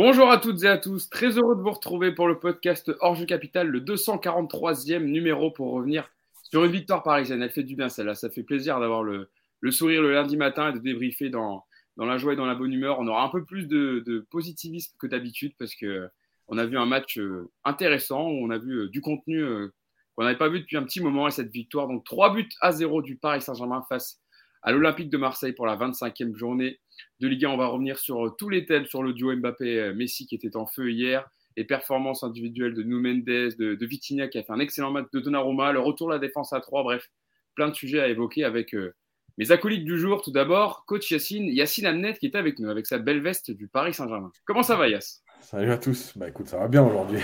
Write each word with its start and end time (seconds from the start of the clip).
Bonjour 0.00 0.30
à 0.30 0.38
toutes 0.38 0.62
et 0.62 0.68
à 0.68 0.78
tous, 0.78 1.10
très 1.10 1.38
heureux 1.38 1.56
de 1.56 1.60
vous 1.60 1.72
retrouver 1.72 2.12
pour 2.12 2.28
le 2.28 2.38
podcast 2.38 2.88
Orge 3.00 3.26
Capital, 3.26 3.66
le 3.66 3.80
243e 3.80 5.02
numéro 5.02 5.50
pour 5.50 5.72
revenir 5.72 6.08
sur 6.44 6.64
une 6.64 6.70
victoire 6.70 7.02
parisienne. 7.02 7.42
Elle 7.42 7.50
fait 7.50 7.64
du 7.64 7.74
bien 7.74 7.88
celle-là, 7.88 8.14
ça 8.14 8.30
fait 8.30 8.44
plaisir 8.44 8.78
d'avoir 8.78 9.02
le, 9.02 9.28
sourire 9.72 10.00
le 10.00 10.12
lundi 10.12 10.36
matin 10.36 10.70
et 10.70 10.72
de 10.72 10.78
débriefer 10.78 11.30
dans, 11.30 11.64
la 11.96 12.16
joie 12.16 12.34
et 12.34 12.36
dans 12.36 12.46
la 12.46 12.54
bonne 12.54 12.72
humeur. 12.72 13.00
On 13.00 13.08
aura 13.08 13.24
un 13.24 13.28
peu 13.28 13.44
plus 13.44 13.66
de, 13.66 14.24
positivisme 14.30 14.94
que 15.00 15.08
d'habitude 15.08 15.54
parce 15.58 15.74
qu'on 15.74 16.58
a 16.58 16.64
vu 16.64 16.78
un 16.78 16.86
match 16.86 17.18
euh, 17.18 17.50
intéressant, 17.64 18.20
on 18.20 18.50
a 18.50 18.58
vu 18.58 18.82
euh, 18.82 18.88
du 18.88 19.00
contenu 19.00 19.42
euh, 19.42 19.74
qu'on 20.14 20.22
n'avait 20.22 20.38
pas 20.38 20.48
vu 20.48 20.60
depuis 20.60 20.76
un 20.76 20.84
petit 20.84 21.00
moment 21.00 21.26
et 21.26 21.32
cette 21.32 21.50
victoire. 21.50 21.88
Donc 21.88 22.04
3 22.04 22.34
buts 22.34 22.48
à 22.60 22.70
0 22.70 23.02
du 23.02 23.16
Paris 23.16 23.42
Saint-Germain 23.42 23.82
face 23.88 24.20
à 24.62 24.72
l'Olympique 24.72 25.10
de 25.10 25.18
Marseille 25.18 25.52
pour 25.52 25.66
la 25.66 25.76
25e 25.76 26.34
journée 26.34 26.80
de 27.20 27.28
Ligue 27.28 27.44
1. 27.44 27.50
On 27.50 27.56
va 27.56 27.66
revenir 27.66 27.98
sur 27.98 28.26
euh, 28.26 28.30
tous 28.38 28.48
les 28.48 28.66
thèmes, 28.66 28.86
sur 28.86 29.02
le 29.02 29.12
duo 29.12 29.34
Mbappé-Messi 29.36 30.26
qui 30.26 30.34
était 30.34 30.56
en 30.56 30.66
feu 30.66 30.90
hier, 30.90 31.28
les 31.56 31.64
performances 31.64 32.22
individuelles 32.22 32.74
de 32.74 32.82
Nou 32.82 33.00
Mendes, 33.00 33.24
de, 33.24 33.74
de 33.74 33.86
Vitinha 33.86 34.28
qui 34.28 34.38
a 34.38 34.42
fait 34.42 34.52
un 34.52 34.60
excellent 34.60 34.90
match, 34.90 35.06
de 35.12 35.20
Donnarumma, 35.20 35.72
le 35.72 35.80
retour 35.80 36.08
de 36.08 36.12
la 36.14 36.18
défense 36.18 36.52
à 36.52 36.60
3, 36.60 36.82
bref, 36.82 37.08
plein 37.54 37.68
de 37.68 37.74
sujets 37.74 38.00
à 38.00 38.08
évoquer 38.08 38.44
avec 38.44 38.74
euh, 38.74 38.94
mes 39.38 39.50
acolytes 39.50 39.84
du 39.84 39.98
jour. 39.98 40.22
Tout 40.22 40.30
d'abord, 40.30 40.84
coach 40.86 41.10
Yacine, 41.10 41.46
Yacine 41.46 41.86
Amnet 41.86 42.14
qui 42.14 42.26
est 42.26 42.36
avec 42.36 42.58
nous, 42.58 42.68
avec 42.68 42.86
sa 42.86 42.98
belle 42.98 43.20
veste 43.20 43.50
du 43.50 43.68
Paris 43.68 43.94
Saint-Germain. 43.94 44.30
Comment 44.44 44.62
ça 44.62 44.76
va, 44.76 44.88
Yass 44.88 45.22
Salut 45.40 45.70
à 45.70 45.78
tous. 45.78 46.12
Bah 46.16 46.28
écoute, 46.28 46.48
ça 46.48 46.58
va 46.58 46.68
bien 46.68 46.84
aujourd'hui. 46.84 47.20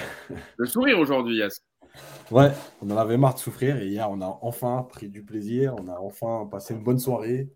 Le 0.56 0.66
sourire 0.66 0.98
aujourd'hui, 0.98 1.36
Yass. 1.36 1.60
Ouais, 2.30 2.50
on 2.80 2.90
en 2.90 2.96
avait 2.96 3.16
marre 3.16 3.34
de 3.34 3.38
souffrir 3.38 3.76
et 3.76 3.86
hier 3.86 4.10
on 4.10 4.20
a 4.20 4.38
enfin 4.42 4.86
pris 4.88 5.08
du 5.08 5.24
plaisir, 5.24 5.74
on 5.78 5.88
a 5.88 5.98
enfin 5.98 6.48
passé 6.50 6.74
une 6.74 6.82
bonne 6.82 6.98
soirée, 6.98 7.52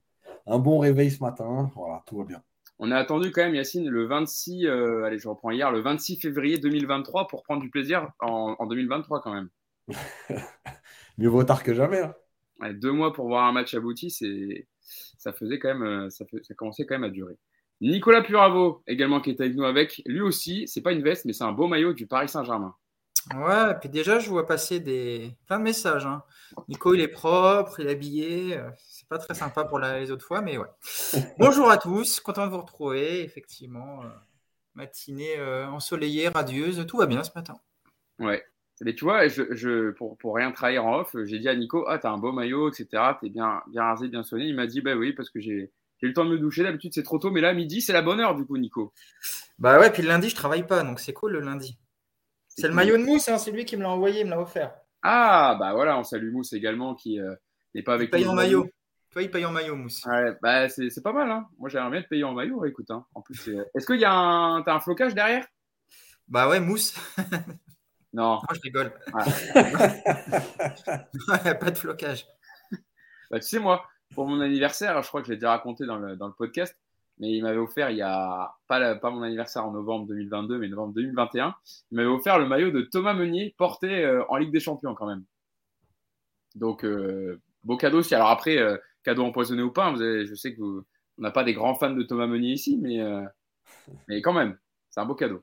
un 0.47 0.59
bon 0.59 0.79
réveil 0.79 1.11
ce 1.11 1.23
matin, 1.23 1.71
voilà, 1.75 2.03
tout 2.07 2.19
va 2.19 2.25
bien. 2.25 2.43
On 2.79 2.93
a 2.93 2.97
attendu 2.97 3.33
quand 3.33 3.43
même, 3.43 3.55
Yacine, 3.55 3.89
le 3.89 4.07
26, 4.07 4.67
euh, 4.67 5.03
allez, 5.05 5.19
je 5.19 5.27
reprends 5.27 5.51
hier, 5.51 5.73
le 5.73 5.81
26 5.81 6.21
février 6.21 6.59
2023 6.59 7.27
pour 7.27 7.43
prendre 7.43 7.63
du 7.63 7.71
plaisir 7.71 8.09
en, 8.21 8.67
2023 8.67 9.21
quand 9.21 9.35
même. 9.35 9.49
Mieux 11.19 11.29
vaut 11.29 11.43
tard 11.43 11.65
que 11.65 11.75
jamais. 11.75 12.03
Hein. 12.03 12.73
deux 12.75 12.93
mois 12.93 13.13
pour 13.13 13.27
voir 13.27 13.47
un 13.47 13.53
match 13.53 13.75
abouti, 13.75 14.11
c'est, 14.11 14.69
ça 14.81 15.33
faisait 15.33 15.59
quand 15.59 15.69
même, 15.69 15.83
euh, 15.83 16.11
ça, 16.11 16.25
ça 16.43 16.55
commençait 16.55 16.87
quand 16.87 16.95
même 16.95 17.11
à 17.11 17.11
durer. 17.11 17.37
Nicolas 17.81 18.23
Puravo, 18.23 18.83
également 18.87 19.21
qui 19.21 19.31
est 19.31 19.41
avec 19.41 19.57
nous 19.57 19.65
avec, 19.65 20.03
lui 20.07 20.21
aussi, 20.21 20.69
c'est 20.69 20.83
pas 20.83 20.93
une 20.93 21.03
veste, 21.03 21.25
mais 21.25 21.33
c'est 21.33 21.45
un 21.45 21.53
beau 21.53 21.69
maillot 21.69 21.95
du 21.95 22.07
Paris 22.07 22.29
Saint-Germain. 22.29 22.75
Ouais, 23.37 23.75
puis 23.81 23.89
déjà, 23.89 24.19
je 24.19 24.29
vois 24.29 24.47
passer 24.47 24.81
des... 24.81 25.35
plein 25.47 25.59
de 25.59 25.65
messages. 25.65 26.07
Hein. 26.07 26.23
Nico, 26.69 26.95
il 26.95 27.01
est 27.01 27.09
propre, 27.09 27.81
il 27.81 27.87
est 27.87 27.93
habillé. 27.93 28.57
Euh, 28.57 28.71
c'est 28.79 29.07
pas 29.09 29.19
très 29.19 29.35
sympa 29.35 29.65
pour 29.65 29.79
les 29.79 30.11
autres 30.11 30.25
fois, 30.25 30.41
mais 30.41 30.57
ouais. 30.57 30.69
Bonjour 31.39 31.71
à 31.71 31.77
tous, 31.77 32.21
content 32.21 32.47
de 32.47 32.53
vous 32.53 32.61
retrouver. 32.61 33.23
Effectivement, 33.23 34.03
euh, 34.03 34.09
matinée 34.75 35.39
euh, 35.39 35.67
ensoleillée, 35.69 36.29
radieuse, 36.29 36.85
tout 36.87 36.97
va 36.97 37.07
bien 37.07 37.23
ce 37.23 37.31
matin. 37.35 37.55
Ouais. 38.19 38.43
Mais 38.81 38.95
tu 38.95 39.05
vois, 39.05 39.27
je, 39.29 39.43
je, 39.55 39.91
pour, 39.91 40.17
pour 40.19 40.37
rien 40.37 40.53
trahir 40.53 40.87
en 40.87 41.01
off, 41.01 41.17
j'ai 41.25 41.39
dit 41.39 41.49
à 41.49 41.57
Nico 41.57 41.85
Ah, 41.89 41.99
t'as 41.99 42.11
un 42.11 42.19
beau 42.19 42.33
maillot, 42.33 42.71
etc. 42.71 43.03
T'es 43.21 43.29
bien, 43.29 43.61
bien 43.69 43.83
rasé, 43.83 44.09
bien 44.09 44.23
sonné. 44.23 44.45
Il 44.45 44.55
m'a 44.55 44.67
dit 44.67 44.81
Bah 44.81 44.95
oui, 44.95 45.13
parce 45.13 45.31
que 45.31 45.41
j'ai 45.41 45.73
eu 46.01 46.07
le 46.07 46.13
temps 46.13 46.25
de 46.25 46.31
me 46.31 46.39
doucher. 46.39 46.63
D'habitude, 46.63 46.93
c'est 46.95 47.03
trop 47.03 47.19
tôt, 47.19 47.31
mais 47.31 47.41
là, 47.41 47.53
midi, 47.53 47.83
c'est 47.83 47.93
la 47.93 48.03
bonne 48.03 48.21
heure, 48.21 48.37
du 48.37 48.47
coup, 48.47 48.57
Nico. 48.57 48.93
Bah 49.59 49.81
ouais, 49.81 49.91
puis 49.91 50.03
le 50.03 50.09
lundi, 50.09 50.29
je 50.29 50.37
travaille 50.37 50.67
pas, 50.67 50.85
donc 50.85 51.01
c'est 51.01 51.13
cool 51.13 51.33
le 51.33 51.41
lundi. 51.41 51.77
C'est 52.59 52.67
le 52.67 52.75
maillot 52.75 52.97
de 52.97 53.05
Mousse, 53.05 53.29
hein, 53.29 53.39
c'est 53.39 53.53
lui 53.53 53.65
qui 53.65 53.77
me 53.77 53.83
l'a 53.83 53.91
envoyé, 53.91 54.23
il 54.23 54.27
me 54.27 54.31
l'a 54.31 54.41
offert. 54.41 54.75
Ah, 55.03 55.57
bah 55.61 55.75
voilà, 55.75 55.97
on 55.97 56.03
salue 56.03 56.33
Mousse 56.33 56.53
également 56.53 56.97
qui 56.97 57.21
euh, 57.21 57.37
n'est 57.73 57.85
pas 57.85 57.95
avec 57.95 58.13
nous. 58.13 58.19
Il 58.19 58.23
paye 58.23 58.29
en 58.29 58.35
maillot. 58.35 58.69
Toi, 59.13 59.23
il 59.23 59.31
paye 59.31 59.45
en 59.45 59.53
maillot, 59.53 59.77
Mousse. 59.77 60.05
Ouais, 60.07 60.37
bah, 60.43 60.69
c'est 60.69 61.03
pas 61.05 61.13
mal. 61.13 61.31
Hein. 61.31 61.47
Moi, 61.59 61.69
j'aimerais 61.69 61.93
bien 61.93 62.03
te 62.03 62.09
payer 62.09 62.25
en 62.25 62.33
maillot. 62.33 62.65
Écoute, 62.65 62.91
hein. 62.91 63.07
en 63.15 63.23
plus, 63.23 63.49
est-ce 63.77 63.87
qu'il 63.87 64.01
y 64.01 64.05
a 64.05 64.13
un, 64.13 64.63
as 64.63 64.75
un 64.75 64.81
flocage 64.81 65.15
derrière? 65.15 65.47
Bah 66.27 66.49
ouais, 66.49 66.59
Mousse. 66.59 66.97
non. 68.13 68.41
Moi, 68.43 68.55
je 68.55 68.61
rigole. 68.61 68.93
pas 71.61 71.71
de 71.71 71.79
flocage. 71.79 72.27
Bah, 73.31 73.39
tu 73.39 73.47
sais, 73.47 73.61
moi, 73.61 73.87
pour 74.17 74.27
mon 74.27 74.41
anniversaire, 74.41 75.01
je 75.01 75.07
crois 75.07 75.21
que 75.21 75.29
je 75.29 75.33
l'ai 75.33 75.39
déjà 75.39 75.51
raconté 75.51 75.87
dans 75.87 75.97
le, 75.97 76.17
dans 76.17 76.27
le 76.27 76.35
podcast, 76.35 76.77
mais 77.21 77.33
il 77.33 77.43
m'avait 77.43 77.59
offert, 77.59 77.91
il 77.91 77.97
y 77.97 78.03
a 78.03 78.55
pas, 78.69 78.95
pas 78.95 79.11
mon 79.11 79.23
anniversaire 79.23 79.67
en 79.67 79.73
novembre 79.73 80.07
2022, 80.07 80.59
mais 80.59 80.69
novembre 80.69 80.95
2021, 80.95 81.55
il 81.91 81.97
m'avait 81.97 82.09
offert 82.09 82.39
le 82.39 82.47
maillot 82.47 82.71
de 82.71 82.83
Thomas 82.83 83.15
Meunier 83.15 83.55
porté 83.59 84.05
euh, 84.05 84.25
en 84.29 84.37
Ligue 84.37 84.53
des 84.53 84.61
Champions 84.61 84.95
quand 84.95 85.07
même. 85.07 85.25
Donc, 86.55 86.85
euh, 86.85 87.41
beau 87.65 87.77
cadeau 87.77 87.99
aussi. 87.99 88.15
Alors 88.15 88.31
après, 88.31 88.59
euh, 88.59 88.77
cadeau 89.03 89.25
empoisonné 89.25 89.63
ou 89.63 89.73
pas, 89.73 89.91
vous 89.91 89.99
je 89.99 90.35
sais 90.35 90.55
que 90.55 90.61
vous, 90.61 90.85
on 91.19 91.23
n'a 91.23 91.31
pas 91.31 91.45
des 91.45 91.55
grands 91.55 91.75
fans 91.75 91.91
de 91.91 92.03
Thomas 92.03 92.27
Meunier 92.27 92.53
ici, 92.53 92.79
mais, 92.79 93.01
mais 94.09 94.23
quand 94.23 94.33
même, 94.33 94.57
c'est 94.91 95.01
un 95.01 95.07
beau 95.07 95.15
cadeau. 95.15 95.43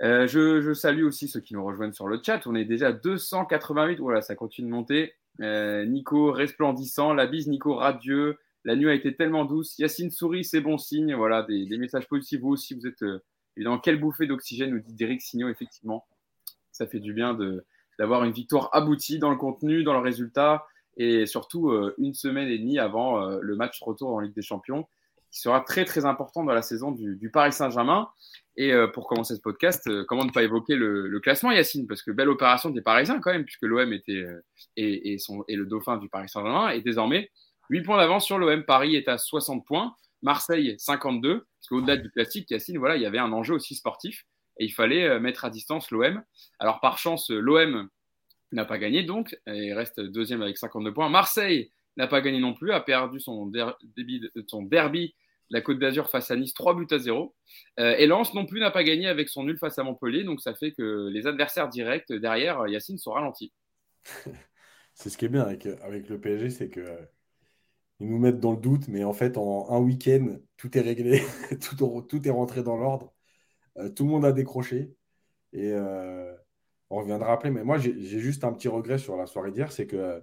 Je, 0.00 0.60
je, 0.60 0.72
salue 0.74 1.02
aussi 1.02 1.26
ceux 1.26 1.40
qui 1.40 1.54
nous 1.54 1.64
rejoignent 1.64 1.92
sur 1.92 2.06
le 2.06 2.20
chat. 2.24 2.46
On 2.46 2.54
est 2.54 2.64
déjà 2.64 2.92
288. 2.92 3.98
Voilà, 3.98 4.22
ça 4.22 4.36
continue 4.36 4.68
de 4.68 4.72
monter. 4.72 5.14
Nico 5.40 6.30
resplendissant, 6.30 7.14
la 7.14 7.26
bise 7.26 7.48
Nico 7.48 7.74
radieux, 7.74 8.38
la 8.64 8.76
nuit 8.76 8.88
a 8.88 8.94
été 8.94 9.14
tellement 9.14 9.44
douce. 9.44 9.78
Yacine 9.78 10.10
sourit, 10.10 10.44
c'est 10.44 10.60
bon 10.60 10.78
signe. 10.78 11.14
Voilà, 11.14 11.42
des, 11.42 11.78
messages 11.78 12.08
positifs. 12.08 12.40
Vous 12.40 12.50
aussi, 12.50 12.74
vous 12.74 12.86
êtes 12.86 13.02
euh, 13.02 13.22
dans 13.56 13.78
quelle 13.78 14.00
bouffée 14.00 14.26
d'oxygène, 14.26 14.70
nous 14.70 14.80
dit 14.80 14.94
Derek 14.94 15.20
Signot, 15.20 15.48
effectivement. 15.48 16.06
Ça 16.72 16.86
fait 16.86 17.00
du 17.00 17.12
bien 17.12 17.36
d'avoir 17.98 18.24
une 18.24 18.32
victoire 18.32 18.70
aboutie 18.72 19.18
dans 19.18 19.30
le 19.30 19.36
contenu, 19.36 19.82
dans 19.82 19.94
le 19.94 20.00
résultat, 20.00 20.66
et 20.96 21.26
surtout 21.26 21.70
euh, 21.70 21.94
une 21.98 22.14
semaine 22.14 22.48
et 22.48 22.58
demie 22.58 22.78
avant 22.78 23.22
euh, 23.22 23.38
le 23.40 23.56
match 23.56 23.80
retour 23.82 24.10
en 24.10 24.20
Ligue 24.20 24.34
des 24.34 24.42
Champions, 24.42 24.86
qui 25.30 25.40
sera 25.40 25.60
très 25.60 25.84
très 25.84 26.04
important 26.04 26.44
dans 26.44 26.54
la 26.54 26.62
saison 26.62 26.92
du, 26.92 27.30
Paris 27.30 27.52
Saint-Germain. 27.52 28.08
Et 28.56 28.72
pour 28.92 29.06
commencer 29.06 29.36
ce 29.36 29.40
podcast, 29.40 29.88
comment 30.06 30.24
ne 30.24 30.32
pas 30.32 30.42
évoquer 30.42 30.74
le, 30.74 31.20
classement, 31.20 31.52
Yacine? 31.52 31.86
Parce 31.86 32.02
que 32.02 32.10
belle 32.10 32.28
opération 32.28 32.70
des 32.70 32.80
Parisiens 32.80 33.20
quand 33.20 33.30
même, 33.30 33.44
puisque 33.44 33.62
l'OM 33.62 33.92
était 33.92 34.26
et, 34.76 35.12
et, 35.12 35.16
et, 35.48 35.56
le 35.56 35.66
dauphin 35.66 35.96
du 35.96 36.08
Paris 36.08 36.28
Saint-Germain, 36.28 36.70
et 36.70 36.80
désormais 36.80 37.30
8 37.70 37.82
points 37.82 37.98
d'avance 37.98 38.24
sur 38.24 38.38
l'OM. 38.38 38.64
Paris 38.64 38.96
est 38.96 39.08
à 39.08 39.18
60 39.18 39.64
points. 39.64 39.94
Marseille, 40.22 40.74
52. 40.78 41.38
Parce 41.38 41.68
qu'au-delà 41.68 41.96
du 41.96 42.10
classique, 42.10 42.50
Yacine, 42.50 42.78
voilà, 42.78 42.96
il 42.96 43.02
y 43.02 43.06
avait 43.06 43.18
un 43.18 43.32
enjeu 43.32 43.54
aussi 43.54 43.74
sportif. 43.74 44.24
Et 44.58 44.64
il 44.64 44.72
fallait 44.72 45.04
euh, 45.04 45.20
mettre 45.20 45.44
à 45.44 45.50
distance 45.50 45.90
l'OM. 45.90 46.22
Alors, 46.58 46.80
par 46.80 46.98
chance, 46.98 47.30
l'OM 47.30 47.88
n'a 48.52 48.64
pas 48.64 48.78
gagné, 48.78 49.02
donc, 49.02 49.38
et 49.46 49.74
reste 49.74 50.00
deuxième 50.00 50.42
avec 50.42 50.56
52 50.56 50.92
points. 50.92 51.08
Marseille 51.08 51.70
n'a 51.96 52.06
pas 52.06 52.20
gagné 52.20 52.40
non 52.40 52.54
plus, 52.54 52.72
a 52.72 52.80
perdu 52.80 53.20
son, 53.20 53.52
son 54.46 54.62
derby 54.62 55.14
la 55.50 55.60
Côte 55.60 55.78
d'Azur 55.78 56.10
face 56.10 56.30
à 56.30 56.36
Nice, 56.36 56.54
3 56.54 56.74
buts 56.74 56.86
à 56.90 56.98
0. 56.98 57.34
Euh, 57.80 57.94
et 57.96 58.06
Lens 58.06 58.34
non 58.34 58.46
plus 58.46 58.60
n'a 58.60 58.70
pas 58.70 58.84
gagné 58.84 59.06
avec 59.06 59.28
son 59.28 59.44
nul 59.44 59.58
face 59.58 59.78
à 59.78 59.82
Montpellier, 59.82 60.24
donc 60.24 60.40
ça 60.40 60.54
fait 60.54 60.72
que 60.72 61.08
les 61.10 61.26
adversaires 61.26 61.68
directs 61.68 62.12
derrière, 62.12 62.66
Yacine, 62.68 62.98
sont 62.98 63.12
ralentis. 63.12 63.52
c'est 64.94 65.10
ce 65.10 65.18
qui 65.18 65.24
est 65.24 65.28
bien 65.28 65.42
avec 65.42 65.64
le 65.64 66.20
PSG, 66.20 66.50
c'est 66.50 66.68
que 66.68 66.84
ils 68.00 68.08
nous 68.08 68.18
mettent 68.18 68.40
dans 68.40 68.52
le 68.52 68.58
doute, 68.58 68.88
mais 68.88 69.04
en 69.04 69.12
fait, 69.12 69.36
en 69.36 69.70
un 69.70 69.78
week-end, 69.80 70.38
tout 70.56 70.76
est 70.76 70.80
réglé, 70.80 71.22
tout, 71.60 72.02
tout, 72.02 72.28
est 72.28 72.30
rentré 72.30 72.62
dans 72.62 72.76
l'ordre, 72.76 73.12
euh, 73.78 73.90
tout 73.90 74.04
le 74.04 74.10
monde 74.10 74.24
a 74.24 74.32
décroché. 74.32 74.94
Et 75.52 75.72
euh, 75.72 76.34
on 76.90 76.98
reviendra 76.98 77.32
après, 77.32 77.50
mais 77.50 77.64
moi, 77.64 77.78
j'ai 77.78 77.94
juste 78.20 78.44
un 78.44 78.52
petit 78.52 78.68
regret 78.68 78.98
sur 78.98 79.16
la 79.16 79.26
soirée 79.26 79.50
d'hier, 79.50 79.72
c'est 79.72 79.86
que 79.86 80.22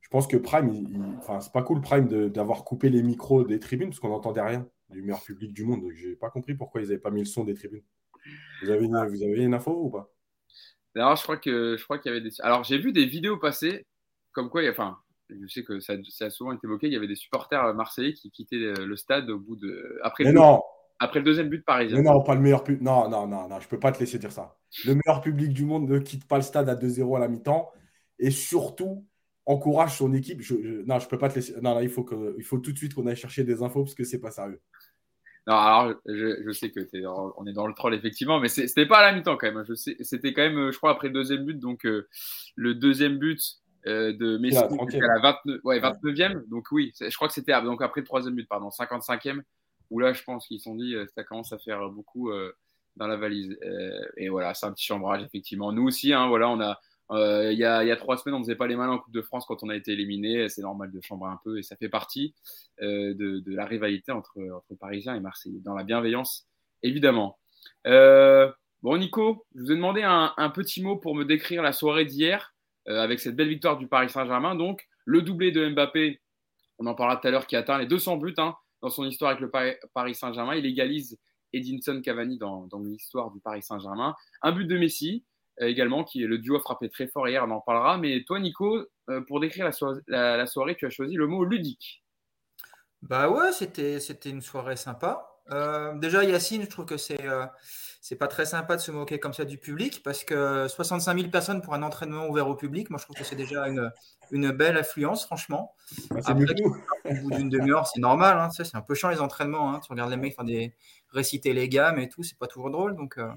je 0.00 0.08
pense 0.10 0.26
que 0.26 0.36
Prime, 0.36 1.16
enfin, 1.18 1.40
c'est 1.40 1.52
pas 1.52 1.62
cool 1.62 1.80
Prime 1.80 2.28
d'avoir 2.28 2.64
coupé 2.64 2.90
les 2.90 3.02
micros 3.02 3.44
des 3.44 3.58
tribunes, 3.58 3.88
parce 3.88 4.00
qu'on 4.00 4.10
n'entendait 4.10 4.42
rien 4.42 4.68
du 4.90 5.02
meilleur 5.02 5.22
public 5.22 5.52
du 5.52 5.64
monde. 5.64 5.80
Donc, 5.80 5.92
j'ai 5.92 6.14
pas 6.14 6.30
compris 6.30 6.54
pourquoi 6.54 6.82
ils 6.82 6.88
n'avaient 6.88 6.98
pas 6.98 7.10
mis 7.10 7.20
le 7.20 7.26
son 7.26 7.44
des 7.44 7.54
tribunes. 7.54 7.84
Vous 8.62 8.70
avez 8.70 8.84
une, 8.84 8.96
vous 9.06 9.22
avez 9.22 9.42
une 9.42 9.54
info 9.54 9.72
ou 9.72 9.90
pas? 9.90 10.10
Alors, 10.94 11.16
je 11.16 11.22
crois 11.22 11.36
que 11.36 11.76
je 11.76 11.84
crois 11.84 11.98
qu'il 11.98 12.12
y 12.12 12.14
avait 12.14 12.22
des. 12.22 12.40
Alors, 12.40 12.64
j'ai 12.64 12.78
vu 12.78 12.92
des 12.92 13.06
vidéos 13.06 13.38
passer, 13.38 13.86
comme 14.32 14.50
quoi, 14.50 14.62
enfin, 14.70 14.98
je 15.30 15.46
sais 15.46 15.64
que 15.64 15.80
ça, 15.80 15.94
a 16.20 16.30
souvent 16.30 16.52
été 16.52 16.66
évoqué, 16.66 16.86
il 16.86 16.92
y 16.92 16.96
avait 16.96 17.08
des 17.08 17.16
supporters 17.16 17.74
marseillais 17.74 18.12
qui 18.12 18.30
quittaient 18.30 18.56
le 18.56 18.96
stade 18.96 19.30
au 19.30 19.38
bout 19.38 19.56
de. 19.56 19.98
Après, 20.02 20.24
le, 20.24 20.38
après 20.98 21.18
le 21.18 21.24
deuxième 21.24 21.48
but 21.48 21.64
parisien. 21.64 22.00
non, 22.02 22.22
pas 22.22 22.34
le 22.34 22.40
meilleur 22.40 22.64
public. 22.64 22.82
Non, 22.82 23.08
non, 23.08 23.26
non, 23.26 23.48
non, 23.48 23.60
je 23.60 23.68
peux 23.68 23.78
pas 23.78 23.92
te 23.92 24.00
laisser 24.00 24.18
dire 24.18 24.32
ça. 24.32 24.56
Le 24.84 24.94
meilleur 24.94 25.20
public 25.20 25.52
du 25.52 25.64
monde 25.64 25.88
ne 25.88 25.98
quitte 25.98 26.26
pas 26.26 26.36
le 26.36 26.42
stade 26.42 26.68
à 26.68 26.76
2-0 26.76 27.16
à 27.16 27.20
la 27.20 27.28
mi-temps 27.28 27.70
et 28.18 28.30
surtout 28.30 29.06
encourage 29.46 29.96
son 29.98 30.12
équipe. 30.14 30.40
Je, 30.40 30.54
non, 30.86 30.98
je 30.98 31.08
peux 31.08 31.18
pas 31.18 31.28
te 31.28 31.36
laisser. 31.36 31.54
Non, 31.60 31.80
il, 31.80 31.88
faut 31.88 32.04
que, 32.04 32.34
il 32.38 32.44
faut 32.44 32.58
tout 32.58 32.72
de 32.72 32.78
suite 32.78 32.94
qu'on 32.94 33.06
aille 33.06 33.16
chercher 33.16 33.44
des 33.44 33.62
infos 33.62 33.82
parce 33.82 33.94
que 33.94 34.04
c'est 34.04 34.20
pas 34.20 34.30
sérieux. 34.30 34.60
Non, 35.46 35.56
alors 35.56 35.94
je, 36.06 36.50
sais 36.52 36.70
que 36.70 36.80
es 36.80 37.06
on 37.06 37.46
est 37.46 37.52
dans 37.52 37.66
le 37.66 37.74
troll 37.74 37.94
effectivement, 37.94 38.40
mais 38.40 38.48
c'était 38.48 38.86
pas 38.86 39.00
à 39.00 39.10
la 39.10 39.16
mi-temps 39.16 39.36
quand 39.36 39.52
même. 39.52 39.64
Je 39.68 39.74
sais, 39.74 39.96
c'était 40.00 40.32
quand 40.32 40.42
même, 40.42 40.70
je 40.72 40.76
crois, 40.78 40.92
après 40.92 41.08
le 41.08 41.14
deuxième 41.14 41.44
but. 41.44 41.58
Donc 41.58 41.84
euh, 41.84 42.08
le 42.56 42.74
deuxième 42.74 43.18
but, 43.18 43.40
euh, 43.86 44.12
de 44.14 44.38
Messi 44.38 44.56
à 44.56 44.68
la 44.68 45.20
29, 45.20 45.60
ouais, 45.64 45.78
29e. 45.78 46.48
Donc 46.48 46.68
oui, 46.72 46.92
je 46.98 47.14
crois 47.14 47.28
que 47.28 47.34
c'était 47.34 47.52
donc 47.62 47.82
après 47.82 48.00
le 48.00 48.06
troisième 48.06 48.34
but, 48.34 48.48
pardon, 48.48 48.68
55e, 48.68 49.42
où 49.90 49.98
là, 49.98 50.12
je 50.12 50.22
pense 50.22 50.46
qu'ils 50.46 50.58
se 50.58 50.64
sont 50.64 50.74
dit, 50.74 50.94
euh, 50.94 51.06
ça 51.14 51.22
commence 51.22 51.52
à 51.52 51.58
faire 51.58 51.90
beaucoup 51.90 52.30
euh, 52.30 52.54
dans 52.96 53.06
la 53.06 53.16
valise. 53.16 53.58
et 54.16 54.28
voilà, 54.28 54.54
c'est 54.54 54.66
un 54.66 54.72
petit 54.72 54.86
chambrage, 54.86 55.22
effectivement. 55.22 55.72
Nous 55.72 55.86
aussi, 55.86 56.12
hein, 56.12 56.28
voilà, 56.28 56.48
on 56.48 56.60
a, 56.60 56.80
il 57.50 57.58
y, 57.58 57.64
a, 57.64 57.84
y, 57.84 57.90
a, 57.90 57.96
trois 57.96 58.16
semaines, 58.16 58.36
on 58.36 58.38
ne 58.38 58.44
faisait 58.44 58.56
pas 58.56 58.66
les 58.66 58.76
malins 58.76 58.92
en 58.92 58.98
Coupe 58.98 59.12
de 59.12 59.22
France 59.22 59.44
quand 59.46 59.62
on 59.62 59.68
a 59.68 59.76
été 59.76 59.92
éliminé. 59.92 60.48
C'est 60.48 60.62
normal 60.62 60.90
de 60.90 61.00
chambrer 61.02 61.30
un 61.30 61.38
peu 61.44 61.58
et 61.58 61.62
ça 61.62 61.76
fait 61.76 61.90
partie 61.90 62.34
de, 62.80 63.12
de, 63.12 63.54
la 63.54 63.66
rivalité 63.66 64.12
entre, 64.12 64.38
entre 64.50 64.78
Parisiens 64.78 65.14
et 65.14 65.20
Marseillais, 65.20 65.60
dans 65.62 65.74
la 65.74 65.84
bienveillance, 65.84 66.46
évidemment. 66.82 67.38
bon, 67.84 68.96
Nico, 68.96 69.44
je 69.54 69.60
vous 69.60 69.72
ai 69.72 69.76
demandé 69.76 70.02
un, 70.02 70.50
petit 70.54 70.82
mot 70.82 70.96
pour 70.96 71.14
me 71.14 71.24
décrire 71.24 71.62
la 71.62 71.72
soirée 71.72 72.06
d'hier 72.06 72.53
avec 72.86 73.20
cette 73.20 73.36
belle 73.36 73.48
victoire 73.48 73.78
du 73.78 73.86
Paris 73.86 74.10
Saint-Germain. 74.10 74.54
Donc, 74.54 74.86
le 75.04 75.22
doublé 75.22 75.52
de 75.52 75.68
Mbappé, 75.68 76.20
on 76.78 76.86
en 76.86 76.94
parlera 76.94 77.18
tout 77.18 77.26
à 77.28 77.30
l'heure, 77.30 77.46
qui 77.46 77.56
atteint 77.56 77.78
les 77.78 77.86
200 77.86 78.16
buts 78.16 78.34
hein, 78.38 78.54
dans 78.82 78.90
son 78.90 79.04
histoire 79.04 79.30
avec 79.30 79.40
le 79.40 79.50
Paris 79.94 80.14
Saint-Germain. 80.14 80.54
Il 80.54 80.66
égalise 80.66 81.18
Edinson 81.52 82.00
Cavani 82.02 82.38
dans, 82.38 82.68
l'histoire 82.82 83.30
du 83.30 83.40
Paris 83.40 83.62
Saint-Germain. 83.62 84.14
Un 84.42 84.52
but 84.52 84.66
de 84.66 84.76
Messi 84.76 85.24
euh, 85.60 85.66
également, 85.66 86.04
qui 86.04 86.22
est 86.22 86.26
le 86.26 86.38
duo 86.38 86.58
frappé 86.58 86.88
très 86.88 87.06
fort 87.06 87.28
hier, 87.28 87.44
on 87.46 87.50
en 87.50 87.60
parlera. 87.60 87.98
Mais 87.98 88.24
toi, 88.24 88.40
Nico, 88.40 88.84
euh, 89.10 89.20
pour 89.22 89.40
décrire 89.40 89.70
la, 90.08 90.46
soirée, 90.46 90.76
tu 90.76 90.86
as 90.86 90.90
choisi 90.90 91.14
le 91.14 91.26
mot 91.26 91.44
ludique. 91.44 92.04
Bah 93.02 93.28
ouais, 93.28 93.52
c'était 93.52 93.98
une 94.30 94.40
soirée 94.40 94.76
sympa. 94.76 95.33
Euh, 95.50 95.94
déjà, 95.94 96.24
Yacine, 96.24 96.62
je 96.62 96.68
trouve 96.68 96.86
que 96.86 96.96
c'est 96.96 97.26
c'est 98.04 98.16
pas 98.16 98.28
très 98.28 98.44
sympa 98.44 98.76
de 98.76 98.82
se 98.82 98.90
moquer 98.90 99.18
comme 99.18 99.32
ça 99.32 99.46
du 99.46 99.56
public 99.56 100.02
parce 100.02 100.24
que 100.24 100.68
65 100.68 101.16
000 101.16 101.30
personnes 101.30 101.62
pour 101.62 101.72
un 101.72 101.82
entraînement 101.82 102.26
ouvert 102.26 102.48
au 102.48 102.54
public, 102.54 102.90
moi 102.90 102.98
je 102.98 103.04
trouve 103.04 103.16
que 103.16 103.24
c'est 103.24 103.34
déjà 103.34 103.66
une, 103.66 103.90
une 104.30 104.50
belle 104.50 104.76
affluence, 104.76 105.24
franchement. 105.24 105.72
Ah, 106.10 106.16
Après, 106.26 106.44
au 107.04 107.14
bout 107.22 107.30
d'une 107.30 107.48
demi-heure, 107.48 107.86
c'est 107.86 108.00
normal. 108.00 108.38
Hein, 108.38 108.50
c'est 108.50 108.74
un 108.74 108.82
peu 108.82 108.94
chiant 108.94 109.08
les 109.08 109.22
entraînements. 109.22 109.72
Hein. 109.72 109.80
Tu 109.80 109.90
regardes 109.90 110.10
les 110.10 110.18
mecs 110.18 110.34
faire 110.34 110.44
des 110.44 110.74
réciter 111.14 111.52
les 111.52 111.68
gammes 111.68 111.98
et 111.98 112.08
tout, 112.08 112.22
c'est 112.22 112.36
pas 112.36 112.46
toujours 112.46 112.70
drôle. 112.70 112.96
Donc, 112.96 113.18
euh, 113.18 113.28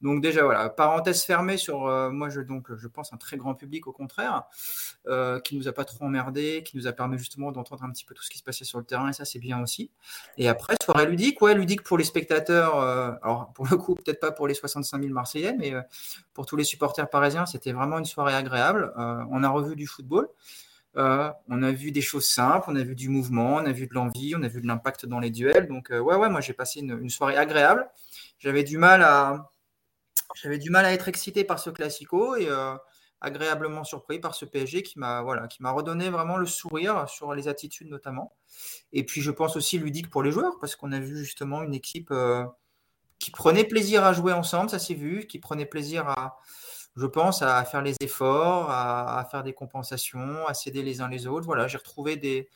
donc 0.00 0.22
déjà 0.22 0.44
voilà, 0.44 0.68
parenthèse 0.68 1.22
fermée 1.22 1.56
sur 1.56 1.86
euh, 1.86 2.10
moi 2.10 2.28
je 2.28 2.40
donc 2.40 2.74
je 2.74 2.88
pense 2.88 3.12
un 3.12 3.16
très 3.16 3.36
grand 3.36 3.54
public 3.54 3.86
au 3.86 3.92
contraire, 3.92 4.44
euh, 5.08 5.40
qui 5.40 5.56
nous 5.56 5.68
a 5.68 5.72
pas 5.72 5.84
trop 5.84 6.04
emmerdé, 6.04 6.62
qui 6.64 6.76
nous 6.76 6.86
a 6.86 6.92
permis 6.92 7.18
justement 7.18 7.52
d'entendre 7.52 7.84
un 7.84 7.90
petit 7.90 8.04
peu 8.04 8.14
tout 8.14 8.22
ce 8.22 8.30
qui 8.30 8.38
se 8.38 8.44
passait 8.44 8.64
sur 8.64 8.78
le 8.78 8.84
terrain 8.84 9.08
et 9.08 9.12
ça 9.12 9.24
c'est 9.24 9.38
bien 9.38 9.60
aussi. 9.62 9.90
Et 10.38 10.48
après 10.48 10.76
soirée 10.82 11.06
ludique, 11.06 11.42
ouais 11.42 11.54
ludique 11.54 11.82
pour 11.82 11.98
les 11.98 12.04
spectateurs. 12.04 12.78
alors 12.78 13.52
pour 13.54 13.66
le 13.66 13.76
coup 13.76 13.94
peut-être 13.94 14.20
pas 14.20 14.32
pour 14.32 14.46
les 14.46 14.54
65 14.54 15.00
000 15.02 15.12
Marseillais, 15.12 15.54
mais 15.58 15.72
pour 16.32 16.46
tous 16.46 16.56
les 16.56 16.64
supporters 16.64 17.08
parisiens, 17.08 17.46
c'était 17.46 17.72
vraiment 17.72 17.98
une 17.98 18.04
soirée 18.04 18.34
agréable. 18.34 18.92
on 18.96 19.42
a 19.42 19.48
revu 19.48 19.76
du 19.76 19.86
football. 19.86 20.28
Euh, 20.96 21.30
on 21.48 21.62
a 21.62 21.72
vu 21.72 21.92
des 21.92 22.00
choses 22.00 22.26
simples, 22.26 22.66
on 22.68 22.76
a 22.76 22.82
vu 22.82 22.94
du 22.94 23.08
mouvement, 23.08 23.56
on 23.56 23.66
a 23.66 23.72
vu 23.72 23.86
de 23.86 23.94
l'envie, 23.94 24.34
on 24.34 24.42
a 24.42 24.48
vu 24.48 24.62
de 24.62 24.66
l'impact 24.66 25.06
dans 25.06 25.20
les 25.20 25.30
duels. 25.30 25.68
Donc, 25.68 25.90
euh, 25.90 25.98
ouais, 25.98 26.16
ouais, 26.16 26.30
moi 26.30 26.40
j'ai 26.40 26.54
passé 26.54 26.80
une, 26.80 27.10
soirée 27.10 27.36
agréable. 27.36 27.88
J'avais 28.38 28.64
du 28.64 28.78
mal 28.78 29.02
à, 29.02 29.50
j'avais 30.34 30.58
du 30.58 30.70
mal 30.70 30.84
à 30.84 30.92
être 30.92 31.08
excité 31.08 31.44
par 31.44 31.58
ce 31.58 31.70
classico 31.70 32.36
et 32.36 32.48
euh, 32.48 32.74
agréablement 33.20 33.84
surpris 33.84 34.18
par 34.20 34.34
ce 34.34 34.46
PSG 34.46 34.82
qui 34.82 34.98
m'a, 34.98 35.22
voilà, 35.22 35.48
qui 35.48 35.62
m'a 35.62 35.70
redonné 35.70 36.08
vraiment 36.08 36.38
le 36.38 36.46
sourire 36.46 37.08
sur 37.08 37.34
les 37.34 37.48
attitudes 37.48 37.90
notamment. 37.90 38.34
Et 38.92 39.04
puis 39.04 39.20
je 39.20 39.30
pense 39.30 39.56
aussi 39.56 39.78
ludique 39.78 40.08
pour 40.08 40.22
les 40.22 40.30
joueurs 40.32 40.58
parce 40.60 40.76
qu'on 40.76 40.92
a 40.92 41.00
vu 41.00 41.18
justement 41.18 41.62
une 41.62 41.74
équipe 41.74 42.12
qui 43.18 43.30
prenait 43.30 43.64
plaisir 43.64 44.04
à 44.04 44.12
jouer 44.12 44.32
ensemble, 44.32 44.70
ça 44.70 44.78
s'est 44.78 44.94
vu, 44.94 45.26
qui 45.26 45.38
prenait 45.38 45.66
plaisir 45.66 46.08
à 46.08 46.38
je 46.96 47.06
pense, 47.06 47.42
à 47.42 47.62
faire 47.64 47.82
les 47.82 47.94
efforts, 48.00 48.70
à, 48.70 49.26
faire 49.30 49.42
des 49.42 49.52
compensations, 49.52 50.46
à 50.46 50.54
s'aider 50.54 50.82
les 50.82 51.00
uns 51.02 51.08
les 51.08 51.26
autres. 51.26 51.44
Voilà, 51.44 51.68
j'ai 51.68 51.76
retrouvé 51.76 52.16
des, 52.16 52.48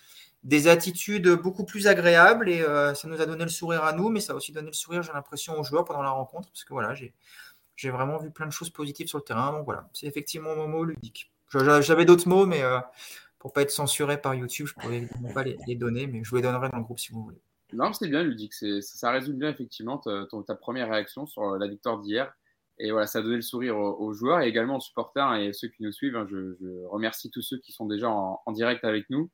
des, 0.44 0.66
attitudes 0.66 1.28
beaucoup 1.28 1.64
plus 1.64 1.86
agréables 1.86 2.48
et 2.48 2.62
euh, 2.62 2.94
ça 2.94 3.06
nous 3.06 3.20
a 3.20 3.26
donné 3.26 3.44
le 3.44 3.50
sourire 3.50 3.84
à 3.84 3.92
nous, 3.92 4.08
mais 4.08 4.20
ça 4.20 4.32
a 4.32 4.36
aussi 4.36 4.52
donné 4.52 4.68
le 4.68 4.72
sourire, 4.72 5.02
j'ai 5.02 5.12
l'impression, 5.12 5.58
aux 5.60 5.64
joueurs 5.64 5.84
pendant 5.84 6.02
la 6.02 6.10
rencontre, 6.10 6.48
parce 6.48 6.64
que 6.64 6.72
voilà, 6.72 6.94
j'ai, 6.94 7.12
vraiment 7.90 8.18
vu 8.18 8.30
plein 8.30 8.46
de 8.46 8.52
choses 8.52 8.70
positives 8.70 9.08
sur 9.08 9.18
le 9.18 9.24
terrain. 9.24 9.52
Donc 9.52 9.66
voilà, 9.66 9.88
c'est 9.92 10.06
effectivement 10.06 10.56
mon 10.56 10.68
mot 10.68 10.84
ludique. 10.84 11.30
J'avais 11.52 12.04
d'autres 12.06 12.28
mots, 12.28 12.46
mais 12.46 12.62
euh, 12.62 12.78
pour 13.38 13.52
pas 13.52 13.62
être 13.62 13.70
censuré 13.70 14.18
par 14.20 14.34
YouTube, 14.34 14.66
je 14.66 14.88
ne 14.88 15.06
pourrais 15.06 15.32
pas 15.34 15.42
les, 15.42 15.76
donner, 15.76 16.06
mais 16.06 16.24
je 16.24 16.30
vous 16.30 16.36
les 16.36 16.42
donnerai 16.42 16.70
dans 16.70 16.78
le 16.78 16.84
groupe 16.84 16.98
si 16.98 17.12
vous 17.12 17.24
voulez. 17.24 17.40
Non, 17.72 17.92
c'est 17.92 18.08
bien 18.08 18.22
ludique. 18.22 18.54
Ça 18.54 19.10
résume 19.10 19.38
bien 19.38 19.50
effectivement 19.50 19.98
ta, 19.98 20.26
ta 20.46 20.54
première 20.54 20.88
réaction 20.90 21.26
sur 21.26 21.56
la 21.56 21.68
victoire 21.68 21.98
d'hier. 21.98 22.32
Et 22.82 22.92
voilà, 22.92 23.06
ça 23.06 23.18
a 23.18 23.22
donné 23.22 23.36
le 23.36 23.42
sourire 23.42 23.76
aux, 23.76 24.12
joueurs 24.14 24.40
et 24.40 24.48
également 24.48 24.78
aux 24.78 24.80
supporters 24.80 25.34
et 25.34 25.52
ceux 25.52 25.68
qui 25.68 25.82
nous 25.82 25.92
suivent. 25.92 26.16
Hein. 26.16 26.26
je, 26.30 26.86
remercie 26.86 27.30
tous 27.30 27.42
ceux 27.42 27.58
qui 27.58 27.72
sont 27.72 27.86
déjà 27.86 28.08
en, 28.08 28.52
direct 28.52 28.84
avec 28.84 29.08
nous. 29.10 29.30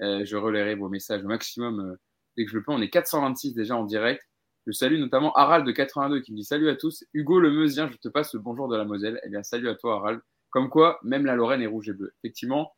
Euh, 0.00 0.24
je 0.24 0.36
relayerai 0.36 0.74
vos 0.74 0.88
messages 0.88 1.24
au 1.24 1.28
maximum 1.28 1.80
euh, 1.80 1.96
dès 2.36 2.44
que 2.44 2.50
je 2.50 2.56
le 2.56 2.64
peux. 2.64 2.72
On 2.72 2.82
est 2.82 2.90
426 2.90 3.54
déjà 3.54 3.76
en 3.76 3.84
direct. 3.84 4.22
Je 4.66 4.72
salue 4.72 4.98
notamment 4.98 5.32
Harald 5.34 5.64
de 5.64 5.70
82 5.70 6.20
qui 6.22 6.32
me 6.32 6.36
dit 6.36 6.44
salut 6.44 6.68
à 6.68 6.74
tous. 6.74 7.04
Hugo 7.14 7.38
le 7.38 7.52
Meusien, 7.52 7.88
je 7.88 7.96
te 7.96 8.08
passe 8.08 8.34
le 8.34 8.40
bonjour 8.40 8.68
de 8.68 8.76
la 8.76 8.84
Moselle. 8.84 9.20
Eh 9.24 9.28
bien, 9.28 9.44
salut 9.44 9.68
à 9.68 9.76
toi 9.76 9.96
Harald. 9.96 10.20
Comme 10.50 10.68
quoi, 10.68 10.98
même 11.04 11.24
la 11.24 11.36
Lorraine 11.36 11.62
est 11.62 11.66
rouge 11.66 11.88
et 11.88 11.92
bleue. 11.92 12.12
Effectivement, 12.22 12.72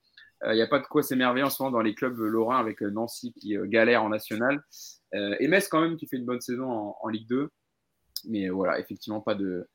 il 0.44 0.50
euh, 0.50 0.54
n'y 0.54 0.62
a 0.62 0.66
pas 0.66 0.80
de 0.80 0.86
quoi 0.86 1.02
s'émerveiller 1.02 1.44
en 1.44 1.50
ce 1.50 1.62
moment 1.62 1.72
dans 1.72 1.82
les 1.82 1.94
clubs 1.94 2.18
lorrains 2.18 2.58
avec 2.58 2.82
Nancy 2.82 3.32
qui 3.32 3.56
galère 3.64 4.02
en 4.02 4.10
national. 4.10 4.62
et 5.12 5.48
Metz 5.48 5.66
quand 5.68 5.80
même 5.80 5.96
qui 5.96 6.06
fait 6.06 6.18
une 6.18 6.26
bonne 6.26 6.40
saison 6.40 6.94
en, 7.00 7.08
Ligue 7.08 7.28
2. 7.28 7.50
Mais 8.28 8.50
voilà, 8.50 8.78
effectivement, 8.78 9.20
pas 9.20 9.34
de, 9.34 9.66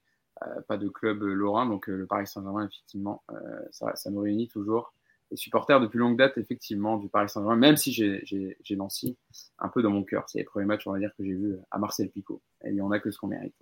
pas 0.68 0.78
de 0.78 0.88
club 0.90 1.22
lorrain, 1.22 1.66
donc 1.66 1.90
euh, 1.90 1.96
le 1.96 2.06
Paris 2.06 2.28
Saint-Germain, 2.28 2.68
effectivement, 2.68 3.24
euh, 3.32 3.60
ça, 3.72 3.96
ça, 3.96 4.10
nous 4.10 4.22
réunit 4.22 4.48
toujours. 4.48 4.94
Les 5.32 5.38
supporters 5.38 5.80
depuis 5.80 5.98
longue 5.98 6.18
date, 6.18 6.38
effectivement, 6.38 6.98
du 6.98 7.10
Paris 7.10 7.30
Saint-Germain, 7.30 7.56
même 7.56 7.78
si 7.78 7.92
j'ai 7.92 8.76
Nancy 8.76 9.18
un 9.60 9.70
peu 9.70 9.82
dans 9.82 9.90
mon 9.90 10.04
cœur. 10.04 10.26
C'est 10.28 10.40
les 10.40 10.44
premiers 10.44 10.66
matchs, 10.66 10.86
on 10.88 10.92
va 10.92 11.00
dire, 11.00 11.12
que 11.18 11.24
j'ai 11.24 11.34
vus 11.34 11.56
à 11.72 11.80
Marcel 11.80 12.10
Picot. 12.10 12.42
Et 12.64 12.70
il 12.70 12.76
n'y 12.76 12.82
en 12.82 12.92
a 12.92 13.00
que 13.00 13.10
ce 13.10 13.18
qu'on 13.18 13.28
mérite. 13.28 13.56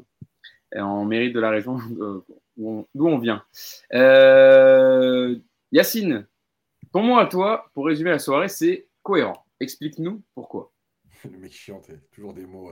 Et 0.76 0.82
on 0.82 1.06
mérite 1.06 1.34
de 1.34 1.40
la 1.40 1.52
région 1.52 1.78
d'où 2.58 2.86
on, 3.08 3.18
vient. 3.20 3.46
Yacine, 5.72 6.28
ton 6.92 7.04
mot 7.04 7.18
à 7.18 7.28
toi, 7.28 7.70
pour 7.74 7.86
résumer 7.86 8.10
la 8.10 8.20
soirée, 8.20 8.50
c'est 8.50 8.88
cohérent. 9.02 9.46
Explique-nous 9.60 10.22
pourquoi. 10.36 10.74
Le 11.24 11.38
mec 11.38 11.54
chiant, 11.54 11.82
toujours 12.12 12.34
des 12.34 12.46
mots. 12.46 12.72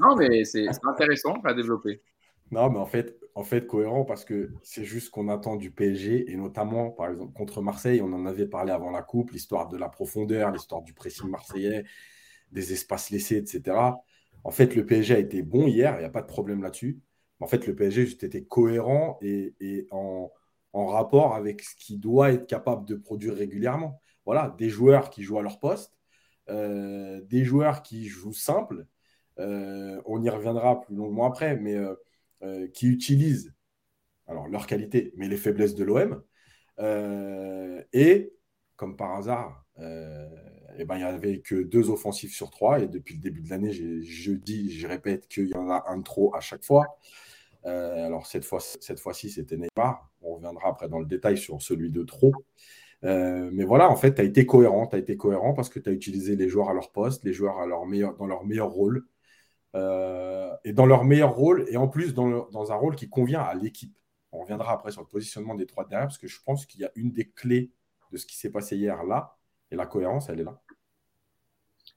non, 0.00 0.16
mais 0.16 0.44
c'est 0.44 0.66
intéressant 0.84 1.40
à 1.44 1.54
développer. 1.54 2.02
Non, 2.52 2.68
mais 2.70 2.78
en 2.78 2.86
fait, 2.86 3.18
en 3.34 3.44
fait, 3.44 3.66
cohérent 3.66 4.04
parce 4.04 4.26
que 4.26 4.52
c'est 4.62 4.84
juste 4.84 5.06
ce 5.06 5.10
qu'on 5.10 5.28
attend 5.28 5.56
du 5.56 5.70
PSG 5.70 6.30
et 6.30 6.36
notamment, 6.36 6.90
par 6.90 7.10
exemple, 7.10 7.32
contre 7.32 7.62
Marseille, 7.62 8.02
on 8.02 8.12
en 8.12 8.26
avait 8.26 8.46
parlé 8.46 8.72
avant 8.72 8.90
la 8.90 9.02
Coupe, 9.02 9.30
l'histoire 9.30 9.68
de 9.68 9.78
la 9.78 9.88
profondeur, 9.88 10.50
l'histoire 10.52 10.82
du 10.82 10.92
pressing 10.92 11.30
marseillais, 11.30 11.84
des 12.52 12.72
espaces 12.74 13.08
laissés, 13.10 13.38
etc. 13.38 14.02
En 14.44 14.50
fait, 14.50 14.74
le 14.76 14.84
PSG 14.84 15.14
a 15.14 15.18
été 15.18 15.42
bon 15.42 15.66
hier, 15.66 15.94
il 15.96 16.00
n'y 16.00 16.04
a 16.04 16.10
pas 16.10 16.20
de 16.20 16.26
problème 16.26 16.62
là-dessus. 16.62 17.00
En 17.40 17.46
fait, 17.46 17.66
le 17.66 17.74
PSG 17.74 18.06
juste 18.06 18.22
été 18.24 18.44
cohérent 18.44 19.18
et, 19.22 19.86
en, 19.90 20.30
rapport 20.74 21.34
avec 21.34 21.62
ce 21.62 21.74
qu'il 21.76 22.00
doit 22.00 22.32
être 22.32 22.46
capable 22.46 22.86
de 22.86 22.96
produire 22.96 23.34
régulièrement. 23.34 24.00
Voilà, 24.26 24.54
des 24.58 24.68
joueurs 24.68 25.10
qui 25.10 25.22
jouent 25.22 25.38
à 25.38 25.42
leur 25.42 25.58
poste, 25.58 25.98
euh, 26.50 27.20
des 27.22 27.44
joueurs 27.44 27.82
qui 27.82 28.06
jouent 28.08 28.32
simple. 28.34 28.86
Euh, 29.38 30.00
on 30.06 30.22
y 30.22 30.28
reviendra 30.30 30.80
plus 30.80 30.94
longuement 30.94 31.26
après, 31.26 31.56
mais 31.56 31.76
euh, 31.76 31.94
euh, 32.42 32.66
qui 32.66 32.88
utilisent 32.88 33.54
alors 34.26 34.48
leur 34.48 34.66
qualité, 34.66 35.12
mais 35.16 35.28
les 35.28 35.36
faiblesses 35.36 35.76
de 35.76 35.84
l'OM. 35.84 36.22
Euh, 36.80 37.80
et 37.92 38.32
comme 38.74 38.96
par 38.96 39.14
hasard, 39.14 39.64
euh, 39.78 40.28
eh 40.76 40.84
ben, 40.84 40.96
il 40.96 40.98
n'y 40.98 41.04
avait 41.04 41.38
que 41.38 41.54
deux 41.62 41.88
offensifs 41.90 42.34
sur 42.34 42.50
trois. 42.50 42.80
Et 42.80 42.88
depuis 42.88 43.14
le 43.14 43.20
début 43.20 43.42
de 43.42 43.50
l'année, 43.50 43.70
je 43.72 44.32
dis, 44.32 44.72
je 44.72 44.88
répète 44.88 45.28
qu'il 45.28 45.48
y 45.48 45.54
en 45.54 45.70
a 45.70 45.84
un 45.86 46.02
trop 46.02 46.34
à 46.34 46.40
chaque 46.40 46.64
fois. 46.64 46.98
alors 47.64 48.26
cette 48.26 48.44
fois, 48.44 48.58
cette 48.60 48.98
fois-ci, 48.98 49.30
c'était 49.30 49.56
Neymar. 49.56 50.10
On 50.22 50.34
reviendra 50.34 50.70
après 50.70 50.88
dans 50.88 50.98
le 50.98 51.06
détail 51.06 51.38
sur 51.38 51.62
celui 51.62 51.90
de 51.90 52.02
trop. 52.02 52.32
mais 53.02 53.64
voilà, 53.64 53.88
en 53.88 53.96
fait, 53.96 54.14
tu 54.14 54.20
as 54.20 54.24
été 54.24 54.46
cohérent. 54.46 54.88
Été 54.90 55.16
cohérent 55.16 55.54
parce 55.54 55.68
que 55.68 55.78
tu 55.78 55.90
as 55.90 55.92
utilisé 55.92 56.34
les 56.34 56.48
joueurs 56.48 56.70
à 56.70 56.74
leur 56.74 56.90
poste, 56.90 57.24
les 57.24 57.32
joueurs 57.32 57.58
à 57.60 57.66
leur 57.66 57.86
meilleur, 57.86 58.16
dans 58.16 58.26
leur 58.26 58.44
meilleur 58.44 58.70
rôle. 58.70 59.06
Euh, 59.74 60.54
et 60.64 60.72
dans 60.72 60.86
leur 60.86 61.04
meilleur 61.04 61.34
rôle, 61.34 61.64
et 61.68 61.76
en 61.76 61.88
plus 61.88 62.14
dans, 62.14 62.72
un 62.72 62.74
rôle 62.74 62.96
qui 62.96 63.08
convient 63.08 63.40
à 63.40 63.54
l'équipe. 63.54 63.96
On 64.32 64.40
reviendra 64.40 64.72
après 64.72 64.92
sur 64.92 65.02
le 65.02 65.06
positionnement 65.06 65.54
des 65.54 65.66
trois 65.66 65.84
derrière, 65.84 66.08
parce 66.08 66.18
que 66.18 66.26
je 66.26 66.38
pense 66.44 66.66
qu'il 66.66 66.80
y 66.80 66.84
a 66.84 66.90
une 66.94 67.12
des 67.12 67.28
clés 67.28 67.70
de 68.12 68.16
ce 68.16 68.26
qui 68.26 68.36
s'est 68.36 68.50
passé 68.50 68.76
hier 68.76 69.02
là, 69.04 69.36
et 69.70 69.76
la 69.76 69.86
cohérence, 69.86 70.28
elle 70.28 70.40
est 70.40 70.44
là. 70.44 70.60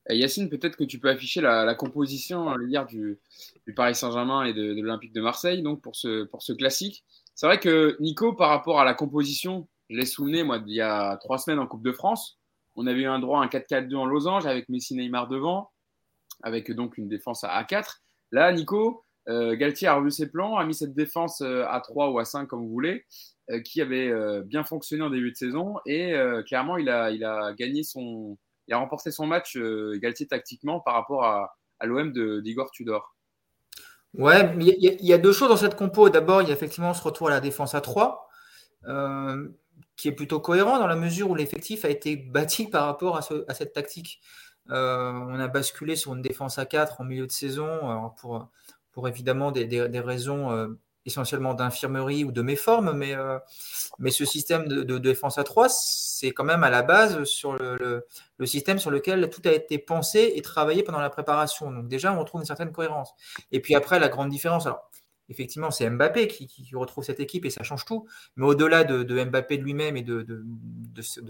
Et 0.09 0.17
Yacine, 0.17 0.49
peut-être 0.49 0.75
que 0.75 0.83
tu 0.83 0.99
peux 0.99 1.09
afficher 1.09 1.41
la, 1.41 1.73
composition 1.75 2.49
hein, 2.49 2.57
hier 2.67 2.85
du, 2.85 3.19
du 3.65 3.73
Paris 3.73 3.95
Saint-Germain 3.95 4.45
et 4.45 4.53
de, 4.53 4.73
l'Olympique 4.73 5.13
de 5.13 5.21
Marseille, 5.21 5.63
donc 5.63 5.81
pour 5.81 5.95
ce, 5.95 6.25
pour 6.25 6.43
ce 6.43 6.53
classique. 6.53 7.03
C'est 7.33 7.47
vrai 7.47 7.59
que 7.59 7.97
Nico, 7.99 8.33
par 8.33 8.49
rapport 8.49 8.79
à 8.79 8.85
la 8.85 8.93
composition, 8.93 9.67
je 9.89 9.97
l'ai 9.97 10.05
souvenir, 10.05 10.45
moi, 10.45 10.61
il 10.65 10.73
y 10.73 10.81
a 10.81 11.17
trois 11.17 11.37
semaines 11.37 11.59
en 11.59 11.67
Coupe 11.67 11.83
de 11.83 11.91
France, 11.91 12.39
on 12.75 12.87
avait 12.87 13.01
eu 13.01 13.07
un 13.07 13.19
droit 13.19 13.41
à 13.41 13.43
un 13.43 13.47
4-4-2 13.47 13.95
en 13.95 14.05
losange 14.05 14.45
avec 14.45 14.69
Messi 14.69 14.95
Neymar 14.95 15.27
devant 15.27 15.71
avec 16.43 16.71
donc 16.71 16.97
une 16.97 17.07
défense 17.07 17.43
à 17.43 17.63
4. 17.63 18.01
Là, 18.31 18.51
Nico, 18.51 19.05
euh, 19.27 19.55
Galtier 19.55 19.87
a 19.87 19.95
revu 19.95 20.11
ses 20.11 20.29
plans, 20.29 20.57
a 20.57 20.65
mis 20.65 20.75
cette 20.75 20.93
défense 20.93 21.41
euh, 21.41 21.65
à 21.67 21.81
3 21.81 22.11
ou 22.11 22.19
à 22.19 22.25
5 22.25 22.47
comme 22.47 22.61
vous 22.61 22.71
voulez, 22.71 23.05
euh, 23.49 23.59
qui 23.61 23.81
avait 23.81 24.11
bien 24.43 24.63
fonctionné 24.63 25.03
en 25.03 25.09
début 25.09 25.31
de 25.31 25.37
saison 25.37 25.75
et 25.85 26.13
clairement 26.47 26.77
il 26.77 26.89
a, 26.89 27.53
gagné 27.53 27.83
son, 27.83 28.37
il 28.67 28.73
a 28.73 28.77
remporté 28.77 29.11
son 29.11 29.25
match 29.25 29.57
Galtier 29.95 30.27
tactiquement 30.27 30.79
par 30.79 30.93
rapport 30.95 31.23
à, 31.23 31.55
l'OM 31.83 32.11
d'Igor 32.41 32.71
Tudor. 32.71 33.15
Ouais, 34.13 34.55
il 34.59 34.77
y, 34.79 35.13
a 35.13 35.17
deux 35.17 35.33
choses 35.33 35.49
dans 35.49 35.57
cette 35.57 35.75
compo. 35.75 36.09
D'abord, 36.09 36.41
il 36.41 36.47
y 36.47 36.51
a 36.51 36.53
effectivement 36.53 36.93
ce 36.93 37.03
retour 37.03 37.27
à 37.27 37.31
la 37.31 37.41
défense 37.41 37.75
à 37.75 37.81
3, 37.81 38.29
qui 39.97 40.07
est 40.07 40.13
plutôt 40.13 40.39
cohérent 40.39 40.79
dans 40.79 40.87
la 40.87 40.95
mesure 40.95 41.29
où 41.29 41.35
l'effectif 41.35 41.83
a 41.83 41.89
été 41.89 42.15
bâti 42.15 42.67
par 42.67 42.85
rapport 42.85 43.17
à 43.17 43.53
cette 43.53 43.73
tactique. 43.73 44.21
Euh, 44.71 45.11
on 45.11 45.39
a 45.39 45.47
basculé 45.47 45.95
sur 45.95 46.13
une 46.13 46.21
défense 46.21 46.57
à 46.57 46.65
4 46.65 47.01
en 47.01 47.03
milieu 47.03 47.27
de 47.27 47.31
saison 47.31 48.11
pour, 48.17 48.47
pour 48.91 49.07
évidemment 49.07 49.51
des, 49.51 49.65
des, 49.65 49.99
raisons 49.99 50.75
essentiellement 51.05 51.53
d'infirmerie 51.53 52.23
ou 52.23 52.31
de 52.31 52.41
méforme, 52.41 52.93
mais, 52.93 53.13
mais 53.99 54.09
ce 54.09 54.25
système 54.25 54.67
de, 54.67 54.97
défense 54.97 55.37
à 55.37 55.43
3, 55.43 55.69
c'est 55.69 56.31
quand 56.31 56.43
même 56.43 56.63
à 56.63 56.71
la 56.71 56.81
base 56.81 57.23
sur 57.25 57.53
le, 57.53 58.05
le, 58.37 58.45
système 58.47 58.79
sur 58.79 58.89
lequel 58.89 59.29
tout 59.29 59.41
a 59.45 59.51
été 59.51 59.77
pensé 59.77 60.33
et 60.35 60.41
travaillé 60.41 60.81
pendant 60.81 60.99
la 60.99 61.11
préparation. 61.11 61.71
Donc 61.71 61.87
déjà, 61.87 62.11
on 62.11 62.19
retrouve 62.19 62.41
une 62.41 62.47
certaine 62.47 62.71
cohérence. 62.71 63.13
Et 63.51 63.59
puis 63.59 63.75
après, 63.75 63.99
la 63.99 64.09
grande 64.09 64.29
différence, 64.29 64.65
alors 64.65 64.89
effectivement, 65.29 65.71
c'est 65.71 65.89
Mbappé 65.89 66.27
qui, 66.27 66.69
retrouve 66.75 67.03
cette 67.03 67.19
équipe 67.19 67.45
et 67.45 67.49
ça 67.49 67.63
change 67.63 67.85
tout. 67.85 68.07
Mais 68.35 68.45
au-delà 68.45 68.83
de, 68.83 69.23
Mbappé 69.23 69.57
de 69.57 69.63
lui-même 69.63 69.97
et 69.97 70.01
de, 70.03 70.25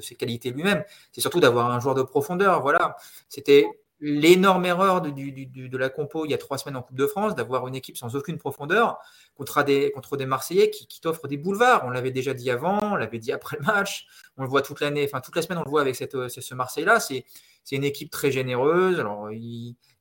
ses 0.01 0.15
qualités 0.15 0.51
lui-même, 0.51 0.83
c'est 1.11 1.21
surtout 1.21 1.39
d'avoir 1.39 1.71
un 1.71 1.79
joueur 1.79 1.95
de 1.95 2.03
profondeur. 2.03 2.61
Voilà, 2.61 2.97
c'était 3.29 3.67
l'énorme 4.01 4.65
erreur 4.65 5.01
de, 5.01 5.77
la 5.77 5.89
compo 5.89 6.25
il 6.25 6.31
y 6.31 6.33
a 6.33 6.37
trois 6.37 6.57
semaines 6.57 6.75
en 6.75 6.81
Coupe 6.81 6.97
de 6.97 7.07
France, 7.07 7.33
d'avoir 7.35 7.67
une 7.67 7.75
équipe 7.75 7.97
sans 7.97 8.15
aucune 8.15 8.37
profondeur 8.37 8.99
contre 9.35 9.63
des, 9.63 9.91
contre 9.91 10.17
des 10.17 10.25
Marseillais 10.25 10.69
qui, 10.69 10.99
t'offrent 10.99 11.27
des 11.27 11.37
boulevards. 11.37 11.83
On 11.85 11.89
l'avait 11.89 12.11
déjà 12.11 12.33
dit 12.33 12.49
avant, 12.49 12.79
on 12.93 12.95
l'avait 12.95 13.19
dit 13.19 13.31
après 13.31 13.57
le 13.57 13.65
match, 13.65 14.07
on 14.37 14.43
le 14.43 14.49
voit 14.49 14.61
toute 14.61 14.81
l'année, 14.81 15.05
enfin 15.05 15.21
toute 15.21 15.35
la 15.35 15.41
semaine 15.41 15.59
on 15.59 15.63
le 15.63 15.69
voit 15.69 15.81
avec 15.81 15.95
cette, 15.95 16.27
ce 16.27 16.55
Marseille-là. 16.55 16.99
C'est, 16.99 17.25
une 17.71 17.83
équipe 17.83 18.11
très 18.11 18.31
généreuse. 18.31 18.99
Alors, 18.99 19.31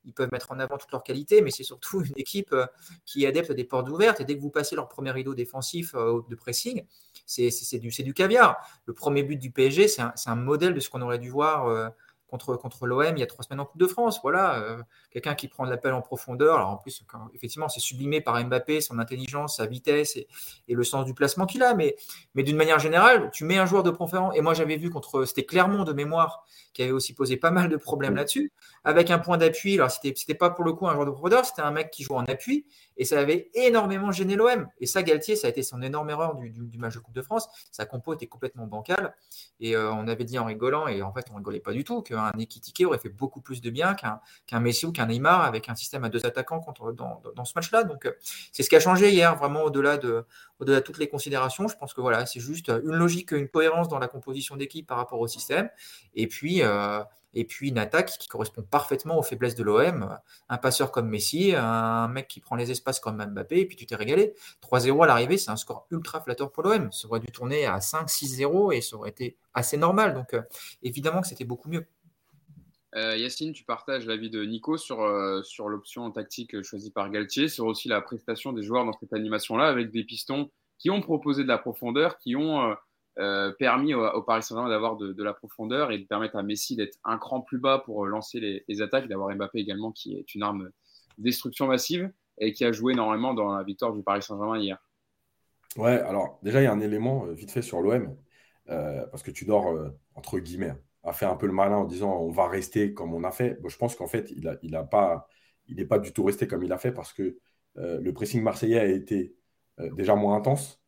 ils, 0.05 0.13
peuvent 0.13 0.31
mettre 0.31 0.51
en 0.51 0.59
avant 0.59 0.77
toutes 0.77 0.91
leurs 0.91 1.03
qualités, 1.03 1.41
mais 1.41 1.51
c'est 1.51 1.63
surtout 1.63 2.01
une 2.01 2.13
équipe 2.17 2.53
euh, 2.53 2.65
qui 3.05 3.23
est 3.23 3.27
adepte 3.27 3.51
des 3.51 3.63
portes 3.63 3.89
ouvertes. 3.89 4.21
Et 4.21 4.25
dès 4.25 4.35
que 4.35 4.41
vous 4.41 4.49
passez 4.49 4.75
leur 4.75 4.87
premier 4.87 5.11
rideau 5.11 5.33
défensif 5.33 5.93
euh, 5.95 6.21
de 6.29 6.35
pressing, 6.35 6.85
c'est, 7.25 7.79
du, 7.79 7.89
du 7.89 8.13
caviar. 8.13 8.57
Le 8.85 8.93
premier 8.93 9.23
but 9.23 9.37
du 9.37 9.51
PSG, 9.51 9.87
c'est 9.87 10.01
un, 10.01 10.35
modèle 10.35 10.73
de 10.73 10.79
ce 10.79 10.89
qu'on 10.89 11.01
aurait 11.01 11.19
dû 11.19 11.29
voir 11.29 11.67
euh, 11.67 11.89
contre, 12.27 12.55
contre 12.55 12.85
l'OM 12.87 13.15
il 13.15 13.19
y 13.19 13.23
a 13.23 13.27
trois 13.27 13.43
semaines 13.43 13.59
en 13.59 13.65
Coupe 13.65 13.79
de 13.79 13.87
France. 13.87 14.19
Voilà, 14.23 14.55
euh, 14.59 14.81
quelqu'un 15.11 15.35
qui 15.35 15.47
prend 15.47 15.65
l'appel 15.65 15.93
en 15.93 16.01
profondeur. 16.01 16.55
Alors 16.55 16.69
en 16.69 16.77
plus, 16.77 17.03
effectivement, 17.33 17.69
c'est 17.69 17.79
sublimé 17.79 18.21
par 18.21 18.43
Mbappé, 18.43 18.81
son 18.81 18.99
intelligence, 18.99 19.57
sa 19.57 19.65
vitesse 19.65 20.15
et, 20.17 20.27
le 20.67 20.83
sens 20.83 21.05
du 21.05 21.13
placement 21.13 21.45
qu'il 21.45 21.63
a. 21.63 21.73
Mais, 21.73 21.95
mais 22.33 22.43
d'une 22.43 22.57
manière 22.57 22.79
générale, 22.79 23.29
tu 23.31 23.45
mets 23.45 23.57
un 23.57 23.65
joueur 23.65 23.83
de 23.83 23.91
profondeur. 23.91 24.35
Et 24.35 24.41
moi, 24.41 24.53
j'avais 24.53 24.77
vu 24.77 24.89
contre, 24.89 25.25
c'était 25.25 25.45
Clermont 25.45 25.83
de 25.83 25.93
mémoire, 25.93 26.45
qui 26.73 26.83
avait 26.83 26.91
aussi 26.91 27.13
posé 27.13 27.37
pas 27.37 27.51
mal 27.51 27.69
de 27.69 27.77
problèmes 27.77 28.15
là-dessus, 28.15 28.51
avec 28.83 29.09
un 29.11 29.19
point 29.19 29.37
d'appui. 29.37 29.75
Alors, 29.75 29.91
c'était, 29.91 30.13
c'était 30.15 30.33
pas 30.33 30.49
pour 30.49 30.65
le 30.65 30.73
coup 30.73 30.87
un 30.87 30.93
joueur 30.93 31.05
de 31.05 31.11
profondeur, 31.11 31.45
c'était 31.45 31.61
un 31.61 31.71
mec 31.71 31.91
qui 31.91 32.03
joue 32.03 32.15
en 32.15 32.25
appui 32.25 32.65
et 32.97 33.05
ça 33.05 33.19
avait 33.19 33.49
énormément 33.53 34.11
gêné 34.11 34.35
l'OM. 34.35 34.67
Et 34.79 34.85
ça, 34.85 35.03
Galtier, 35.03 35.35
ça 35.35 35.47
a 35.47 35.49
été 35.49 35.63
son 35.63 35.81
énorme 35.81 36.09
erreur 36.09 36.35
du, 36.35 36.77
match 36.77 36.95
de 36.95 36.99
Coupe 36.99 37.15
de 37.15 37.21
France. 37.21 37.47
Sa 37.71 37.85
compo 37.85 38.13
était 38.13 38.27
complètement 38.27 38.67
bancale. 38.67 39.15
Et 39.59 39.75
euh, 39.75 39.91
on 39.91 40.07
avait 40.07 40.23
dit 40.23 40.37
en 40.39 40.45
rigolant, 40.45 40.87
et 40.87 41.01
en 41.01 41.13
fait, 41.13 41.25
on 41.31 41.35
rigolait 41.35 41.59
pas 41.59 41.73
du 41.73 41.83
tout, 41.83 42.01
qu'un 42.01 42.31
Ekitike 42.37 42.83
aurait 42.85 42.97
fait 42.97 43.09
beaucoup 43.09 43.41
plus 43.41 43.61
de 43.61 43.69
bien 43.69 43.95
qu'un 43.95 44.59
Messi 44.59 44.85
ou 44.85 44.91
qu'un 44.91 45.07
Neymar 45.07 45.41
avec 45.41 45.69
un 45.69 45.75
système 45.75 46.03
à 46.03 46.09
deux 46.09 46.25
attaquants 46.25 46.59
contre, 46.59 46.91
dans, 46.91 47.45
ce 47.45 47.53
match-là. 47.55 47.83
Donc, 47.83 48.05
euh, 48.05 48.11
c'est 48.51 48.63
ce 48.63 48.69
qui 48.69 48.75
a 48.75 48.79
changé 48.79 49.11
hier, 49.11 49.35
vraiment 49.35 49.63
au-delà 49.63 49.97
de, 49.97 50.25
au-delà 50.59 50.79
de 50.79 50.85
toutes 50.85 50.97
les 50.97 51.07
considérations. 51.07 51.67
Je 51.67 51.77
pense 51.77 51.93
que 51.93 52.01
voilà, 52.01 52.25
c'est 52.25 52.39
juste 52.39 52.69
une 52.69 52.95
logique, 52.95 53.31
une 53.31 53.47
cohérence 53.47 53.87
dans 53.87 53.99
la 53.99 54.07
composition 54.07 54.55
d'équipe 54.55 54.87
par 54.87 54.97
rapport 54.97 55.19
au 55.19 55.27
système. 55.27 55.69
Et 56.13 56.27
puis, 56.27 56.61
euh, 56.61 57.01
et 57.35 57.43
puis 57.45 57.69
une 57.69 57.77
attaque 57.77 58.17
qui 58.17 58.27
correspond 58.27 58.63
parfaitement 58.63 59.19
aux 59.19 59.23
faiblesses 59.23 59.55
de 59.55 59.63
l'OM. 59.63 60.17
Un 60.49 60.57
passeur 60.57 60.91
comme 60.91 61.09
Messi, 61.09 61.53
un 61.55 62.07
mec 62.07 62.27
qui 62.27 62.39
prend 62.39 62.55
les 62.55 62.71
espaces 62.71 62.99
comme 62.99 63.23
Mbappé, 63.23 63.59
et 63.59 63.65
puis 63.65 63.75
tu 63.75 63.85
t'es 63.85 63.95
régalé. 63.95 64.33
3-0 64.63 65.03
à 65.03 65.07
l'arrivée, 65.07 65.37
c'est 65.37 65.51
un 65.51 65.57
score 65.57 65.85
ultra 65.91 66.21
flatteur 66.21 66.51
pour 66.51 66.63
l'OM. 66.63 66.91
Ça 66.91 67.07
aurait 67.07 67.19
dû 67.19 67.27
tourner 67.27 67.65
à 67.65 67.79
5-6-0 67.79 68.73
et 68.73 68.81
ça 68.81 68.95
aurait 68.95 69.09
été 69.09 69.37
assez 69.53 69.77
normal. 69.77 70.13
Donc 70.13 70.33
euh, 70.33 70.41
évidemment 70.81 71.21
que 71.21 71.27
c'était 71.27 71.45
beaucoup 71.45 71.69
mieux. 71.69 71.85
Euh, 72.95 73.17
Yacine, 73.17 73.51
tu 73.51 73.65
partages 73.65 74.05
l'avis 74.05 74.29
de 74.29 74.45
Nico 74.45 74.77
sur, 74.77 75.01
euh, 75.01 75.43
sur 75.43 75.67
l'option 75.67 76.09
tactique 76.11 76.61
choisie 76.61 76.91
par 76.91 77.09
Galtier, 77.09 77.49
sur 77.49 77.65
aussi 77.65 77.89
la 77.89 77.99
prestation 77.99 78.53
des 78.53 78.63
joueurs 78.63 78.85
dans 78.85 78.93
cette 78.93 79.11
animation-là, 79.11 79.67
avec 79.67 79.91
des 79.91 80.05
pistons 80.05 80.49
qui 80.77 80.89
ont 80.89 81.01
proposé 81.01 81.43
de 81.43 81.49
la 81.49 81.57
profondeur, 81.57 82.17
qui 82.17 82.37
ont 82.37 82.75
euh, 83.17 83.53
permis 83.53 83.93
au, 83.93 84.21
Paris 84.23 84.43
Saint-Germain 84.43 84.69
d'avoir 84.69 84.97
de, 84.97 85.23
la 85.23 85.33
profondeur 85.33 85.91
et 85.91 85.97
de 85.97 86.05
permettre 86.05 86.35
à 86.35 86.43
Messi 86.43 86.75
d'être 86.75 86.97
un 87.05 87.17
cran 87.17 87.39
plus 87.41 87.59
bas 87.59 87.79
pour 87.79 88.05
lancer 88.05 88.63
les, 88.67 88.81
attaques, 88.81 89.07
d'avoir 89.07 89.33
Mbappé 89.33 89.59
également 89.59 89.91
qui 89.91 90.17
est 90.17 90.35
une 90.35 90.43
arme 90.43 90.69
destruction 91.17 91.67
massive 91.67 92.11
et 92.39 92.51
qui 92.51 92.65
a 92.65 92.73
joué 92.73 92.93
normalement 92.93 93.33
dans 93.33 93.53
la 93.53 93.63
victoire 93.63 93.93
du 93.93 94.03
Paris 94.03 94.21
Saint-Germain 94.21 94.59
hier. 94.59 94.77
Ouais, 95.77 95.99
alors 96.01 96.39
déjà, 96.43 96.61
il 96.61 96.65
y 96.65 96.67
a 96.67 96.73
un 96.73 96.81
élément 96.81 97.25
euh, 97.25 97.33
vite 97.33 97.51
fait 97.51 97.61
sur 97.61 97.81
l'OM, 97.81 98.17
euh, 98.69 99.05
parce 99.07 99.23
que 99.23 99.31
tu 99.31 99.45
dors, 99.45 99.73
entre 100.15 100.39
guillemets, 100.39 100.73
à 101.03 101.13
faire 101.13 101.31
un 101.31 101.37
peu 101.37 101.47
le 101.47 101.53
malin 101.53 101.77
en 101.77 101.85
disant 101.85 102.17
on 102.17 102.31
va 102.31 102.49
rester 102.49 102.93
comme 102.93 103.13
on 103.13 103.23
a 103.23 103.31
fait. 103.31 103.57
je 103.65 103.77
pense 103.77 103.95
qu'en 103.95 104.07
fait, 104.07 104.29
il 104.31 104.43
n'est 104.43 104.57
il 104.61 104.75
a 104.75 104.83
pas, 104.83 105.29
il 105.67 105.87
pas 105.87 105.99
du 105.99 106.11
tout 106.11 106.23
resté 106.23 106.47
comme 106.47 106.63
il 106.63 106.73
a 106.73 106.77
fait 106.77 106.91
parce 106.91 107.13
que 107.13 107.37
le 107.75 108.11
pressing 108.11 108.41
marseillais 108.41 108.79
a 108.79 108.85
été 108.85 109.35
déjà 109.77 110.15
moins 110.15 110.35
intense. 110.35 110.81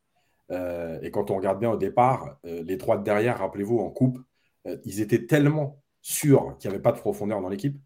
Euh, 0.52 1.00
et 1.02 1.12
quand 1.12 1.32
on 1.32 1.36
regarde 1.36 1.60
bien 1.60 1.72
au 1.72 1.78
départ, 1.78 2.38
euh, 2.46 2.64
les 2.64 2.78
trois 2.78 2.98
de 2.98 3.04
derrière, 3.04 3.40
rappelez-vous, 3.40 3.80
en 3.80 3.90
coupe, 3.90 4.20
euh, 4.66 4.78
ils 4.86 5.02
étaient 5.02 5.26
tellement 5.26 5.84
sûrs 6.02 6.58
qu'il 6.58 6.70
n'y 6.70 6.76
avait 6.76 6.82
pas 6.82 6.92
de 6.92 7.00
profondeur 7.00 7.42
dans 7.42 7.50
l'équipe 7.50 7.78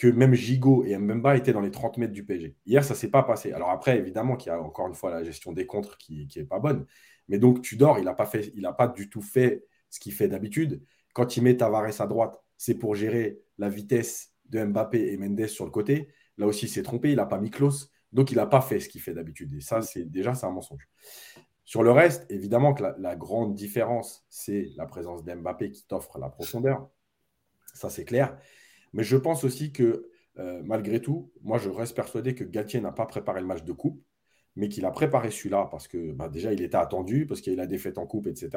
que 0.00 0.06
même 0.06 0.32
Gigot 0.32 0.84
et 0.86 0.96
Mbemba 0.96 1.36
étaient 1.36 1.52
dans 1.52 1.60
les 1.60 1.70
30 1.70 1.98
mètres 1.98 2.14
du 2.14 2.24
PSG. 2.24 2.56
Hier, 2.64 2.82
ça 2.82 2.94
ne 2.94 2.98
s'est 2.98 3.10
pas 3.10 3.22
passé. 3.22 3.52
Alors 3.52 3.68
après, 3.68 3.98
évidemment 3.98 4.34
qu'il 4.34 4.50
y 4.50 4.54
a 4.54 4.58
encore 4.58 4.88
une 4.88 4.94
fois 4.94 5.10
la 5.10 5.22
gestion 5.22 5.52
des 5.52 5.66
contres 5.66 5.98
qui 5.98 6.26
n'est 6.34 6.44
pas 6.44 6.58
bonne. 6.58 6.86
Mais 7.28 7.38
donc, 7.38 7.60
Tudor, 7.60 7.98
il 7.98 8.06
n'a 8.06 8.14
pas, 8.14 8.24
fait, 8.24 8.50
il 8.54 8.66
pas 8.78 8.88
du 8.88 9.10
tout 9.10 9.20
fait 9.20 9.62
ce 9.90 10.00
qu'il 10.00 10.14
fait 10.14 10.26
d'habitude. 10.26 10.82
Quand 11.12 11.36
il 11.36 11.42
met 11.42 11.54
Tavares 11.58 12.00
à 12.00 12.06
droite, 12.06 12.42
c'est 12.56 12.76
pour 12.76 12.94
gérer 12.94 13.40
la 13.58 13.68
vitesse 13.68 14.32
de 14.46 14.64
Mbappé 14.64 15.12
et 15.12 15.18
Mendes 15.18 15.46
sur 15.46 15.66
le 15.66 15.70
côté. 15.70 16.08
Là 16.38 16.46
aussi, 16.46 16.64
il 16.64 16.70
s'est 16.70 16.82
trompé, 16.82 17.10
il 17.10 17.16
n'a 17.16 17.26
pas 17.26 17.38
mis 17.38 17.50
Klaus. 17.50 17.90
Donc, 18.10 18.30
il 18.32 18.36
n'a 18.36 18.46
pas 18.46 18.62
fait 18.62 18.80
ce 18.80 18.88
qu'il 18.88 19.02
fait 19.02 19.12
d'habitude. 19.12 19.52
Et 19.52 19.60
ça, 19.60 19.82
c'est 19.82 20.10
déjà, 20.10 20.34
c'est 20.34 20.46
un 20.46 20.50
mensonge. 20.50 20.88
Sur 21.70 21.84
le 21.84 21.92
reste, 21.92 22.26
évidemment 22.30 22.74
que 22.74 22.82
la, 22.98 23.14
grande 23.14 23.54
différence, 23.54 24.26
c'est 24.28 24.72
la 24.76 24.86
présence 24.86 25.22
d'Mbappé 25.22 25.70
qui 25.70 25.86
t'offre 25.86 26.18
la 26.18 26.28
profondeur. 26.28 26.90
Ça, 27.74 27.88
c'est 27.88 28.04
clair. 28.04 28.36
Mais 28.92 29.04
je 29.04 29.16
pense 29.16 29.44
aussi 29.44 29.70
que, 29.70 30.10
euh, 30.40 30.62
malgré 30.64 31.00
tout, 31.00 31.30
moi, 31.42 31.58
je 31.58 31.70
reste 31.70 31.94
persuadé 31.94 32.34
que 32.34 32.42
Galtier 32.42 32.80
n'a 32.80 32.90
pas 32.90 33.06
préparé 33.06 33.40
le 33.40 33.46
match 33.46 33.62
de 33.62 33.72
coupe, 33.72 34.02
mais 34.56 34.68
qu'il 34.68 34.84
a 34.84 34.90
préparé 34.90 35.30
celui-là 35.30 35.68
parce 35.70 35.86
que 35.86 36.10
bah, 36.10 36.28
déjà, 36.28 36.52
il 36.52 36.60
était 36.60 36.76
attendu, 36.76 37.24
parce 37.24 37.40
qu'il 37.40 37.52
a 37.52 37.54
eu 37.54 37.58
la 37.58 37.68
défaite 37.68 37.98
en 37.98 38.06
coupe, 38.06 38.26
etc. 38.26 38.50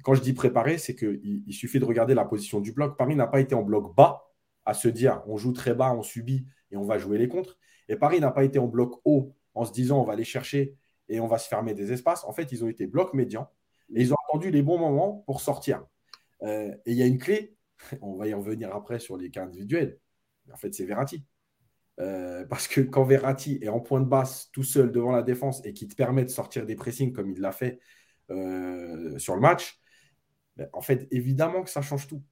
Et 0.00 0.02
quand 0.02 0.14
je 0.14 0.20
dis 0.20 0.32
préparé, 0.32 0.78
c'est 0.78 0.96
qu'il 0.96 1.44
il 1.46 1.54
suffit 1.54 1.78
de 1.78 1.84
regarder 1.84 2.14
la 2.14 2.24
position 2.24 2.58
du 2.58 2.72
bloc. 2.72 2.98
Paris 2.98 3.14
n'a 3.14 3.28
pas 3.28 3.38
été 3.38 3.54
en 3.54 3.62
bloc 3.62 3.94
bas 3.94 4.32
à 4.64 4.74
se 4.74 4.88
dire 4.88 5.22
on 5.28 5.36
joue 5.36 5.52
très 5.52 5.74
bas, 5.74 5.94
on 5.94 6.02
subit 6.02 6.44
et 6.72 6.76
on 6.76 6.82
va 6.82 6.98
jouer 6.98 7.18
les 7.18 7.28
contres. 7.28 7.56
Et 7.88 7.94
Paris 7.94 8.18
n'a 8.18 8.32
pas 8.32 8.42
été 8.42 8.58
en 8.58 8.66
bloc 8.66 9.00
haut 9.04 9.32
en 9.54 9.64
se 9.64 9.70
disant 9.70 10.00
on 10.00 10.04
va 10.04 10.14
aller 10.14 10.24
chercher 10.24 10.74
et 11.08 11.20
on 11.20 11.26
va 11.26 11.38
se 11.38 11.48
fermer 11.48 11.74
des 11.74 11.92
espaces. 11.92 12.24
En 12.24 12.32
fait, 12.32 12.52
ils 12.52 12.64
ont 12.64 12.68
été 12.68 12.86
bloc 12.86 13.14
médian 13.14 13.50
et 13.94 14.02
ils 14.02 14.12
ont 14.12 14.16
attendu 14.28 14.50
les 14.50 14.62
bons 14.62 14.78
moments 14.78 15.22
pour 15.26 15.40
sortir. 15.40 15.84
Euh, 16.42 16.72
et 16.86 16.92
il 16.92 16.96
y 16.96 17.02
a 17.02 17.06
une 17.06 17.18
clé, 17.18 17.56
on 18.02 18.16
va 18.16 18.28
y 18.28 18.34
revenir 18.34 18.74
après 18.74 18.98
sur 18.98 19.16
les 19.16 19.30
cas 19.30 19.44
individuels. 19.44 19.98
En 20.52 20.56
fait, 20.56 20.74
c'est 20.74 20.86
Verratti. 20.86 21.24
Euh, 22.00 22.46
parce 22.46 22.68
que 22.68 22.80
quand 22.80 23.02
Verratti 23.02 23.58
est 23.60 23.68
en 23.68 23.80
point 23.80 24.00
de 24.00 24.06
basse 24.06 24.50
tout 24.52 24.62
seul 24.62 24.92
devant 24.92 25.10
la 25.10 25.22
défense 25.22 25.64
et 25.64 25.72
qui 25.72 25.88
te 25.88 25.96
permet 25.96 26.24
de 26.24 26.30
sortir 26.30 26.64
des 26.64 26.76
pressings 26.76 27.12
comme 27.12 27.32
il 27.32 27.40
l'a 27.40 27.50
fait 27.50 27.80
euh, 28.30 29.18
sur 29.18 29.34
le 29.34 29.40
match, 29.40 29.80
ben, 30.56 30.68
en 30.72 30.80
fait, 30.80 31.08
évidemment 31.10 31.62
que 31.62 31.70
ça 31.70 31.82
change 31.82 32.06
tout. 32.06 32.22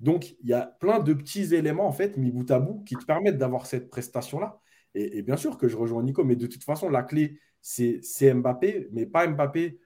Donc, 0.00 0.36
il 0.40 0.48
y 0.50 0.52
a 0.52 0.66
plein 0.80 1.00
de 1.00 1.14
petits 1.14 1.54
éléments, 1.54 1.86
en 1.86 1.92
fait, 1.92 2.16
mis 2.16 2.30
bout 2.32 2.50
à 2.50 2.58
bout, 2.58 2.82
qui 2.84 2.96
te 2.96 3.04
permettent 3.04 3.38
d'avoir 3.38 3.66
cette 3.66 3.88
prestation-là. 3.88 4.60
Et, 4.94 5.22
bien 5.22 5.36
sûr 5.36 5.58
que 5.58 5.68
je 5.68 5.76
rejoins 5.76 6.02
Nico, 6.02 6.24
mais 6.24 6.36
de 6.36 6.46
toute 6.46 6.64
façon, 6.64 6.88
la 6.88 7.02
clé, 7.02 7.38
c'est 7.60 8.00
Mbappé, 8.34 8.88
mais 8.92 9.06
pas 9.06 9.26
Mbappé. 9.26 9.78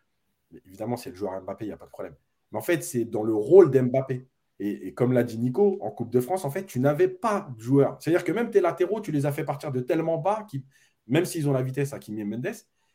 Évidemment, 0.67 0.97
c'est 0.97 1.11
le 1.11 1.17
joueur 1.17 1.41
Mbappé, 1.43 1.65
il 1.65 1.69
n'y 1.69 1.75
a 1.75 1.79
pas 1.79 1.87
de 1.87 1.91
problème. 1.91 2.15
Mais 2.53 2.59
en 2.59 2.63
fait, 2.63 2.83
c'est 2.83 3.05
dans 3.05 3.23
le 3.23 3.35
rôle 3.35 3.71
d'Mbappé. 3.71 4.27
Et, 4.61 4.93
comme 4.93 5.13
l'a 5.13 5.23
dit 5.23 5.39
Nico, 5.39 5.79
en 5.81 5.91
Coupe 5.91 6.11
de 6.11 6.21
France, 6.21 6.45
en 6.45 6.51
fait, 6.51 6.67
tu 6.67 6.81
n'avais 6.81 7.09
pas 7.09 7.49
de 7.57 7.61
joueur. 7.61 7.97
C'est-à-dire 8.01 8.25
que 8.25 8.33
même 8.33 8.51
tes 8.51 8.61
latéraux, 8.61 9.01
tu 9.01 9.13
les 9.13 9.25
as 9.25 9.33
fait 9.33 9.45
partir 9.45 9.71
de 9.71 9.81
tellement 9.81 10.19
bas, 10.19 10.45
qui, 10.51 10.65
même 11.07 11.25
s'ils 11.25 11.49
ont 11.49 11.53
la 11.53 11.63
vitesse 11.63 11.93
à 11.93 11.99
Kimi 11.99 12.25
Mendes, 12.25 12.53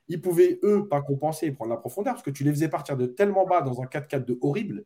ils 0.09 0.21
pouvaient, 0.21 0.59
eux, 0.63 0.87
pas 0.87 1.01
compenser 1.01 1.47
et 1.47 1.51
prendre 1.51 1.71
la 1.71 1.77
profondeur, 1.77 2.13
parce 2.13 2.23
que 2.23 2.31
tu 2.31 2.43
les 2.43 2.51
faisais 2.51 2.67
partir 2.67 2.97
de 2.97 3.05
tellement 3.05 3.45
bas 3.45 3.61
dans 3.61 3.81
un 3.81 3.85
4-4 3.85 4.25
de 4.25 4.37
horrible, 4.41 4.85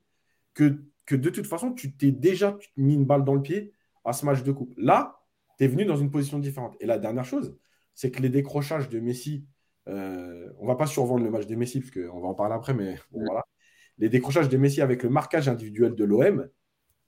que, 0.54 0.84
que 1.06 1.16
de 1.16 1.30
toute 1.32 1.48
façon, 1.48 1.74
tu 1.74 1.96
t'es 1.96 2.12
déjà 2.12 2.58
mis 2.78 2.94
une 2.94 3.06
balle 3.06 3.24
dans 3.24 3.34
le 3.34 3.42
pied 3.42 3.74
à 4.06 4.14
ce 4.14 4.26
match 4.26 4.44
de 4.44 4.52
coupe. 4.52 4.74
Là, 4.78 5.20
tu 5.58 5.64
es 5.64 5.68
venu 5.68 5.86
dans 5.86 5.98
une 5.98 6.12
position 6.12 6.40
différente. 6.40 6.76
Et 6.80 6.86
la 6.86 6.98
dernière 7.00 7.26
chose, 7.26 7.58
c'est 7.94 8.12
que 8.12 8.22
les 8.22 8.30
décrochages 8.30 8.90
de 8.90 9.00
Messi 9.00 9.46
euh, 9.88 10.50
on 10.60 10.68
va 10.68 10.76
pas 10.76 10.88
survendre 10.88 11.24
le 11.24 11.32
match 11.32 11.46
des 11.46 11.56
Messi, 11.56 11.80
parce 11.80 11.92
qu'on 11.92 12.20
va 12.20 12.28
en 12.28 12.34
parler 12.34 12.56
après, 12.56 12.74
mais 12.74 12.96
voilà. 13.12 13.46
Les 13.98 14.10
décrochages 14.10 14.50
des 14.50 14.58
Messi 14.58 14.82
avec 14.82 15.04
le 15.04 15.10
marquage 15.10 15.48
individuel 15.48 15.96
de 15.96 16.04
l'OM, 16.04 16.50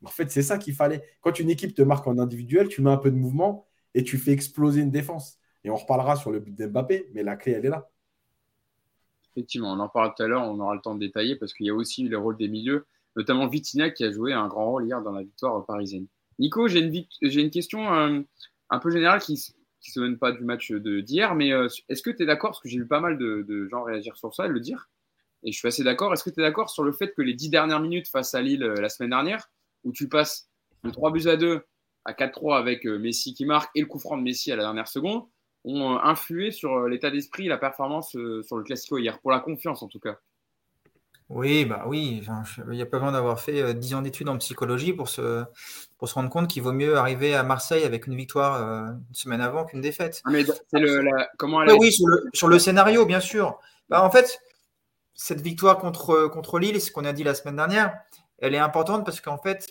en 0.04 0.08
fait, 0.08 0.32
c'est 0.32 0.42
ça 0.42 0.58
qu'il 0.58 0.74
fallait. 0.74 1.04
Quand 1.22 1.40
une 1.40 1.50
équipe 1.50 1.76
te 1.76 1.82
marque 1.82 2.08
en 2.08 2.18
individuel, 2.18 2.68
tu 2.68 2.82
mets 2.82 2.90
un 2.90 2.98
peu 2.98 3.12
de 3.12 3.18
mouvement 3.18 3.68
et 3.94 4.04
tu 4.04 4.18
fais 4.18 4.32
exploser 4.32 4.82
une 4.82 4.92
défense. 4.92 5.38
Et 5.64 5.70
on 5.70 5.76
reparlera 5.76 6.16
sur 6.16 6.32
le 6.32 6.40
but 6.40 6.56
d'Mbappé, 6.56 7.10
mais 7.14 7.22
la 7.22 7.36
clé, 7.36 7.52
elle 7.52 7.66
est 7.66 7.70
là. 7.70 7.90
Effectivement, 9.32 9.74
on 9.74 9.80
en 9.80 9.90
parlera 9.90 10.14
tout 10.16 10.24
à 10.24 10.28
l'heure, 10.28 10.44
on 10.44 10.60
aura 10.60 10.74
le 10.74 10.82
temps 10.82 10.96
de 10.96 11.00
détailler 11.00 11.36
parce 11.36 11.54
qu'il 11.54 11.66
y 11.66 11.70
a 11.70 11.74
aussi 11.76 12.04
le 12.04 12.18
rôle 12.18 12.38
des 12.38 12.48
milieux, 12.48 12.88
notamment 13.16 13.48
Vitinha 13.48 13.90
qui 13.90 14.06
a 14.06 14.12
joué 14.12 14.34
un 14.34 14.48
grand 14.48 14.72
rôle 14.72 14.86
hier 14.86 15.02
dans 15.02 15.12
la 15.12 15.22
victoire 15.22 15.66
parisienne. 15.66 16.08
Nico, 16.40 16.68
j'ai 16.68 16.80
une, 16.80 17.06
une, 17.22 17.52
question 17.52 17.94
euh, 17.94 18.22
un 18.70 18.80
peu 18.80 18.90
générale 18.90 19.20
qui, 19.20 19.36
qui 19.36 19.92
se 19.92 19.94
souviennent 19.94 20.18
pas 20.18 20.32
du 20.32 20.44
match 20.44 20.72
d'hier. 20.72 21.36
Mais 21.36 21.50
est-ce 21.90 22.02
que 22.02 22.10
tu 22.10 22.24
es 22.24 22.26
d'accord 22.26 22.52
Parce 22.52 22.62
que 22.62 22.70
j'ai 22.70 22.78
vu 22.78 22.88
pas 22.88 23.02
mal 23.02 23.18
de, 23.18 23.68
gens 23.70 23.84
réagir 23.84 24.18
sur 24.18 24.34
ça 24.34 24.46
et 24.46 24.50
le 24.50 24.60
dire. 24.60 24.90
Et 25.44 25.52
je 25.52 25.58
suis 25.58 25.68
assez 25.68 25.84
d'accord. 25.84 26.14
Est-ce 26.14 26.24
que 26.24 26.30
tu 26.30 26.40
es 26.40 26.44
d'accord 26.44 26.70
sur 26.70 26.84
le 26.84 26.92
fait 26.92 27.14
que 27.14 27.22
les 27.22 27.34
dix 27.34 27.50
dernières 27.50 27.80
minutes 27.80 28.08
face 28.08 28.34
à 28.34 28.42
Lille 28.42 28.62
la 28.62 28.90
semaine 28.90 29.12
dernière, 29.12 29.50
où 29.84 29.92
tu 29.92 30.10
passes 30.10 30.50
de 30.84 30.90
3 30.90 31.12
buts 31.12 31.28
à 31.28 31.36
2 31.36 31.62
à 32.06 32.14
4-3 32.14 32.58
avec 32.58 32.86
Messi 32.86 33.34
qui 33.34 33.46
marque 33.46 33.70
et 33.76 33.82
le 33.82 33.86
coup 33.86 34.00
franc 34.00 34.18
de 34.18 34.24
Messi 34.24 34.52
à 34.52 34.56
la 34.56 34.64
dernière 34.64 34.88
seconde, 34.88 35.26
ont 35.66 35.98
influé 35.98 36.52
sur 36.52 36.88
l'état 36.88 37.12
d'esprit 37.12 37.48
la 37.48 37.58
performance 37.58 38.12
sur 38.12 38.58
le 38.58 38.64
Classico 38.64 38.98
hier, 38.98 39.20
pour 39.20 39.32
la 39.32 39.40
confiance 39.40 39.84
en 39.84 39.88
tout 39.88 40.00
cas? 40.00 40.20
Oui, 41.30 41.64
bah 41.66 41.84
oui, 41.86 42.24
il 42.68 42.72
n'y 42.72 42.82
a 42.82 42.86
pas 42.88 42.98
besoin 42.98 43.12
d'avoir 43.12 43.40
fait 43.40 43.76
10 43.76 43.94
ans 43.94 44.02
d'études 44.02 44.30
en 44.30 44.38
psychologie 44.40 44.94
pour 44.94 45.08
se, 45.08 45.44
pour 46.00 46.10
se 46.10 46.16
rendre 46.16 46.30
compte 46.30 46.48
qu'il 46.48 46.64
vaut 46.64 46.74
mieux 46.74 46.98
arriver 46.98 47.36
à 47.36 47.44
Marseille 47.44 47.84
avec 47.84 48.08
une 48.08 48.16
victoire 48.16 48.60
une 48.64 49.14
semaine 49.14 49.40
avant 49.40 49.64
qu'une 49.64 49.80
défaite. 49.80 50.24
Ah, 50.26 50.32
mais 50.32 50.44
c'est 50.44 50.80
le, 50.80 51.04
comment 51.38 51.60
Oui, 51.78 51.92
sur 52.34 52.48
le, 52.48 52.58
scénario, 52.58 53.06
bien 53.06 53.20
sûr. 53.20 53.60
Bah, 53.90 54.04
en 54.04 54.10
fait, 54.10 54.40
cette 55.14 55.42
victoire 55.42 55.78
contre, 55.78 56.28
contre 56.30 56.58
Lille, 56.58 56.82
ce 56.82 56.92
qu'on 56.92 57.06
a 57.06 57.14
dit 57.14 57.24
la 57.24 57.36
semaine 57.36 57.58
dernière, 57.58 58.00
elle 58.40 58.56
est 58.56 58.60
importante 58.60 59.06
parce 59.06 59.22
qu'en 59.22 59.38
fait, 59.38 59.68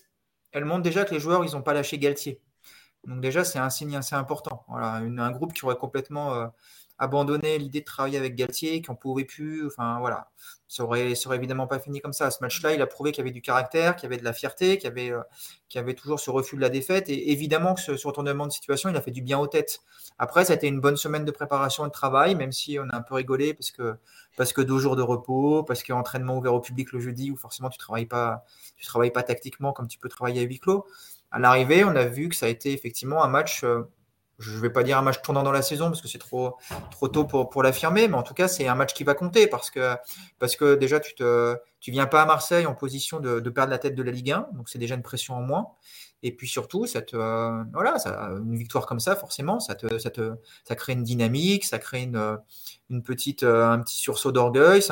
elle 0.53 0.65
montre 0.65 0.83
déjà 0.83 1.05
que 1.05 1.13
les 1.13 1.21
joueurs, 1.21 1.45
ils 1.45 1.53
n'ont 1.53 1.63
pas 1.63 1.75
lâché 1.75 1.99
Galtier. 1.99 2.41
Donc 3.05 3.21
déjà, 3.21 3.43
c'est 3.43 3.59
un 3.59 3.71
signe 3.71 3.97
assez 3.97 4.15
important. 4.15 4.65
Voilà, 4.69 4.93
un 4.93 5.31
groupe 5.33 5.53
qui 5.53 5.65
aurait 5.65 5.77
complètement 5.77 6.53
abandonné 6.99 7.59
l'idée 7.59 7.81
de 7.81 7.85
travailler 7.85 8.19
avec 8.19 8.35
Galtier, 8.35 8.83
qui 8.83 8.91
n'en 8.91 8.97
pouvait 8.97 9.25
plus. 9.25 9.67
Enfin 9.67 9.99
voilà, 10.01 10.31
ça 10.67 10.85
aurait, 10.85 11.15
ça 11.15 11.29
aurait 11.29 11.39
évidemment 11.39 11.67
pas 11.67 11.79
fini 11.79 12.01
comme 12.01 12.13
ça. 12.13 12.31
Ce 12.31 12.39
match-là, 12.43 12.75
il 12.75 12.83
a 12.83 12.87
prouvé 12.87 13.13
qu'il 13.13 13.23
y 13.23 13.27
avait 13.27 13.33
du 13.33 13.43
caractère, 13.43 13.97
qu'il 13.97 14.05
y 14.05 14.07
avait 14.07 14.19
de 14.19 14.25
la 14.25 14.33
fierté, 14.33 14.79
qu'il 14.79 14.89
y 14.89 14.91
avait, 14.91 15.11
euh, 15.11 15.21
qu'il 15.69 15.81
avait 15.81 15.95
toujours 15.95 16.21
ce 16.21 16.31
refus 16.31 16.57
de 16.57 16.61
la 16.61 16.69
défaite. 16.69 17.09
Et 17.09 17.33
évidemment 17.33 17.75
que 17.75 17.81
ce, 17.81 17.97
ce, 17.97 18.07
retournement 18.07 18.47
de 18.47 18.53
situation, 18.53 18.91
il 18.91 18.97
a 18.97 19.01
fait 19.01 19.11
du 19.11 19.23
bien 19.23 19.39
aux 19.39 19.47
têtes. 19.47 19.81
Après, 20.19 20.45
ça 20.45 20.53
a 20.55 20.57
été 20.57 20.67
une 20.67 20.81
bonne 20.81 20.97
semaine 20.97 21.25
de 21.25 21.31
préparation 21.31 21.85
et 21.85 21.89
de 21.89 21.93
travail, 21.93 22.35
même 22.35 22.53
si 22.53 22.79
on 22.79 22.89
a 22.91 22.97
un 22.97 23.03
peu 23.03 23.15
rigolé 23.15 23.55
parce 23.55 23.71
que 23.71 23.97
parce 24.37 24.53
que 24.53 24.61
deux 24.61 24.79
jours 24.79 24.95
de 24.97 25.03
repos, 25.03 25.65
parce 25.65 25.83
qu'entraînement 25.83 26.39
ouvert 26.39 26.55
au 26.55 26.61
public 26.61 26.93
le 26.93 27.01
jeudi, 27.01 27.31
où 27.31 27.37
forcément 27.37 27.71
tu 27.71 27.79
travailles 27.79 28.07
pas, 28.07 28.45
tu 28.77 28.87
travailles 28.87 29.11
pas 29.11 29.23
tactiquement 29.23 29.73
comme 29.73 29.89
tu 29.89 29.99
peux 29.99 30.09
travailler 30.09 30.41
à 30.43 30.45
huis 30.45 30.61
clos. 30.61 30.87
À 31.31 31.39
l'arrivée, 31.39 31.85
on 31.85 31.95
a 31.95 32.05
vu 32.05 32.29
que 32.29 32.37
ça 32.37 32.47
a 32.47 32.49
été 32.49 32.73
effectivement 32.73 33.23
un 33.23 33.29
match 33.29 33.65
euh, 33.65 33.83
je 34.39 34.57
ne 34.57 34.61
vais 34.61 34.71
pas 34.71 34.83
dire 34.83 34.99
un 34.99 35.03
match 35.03 35.21
tournant 35.23 35.43
dans 35.43 35.53
la 35.53 35.63
saison 35.63 35.87
parce 35.87 36.01
que 36.01 36.09
c'est 36.09 36.19
trop, 36.19 36.57
trop 36.91 37.09
tôt 37.09 37.25
pour, 37.25 37.51
pour 37.51 37.63
l'affirmer, 37.63 38.09
mais 38.09 38.17
en 38.17 38.23
tout 38.23 38.35
cas, 38.35 38.49
c'est 38.49 38.69
un 38.69 38.75
match 38.75 38.95
qui 38.95 39.05
va 39.05 39.15
compter 39.15 39.47
parce 39.47 39.71
que, 39.71 39.97
parce 40.39 40.57
que 40.57 40.75
déjà, 40.75 41.01
tu 41.01 41.15
ne 41.21 41.57
tu 41.81 41.91
viens 41.91 42.07
pas 42.07 42.23
à 42.23 42.27
Marseille 42.27 42.67
en 42.67 42.75
position 42.75 43.21
de, 43.21 43.41
de, 43.41 43.51
perdre 43.51 43.71
la 43.71 43.79
tête 43.79 43.95
de 43.95 44.03
la 44.03 44.11
Ligue 44.11 44.33
1, 44.33 44.49
donc 44.55 44.69
c'est 44.69 44.79
déjà 44.79 44.95
une 44.95 45.03
pression 45.03 45.35
en 45.35 45.43
moins. 45.43 45.69
Et 46.23 46.33
puis 46.33 46.49
surtout, 46.49 46.87
ça 46.87 47.01
voilà, 47.73 47.99
ça, 47.99 48.31
une 48.31 48.57
victoire 48.57 48.87
comme 48.87 48.99
ça, 48.99 49.15
forcément, 49.15 49.61
ça, 49.61 49.75
te, 49.77 49.99
ça, 49.99 50.11
te, 50.11 50.35
ça 50.65 50.75
crée 50.75 50.95
une 50.95 51.05
dynamique, 51.05 51.65
ça 51.65 51.79
crée 51.79 52.03
une, 52.03 52.39
une 52.91 53.03
petite, 53.03 53.45
un 53.45 53.79
petit 53.81 53.97
sursaut 53.97 54.33
d'orgueil. 54.33 54.83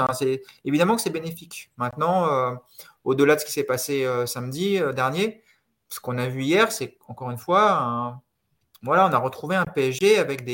Évidemment 0.64 0.96
que 0.96 1.02
c'est 1.02 1.10
bénéfique. 1.10 1.72
Maintenant, 1.76 2.32
euh, 2.32 2.54
au-delà 3.04 3.34
de 3.34 3.40
ce 3.40 3.46
qui 3.46 3.52
s'est 3.52 3.64
passé 3.64 4.04
euh, 4.04 4.26
samedi 4.26 4.78
euh, 4.78 4.92
dernier, 4.92 5.42
ce 5.88 6.00
qu'on 6.00 6.18
a 6.18 6.28
vu 6.28 6.42
hier, 6.42 6.70
c'est 6.70 6.96
encore 7.08 7.30
une 7.30 7.38
fois 7.38 8.20
voilà, 8.86 9.06
on 9.06 9.12
a 9.12 9.18
retrouvé 9.18 9.56
un 9.56 9.64
PSG 9.64 10.18
avec 10.18 10.44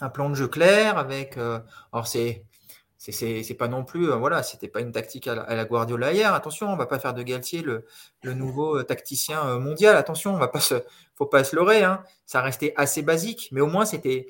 un 0.00 0.08
plan 0.08 0.30
de 0.30 0.34
jeu 0.34 0.48
clair, 0.48 0.98
avec. 0.98 1.36
Euh, 1.36 1.60
alors, 1.92 2.06
c'est. 2.06 2.44
C'est 3.00 3.54
pas 3.54 3.68
non 3.68 3.84
plus, 3.84 4.10
euh, 4.10 4.16
voilà, 4.16 4.42
c'était 4.42 4.66
pas 4.66 4.80
une 4.80 4.90
tactique 4.90 5.28
à 5.28 5.54
la, 5.54 5.64
Guardiola 5.64 6.12
hier. 6.12 6.34
Attention, 6.34 6.68
on 6.68 6.76
va 6.76 6.86
pas 6.86 6.98
faire 6.98 7.14
de 7.14 7.22
Galtier 7.22 7.62
le, 7.62 7.84
nouveau 8.34 8.76
euh, 8.76 8.82
tacticien 8.82 9.56
mondial. 9.60 9.96
Attention, 9.96 10.34
on 10.34 10.36
va 10.36 10.48
pas 10.48 10.58
se, 10.58 10.82
faut 11.14 11.26
pas 11.26 11.44
se 11.44 11.54
leurrer. 11.54 11.84
Hein. 11.84 12.02
Ça 12.26 12.42
restait 12.42 12.74
assez 12.76 13.02
basique, 13.02 13.50
mais 13.52 13.60
au 13.60 13.68
moins 13.68 13.84
c'était 13.86 14.26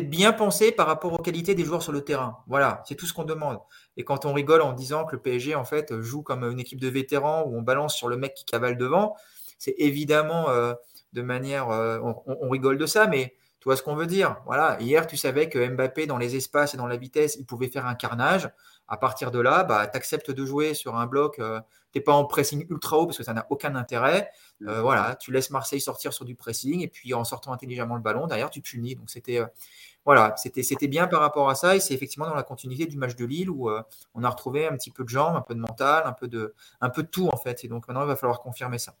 bien 0.00 0.32
pensé 0.32 0.70
par 0.70 0.86
rapport 0.86 1.12
aux 1.12 1.18
qualités 1.18 1.56
des 1.56 1.64
joueurs 1.64 1.82
sur 1.82 1.92
le 1.92 2.02
terrain. 2.02 2.38
Voilà, 2.46 2.84
c'est 2.86 2.94
tout 2.94 3.04
ce 3.04 3.12
qu'on 3.12 3.24
demande. 3.24 3.58
Et 3.96 4.04
quand 4.04 4.24
on 4.24 4.32
rigole 4.32 4.62
en 4.62 4.72
disant 4.72 5.04
que 5.04 5.16
le 5.16 5.22
PSG 5.22 5.56
en 5.56 5.64
fait 5.64 6.00
joue 6.00 6.22
comme 6.22 6.44
une 6.44 6.60
équipe 6.60 6.80
de 6.80 6.88
vétérans 6.88 7.42
où 7.46 7.58
on 7.58 7.62
balance 7.62 7.96
sur 7.96 8.08
le 8.08 8.16
mec 8.16 8.34
qui 8.34 8.44
cavale 8.44 8.78
devant, 8.78 9.16
c'est 9.58 9.74
évidemment 9.76 10.46
de 11.12 11.22
manière, 11.22 11.70
euh, 11.70 11.98
on, 12.26 12.48
rigole 12.48 12.78
de 12.78 12.86
ça, 12.86 13.06
mais 13.06 13.34
tu 13.60 13.64
vois 13.64 13.76
ce 13.76 13.82
qu'on 13.82 13.94
veut 13.94 14.06
dire. 14.06 14.36
Voilà, 14.46 14.78
hier, 14.80 15.06
tu 15.06 15.16
savais 15.16 15.48
que 15.48 15.68
Mbappé, 15.68 16.06
dans 16.06 16.18
les 16.18 16.36
espaces 16.36 16.74
et 16.74 16.76
dans 16.76 16.86
la 16.86 16.96
vitesse, 16.96 17.36
il 17.38 17.46
pouvait 17.46 17.68
faire 17.68 17.86
un 17.86 17.94
carnage. 17.94 18.50
À 18.88 18.96
partir 18.96 19.30
de 19.30 19.38
là, 19.38 19.64
bah, 19.64 19.86
tu 19.86 19.96
acceptes 19.96 20.30
de 20.30 20.44
jouer 20.44 20.74
sur 20.74 20.96
un 20.96 21.06
bloc. 21.06 21.38
Euh, 21.38 21.60
tu 21.92 21.98
n'es 21.98 22.02
pas 22.02 22.12
en 22.12 22.24
pressing 22.24 22.66
ultra 22.70 22.98
haut 22.98 23.06
parce 23.06 23.18
que 23.18 23.24
ça 23.24 23.34
n'a 23.34 23.46
aucun 23.50 23.74
intérêt. 23.74 24.30
Euh, 24.66 24.80
voilà, 24.82 25.16
tu 25.16 25.32
laisses 25.32 25.50
Marseille 25.50 25.80
sortir 25.80 26.12
sur 26.12 26.24
du 26.24 26.34
pressing 26.34 26.80
et 26.82 26.88
puis 26.88 27.12
en 27.14 27.24
sortant 27.24 27.52
intelligemment 27.52 27.96
le 27.96 28.02
ballon, 28.02 28.26
derrière, 28.26 28.50
tu 28.50 28.60
punis. 28.60 28.94
Donc 28.94 29.10
c'était 29.10 29.40
voilà, 30.04 30.34
c'était, 30.36 30.62
c'était 30.62 30.88
bien 30.88 31.06
par 31.06 31.20
rapport 31.20 31.50
à 31.50 31.54
ça 31.54 31.76
et 31.76 31.80
c'est 31.80 31.94
effectivement 31.94 32.26
dans 32.26 32.34
la 32.34 32.42
continuité 32.42 32.86
du 32.86 32.96
match 32.96 33.16
de 33.16 33.24
Lille 33.24 33.50
où 33.50 33.70
on 34.14 34.24
a 34.24 34.28
retrouvé 34.30 34.66
un 34.66 34.76
petit 34.76 34.90
peu 34.90 35.04
de 35.04 35.08
jambes, 35.08 35.36
un 35.36 35.42
peu 35.42 35.54
de 35.54 35.60
mental, 35.60 36.04
un 36.06 36.12
peu 36.12 36.26
de, 36.26 36.54
un 36.80 36.90
peu 36.90 37.02
de 37.02 37.08
tout 37.08 37.28
en 37.32 37.36
fait. 37.36 37.64
Et 37.64 37.68
donc 37.68 37.86
maintenant, 37.86 38.02
il 38.02 38.08
va 38.08 38.16
falloir 38.16 38.40
confirmer 38.40 38.78
ça. 38.78 38.94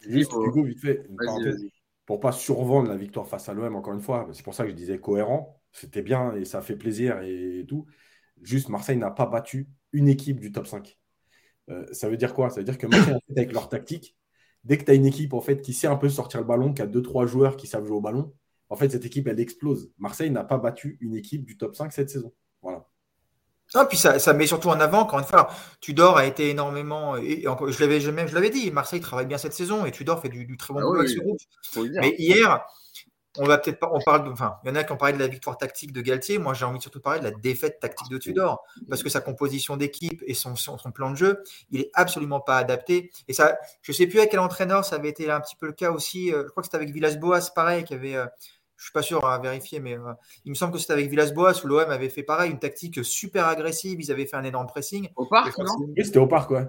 Juste, 0.00 0.32
Hugo, 0.32 0.64
vite 0.64 0.80
fait, 0.80 1.04
une 1.08 1.16
parenthèse. 1.16 1.64
Pour 2.06 2.20
pas 2.20 2.32
survendre 2.32 2.88
la 2.88 2.96
victoire 2.96 3.28
face 3.28 3.48
à 3.48 3.54
l'OM, 3.54 3.76
encore 3.76 3.92
une 3.92 4.00
fois, 4.00 4.26
c'est 4.32 4.42
pour 4.42 4.54
ça 4.54 4.64
que 4.64 4.70
je 4.70 4.74
disais 4.74 4.98
cohérent. 4.98 5.60
C'était 5.72 6.02
bien 6.02 6.34
et 6.34 6.44
ça 6.44 6.62
fait 6.62 6.76
plaisir 6.76 7.20
et, 7.22 7.64
tout. 7.68 7.86
Juste, 8.40 8.68
Marseille 8.70 8.96
n'a 8.96 9.10
pas 9.10 9.26
battu 9.26 9.68
une 9.92 10.08
équipe 10.08 10.40
du 10.40 10.50
top 10.50 10.66
5. 10.66 10.98
Euh, 11.68 11.86
ça 11.92 12.08
veut 12.08 12.16
dire 12.16 12.32
quoi? 12.32 12.48
Ça 12.48 12.60
veut 12.60 12.64
dire 12.64 12.78
que 12.78 12.86
Marseille, 12.86 13.18
avec 13.36 13.52
leur 13.52 13.68
tactique, 13.68 14.16
dès 14.64 14.78
que 14.78 14.84
tu 14.84 14.90
as 14.90 14.94
une 14.94 15.04
équipe 15.04 15.34
en 15.34 15.40
fait, 15.40 15.60
qui 15.60 15.74
sait 15.74 15.86
un 15.86 15.96
peu 15.96 16.08
sortir 16.08 16.40
le 16.40 16.46
ballon, 16.46 16.72
qui 16.72 16.80
a 16.80 16.86
2-3 16.86 17.26
joueurs 17.26 17.56
qui 17.56 17.66
savent 17.66 17.84
jouer 17.84 17.96
au 17.96 18.00
ballon, 18.00 18.32
en 18.70 18.76
fait, 18.76 18.90
cette 18.90 19.04
équipe, 19.04 19.26
elle 19.26 19.40
explose. 19.40 19.90
Marseille 19.98 20.30
n'a 20.30 20.44
pas 20.44 20.58
battu 20.58 20.98
une 21.00 21.14
équipe 21.14 21.44
du 21.44 21.56
top 21.56 21.74
5 21.74 21.92
cette 21.92 22.10
saison. 22.10 22.32
Ah, 23.74 23.84
puis 23.84 23.98
ça, 23.98 24.18
ça, 24.18 24.32
met 24.32 24.46
surtout 24.46 24.68
en 24.68 24.80
avant, 24.80 25.00
encore 25.00 25.18
une 25.18 25.24
fois, 25.24 25.50
Tudor 25.80 26.16
a 26.16 26.24
été 26.24 26.48
énormément, 26.50 27.16
et 27.16 27.46
encore, 27.46 27.70
je 27.70 27.80
l'avais 27.80 28.00
je 28.00 28.10
l'avais 28.10 28.50
dit, 28.50 28.70
Marseille 28.70 29.00
travaille 29.00 29.26
bien 29.26 29.38
cette 29.38 29.52
saison 29.52 29.84
et 29.84 29.90
Tudor 29.90 30.20
fait 30.20 30.30
du, 30.30 30.56
très 30.56 30.72
bon 30.72 30.80
ah 30.80 30.84
boulot 30.84 31.00
avec 31.00 31.10
ce 31.10 31.18
groupe. 31.18 31.38
Mais 32.00 32.14
hier, 32.18 32.64
on 33.38 33.44
va 33.44 33.58
peut-être 33.58 33.78
pas, 33.78 33.90
on 33.92 34.00
parle 34.00 34.24
de, 34.24 34.30
enfin, 34.30 34.58
il 34.64 34.68
y 34.68 34.72
en 34.72 34.74
a 34.74 34.84
qui 34.84 34.92
ont 34.92 34.96
parlé 34.96 35.14
de 35.14 35.18
la 35.18 35.28
victoire 35.28 35.56
tactique 35.56 35.92
de 35.92 36.00
Galtier. 36.00 36.38
Moi, 36.38 36.54
j'ai 36.54 36.64
envie 36.64 36.78
de 36.78 36.82
surtout 36.82 37.00
parler 37.00 37.20
de 37.20 37.24
la 37.24 37.30
défaite 37.30 37.78
tactique 37.80 38.10
de 38.10 38.18
Tudor 38.18 38.64
parce 38.88 39.02
que 39.02 39.08
sa 39.08 39.20
composition 39.20 39.76
d'équipe 39.76 40.22
et 40.26 40.34
son, 40.34 40.56
son, 40.56 40.76
plan 40.90 41.10
de 41.10 41.16
jeu, 41.16 41.42
il 41.70 41.80
est 41.80 41.90
absolument 41.94 42.40
pas 42.40 42.58
adapté. 42.58 43.12
Et 43.28 43.32
ça, 43.32 43.58
je 43.82 43.92
sais 43.92 44.06
plus 44.06 44.20
à 44.20 44.26
quel 44.26 44.40
entraîneur 44.40 44.84
ça 44.84 44.96
avait 44.96 45.10
été 45.10 45.30
un 45.30 45.40
petit 45.40 45.56
peu 45.56 45.66
le 45.66 45.72
cas 45.72 45.92
aussi. 45.92 46.32
Euh, 46.32 46.44
je 46.44 46.50
crois 46.50 46.62
que 46.62 46.66
c'était 46.66 46.78
avec 46.78 46.90
Villas-Boas, 46.90 47.52
pareil, 47.54 47.84
qui 47.84 47.94
avait 47.94 48.16
euh, 48.16 48.26
je 48.78 48.84
suis 48.84 48.92
pas 48.92 49.02
sûr 49.02 49.26
à 49.26 49.38
vérifier, 49.40 49.80
mais 49.80 49.98
euh, 49.98 50.12
il 50.44 50.50
me 50.50 50.54
semble 50.54 50.72
que 50.72 50.78
c'était 50.78 50.92
avec 50.92 51.10
Villas-Boas 51.10 51.60
où 51.64 51.66
l'OM 51.66 51.90
avait 51.90 52.08
fait 52.08 52.22
pareil, 52.22 52.52
une 52.52 52.60
tactique 52.60 53.04
super 53.04 53.48
agressive. 53.48 54.00
Ils 54.00 54.12
avaient 54.12 54.24
fait 54.24 54.36
un 54.36 54.44
énorme 54.44 54.68
pressing. 54.68 55.08
Au 55.16 55.26
parc, 55.26 55.58
non 55.58 55.74
Oui, 55.80 56.04
c'était 56.04 56.20
au 56.20 56.28
parc, 56.28 56.50
ouais. 56.52 56.66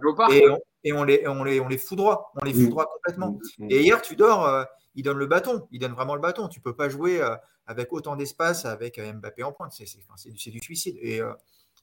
Et, 0.84 0.92
on, 0.92 1.04
les, 1.04 1.28
on, 1.28 1.44
les, 1.44 1.60
on 1.60 1.68
les 1.68 1.78
foudroie, 1.78 2.32
on 2.42 2.46
les 2.46 2.54
mm. 2.54 2.64
foudroie 2.64 2.88
complètement. 2.88 3.38
Mm, 3.60 3.66
mm. 3.66 3.68
Et 3.70 3.82
hier, 3.84 4.02
tu 4.02 4.16
dors, 4.16 4.48
euh, 4.48 4.64
il 4.96 5.04
donne 5.04 5.20
le 5.20 5.28
bâton, 5.28 5.68
il 5.72 5.80
donne 5.80 5.94
vraiment 5.94 6.16
le 6.16 6.22
bâton. 6.22 6.48
Tu 6.48 6.60
peux 6.60 6.76
pas 6.76 6.90
jouer 6.90 7.22
euh, 7.22 7.36
avec 7.68 7.94
autant 7.94 8.16
d'espace 8.16 8.66
avec 8.66 9.00
Mbappé 9.00 9.44
en 9.44 9.52
pointe. 9.52 9.72
C'est 9.72 10.52
du, 10.52 10.60
suicide. 10.60 10.98
Et, 11.02 11.22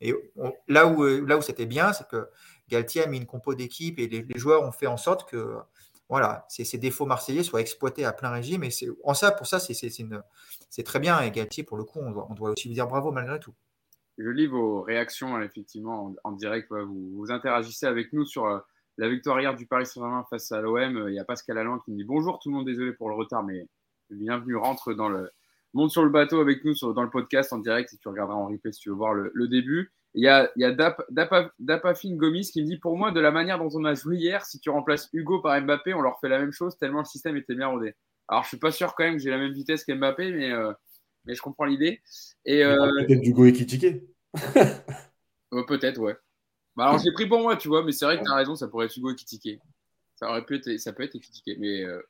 et 0.00 0.12
là 0.66 0.88
où, 0.88 1.04
là 1.04 1.38
où 1.38 1.42
c'était 1.42 1.66
bien, 1.66 1.92
c'est 1.92 2.08
que 2.08 2.28
Galtier 2.68 3.04
a 3.04 3.06
mis 3.06 3.18
une 3.18 3.26
compo 3.26 3.54
d'équipe 3.54 4.00
et 4.00 4.08
les, 4.08 4.22
les, 4.22 4.38
joueurs 4.38 4.64
ont 4.64 4.72
fait 4.72 4.88
en 4.88 4.96
sorte 4.96 5.30
que 5.30 5.56
voilà, 6.08 6.46
ces 6.48 6.78
défauts 6.78 7.06
marseillais 7.06 7.42
soient 7.42 7.60
exploités 7.60 8.04
à 8.04 8.12
plein 8.12 8.30
régime. 8.30 8.62
Et 8.62 8.70
en 9.02 9.14
ça, 9.14 9.32
pour 9.32 9.46
ça, 9.46 9.58
c'est 9.58 10.82
très 10.84 11.00
bien. 11.00 11.20
Et 11.20 11.30
Galtier, 11.32 11.64
pour 11.64 11.76
le 11.76 11.84
coup, 11.84 11.98
on 11.98 12.12
doit, 12.12 12.50
aussi 12.50 12.68
lui 12.68 12.74
dire 12.74 12.86
bravo 12.86 13.10
malgré 13.10 13.40
tout. 13.40 13.54
Je 14.18 14.28
lis 14.28 14.46
vos 14.46 14.82
réactions, 14.82 15.40
effectivement, 15.42 16.14
en, 16.24 16.32
direct. 16.32 16.70
Vous, 16.70 17.10
vous, 17.12 17.30
interagissez 17.30 17.86
avec 17.86 18.12
nous 18.12 18.24
sur 18.24 18.46
euh, 18.46 18.60
la 18.98 19.08
victoire 19.08 19.40
hier 19.40 19.54
du 19.54 19.66
Paris 19.66 19.84
Saint-Germain 19.84 20.24
face 20.30 20.52
à 20.52 20.60
l'OM. 20.60 21.06
Il 21.08 21.14
y 21.14 21.18
a 21.18 21.24
Pascal 21.24 21.58
Allan 21.58 21.80
qui 21.80 21.90
me 21.90 21.96
dit 21.96 22.04
bonjour 22.04 22.38
tout 22.38 22.48
le 22.50 22.54
monde, 22.54 22.66
désolé 22.66 22.92
pour 22.92 23.10
le 23.10 23.16
retard, 23.16 23.42
mais 23.42 23.66
bienvenue, 24.08 24.56
rentre 24.56 24.94
dans 24.94 25.08
le 25.08 25.30
monte 25.74 25.90
sur 25.90 26.02
le 26.02 26.08
bateau 26.08 26.40
avec 26.40 26.64
nous 26.64 26.72
dans 26.94 27.02
le 27.02 27.10
podcast 27.10 27.52
en 27.52 27.58
direct 27.58 27.90
si 27.90 27.98
tu 27.98 28.08
regarderas 28.08 28.38
en 28.38 28.46
replay 28.46 28.72
si 28.72 28.80
tu 28.80 28.88
veux 28.88 28.94
voir 28.94 29.12
le 29.12 29.48
début. 29.48 29.92
Il 30.16 30.24
y 30.24 30.28
a, 30.28 30.50
il 30.56 30.62
y 30.62 30.64
a 30.64 30.72
Dapafine 31.58 32.16
Gomis 32.16 32.50
qui 32.50 32.62
me 32.62 32.66
dit 32.66 32.78
Pour 32.78 32.96
moi, 32.96 33.12
de 33.12 33.20
la 33.20 33.30
manière 33.30 33.58
dont 33.58 33.68
on 33.74 33.84
a 33.84 33.92
joué 33.92 34.16
hier, 34.16 34.46
si 34.46 34.58
tu 34.58 34.70
remplaces 34.70 35.10
Hugo 35.12 35.40
par 35.40 35.60
Mbappé, 35.60 35.92
on 35.92 36.00
leur 36.00 36.18
fait 36.20 36.30
la 36.30 36.38
même 36.38 36.52
chose 36.52 36.76
tellement 36.78 37.00
le 37.00 37.04
système 37.04 37.36
était 37.36 37.54
bien 37.54 37.68
rodé. 37.68 37.94
Alors, 38.26 38.42
je 38.44 38.48
suis 38.48 38.56
pas 38.56 38.72
sûr 38.72 38.94
quand 38.94 39.04
même 39.04 39.16
que 39.16 39.22
j'ai 39.22 39.30
la 39.30 39.36
même 39.36 39.52
vitesse 39.52 39.84
qu'Mbappé, 39.84 40.32
mais, 40.32 40.50
euh, 40.50 40.72
mais 41.26 41.34
je 41.34 41.42
comprends 41.42 41.66
l'idée. 41.66 42.00
Et 42.46 42.64
euh, 42.64 42.76
Peut-être 43.06 43.24
Hugo 43.24 43.44
et 43.44 43.52
Kitike 43.52 44.02
Peut-être, 45.68 46.00
ouais. 46.00 46.16
Bah, 46.76 46.88
alors, 46.88 46.98
j'ai 46.98 47.12
pris 47.12 47.26
pour 47.26 47.40
moi, 47.40 47.56
tu 47.56 47.68
vois, 47.68 47.84
mais 47.84 47.92
c'est 47.92 48.06
vrai 48.06 48.18
que 48.18 48.24
tu 48.24 48.30
as 48.30 48.34
raison, 48.34 48.56
ça 48.56 48.68
pourrait 48.68 48.86
être 48.86 48.96
Hugo 48.96 49.14
Kitike. 49.14 49.60
Ça, 50.16 50.30
aurait 50.30 50.46
pu 50.46 50.56
être, 50.56 50.78
ça 50.78 50.94
peut 50.94 51.02
être 51.02 51.18
Kitike, 51.18 51.58
mais 51.58 51.84
euh, 51.84 52.00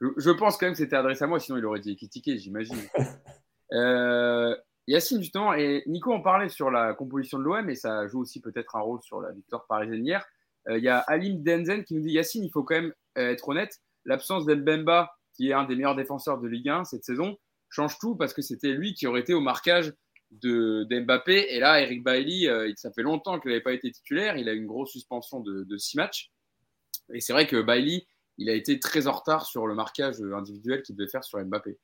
je, 0.00 0.06
je, 0.16 0.30
pense 0.30 0.56
quand 0.56 0.66
même 0.66 0.74
que 0.74 0.78
c'était 0.78 0.96
adressé 0.96 1.24
à 1.24 1.26
moi, 1.26 1.40
sinon 1.40 1.58
il 1.58 1.66
aurait 1.66 1.80
dit 1.80 1.96
Kitike, 1.96 2.38
j'imagine. 2.38 2.78
euh, 3.72 4.56
Yacine, 4.88 5.20
justement, 5.20 5.52
et 5.52 5.82
Nico 5.86 6.12
en 6.12 6.20
parlait 6.20 6.48
sur 6.48 6.70
la 6.70 6.94
composition 6.94 7.38
de 7.38 7.44
l'OM 7.44 7.68
et 7.68 7.74
ça 7.74 8.06
joue 8.06 8.20
aussi 8.20 8.40
peut-être 8.40 8.74
un 8.74 8.80
rôle 8.80 9.02
sur 9.02 9.20
la 9.20 9.32
victoire 9.32 9.66
parisienne 9.66 10.04
hier. 10.04 10.24
Euh, 10.68 10.78
il 10.78 10.84
y 10.84 10.88
a 10.88 10.98
Alim 11.00 11.42
Denzen 11.42 11.84
qui 11.84 11.94
nous 11.94 12.00
dit 12.00 12.12
Yacine, 12.12 12.42
il 12.42 12.50
faut 12.50 12.62
quand 12.62 12.76
même 12.76 12.94
euh, 13.18 13.30
être 13.30 13.48
honnête, 13.48 13.80
l'absence 14.06 14.46
d'Elbemba 14.46 15.10
qui 15.34 15.50
est 15.50 15.52
un 15.52 15.64
des 15.64 15.76
meilleurs 15.76 15.94
défenseurs 15.94 16.40
de 16.40 16.48
Ligue 16.48 16.70
1 16.70 16.84
cette 16.84 17.04
saison, 17.04 17.36
change 17.68 17.98
tout 17.98 18.16
parce 18.16 18.32
que 18.32 18.42
c'était 18.42 18.72
lui 18.72 18.94
qui 18.94 19.06
aurait 19.06 19.20
été 19.20 19.34
au 19.34 19.40
marquage 19.40 19.92
de. 20.30 20.86
Et 20.90 21.60
là, 21.60 21.80
Eric 21.80 22.02
Bailly, 22.02 22.48
euh, 22.48 22.72
ça 22.76 22.90
fait 22.90 23.02
longtemps 23.02 23.38
qu'il 23.38 23.50
n'avait 23.50 23.62
pas 23.62 23.72
été 23.72 23.90
titulaire. 23.90 24.36
Il 24.36 24.48
a 24.48 24.52
eu 24.52 24.56
une 24.56 24.66
grosse 24.66 24.92
suspension 24.92 25.40
de, 25.40 25.64
de 25.64 25.78
six 25.78 25.96
matchs. 25.96 26.30
Et 27.12 27.20
c'est 27.20 27.32
vrai 27.32 27.46
que 27.46 27.60
Bailly, 27.62 28.06
il 28.36 28.50
a 28.50 28.54
été 28.54 28.80
très 28.80 29.06
en 29.06 29.12
retard 29.12 29.46
sur 29.46 29.66
le 29.66 29.74
marquage 29.74 30.16
individuel 30.20 30.82
qu'il 30.82 30.96
devait 30.96 31.08
faire 31.08 31.24
sur 31.24 31.38
Mbappé. 31.44 31.78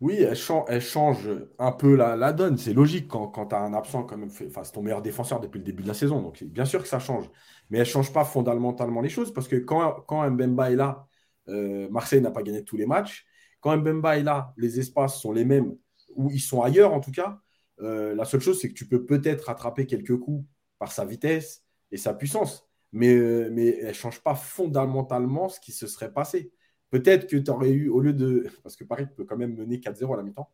Oui, 0.00 0.16
elle, 0.16 0.36
change, 0.80 1.28
un 1.58 1.72
peu 1.72 1.94
la, 1.94 2.32
donne. 2.32 2.58
C'est 2.58 2.74
logique 2.74 3.08
quand, 3.08 3.46
tu 3.46 3.54
as 3.54 3.60
un 3.60 3.72
absent 3.72 4.04
comme 4.04 4.24
enfin, 4.24 4.64
c'est 4.64 4.72
ton 4.72 4.82
meilleur 4.82 5.02
défenseur 5.02 5.40
depuis 5.40 5.58
le 5.58 5.64
début 5.64 5.82
de 5.82 5.88
la 5.88 5.94
saison. 5.94 6.20
Donc 6.20 6.42
bien 6.44 6.64
sûr 6.64 6.82
que 6.82 6.88
ça 6.88 6.98
change. 6.98 7.30
Mais 7.70 7.78
elle 7.78 7.84
ne 7.84 7.90
change 7.90 8.12
pas 8.12 8.24
fondamentalement 8.24 9.00
les 9.00 9.08
choses 9.08 9.32
parce 9.32 9.48
que 9.48 9.56
quand, 9.56 10.04
quand 10.06 10.28
Mbemba 10.30 10.72
est 10.72 10.76
là, 10.76 11.06
euh, 11.48 11.88
Marseille 11.90 12.20
n'a 12.20 12.30
pas 12.30 12.42
gagné 12.42 12.64
tous 12.64 12.76
les 12.76 12.86
matchs. 12.86 13.26
Quand 13.60 13.76
Mbemba 13.76 14.18
est 14.18 14.22
là, 14.22 14.52
les 14.56 14.78
espaces 14.78 15.20
sont 15.20 15.32
les 15.32 15.44
mêmes 15.44 15.74
ou 16.14 16.30
ils 16.30 16.40
sont 16.40 16.62
ailleurs 16.62 16.92
en 16.92 17.00
tout 17.00 17.12
cas. 17.12 17.40
Euh, 17.80 18.14
la 18.14 18.24
seule 18.24 18.40
chose, 18.40 18.60
c'est 18.60 18.68
que 18.68 18.74
tu 18.74 18.86
peux 18.86 19.06
peut-être 19.06 19.46
rattraper 19.46 19.86
quelques 19.86 20.18
coups 20.18 20.46
par 20.78 20.92
sa 20.92 21.04
vitesse 21.04 21.64
et 21.90 21.96
sa 21.96 22.14
puissance. 22.14 22.68
Mais, 22.92 23.14
euh, 23.14 23.48
mais 23.50 23.78
elle 23.78 23.88
ne 23.88 23.92
change 23.92 24.20
pas 24.20 24.34
fondamentalement 24.34 25.48
ce 25.48 25.60
qui 25.60 25.72
se 25.72 25.86
serait 25.86 26.12
passé. 26.12 26.52
Peut-être 26.94 27.26
que 27.26 27.36
tu 27.36 27.50
aurais 27.50 27.72
eu, 27.72 27.88
au 27.88 27.98
lieu 27.98 28.12
de. 28.12 28.46
Parce 28.62 28.76
que 28.76 28.84
Paris 28.84 29.06
peut 29.16 29.24
quand 29.24 29.36
même 29.36 29.56
mener 29.56 29.78
4-0 29.78 30.14
à 30.14 30.16
la 30.16 30.22
mi-temps. 30.22 30.48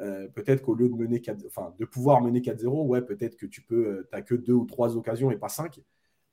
Euh, 0.00 0.26
peut-être 0.26 0.60
qu'au 0.60 0.74
lieu 0.74 0.88
de 0.88 0.94
mener 0.94 1.20
4, 1.20 1.46
enfin, 1.46 1.72
de 1.78 1.84
pouvoir 1.84 2.20
mener 2.22 2.40
4-0, 2.40 2.86
ouais, 2.86 3.02
peut-être 3.02 3.36
que 3.36 3.46
tu 3.46 3.62
peux, 3.62 3.86
euh, 3.86 4.08
as 4.10 4.22
que 4.22 4.34
deux 4.34 4.52
ou 4.52 4.64
trois 4.64 4.96
occasions 4.96 5.30
et 5.30 5.36
pas 5.36 5.48
cinq. 5.48 5.80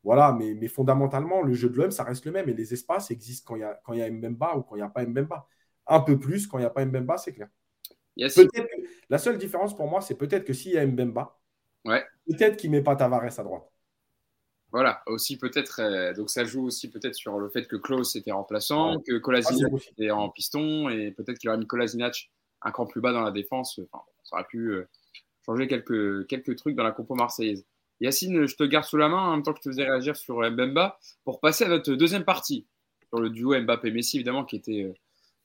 Voilà, 0.04 0.34
mais, 0.34 0.56
mais 0.56 0.68
fondamentalement, 0.68 1.44
le 1.44 1.54
jeu 1.54 1.70
de 1.70 1.78
l'OM, 1.78 1.92
ça 1.92 2.04
reste 2.04 2.26
le 2.26 2.32
même 2.32 2.50
et 2.50 2.56
les 2.56 2.74
espaces 2.74 3.12
existent 3.12 3.46
quand 3.48 3.56
il 3.56 3.60
y 3.60 3.64
a, 3.64 3.80
quand 3.86 3.94
il 3.94 4.00
y 4.00 4.02
a 4.02 4.10
Mbemba 4.10 4.58
ou 4.58 4.64
quand 4.64 4.74
il 4.76 4.80
n'y 4.80 4.86
a 4.86 4.90
pas 4.90 5.06
Mbemba. 5.06 5.48
Un 5.86 6.00
peu 6.00 6.18
plus 6.18 6.48
quand 6.48 6.58
il 6.58 6.62
n'y 6.62 6.66
a 6.66 6.72
pas 6.72 6.84
Mbemba, 6.84 7.18
c'est 7.18 7.34
clair. 7.34 7.50
la 9.08 9.20
seule 9.20 9.38
différence 9.38 9.76
pour 9.76 9.88
moi, 9.88 10.02
c'est 10.02 10.16
peut-être 10.16 10.46
que 10.46 10.54
s'il 10.54 10.72
y 10.72 10.80
a 10.80 10.86
Mbemba, 10.88 11.40
ouais. 11.86 12.04
peut-être 12.28 12.58
qu'il 12.58 12.72
ne 12.72 12.78
met 12.78 12.82
pas 12.82 12.96
Tavares 12.96 13.40
à 13.40 13.44
droite. 13.44 13.72
Voilà, 14.74 15.04
aussi 15.06 15.38
peut-être, 15.38 15.82
euh, 15.82 16.14
donc 16.16 16.32
ça 16.32 16.46
joue 16.46 16.66
aussi 16.66 16.90
peut-être 16.90 17.14
sur 17.14 17.38
le 17.38 17.48
fait 17.48 17.68
que 17.68 17.76
Klaus 17.76 18.16
était 18.16 18.32
remplaçant, 18.32 19.00
que 19.02 19.20
Kolasinac 19.20 19.72
ah, 19.72 19.92
était 19.92 20.10
en 20.10 20.30
piston, 20.30 20.90
et 20.90 21.12
peut-être 21.12 21.38
qu'il 21.38 21.52
aurait 21.52 21.60
mis 21.60 21.68
Kolasinac 21.68 22.32
un 22.64 22.72
cran 22.72 22.88
plus 22.88 23.00
bas 23.00 23.14
dans 23.14 23.22
la 23.22 23.30
défense. 23.30 23.80
Enfin, 23.92 24.04
ça 24.24 24.36
aurait 24.36 24.48
pu 24.50 24.72
euh, 24.72 24.90
changer 25.46 25.68
quelques, 25.68 26.26
quelques 26.26 26.56
trucs 26.56 26.76
dans 26.76 26.84
la 26.84 26.92
compo 26.92 27.14
marseillaise. 27.14 27.68
Yacine, 28.02 28.48
je 28.48 28.56
te 28.56 28.64
garde 28.64 28.86
sous 28.86 28.98
la 28.98 29.10
main 29.10 29.20
en 29.20 29.32
même 29.34 29.44
temps 29.44 29.54
que 29.54 29.60
je 29.60 29.70
te 29.70 29.70
faisais 29.70 29.84
réagir 29.84 30.18
sur 30.18 30.40
Mbemba 30.40 30.98
pour 31.24 31.40
passer 31.40 31.66
à 31.66 31.68
notre 31.68 31.94
deuxième 31.94 32.24
partie, 32.24 32.66
sur 33.10 33.20
le 33.20 33.30
duo 33.30 33.54
Mbappé-Messi, 33.54 34.18
évidemment, 34.18 34.44
qui 34.44 34.56
était 34.56 34.86
euh, 34.86 34.94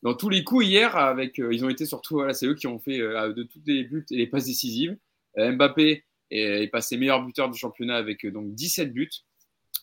dans 0.01 0.15
tous 0.15 0.31
les 0.31 0.43
coups 0.43 0.65
hier. 0.65 0.97
Avec, 0.97 1.37
ils 1.37 1.65
ont 1.67 1.69
été 1.69 1.85
surtout, 1.85 2.15
voilà, 2.15 2.33
c'est 2.33 2.47
eux 2.47 2.55
qui 2.55 2.67
ont 2.67 2.79
fait 2.79 2.97
de 2.97 3.43
tous 3.43 3.61
les 3.67 3.85
buts 3.85 4.07
et 4.11 4.17
les 4.17 4.27
passes 4.27 4.47
décisives. 4.47 4.97
Mbappé 5.37 6.05
et 6.31 6.63
est 6.63 6.69
passé 6.69 6.97
meilleur 6.97 7.25
buteur 7.25 7.51
du 7.51 7.59
championnat 7.59 7.97
avec 7.97 8.25
euh, 8.25 8.31
donc 8.31 8.55
17 8.55 8.93
buts, 8.93 9.11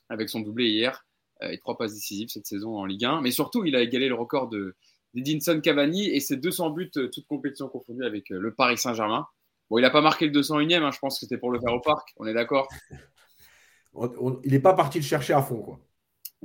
avec 0.10 0.30
son 0.30 0.42
doublé 0.42 0.70
hier 0.70 1.06
euh, 1.44 1.50
et 1.50 1.58
trois 1.58 1.78
passes 1.78 1.94
décisives 1.94 2.30
cette 2.30 2.46
saison 2.46 2.78
en 2.78 2.86
Ligue 2.86 3.06
1. 3.06 3.22
Mais 3.22 3.32
surtout, 3.32 3.66
il 3.66 3.76
a 3.76 3.82
égalé 3.82 4.08
le 4.08 4.16
record 4.16 4.50
de 4.50 4.76
d'Edinson 5.14 5.62
Cavani 5.62 6.10
et 6.10 6.20
ses 6.20 6.36
200 6.36 6.72
buts, 6.72 6.92
euh, 6.98 7.08
toutes 7.08 7.26
compétitions 7.28 7.70
confondues 7.70 8.04
avec 8.04 8.30
le 8.30 8.54
Paris 8.54 8.78
Saint-Germain. 8.78 9.26
Bon, 9.70 9.78
il 9.78 9.82
n'a 9.82 9.90
pas 9.90 10.02
marqué 10.02 10.28
le 10.28 10.42
201e, 10.42 10.84
hein, 10.84 10.92
je 10.92 11.00
pense 11.00 11.16
que 11.16 11.22
c'était 11.22 11.38
pour 11.38 11.52
le 11.52 11.60
faire 11.60 11.74
au 11.74 11.80
parc, 11.80 12.10
on 12.18 12.28
est 12.28 12.34
d'accord 12.34 12.68
Il 14.44 14.52
n'est 14.52 14.60
pas 14.60 14.74
parti 14.74 15.00
le 15.00 15.06
chercher 15.06 15.32
à 15.32 15.42
fond, 15.42 15.62
quoi 15.62 15.80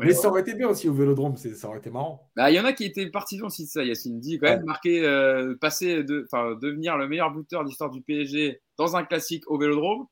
mais 0.06 0.14
ça 0.14 0.28
aurait 0.28 0.40
été 0.40 0.54
bien 0.54 0.68
aussi 0.68 0.88
au 0.88 0.94
Vélodrome, 0.94 1.36
ça 1.36 1.68
aurait 1.68 1.78
été 1.78 1.90
marrant. 1.90 2.30
Bah, 2.36 2.50
il 2.50 2.54
y 2.54 2.60
en 2.60 2.64
a 2.64 2.72
qui 2.72 2.84
étaient 2.84 3.06
partisans 3.06 3.46
aussi 3.46 3.64
de 3.64 3.70
ça, 3.70 3.84
Yacine 3.84 4.20
dit 4.20 4.38
quand 4.38 4.48
même 4.48 4.64
marquer, 4.64 5.04
euh, 5.04 5.54
passer, 5.60 6.02
de, 6.04 6.26
devenir 6.60 6.96
le 6.96 7.08
meilleur 7.08 7.30
buteur 7.32 7.64
d'histoire 7.64 7.90
du 7.90 8.00
PSG 8.02 8.60
dans 8.80 8.96
un 8.96 9.04
classique 9.04 9.48
au 9.48 9.58
Vélodrome. 9.58 10.06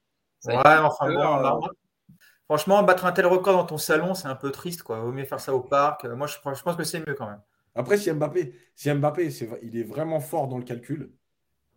Ouais, 0.45 0.55
enfin 0.57 1.13
bon, 1.13 1.65
euh, 1.65 1.69
franchement, 2.45 2.83
battre 2.83 3.07
un 3.07 3.13
tel 3.13 3.27
record 3.27 3.57
dans 3.57 3.65
ton 3.65 3.79
salon, 3.79 4.15
c'est 4.15 4.29
un 4.29 4.37
peu 4.37 4.53
triste, 4.53 4.83
quoi. 4.83 5.01
Vaut 5.01 5.11
mieux 5.11 5.25
faire 5.25 5.41
ça 5.41 5.55
au 5.55 5.61
parc. 5.61 6.05
Moi, 6.05 6.27
je, 6.27 6.37
je 6.37 6.63
pense 6.63 6.77
que 6.77 6.85
c'est 6.85 7.05
mieux 7.07 7.15
quand 7.15 7.27
même. 7.27 7.41
Après, 7.75 7.97
si 7.97 8.13
Mbappé, 8.13 8.55
si 8.77 8.93
Mbappé 8.93 9.31
il 9.63 9.77
est 9.77 9.85
vraiment 9.85 10.21
fort 10.21 10.49
dans 10.49 10.59
le 10.59 10.65
calcul, 10.65 11.13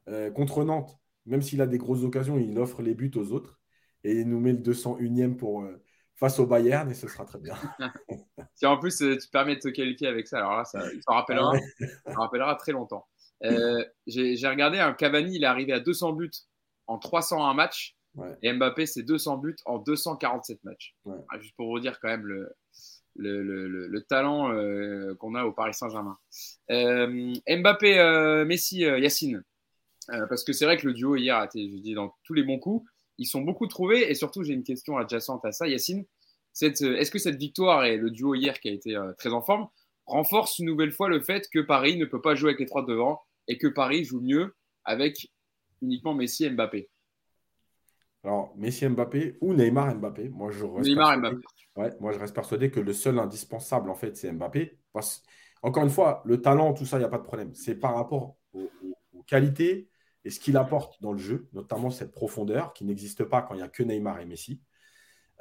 euh, 0.10 0.32
contre 0.32 0.63
Nantes, 0.63 0.99
même 1.25 1.41
s'il 1.41 1.62
a 1.62 1.67
des 1.67 1.77
grosses 1.77 2.04
occasions, 2.04 2.38
il 2.38 2.60
offre 2.60 2.82
les 2.82 2.93
buts 2.93 3.12
aux 3.15 3.32
autres 3.32 3.60
et 4.04 4.19
il 4.19 4.27
nous 4.27 4.39
met 4.39 4.51
le 4.51 4.60
201e 4.60 5.38
pour 5.38 5.63
face 6.15 6.39
au 6.39 6.45
Bayern 6.45 6.89
et 6.89 6.93
ce 6.93 7.08
sera 7.08 7.25
très 7.25 7.39
bien. 7.39 7.56
si 8.56 8.65
en 8.65 8.77
plus 8.77 9.01
euh, 9.01 9.17
tu 9.17 9.27
permets 9.30 9.56
de 9.56 9.62
te 9.62 9.69
qualifier 9.69 10.08
avec 10.08 10.27
ça, 10.27 10.38
alors 10.39 10.58
là, 10.58 10.65
ça, 10.65 10.82
ça 10.82 11.13
rappellera, 11.13 11.54
ah 12.06 12.13
rappellera 12.15 12.56
très 12.56 12.73
longtemps. 12.73 13.08
Euh, 13.43 13.84
j'ai 14.06 14.47
regardé 14.47 14.80
un 14.80 14.93
Cavani, 14.93 15.36
il 15.36 15.43
est 15.43 15.47
arrivé 15.47 15.73
à 15.73 15.80
200 15.80 16.13
buts 16.13 16.32
en 16.91 16.97
301 16.97 17.54
matchs. 17.54 17.95
Et 18.41 18.51
Mbappé, 18.51 18.86
c'est 18.86 19.04
200 19.04 19.38
buts 19.38 19.56
en 19.65 19.77
247 19.80 20.63
matchs. 20.65 20.95
Ah, 21.08 21.39
juste 21.39 21.56
pour 21.56 21.69
vous 21.69 21.80
dire 21.80 21.97
quand 22.01 22.10
même 22.10 22.25
le, 22.25 22.51
le, 23.15 23.41
le, 23.41 23.88
le 23.88 24.01
talent 24.04 24.51
euh, 24.51 25.15
qu'on 25.15 25.34
a 25.36 25.45
au 25.45 25.54
Paris 25.54 25.73
Saint-Germain. 25.73 26.17
Mbappé, 26.69 28.43
Messi, 28.45 28.80
Yacine. 28.80 29.43
parce 30.08 30.43
que 30.43 30.51
c'est 30.51 30.65
vrai 30.65 30.75
que 30.77 30.88
le 30.88 30.93
duo 30.93 31.15
hier 31.15 31.38
a 31.38 31.45
été, 31.45 31.69
je 31.71 31.77
dis, 31.77 31.93
dans 31.93 32.13
tous 32.25 32.34
les 32.34 32.43
bons 32.43 32.60
coups 32.60 32.86
ils 33.21 33.27
sont 33.27 33.41
beaucoup 33.41 33.67
trouvés. 33.67 34.10
Et 34.10 34.15
surtout, 34.15 34.43
j'ai 34.43 34.54
une 34.54 34.63
question 34.63 34.97
adjacente 34.97 35.45
à 35.45 35.51
ça, 35.51 35.67
Yacine. 35.67 36.06
Euh, 36.63 36.95
est-ce 36.97 37.12
que 37.12 37.19
cette 37.19 37.38
victoire 37.38 37.86
et 37.86 37.95
le 37.95 38.10
duo 38.10 38.36
hier 38.36 38.60
qui 38.60 38.67
a 38.67 38.73
été 38.73 38.95
euh, 38.95 39.13
très 39.17 39.30
en 39.30 39.41
forme 39.41 39.67
renforce 40.06 40.60
une 40.60 40.65
nouvelle 40.65 40.91
fois 40.91 41.08
le 41.08 41.21
fait 41.21 41.47
que 41.54 41.60
Paris 41.60 41.97
ne 41.97 42.06
peut 42.06 42.21
pas 42.21 42.36
jouer 42.36 42.49
avec 42.49 42.60
les 42.60 42.65
trois 42.65 42.84
devant 42.84 43.21
et 43.47 43.58
que 43.58 43.67
Paris 43.67 44.04
joue 44.04 44.19
mieux 44.19 44.56
avec 44.84 45.32
uniquement 45.82 46.13
Messi 46.13 46.46
et 46.46 46.50
Mbappé 46.50 46.89
Alors, 48.24 48.54
Messi 48.58 48.88
Mbappé 48.88 49.38
ou 49.41 49.54
Neymar 49.54 49.96
Mbappé 49.96 50.30
Moi, 50.30 50.52
je 50.52 50.65
reste 50.65 50.88
Neymar 50.88 51.17
Mbappé. 51.17 51.38
Ouais, 51.76 51.91
moi, 52.00 52.12
je 52.12 52.20
reste 52.20 52.36
persuadé 52.36 52.70
que 52.70 52.80
le 52.80 52.94
seul 52.94 53.20
indispensable, 53.20 53.89
en 53.89 53.96
fait, 53.96 54.15
c'est 54.17 54.32
Mbappé. 54.32 54.80
Encore 55.63 55.84
une 55.84 55.89
fois, 55.89 56.22
le 56.26 56.41
talent, 56.41 56.74
tout 56.74 56.86
ça, 56.86 56.98
il 56.98 57.00
n'y 57.00 57.06
a 57.06 57.10
pas 57.10 57.17
de 57.17 57.24
problème. 57.24 57.54
C'est 57.54 57.76
par 57.76 57.96
rapport 57.96 58.38
aux 58.54 59.24
qualités 59.26 59.89
et 60.24 60.30
ce 60.30 60.39
qu'il 60.39 60.58
apporte 60.58 61.02
dans 61.02 61.13
le 61.13 61.17
jeu, 61.17 61.48
notamment 61.54 61.89
cette 61.89 62.12
profondeur 62.12 62.74
qui 62.74 62.86
n'existe 62.86 63.24
pas 63.24 63.41
quand 63.41 63.56
il 63.56 63.58
n'y 63.58 63.63
a 63.63 63.70
que 63.70 63.84
Neymar 63.84 64.20
et 64.20 64.26
Messi. 64.26 64.62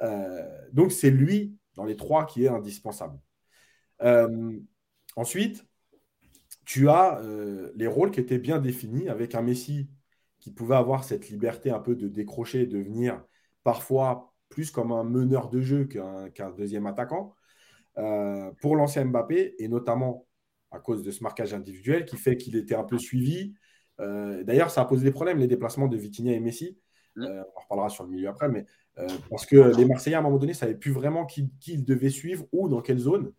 Euh, 0.01 0.47
donc 0.71 0.91
c'est 0.91 1.11
lui, 1.11 1.55
dans 1.75 1.85
les 1.85 1.95
trois, 1.95 2.25
qui 2.25 2.45
est 2.45 2.47
indispensable. 2.47 3.19
Euh, 4.01 4.57
ensuite, 5.15 5.65
tu 6.65 6.89
as 6.89 7.19
euh, 7.19 7.71
les 7.75 7.87
rôles 7.87 8.11
qui 8.11 8.19
étaient 8.19 8.39
bien 8.39 8.59
définis 8.59 9.09
avec 9.09 9.35
un 9.35 9.41
Messi 9.41 9.89
qui 10.41 10.51
pouvait 10.51 10.75
avoir 10.75 11.05
cette 11.05 11.29
liberté 11.29 11.71
un 11.71 11.79
peu 11.79 11.95
de 11.95 12.09
décrocher, 12.09 12.65
de 12.65 12.79
venir 12.79 13.23
parfois 13.63 14.33
plus 14.49 14.69
comme 14.69 14.91
un 14.91 15.05
meneur 15.05 15.49
de 15.49 15.61
jeu 15.61 15.85
qu'un 15.85 16.51
deuxième 16.51 16.85
attaquant, 16.87 17.33
pour 17.95 18.75
lancer 18.75 19.03
Mbappé, 19.05 19.55
et 19.59 19.67
notamment 19.69 20.27
à 20.71 20.79
cause 20.79 21.03
de 21.03 21.11
ce 21.11 21.23
marquage 21.23 21.53
individuel 21.53 22.05
qui 22.05 22.17
fait 22.17 22.35
qu'il 22.35 22.57
était 22.57 22.75
un 22.75 22.83
peu 22.83 22.97
suivi, 22.97 23.53
euh, 24.01 24.43
d'ailleurs, 24.43 24.71
ça 24.71 24.81
a 24.81 24.85
posé 24.85 25.03
des 25.03 25.11
problèmes, 25.11 25.37
les 25.37 25.47
déplacements 25.47 25.87
de 25.87 25.97
Vitinha 25.97 26.33
et 26.33 26.39
Messi. 26.39 26.77
Mm. 27.15 27.23
Euh, 27.23 27.43
on 27.43 27.57
en 27.57 27.61
reparlera 27.61 27.89
sur 27.89 28.03
le 28.03 28.09
milieu 28.09 28.29
après, 28.29 28.49
mais 28.49 28.65
euh, 28.97 29.07
parce 29.29 29.45
que 29.45 29.75
les 29.77 29.85
Marseillais, 29.85 30.15
à 30.15 30.19
un 30.19 30.23
moment 30.23 30.37
donné, 30.37 30.53
ne 30.53 30.57
savaient 30.57 30.75
plus 30.75 30.91
vraiment 30.91 31.25
qui, 31.25 31.51
ils 31.67 31.85
devaient 31.85 32.09
suivre 32.09 32.45
ou 32.51 32.67
dans 32.67 32.81
quelle 32.81 32.99
zone. 32.99 33.33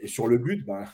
et 0.00 0.06
sur 0.06 0.26
le 0.26 0.38
but, 0.38 0.64
ben, 0.64 0.84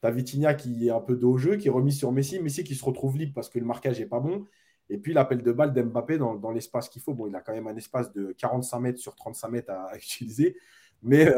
tu 0.00 0.06
as 0.06 0.10
Vitinha 0.10 0.54
qui 0.54 0.88
est 0.88 0.90
un 0.90 1.00
peu 1.00 1.16
dos 1.16 1.32
au 1.32 1.38
jeu, 1.38 1.56
qui 1.56 1.68
est 1.68 1.70
remis 1.70 1.92
sur 1.92 2.12
Messi, 2.12 2.40
Messi 2.40 2.64
qui 2.64 2.74
se 2.74 2.84
retrouve 2.84 3.16
libre 3.16 3.32
parce 3.34 3.48
que 3.48 3.58
le 3.58 3.64
marquage 3.64 3.98
n'est 4.00 4.06
pas 4.06 4.20
bon. 4.20 4.44
Et 4.88 4.98
puis 4.98 5.12
l'appel 5.12 5.42
de 5.42 5.52
balle 5.52 5.72
d'Mbappé 5.72 6.16
dans, 6.18 6.36
dans 6.36 6.52
l'espace 6.52 6.88
qu'il 6.88 7.02
faut. 7.02 7.12
Bon, 7.14 7.26
il 7.26 7.34
a 7.34 7.40
quand 7.40 7.52
même 7.52 7.66
un 7.66 7.76
espace 7.76 8.12
de 8.12 8.32
45 8.38 8.78
mètres 8.78 8.98
sur 9.00 9.16
35 9.16 9.48
mètres 9.48 9.70
à, 9.72 9.96
utiliser, 9.96 10.56
mais, 11.02 11.28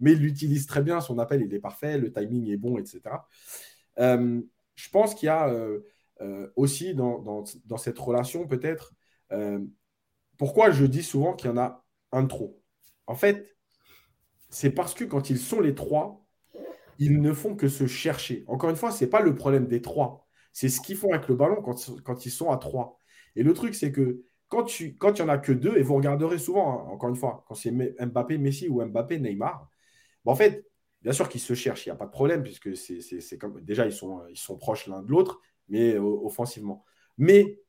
mais 0.00 0.12
il 0.12 0.18
l'utilise 0.18 0.66
très 0.66 0.82
bien. 0.82 1.00
Son 1.00 1.18
appel, 1.18 1.42
il 1.42 1.54
est 1.54 1.60
parfait, 1.60 1.96
le 1.96 2.12
timing 2.12 2.50
est 2.50 2.56
bon, 2.56 2.76
etc. 2.76 3.00
je 3.98 4.90
pense 4.90 5.14
qu'il 5.14 5.26
y 5.26 5.30
a 5.30 5.48
euh, 6.20 6.50
aussi 6.56 6.94
dans, 6.94 7.44
cette 7.76 7.98
relation, 7.98 8.46
peut-être. 8.46 8.94
Euh, 9.32 9.60
pourquoi 10.36 10.70
je 10.70 10.84
dis 10.84 11.02
souvent 11.02 11.34
qu'il 11.34 11.50
y 11.50 11.52
en 11.52 11.56
a 11.56 11.84
un 12.12 12.22
de 12.24 12.28
trop? 12.28 12.60
En 13.06 13.14
fait, 13.14 13.56
c'est 14.50 14.70
parce 14.70 14.94
que 14.94 15.04
quand 15.04 15.30
ils 15.30 15.38
sont 15.38 15.60
les 15.60 15.74
trois, 15.74 16.26
ils 16.98 17.20
ne 17.20 17.32
font 17.32 17.54
que 17.54 17.68
se 17.68 17.86
chercher. 17.86 18.44
Encore 18.46 18.70
une 18.70 18.76
fois, 18.76 18.90
ce 18.90 19.04
n'est 19.04 19.10
pas 19.10 19.20
le 19.20 19.34
problème 19.34 19.66
des 19.66 19.80
trois. 19.80 20.26
C'est 20.52 20.68
ce 20.68 20.80
qu'ils 20.80 20.96
font 20.96 21.12
avec 21.12 21.28
le 21.28 21.36
ballon 21.36 21.62
quand, 21.62 22.26
ils 22.26 22.30
sont 22.30 22.50
à 22.50 22.56
trois. 22.58 22.98
Et 23.36 23.42
le 23.42 23.52
truc, 23.54 23.74
c'est 23.74 23.92
que 23.92 24.24
quand, 24.48 24.80
il 24.80 24.96
n'y 24.98 25.20
en 25.20 25.28
a 25.28 25.38
que 25.38 25.52
deux, 25.52 25.76
et 25.76 25.82
vous 25.82 25.94
regarderez 25.94 26.38
souvent, 26.38 26.72
hein, 26.72 26.90
encore 26.90 27.10
une 27.10 27.16
fois, 27.16 27.44
quand 27.46 27.54
c'est 27.54 27.70
Mbappé, 27.70 28.38
Messi 28.38 28.68
ou 28.68 28.84
Mbappé, 28.84 29.18
Neymar, 29.18 29.68
en 30.24 30.34
fait, 30.34 30.66
bien 31.02 31.12
sûr 31.12 31.28
qu'ils 31.28 31.40
se 31.40 31.54
cherchent, 31.54 31.86
il 31.86 31.88
n'y 31.88 31.92
a 31.92 31.96
pas 31.96 32.06
de 32.06 32.10
problème, 32.10 32.42
puisque 32.42 32.76
c'est 32.76 33.38
comme 33.38 33.60
déjà, 33.62 33.86
ils 33.86 33.92
sont, 33.92 34.26
ils 34.28 34.36
sont 34.36 34.56
proches 34.56 34.86
l'un 34.88 35.02
de 35.02 35.10
l'autre, 35.10 35.40
mais 35.68 35.94
euh, 35.94 36.02
offensivement. 36.02 36.84
Mais 37.16 37.60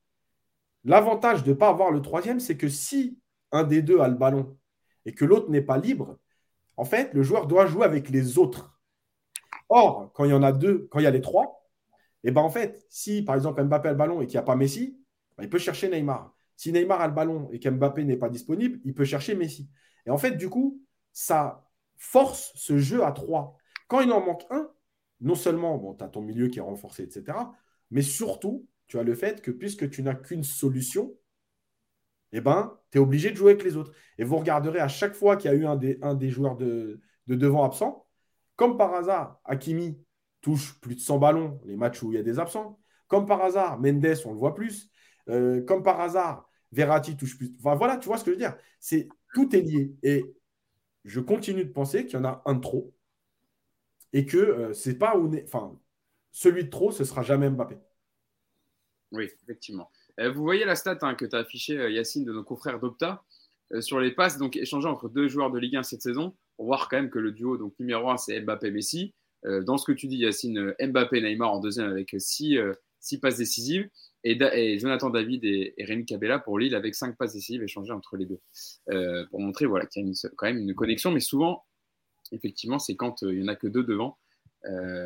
l'avantage 0.83 1.43
de 1.43 1.49
ne 1.49 1.55
pas 1.55 1.69
avoir 1.69 1.91
le 1.91 2.01
troisième, 2.01 2.39
c'est 2.39 2.57
que 2.57 2.67
si 2.67 3.19
un 3.51 3.63
des 3.63 3.81
deux 3.81 3.99
a 3.99 4.07
le 4.07 4.15
ballon 4.15 4.57
et 5.05 5.13
que 5.13 5.25
l'autre 5.25 5.49
n'est 5.49 5.61
pas 5.61 5.77
libre, 5.77 6.17
en 6.77 6.85
fait, 6.85 7.13
le 7.13 7.23
joueur 7.23 7.47
doit 7.47 7.65
jouer 7.65 7.85
avec 7.85 8.09
les 8.09 8.37
autres. 8.37 8.78
Or, 9.69 10.11
quand 10.13 10.25
il 10.25 10.31
y 10.31 10.33
en 10.33 10.43
a 10.43 10.51
deux, 10.51 10.87
quand 10.91 10.99
il 10.99 11.03
y 11.03 11.07
a 11.07 11.11
les 11.11 11.21
trois, 11.21 11.67
et 12.23 12.29
eh 12.29 12.31
ben 12.31 12.41
en 12.41 12.49
fait, 12.49 12.85
si 12.89 13.21
par 13.21 13.35
exemple 13.35 13.63
Mbappé 13.63 13.89
a 13.89 13.91
le 13.91 13.97
ballon 13.97 14.21
et 14.21 14.27
qu'il 14.27 14.35
n'y 14.35 14.39
a 14.39 14.43
pas 14.43 14.57
Messi, 14.57 14.99
ben, 15.37 15.43
il 15.45 15.49
peut 15.49 15.57
chercher 15.57 15.89
Neymar. 15.89 16.35
Si 16.57 16.73
Neymar 16.73 16.99
a 16.99 17.07
le 17.07 17.13
ballon 17.13 17.47
et 17.53 17.59
qu'Mbappé 17.59 18.03
n'est 18.03 18.17
pas 18.17 18.29
disponible, 18.29 18.79
il 18.83 18.93
peut 18.93 19.05
chercher 19.05 19.35
Messi. 19.35 19.69
Et 20.05 20.09
en 20.09 20.17
fait, 20.17 20.31
du 20.31 20.49
coup, 20.49 20.81
ça 21.13 21.65
force 21.95 22.51
ce 22.55 22.77
jeu 22.77 23.05
à 23.05 23.13
trois. 23.13 23.55
Quand 23.87 24.01
il 24.01 24.11
en 24.11 24.19
manque 24.19 24.45
un, 24.49 24.69
non 25.21 25.35
seulement 25.35 25.77
bon, 25.77 25.93
tu 25.93 26.03
as 26.03 26.09
ton 26.09 26.21
milieu 26.21 26.49
qui 26.49 26.59
est 26.59 26.61
renforcé, 26.61 27.03
etc., 27.03 27.37
mais 27.91 28.01
surtout, 28.01 28.67
tu 28.87 28.99
as 28.99 29.03
le 29.03 29.15
fait 29.15 29.41
que 29.41 29.51
puisque 29.51 29.89
tu 29.89 30.03
n'as 30.03 30.15
qu'une 30.15 30.43
solution, 30.43 31.15
eh 32.31 32.41
ben, 32.41 32.77
tu 32.91 32.97
es 32.97 33.01
obligé 33.01 33.31
de 33.31 33.35
jouer 33.35 33.51
avec 33.51 33.63
les 33.63 33.77
autres. 33.77 33.91
Et 34.17 34.23
vous 34.23 34.37
regarderez 34.37 34.79
à 34.79 34.87
chaque 34.87 35.15
fois 35.15 35.37
qu'il 35.37 35.49
y 35.51 35.53
a 35.53 35.57
eu 35.57 35.65
un 35.65 35.75
des, 35.75 35.97
un 36.01 36.15
des 36.15 36.29
joueurs 36.29 36.55
de, 36.55 37.01
devant 37.27 37.63
absent, 37.63 38.05
comme 38.59 38.75
par 38.75 38.93
hasard, 38.93 39.39
Hakimi 39.45 39.97
touche 40.41 40.81
plus 40.81 40.95
de 40.95 40.99
100 40.99 41.17
ballons 41.17 41.61
les 41.63 41.77
matchs 41.77 42.03
où 42.03 42.11
il 42.11 42.17
y 42.17 42.19
a 42.19 42.23
des 42.23 42.39
absents. 42.39 42.77
Comme 43.07 43.25
par 43.25 43.41
hasard, 43.41 43.79
Mendes, 43.79 44.17
on 44.25 44.33
le 44.33 44.37
voit 44.37 44.53
plus. 44.53 44.91
Euh, 45.29 45.63
comme 45.63 45.81
par 45.81 46.01
hasard, 46.01 46.45
Verratti 46.73 47.15
touche 47.15 47.37
plus. 47.37 47.55
Voilà, 47.61 47.95
tu 47.95 48.07
vois 48.07 48.17
ce 48.17 48.25
que 48.25 48.31
je 48.31 48.35
veux 48.35 48.41
dire. 48.41 48.57
C'est 48.81 49.07
tout 49.33 49.55
est 49.55 49.61
lié. 49.61 49.95
Et 50.03 50.25
je 51.05 51.21
continue 51.21 51.63
de 51.63 51.71
penser 51.71 52.05
qu'il 52.05 52.19
y 52.19 52.21
en 52.21 52.25
a 52.25 52.41
un 52.45 52.55
de 52.55 52.59
trop 52.59 52.93
et 54.11 54.25
que 54.25 54.35
euh, 54.35 54.73
c'est 54.73 54.97
pas 54.97 55.15
où 55.15 55.33
enfin 55.41 55.79
celui 56.33 56.65
de 56.65 56.69
trop, 56.69 56.91
ce 56.91 57.05
sera 57.05 57.21
jamais 57.21 57.49
Mbappé. 57.49 57.77
Oui, 59.13 59.29
effectivement. 59.41 59.89
Euh, 60.19 60.33
vous 60.33 60.43
voyez 60.43 60.65
la 60.65 60.75
stat 60.75 60.97
hein, 61.03 61.15
que 61.15 61.23
tu 61.23 61.33
as 61.33 61.39
affichée, 61.39 61.93
Yacine, 61.93 62.25
de 62.25 62.33
nos 62.33 62.43
confrères 62.43 62.81
d'Opta, 62.81 63.23
sur 63.79 64.01
les 64.01 64.11
passes 64.11 64.37
donc 64.37 64.57
échangées 64.57 64.89
entre 64.89 65.07
deux 65.07 65.29
joueurs 65.29 65.49
de 65.49 65.59
Ligue 65.59 65.77
1 65.77 65.83
cette 65.83 66.01
saison. 66.01 66.35
On 66.59 66.65
voit 66.65 66.77
quand 66.89 66.97
même 66.97 67.09
que 67.09 67.17
le 67.19 67.31
duo 67.31 67.57
donc 67.57 67.73
numéro 67.79 68.09
1, 68.09 68.17
c'est 68.17 68.39
Mbappé-Messi. 68.41 69.13
dans 69.65 69.77
ce 69.77 69.85
que 69.85 69.91
tu 69.91 70.07
dis, 70.07 70.17
Yacine, 70.17 70.75
Mbappé-Neymar 70.79 71.51
en 71.51 71.59
deuxième 71.59 71.89
avec 71.89 72.13
six, 72.19 72.57
six 72.99 73.17
passes 73.17 73.37
décisives. 73.37 73.89
Et, 74.23 74.77
Jonathan 74.77 75.09
David 75.09 75.45
et, 75.45 75.73
Rémi 75.79 76.05
Cabella 76.05 76.37
pour 76.37 76.59
Lille 76.59 76.75
avec 76.75 76.93
cinq 76.93 77.17
passes 77.17 77.33
décisives 77.33 77.63
échangées 77.63 77.93
entre 77.93 78.17
les 78.17 78.25
deux. 78.25 78.39
pour 79.31 79.39
montrer 79.39 79.65
voilà, 79.65 79.85
qu'il 79.85 80.05
y 80.05 80.11
a 80.11 80.29
quand 80.35 80.45
même 80.45 80.59
une 80.59 80.75
connexion, 80.75 81.11
mais 81.11 81.21
souvent, 81.21 81.63
effectivement, 82.33 82.77
c'est 82.77 82.95
quand 82.95 83.21
il 83.21 83.39
n'y 83.39 83.43
en 83.45 83.47
a 83.47 83.55
que 83.55 83.67
deux 83.67 83.83
devant, 83.83 84.17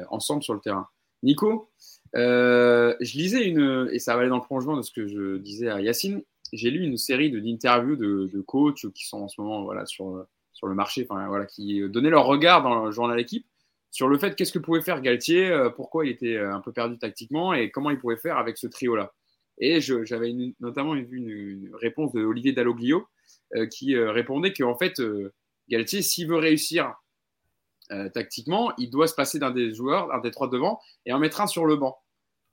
ensemble 0.09 0.43
sur 0.43 0.55
le 0.55 0.59
terrain. 0.59 0.89
Nico, 1.23 1.71
euh, 2.15 2.95
je 2.99 3.17
lisais 3.17 3.45
une, 3.45 3.89
et 3.91 3.99
ça 3.99 4.13
va 4.13 4.21
aller 4.21 4.29
dans 4.29 4.37
le 4.37 4.43
prolongement 4.43 4.77
de 4.77 4.81
ce 4.81 4.91
que 4.91 5.07
je 5.07 5.37
disais 5.37 5.69
à 5.69 5.81
Yacine, 5.81 6.21
j'ai 6.51 6.69
lu 6.69 6.83
une 6.83 6.97
série 6.97 7.31
d'interviews 7.31 7.95
de, 7.95 8.29
de, 8.31 8.41
coachs 8.41 8.91
qui 8.93 9.07
sont 9.07 9.21
en 9.21 9.27
ce 9.27 9.41
moment 9.41 9.63
voilà, 9.63 9.85
sur, 9.85 10.25
sur 10.63 10.69
le 10.69 10.75
marché, 10.75 11.05
voilà, 11.09 11.45
qui 11.45 11.81
donnaient 11.89 12.09
leur 12.09 12.25
regard 12.25 12.63
dans 12.63 12.85
le 12.85 12.91
journal 12.91 13.19
équipe 13.19 13.45
sur 13.91 14.07
le 14.07 14.17
fait 14.17 14.33
qu'est-ce 14.33 14.53
que 14.53 14.59
pouvait 14.59 14.81
faire 14.81 15.01
Galtier, 15.01 15.51
euh, 15.51 15.69
pourquoi 15.69 16.05
il 16.05 16.11
était 16.11 16.37
euh, 16.37 16.55
un 16.55 16.61
peu 16.61 16.71
perdu 16.71 16.97
tactiquement 16.97 17.53
et 17.53 17.69
comment 17.69 17.91
il 17.91 17.99
pouvait 17.99 18.15
faire 18.15 18.37
avec 18.37 18.57
ce 18.57 18.67
trio-là. 18.67 19.13
Et 19.57 19.81
j'avais 19.81 20.33
notamment 20.61 20.95
vu 20.95 21.17
une, 21.17 21.69
réponse 21.75 22.13
de 22.13 22.23
Olivier 22.23 22.53
Dalloglio 22.53 23.07
qui 23.69 23.95
répondait 23.95 24.51
qu'en 24.51 24.75
fait, 24.75 24.99
Galtier, 25.69 26.01
s'il 26.01 26.27
veut 26.27 26.37
réussir 26.37 26.95
tactiquement, 28.15 28.73
il 28.79 28.89
doit 28.89 29.05
se 29.05 29.13
passer 29.13 29.37
d'un 29.37 29.51
des 29.51 29.71
joueurs, 29.75 30.11
un 30.11 30.21
des 30.21 30.31
trois 30.31 30.49
devant, 30.49 30.79
et 31.05 31.13
en 31.13 31.19
mettre 31.19 31.39
un 31.39 31.45
sur 31.45 31.67
le 31.67 31.75
banc 31.75 31.99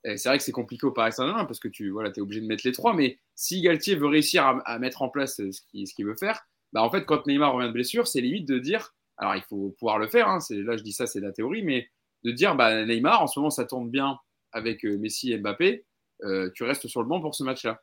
c'est 0.05 0.29
vrai 0.29 0.39
que 0.39 0.45
c'est 0.45 0.53
compliqué 0.53 0.87
au 0.87 0.93
Paris 0.93 1.13
Saint-Germain 1.13 1.45
parce 1.45 1.61
que 1.61 1.69
tu 1.69 1.91
voilà, 1.91 2.11
es 2.11 2.21
obligé 2.21 2.41
de 2.41 2.47
mettre 2.47 2.67
les 2.67 2.73
trois. 2.73 2.95
Mais 2.95 3.19
si 3.35 3.61
Galtier 3.61 3.97
veut 3.97 4.07
réussir 4.07 4.61
à, 4.65 4.79
mettre 4.79 5.03
en 5.03 5.09
place 5.09 5.41
euh, 5.41 5.51
ce 5.53 5.95
qu'il 5.95 6.07
veut 6.07 6.17
faire, 6.17 6.47
bah 6.73 6.83
en 6.83 6.91
fait, 6.91 7.05
quand 7.05 7.27
Neymar 7.27 7.55
revient 7.55 7.69
de 7.69 7.73
blessure, 7.73 8.07
c'est 8.07 8.21
limite 8.21 8.47
de 8.47 8.59
dire 8.59 8.95
alors 9.21 9.37
il 9.37 9.43
faut 9.43 9.75
pouvoir 9.79 9.99
le 9.99 10.09
faire. 10.09 10.29
Hein, 10.29 10.39
là, 10.51 10.77
je 10.77 10.83
dis 10.83 10.93
ça, 10.93 11.07
c'est 11.07 11.21
la 11.21 11.31
théorie, 11.31 11.63
mais 11.63 11.89
de 12.25 12.33
dire 12.33 12.57
bah, 12.57 12.85
Neymar, 12.85 13.23
en 13.23 13.27
ce 13.27 13.39
moment, 13.39 13.51
ça 13.51 13.65
tourne 13.65 13.91
bien 13.91 14.19
avec 14.53 14.85
euh, 14.85 14.99
Messi 14.99 15.33
et 15.33 15.39
Mbappé. 15.39 15.85
Euh, 16.25 16.51
tu 16.55 16.65
restes 16.65 16.89
sur 16.89 17.03
le 17.03 17.09
banc 17.09 17.21
pour 17.21 17.35
ce 17.35 17.45
match-là. 17.45 17.81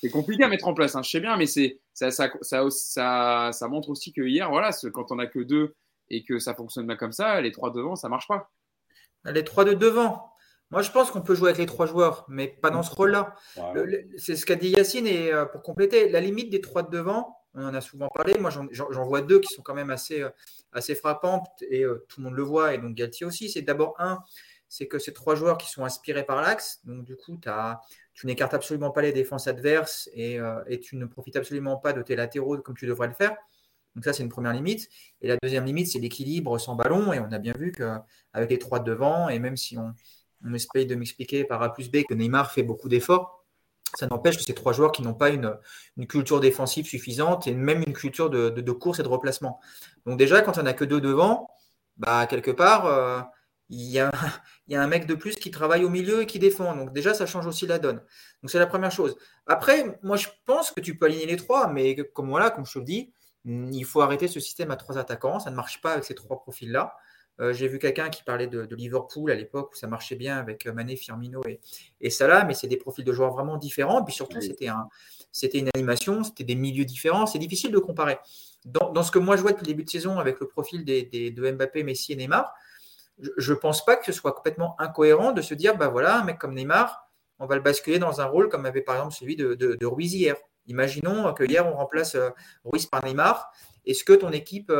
C'est 0.00 0.10
compliqué 0.10 0.42
à 0.42 0.48
mettre 0.48 0.66
en 0.66 0.74
place, 0.74 0.96
hein, 0.96 1.02
je 1.02 1.10
sais 1.10 1.20
bien, 1.20 1.36
mais 1.36 1.46
ça, 1.46 3.68
montre 3.68 3.88
aussi 3.88 4.12
que 4.12 4.22
hier, 4.22 4.50
voilà, 4.50 4.70
quand 4.92 5.12
on 5.12 5.18
a 5.18 5.26
que 5.26 5.38
deux 5.38 5.74
et 6.10 6.24
que 6.24 6.38
ça 6.38 6.54
fonctionne 6.54 6.86
bien 6.86 6.96
comme 6.96 7.12
ça, 7.12 7.40
les 7.40 7.52
trois 7.52 7.70
devant, 7.70 7.96
ça 7.96 8.08
marche 8.08 8.26
pas. 8.26 8.50
Les 9.24 9.44
trois 9.44 9.64
de 9.64 9.72
devant, 9.72 10.33
moi, 10.74 10.82
je 10.82 10.90
pense 10.90 11.12
qu'on 11.12 11.20
peut 11.20 11.36
jouer 11.36 11.50
avec 11.50 11.58
les 11.58 11.66
trois 11.66 11.86
joueurs, 11.86 12.26
mais 12.28 12.48
pas 12.48 12.70
dans 12.70 12.82
ce 12.82 12.92
rôle-là. 12.92 13.36
C'est 14.18 14.34
ce 14.34 14.44
qu'a 14.44 14.56
dit 14.56 14.70
Yacine, 14.70 15.06
et 15.06 15.32
euh, 15.32 15.44
pour 15.44 15.62
compléter, 15.62 16.08
la 16.08 16.18
limite 16.18 16.50
des 16.50 16.60
trois 16.60 16.82
de 16.82 16.90
devant, 16.90 17.38
on 17.54 17.64
en 17.64 17.74
a 17.74 17.80
souvent 17.80 18.08
parlé. 18.08 18.36
Moi, 18.38 18.50
j'en 18.50 19.04
vois 19.06 19.20
deux 19.20 19.38
qui 19.38 19.54
sont 19.54 19.62
quand 19.62 19.76
même 19.76 19.90
assez, 19.90 20.22
euh, 20.22 20.30
assez 20.72 20.96
frappantes, 20.96 21.46
et 21.70 21.84
euh, 21.84 22.04
tout 22.08 22.18
le 22.18 22.24
monde 22.24 22.34
le 22.34 22.42
voit, 22.42 22.74
et 22.74 22.78
donc 22.78 22.96
Galtier 22.96 23.24
aussi. 23.24 23.48
C'est 23.48 23.62
d'abord 23.62 23.94
un, 24.00 24.18
c'est 24.68 24.88
que 24.88 24.98
ces 24.98 25.12
trois 25.12 25.36
joueurs 25.36 25.58
qui 25.58 25.70
sont 25.70 25.84
inspirés 25.84 26.24
par 26.24 26.42
l'axe, 26.42 26.80
donc 26.82 27.04
du 27.04 27.14
coup, 27.14 27.38
as, 27.46 27.80
tu 28.12 28.26
n'écartes 28.26 28.54
absolument 28.54 28.90
pas 28.90 29.02
les 29.02 29.12
défenses 29.12 29.46
adverses 29.46 30.10
et, 30.12 30.40
et, 30.66 30.80
tu 30.80 30.96
ne 30.96 31.06
profites 31.06 31.36
absolument 31.36 31.76
pas 31.76 31.92
de 31.92 32.02
tes 32.02 32.16
latéraux 32.16 32.58
comme 32.58 32.76
tu 32.76 32.88
devrais 32.88 33.06
le 33.06 33.14
faire. 33.14 33.36
Donc 33.94 34.04
ça, 34.04 34.12
c'est 34.12 34.24
une 34.24 34.28
première 34.28 34.52
limite. 34.52 34.88
Et 35.20 35.28
la 35.28 35.36
deuxième 35.36 35.64
limite, 35.64 35.86
c'est 35.86 36.00
l'équilibre 36.00 36.58
sans 36.58 36.74
ballon. 36.74 37.12
Et 37.12 37.20
on 37.20 37.30
a 37.30 37.38
bien 37.38 37.52
vu 37.56 37.70
qu'avec 37.70 38.50
les 38.50 38.58
trois 38.58 38.80
de 38.80 38.90
devant, 38.90 39.28
et 39.28 39.38
même 39.38 39.56
si 39.56 39.78
on, 39.78 39.94
on 40.44 40.54
essaye 40.54 40.86
de 40.86 40.94
m'expliquer 40.94 41.44
par 41.44 41.62
A 41.62 41.72
plus 41.72 41.90
B 41.90 42.04
que 42.08 42.14
Neymar 42.14 42.52
fait 42.52 42.62
beaucoup 42.62 42.88
d'efforts. 42.88 43.44
Ça 43.96 44.06
n'empêche 44.08 44.36
que 44.36 44.42
ces 44.42 44.54
trois 44.54 44.72
joueurs 44.72 44.92
qui 44.92 45.02
n'ont 45.02 45.14
pas 45.14 45.30
une, 45.30 45.56
culture 46.08 46.40
défensive 46.40 46.86
suffisante 46.86 47.46
et 47.46 47.54
même 47.54 47.82
une 47.86 47.92
culture 47.92 48.28
de, 48.28 48.72
course 48.72 48.98
et 48.98 49.02
de 49.02 49.08
replacement. 49.08 49.60
Donc 50.06 50.18
déjà, 50.18 50.42
quand 50.42 50.58
on 50.58 50.62
n'a 50.62 50.72
que 50.72 50.84
deux 50.84 51.00
devant, 51.00 51.48
bah, 51.96 52.26
quelque 52.26 52.50
part, 52.50 52.86
euh, 52.86 53.20
il, 53.70 53.90
y 53.90 53.98
a, 53.98 54.10
un 54.70 54.86
mec 54.86 55.06
de 55.06 55.14
plus 55.14 55.36
qui 55.36 55.50
travaille 55.50 55.84
au 55.84 55.88
milieu 55.88 56.22
et 56.22 56.26
qui 56.26 56.38
défend. 56.38 56.74
Donc 56.76 56.92
déjà, 56.92 57.14
ça 57.14 57.26
change 57.26 57.46
aussi 57.46 57.66
la 57.66 57.78
donne. 57.78 58.02
Donc 58.42 58.50
c'est 58.50 58.58
la 58.58 58.66
première 58.66 58.90
chose. 58.90 59.16
Après, 59.46 59.98
moi, 60.02 60.16
je 60.16 60.28
pense 60.44 60.70
que 60.70 60.80
tu 60.80 60.98
peux 60.98 61.06
aligner 61.06 61.26
les 61.26 61.36
trois, 61.36 61.68
mais 61.68 61.96
comme 62.14 62.28
voilà, 62.28 62.50
comme 62.50 62.66
je 62.66 62.72
te 62.74 62.78
le 62.78 62.84
dis, 62.84 63.12
il 63.44 63.84
faut 63.84 64.00
arrêter 64.00 64.28
ce 64.28 64.40
système 64.40 64.70
à 64.70 64.76
trois 64.76 64.98
attaquants. 64.98 65.38
Ça 65.38 65.50
ne 65.50 65.56
marche 65.56 65.80
pas 65.80 65.92
avec 65.92 66.04
ces 66.04 66.14
trois 66.14 66.40
profils-là. 66.40 66.94
Euh, 67.40 67.52
j'ai 67.52 67.66
vu 67.66 67.78
quelqu'un 67.78 68.10
qui 68.10 68.22
parlait 68.22 68.46
de, 68.46 68.74
Liverpool 68.74 69.30
à 69.30 69.34
l'époque 69.34 69.72
où 69.72 69.74
ça 69.74 69.86
marchait 69.86 70.14
bien 70.14 70.36
avec 70.36 70.66
euh, 70.66 70.72
Mané, 70.72 70.96
Firmino 70.96 71.40
et, 71.48 71.60
et 72.00 72.10
Salah, 72.10 72.44
mais 72.44 72.54
c'est 72.54 72.68
des 72.68 72.76
profils 72.76 73.04
de 73.04 73.12
joueurs 73.12 73.32
vraiment 73.32 73.56
différents. 73.56 74.00
Et 74.00 74.04
puis 74.04 74.14
surtout, 74.14 74.40
c'était 74.40 74.68
un, 74.68 74.88
c'était 75.32 75.58
une 75.58 75.68
animation, 75.74 76.22
c'était 76.22 76.44
des 76.44 76.54
milieux 76.54 76.84
différents. 76.84 77.26
C'est 77.26 77.40
difficile 77.40 77.72
de 77.72 77.78
comparer. 77.78 78.18
Dans, 78.64 79.02
ce 79.02 79.10
que 79.10 79.18
moi 79.18 79.36
je 79.36 79.42
vois 79.42 79.50
depuis 79.50 79.64
le 79.64 79.72
début 79.72 79.84
de 79.84 79.90
saison 79.90 80.18
avec 80.18 80.40
le 80.40 80.46
profil 80.46 80.84
des, 80.84 81.04
de 81.04 81.50
Mbappé, 81.50 81.82
Messi 81.82 82.12
et 82.12 82.16
Neymar, 82.16 82.54
je 83.18 83.52
ne 83.52 83.58
pense 83.58 83.84
pas 83.84 83.96
que 83.96 84.06
ce 84.06 84.12
soit 84.12 84.32
complètement 84.32 84.74
incohérent 84.80 85.32
de 85.32 85.42
se 85.42 85.52
dire, 85.54 85.76
bah 85.76 85.88
voilà, 85.88 86.20
un 86.20 86.24
mec 86.24 86.38
comme 86.38 86.54
Neymar, 86.54 87.10
on 87.40 87.46
va 87.46 87.56
le 87.56 87.62
basculer 87.62 87.98
dans 87.98 88.20
un 88.20 88.24
rôle 88.24 88.48
comme 88.48 88.64
avait 88.64 88.80
par 88.80 88.96
exemple 88.96 89.14
celui 89.14 89.36
de, 89.36 89.54
de, 89.54 89.86
Ruiz 89.86 90.14
hier. 90.14 90.36
Imaginons 90.66 91.34
que 91.34 91.44
hier 91.44 91.66
on 91.66 91.76
remplace 91.76 92.14
euh, 92.14 92.30
Ruiz 92.64 92.86
par 92.86 93.04
Neymar. 93.04 93.52
Est-ce 93.84 94.02
que 94.02 94.14
ton 94.14 94.30
équipe 94.30 94.72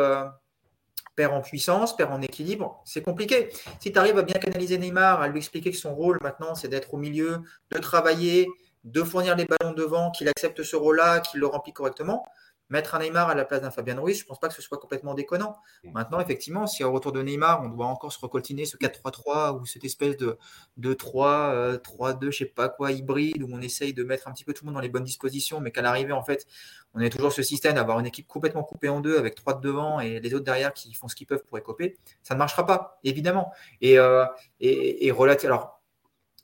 perd 1.16 1.33
en 1.33 1.40
puissance, 1.40 1.96
perd 1.96 2.12
en 2.12 2.22
équilibre, 2.22 2.83
c'est 2.85 3.03
compliqué. 3.03 3.48
Si 3.81 3.92
tu 3.92 3.98
arrives 3.98 4.18
à 4.18 4.22
bien 4.22 4.38
canaliser 4.38 4.79
Neymar, 4.79 5.20
à 5.20 5.29
lui 5.29 5.38
expliquer 5.38 5.70
que 5.70 5.77
son 5.77 5.94
rôle 5.94 6.18
maintenant, 6.22 6.55
c'est 6.55 6.68
d'être 6.68 6.94
au 6.94 6.96
milieu, 6.96 7.42
de 7.70 7.79
travailler, 7.79 8.48
de 8.85 9.03
fournir 9.03 9.37
les 9.37 9.46
ballons 9.46 9.72
devant, 9.72 10.11
qu'il 10.11 10.29
accepte 10.29 10.62
ce 10.62 10.77
rôle-là, 10.77 11.20
qu'il 11.20 11.40
le 11.40 11.46
remplit 11.46 11.72
correctement, 11.72 12.27
Mettre 12.70 12.94
un 12.94 13.00
Neymar 13.00 13.29
à 13.29 13.35
la 13.35 13.44
place 13.44 13.61
d'un 13.61 13.70
Fabien 13.70 14.00
Ruiz, 14.00 14.18
je 14.18 14.24
ne 14.24 14.29
pense 14.29 14.40
pas 14.40 14.48
que 14.48 14.55
ce 14.55 14.62
soit 14.62 14.79
complètement 14.79 15.14
déconnant. 15.14 15.57
Mm. 15.85 15.92
Maintenant, 15.92 16.20
effectivement, 16.20 16.66
si 16.66 16.83
au 16.85 16.92
retour 16.92 17.12
de 17.12 17.22
Neymar, 17.22 17.62
on 17.62 17.68
doit 17.68 17.87
encore 17.87 18.12
se 18.12 18.18
recoltiner 18.18 18.64
ce 18.64 18.77
4-3-3 18.77 19.61
ou 19.61 19.66
cette 19.66 19.85
espèce 19.85 20.16
de 20.16 20.38
2-3, 20.81 21.79
3-2, 21.79 22.18
je 22.20 22.27
ne 22.27 22.31
sais 22.33 22.44
pas 22.46 22.68
quoi, 22.68 22.92
hybride, 22.92 23.42
où 23.42 23.48
on 23.53 23.61
essaye 23.61 23.92
de 23.92 24.05
mettre 24.05 24.29
un 24.29 24.33
petit 24.33 24.44
peu 24.44 24.55
tout 24.55 24.64
le 24.64 24.66
monde 24.66 24.77
dans 24.77 24.81
les 24.81 24.88
bonnes 24.88 25.05
dispositions, 25.05 25.61
mais 25.61 25.70
qu'à 25.70 25.83
l'arrivée, 25.83 26.12
en 26.12 26.22
fait, 26.22 26.46
on 26.94 27.00
est 27.00 27.11
toujours 27.11 27.33
ce 27.33 27.42
système 27.42 27.74
d'avoir 27.74 27.98
une 27.98 28.07
équipe 28.07 28.27
complètement 28.27 28.62
coupée 28.62 28.88
en 28.88 29.00
deux 29.00 29.18
avec 29.18 29.35
trois 29.35 29.55
de 29.55 29.61
devant 29.61 30.00
et 30.00 30.20
les 30.20 30.35
autres 30.35 30.44
derrière 30.44 30.72
qui 30.72 30.92
font 30.94 31.09
ce 31.09 31.16
qu'ils 31.16 31.27
peuvent 31.27 31.42
pour 31.44 31.59
écoper, 31.59 31.96
ça 32.22 32.35
ne 32.35 32.38
marchera 32.38 32.66
pas, 32.66 32.98
évidemment. 33.03 33.53
Et, 33.81 33.98
euh, 33.98 34.24
et, 34.61 35.07
et 35.07 35.11
alors, 35.11 35.81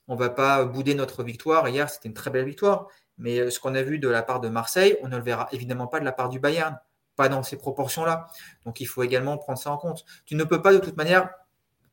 on 0.08 0.14
ne 0.14 0.18
va 0.18 0.28
pas 0.28 0.64
bouder 0.64 0.94
notre 0.94 1.22
victoire. 1.22 1.68
Hier, 1.68 1.88
c'était 1.88 2.08
une 2.08 2.14
très 2.14 2.30
belle 2.30 2.44
victoire. 2.44 2.88
Mais 3.20 3.38
euh, 3.38 3.50
ce 3.50 3.60
qu'on 3.60 3.74
a 3.74 3.82
vu 3.82 3.98
de 3.98 4.08
la 4.08 4.22
part 4.22 4.40
de 4.40 4.48
Marseille, 4.48 4.96
on 5.02 5.08
ne 5.08 5.16
le 5.16 5.22
verra 5.22 5.48
évidemment 5.52 5.86
pas 5.86 6.00
de 6.00 6.04
la 6.04 6.12
part 6.12 6.28
du 6.28 6.40
Bayern, 6.40 6.78
pas 7.14 7.28
dans 7.28 7.42
ces 7.42 7.56
proportions-là. 7.56 8.26
Donc 8.64 8.80
il 8.80 8.86
faut 8.86 9.02
également 9.02 9.38
prendre 9.38 9.58
ça 9.58 9.70
en 9.70 9.76
compte. 9.76 10.04
Tu 10.24 10.34
ne 10.34 10.42
peux 10.42 10.62
pas 10.62 10.72
de 10.72 10.78
toute 10.78 10.96
manière, 10.96 11.30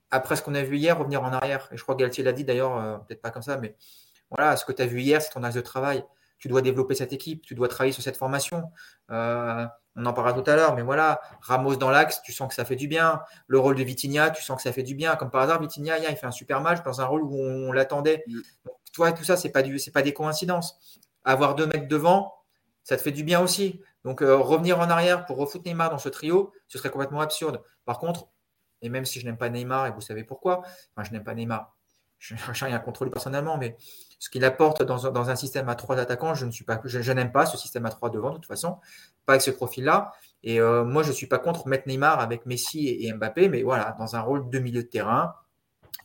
après 0.10 0.38
ce 0.38 0.42
qu'on 0.42 0.56
a 0.56 0.63
vu 0.63 0.78
hier, 0.78 0.98
revenir 0.98 1.22
en 1.24 1.34
arrière. 1.34 1.68
Et 1.72 1.78
je 1.78 1.84
crois 1.84 1.96
que 1.96 2.00
Galtier 2.00 2.24
l'a 2.24 2.32
dit 2.32 2.46
d'ailleurs, 2.46 2.78
euh, 2.78 2.98
peut-être 2.98 3.22
pas 3.22 3.30
comme 3.30 3.42
ça, 3.42 3.58
mais 3.58 3.76
voilà, 4.32 4.56
ce 4.56 4.66
que 4.66 4.72
tu 4.72 4.82
as 4.82 4.88
vu 4.88 5.02
hier, 5.02 5.22
c'est 5.22 5.30
ton 5.32 5.44
axe 5.44 5.56
de 5.56 5.62
travail. 5.62 6.04
Tu 6.40 6.48
dois 6.48 6.62
développer 6.62 6.96
cette 6.96 7.13
équipe, 7.13 7.46
tu 7.46 7.56
dois 7.56 7.68
travailler 7.68 7.92
sur 7.92 8.04
cette 8.04 8.18
formation. 8.18 8.72
Euh, 9.12 9.66
on 9.96 10.06
en 10.06 10.13
parlera 10.13 10.40
tout 10.40 10.50
à 10.50 10.56
l'heure, 10.56 10.76
mais 10.76 10.84
voilà, 10.84 11.20
Ramos 11.42 11.76
dans 11.76 11.90
l'axe, 11.90 12.22
tu 12.22 12.32
sens 12.32 12.48
que 12.48 12.54
ça 12.54 12.63
fait 12.63 12.76
du 12.76 12.88
bien. 12.88 13.22
Le 13.48 13.58
rôle 13.58 13.76
de 13.76 13.84
Vitinha, 13.84 14.30
tu 14.30 14.44
sens 14.44 14.58
que 14.58 14.62
ça 14.62 14.72
fait 14.72 14.84
du 14.84 14.94
bien. 14.94 15.16
Comme 15.16 15.32
par 15.32 15.42
hasard, 15.42 15.60
Vitinha, 15.60 15.98
il 15.98 16.16
fait 16.16 16.28
un 16.28 16.32
super 16.32 16.62
match 16.62 16.84
dans 16.84 17.02
un 17.02 17.06
rôle 17.06 17.24
où 17.24 17.36
on, 17.36 17.72
l'attendait. 17.72 18.24
Mm. 18.28 18.40
Toi, 18.94 19.12
tout 19.12 19.24
ça, 19.24 19.36
c'est 19.36 19.50
pas 19.50 19.63
pas 19.94 20.02
des 20.04 20.13
coïncidences 20.13 20.80
avoir 21.28 21.56
deux 21.56 21.68
mecs 21.68 21.88
devant, 21.88 22.34
ça 22.84 22.98
te 22.98 23.02
fait 23.02 23.12
du 23.12 23.24
bien 23.24 23.42
aussi. 23.42 23.82
Donc 24.04 24.22
euh, 24.22 24.38
revenir 24.38 24.80
en 24.80 24.90
arrière 24.90 25.26
pour 25.26 25.38
refoutre 25.38 25.66
Neymar 25.66 25.90
dans 25.90 25.98
ce 25.98 26.10
trio, 26.10 26.54
ce 26.68 26.78
serait 26.78 26.90
complètement 26.90 27.22
absurde. 27.22 27.62
Par 27.86 28.00
contre, 28.00 28.28
et 28.82 28.90
même 28.90 29.06
si 29.06 29.20
je 29.20 29.26
n'aime 29.26 29.38
pas 29.38 29.50
Neymar, 29.50 29.88
et 29.88 29.92
vous 29.92 30.02
savez 30.02 30.24
pourquoi, 30.24 30.60
enfin, 30.96 31.04
je 31.04 31.12
n'aime 31.12 31.24
pas 31.24 31.34
Neymar, 31.34 31.76
je 32.20 32.34
n'ai 32.34 32.40
rien 32.42 32.80
contre 32.80 33.04
lui 33.04 33.12
personnellement, 33.12 33.58
mais 33.58 33.76
ce 34.20 34.30
qu'il 34.30 34.44
apporte 34.46 34.82
dans, 34.82 35.30
un 35.30 35.36
système 35.36 35.70
à 35.70 35.76
trois 35.76 36.00
attaquants, 36.00 36.34
je 36.34 36.46
ne 36.46 36.52
pas, 36.66 36.82
je, 36.84 37.12
n'aime 37.12 37.32
pas 37.32 37.46
ce 37.46 37.58
système 37.58 37.86
à 37.86 37.90
trois 37.90 38.10
devant 38.10 38.30
de 38.30 38.36
toute 38.36 38.48
façon, 38.48 38.78
pas 39.26 39.34
avec 39.34 39.42
ce 39.42 39.52
profil-là. 39.52 40.13
Et 40.44 40.60
euh, 40.60 40.84
moi, 40.84 41.04
je 41.04 41.10
ne 41.10 41.13
suis 41.13 41.28
pas 41.28 41.38
contre 41.38 41.68
mettre 41.68 41.88
Neymar 41.88 42.20
avec 42.20 42.46
Messi 42.46 42.88
et, 42.88 43.13
Mbappé, 43.13 43.50
mais 43.50 43.62
voilà, 43.62 43.96
dans 44.00 44.16
un 44.16 44.22
rôle 44.22 44.50
de 44.50 44.60
milieu 44.60 44.84
de 44.84 44.88
terrain, 44.88 45.34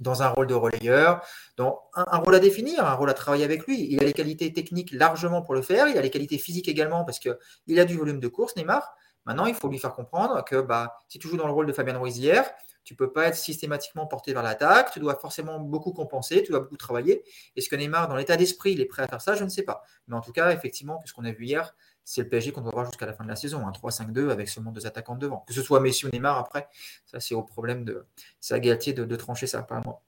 dans 0.03 0.23
un 0.23 0.29
rôle 0.29 0.47
de 0.47 0.55
relayeur, 0.55 1.25
dans 1.57 1.81
un, 1.95 2.19
rôle 2.19 2.35
à 2.35 2.41
définir, 2.41 2.85
un 2.87 2.95
rôle 2.95 3.11
à 3.11 3.15
travailler 3.15 3.45
avec 3.45 3.67
lui. 3.67 3.87
Il 3.91 4.01
a 4.01 4.05
les 4.05 4.13
qualités 4.13 4.53
techniques 4.53 4.93
largement 4.93 5.43
pour 5.43 5.55
le 5.55 5.63
faire, 5.63 5.89
il 5.89 5.97
a 5.97 6.03
les 6.03 6.11
qualités 6.11 6.39
physiques 6.39 6.69
également 6.69 7.05
parce 7.05 7.19
qu'il 7.19 7.81
a 7.81 7.85
du 7.85 7.97
volume 7.97 8.21
de 8.21 8.29
course, 8.29 8.57
Neymar. 8.57 8.95
Maintenant, 9.25 9.47
il 9.47 9.55
faut 9.55 9.69
lui 9.69 9.79
faire 9.79 9.95
comprendre 9.95 10.43
que 10.45 10.61
bah, 10.61 11.01
si 11.09 11.19
tu 11.19 11.29
joues 11.29 11.37
dans 11.37 11.47
le 11.47 11.53
rôle 11.53 11.67
de 11.67 11.73
Fabien 11.73 11.97
Ruiz 11.97 12.19
hier, 12.19 12.51
tu 12.85 12.95
ne 12.95 12.97
peux 12.97 13.13
pas 13.13 13.29
être 13.29 13.37
systématiquement 13.37 14.07
porté 14.07 14.33
vers 14.33 14.43
l'attaque, 14.43 14.91
tu 14.93 14.99
dois 14.99 15.15
forcément 15.15 15.61
beaucoup 15.61 15.93
compenser, 15.93 16.43
tu 16.43 16.51
dois 16.51 16.61
beaucoup 16.61 16.77
travailler. 16.77 17.23
Est-ce 17.55 17.69
que 17.69 17.77
Neymar, 17.77 18.09
dans 18.09 18.17
l'état 18.17 18.37
d'esprit, 18.37 18.73
il 18.73 18.81
est 18.81 18.87
prêt 18.87 19.03
à 19.03 19.09
faire 19.09 19.21
ça? 19.21 19.37
Je 19.37 19.45
ne 19.45 19.49
sais 19.49 19.63
pas. 19.63 19.83
Mais 20.09 20.17
en 20.17 20.21
tout 20.21 20.33
cas, 20.33 20.51
effectivement, 20.51 20.99
puisqu'on 20.99 21.25
a 21.25 21.31
vu 21.31 21.45
hier, 21.45 21.75
c'est 22.05 22.23
le 22.23 22.29
PSG 22.29 22.53
qu'on 22.53 22.63
doit 22.63 22.73
voir 22.73 22.87
jusqu'à 22.87 23.07
la 23.07 23.13
fin 23.13 23.25
de 23.25 23.29
la 23.29 23.37
saison, 23.37 23.67
un 23.67 23.71
3-5-2 23.71 24.31
avec 24.31 24.49
seulement 24.49 24.73
deux 24.73 24.87
attaquants 24.87 25.17
devant. 25.17 25.45
Que 25.47 25.55
ce 25.55 25.63
soit 25.63 25.81
Messi 25.81 26.07
ou 26.07 26.11
Neymar 26.11 26.39
après, 26.39 26.69
ça 27.07 27.21
c'est 27.21 27.35
au 27.35 27.43
problème 27.43 27.85
de 27.85 28.05
c'est 28.41 28.61
de, 28.61 29.05
de, 29.05 29.17
trancher 29.17 29.47
ça, 29.47 29.63
pas 29.63 29.81
moi. 29.85 30.03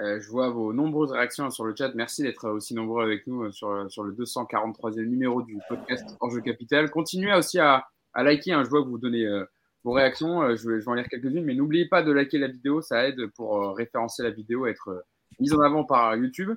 Euh, 0.00 0.20
je 0.20 0.28
vois 0.30 0.48
vos 0.48 0.72
nombreuses 0.72 1.12
réactions 1.12 1.50
sur 1.50 1.64
le 1.64 1.74
chat. 1.76 1.92
Merci 1.94 2.22
d'être 2.22 2.48
aussi 2.48 2.74
nombreux 2.74 3.04
avec 3.04 3.26
nous 3.26 3.42
euh, 3.42 3.52
sur, 3.52 3.90
sur 3.90 4.04
le 4.04 4.14
243e 4.14 5.04
numéro 5.04 5.42
du 5.42 5.58
podcast 5.68 6.16
Enjeu 6.20 6.40
Capital. 6.40 6.90
Continuez 6.90 7.34
aussi 7.34 7.58
à, 7.58 7.86
à 8.14 8.22
liker. 8.22 8.52
Hein. 8.52 8.64
Je 8.64 8.70
vois 8.70 8.82
que 8.82 8.88
vous 8.88 8.98
donnez 8.98 9.24
euh, 9.24 9.44
vos 9.84 9.92
réactions. 9.92 10.42
Euh, 10.42 10.56
je 10.56 10.68
vais, 10.68 10.88
en 10.88 10.94
lire 10.94 11.08
quelques-unes, 11.08 11.44
mais 11.44 11.54
n'oubliez 11.54 11.86
pas 11.86 12.02
de 12.02 12.12
liker 12.12 12.38
la 12.38 12.48
vidéo. 12.48 12.80
Ça 12.82 13.06
aide 13.06 13.26
pour 13.34 13.56
euh, 13.56 13.72
référencer 13.72 14.22
la 14.22 14.30
vidéo, 14.30 14.66
être 14.66 15.04
mise 15.40 15.54
en 15.54 15.60
avant 15.60 15.84
par 15.84 16.16
YouTube. 16.16 16.52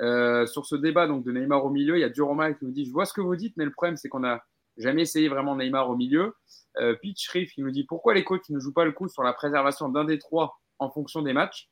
Sur 0.00 0.66
ce 0.66 0.76
débat 0.76 1.06
donc 1.06 1.24
de 1.24 1.32
Neymar 1.32 1.64
au 1.64 1.70
milieu, 1.70 1.96
il 1.96 2.00
y 2.00 2.04
a 2.04 2.08
Duroma 2.08 2.52
qui 2.52 2.64
nous 2.64 2.72
dit 2.72 2.86
Je 2.86 2.92
vois 2.92 3.04
ce 3.04 3.12
que 3.12 3.20
vous 3.20 3.36
dites, 3.36 3.56
mais 3.56 3.64
le 3.64 3.72
problème, 3.72 3.96
c'est 3.96 4.08
qu'on 4.08 4.20
n'a 4.20 4.44
jamais 4.78 5.02
essayé 5.02 5.28
vraiment 5.28 5.56
Neymar 5.56 5.90
au 5.90 5.96
milieu. 5.96 6.34
Euh, 6.78 6.94
Pitch 6.94 7.28
Riff 7.30 7.52
qui 7.52 7.62
nous 7.62 7.70
dit 7.70 7.84
Pourquoi 7.84 8.14
les 8.14 8.24
coachs 8.24 8.48
ne 8.50 8.60
jouent 8.60 8.72
pas 8.72 8.84
le 8.84 8.92
coup 8.92 9.08
sur 9.08 9.22
la 9.22 9.32
préservation 9.32 9.88
d'un 9.88 10.04
des 10.04 10.18
trois 10.18 10.60
en 10.78 10.90
fonction 10.90 11.22
des 11.22 11.32
matchs? 11.32 11.68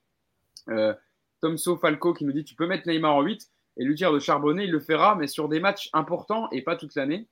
Euh, 0.68 0.94
Tomso 1.40 1.76
Falco 1.76 2.12
qui 2.12 2.24
nous 2.24 2.32
dit 2.32 2.44
Tu 2.44 2.54
peux 2.54 2.66
mettre 2.66 2.88
Neymar 2.88 3.14
en 3.14 3.22
8 3.22 3.48
et 3.78 3.84
lui 3.84 3.94
dire 3.94 4.12
de 4.12 4.18
charbonner, 4.18 4.64
il 4.64 4.72
le 4.72 4.80
fera, 4.80 5.14
mais 5.14 5.26
sur 5.26 5.48
des 5.48 5.60
matchs 5.60 5.88
importants 5.92 6.48
et 6.50 6.62
pas 6.62 6.76
toute 6.76 6.94
l'année. 6.94 7.28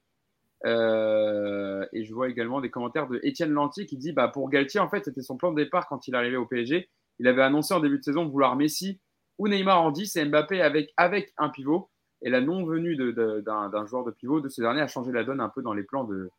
Euh, 0.66 1.84
et 1.92 2.04
je 2.04 2.14
vois 2.14 2.28
également 2.28 2.60
des 2.60 2.70
commentaires 2.70 3.08
de 3.08 3.20
Étienne 3.22 3.50
Lantier 3.50 3.86
qui 3.86 3.96
dit 3.96 4.12
bah, 4.12 4.28
pour 4.28 4.48
Galtier, 4.50 4.80
en 4.80 4.88
fait, 4.88 5.04
c'était 5.04 5.22
son 5.22 5.36
plan 5.36 5.52
de 5.52 5.56
départ 5.56 5.88
quand 5.88 6.06
il 6.06 6.14
arrivait 6.14 6.36
au 6.36 6.46
PSG. 6.46 6.88
Il 7.18 7.28
avait 7.28 7.42
annoncé 7.42 7.74
en 7.74 7.80
début 7.80 7.98
de 7.98 8.04
saison 8.04 8.26
vouloir 8.26 8.56
Messi 8.56 9.00
ou 9.38 9.48
Neymar 9.48 9.82
en 9.82 9.90
10 9.90 10.16
et 10.16 10.24
Mbappé 10.24 10.60
avec, 10.60 10.92
avec 10.96 11.32
un 11.36 11.48
pivot. 11.48 11.90
Et 12.22 12.30
la 12.30 12.40
non-venue 12.40 12.96
d'un 12.96 13.86
joueur 13.86 14.04
de 14.04 14.10
pivot 14.10 14.40
de 14.40 14.48
ces 14.48 14.62
derniers 14.62 14.80
a 14.80 14.86
changé 14.86 15.12
la 15.12 15.24
donne 15.24 15.40
un 15.40 15.50
peu 15.50 15.62
dans 15.62 15.74
les 15.74 15.82
plans 15.82 16.04
de, 16.04 16.30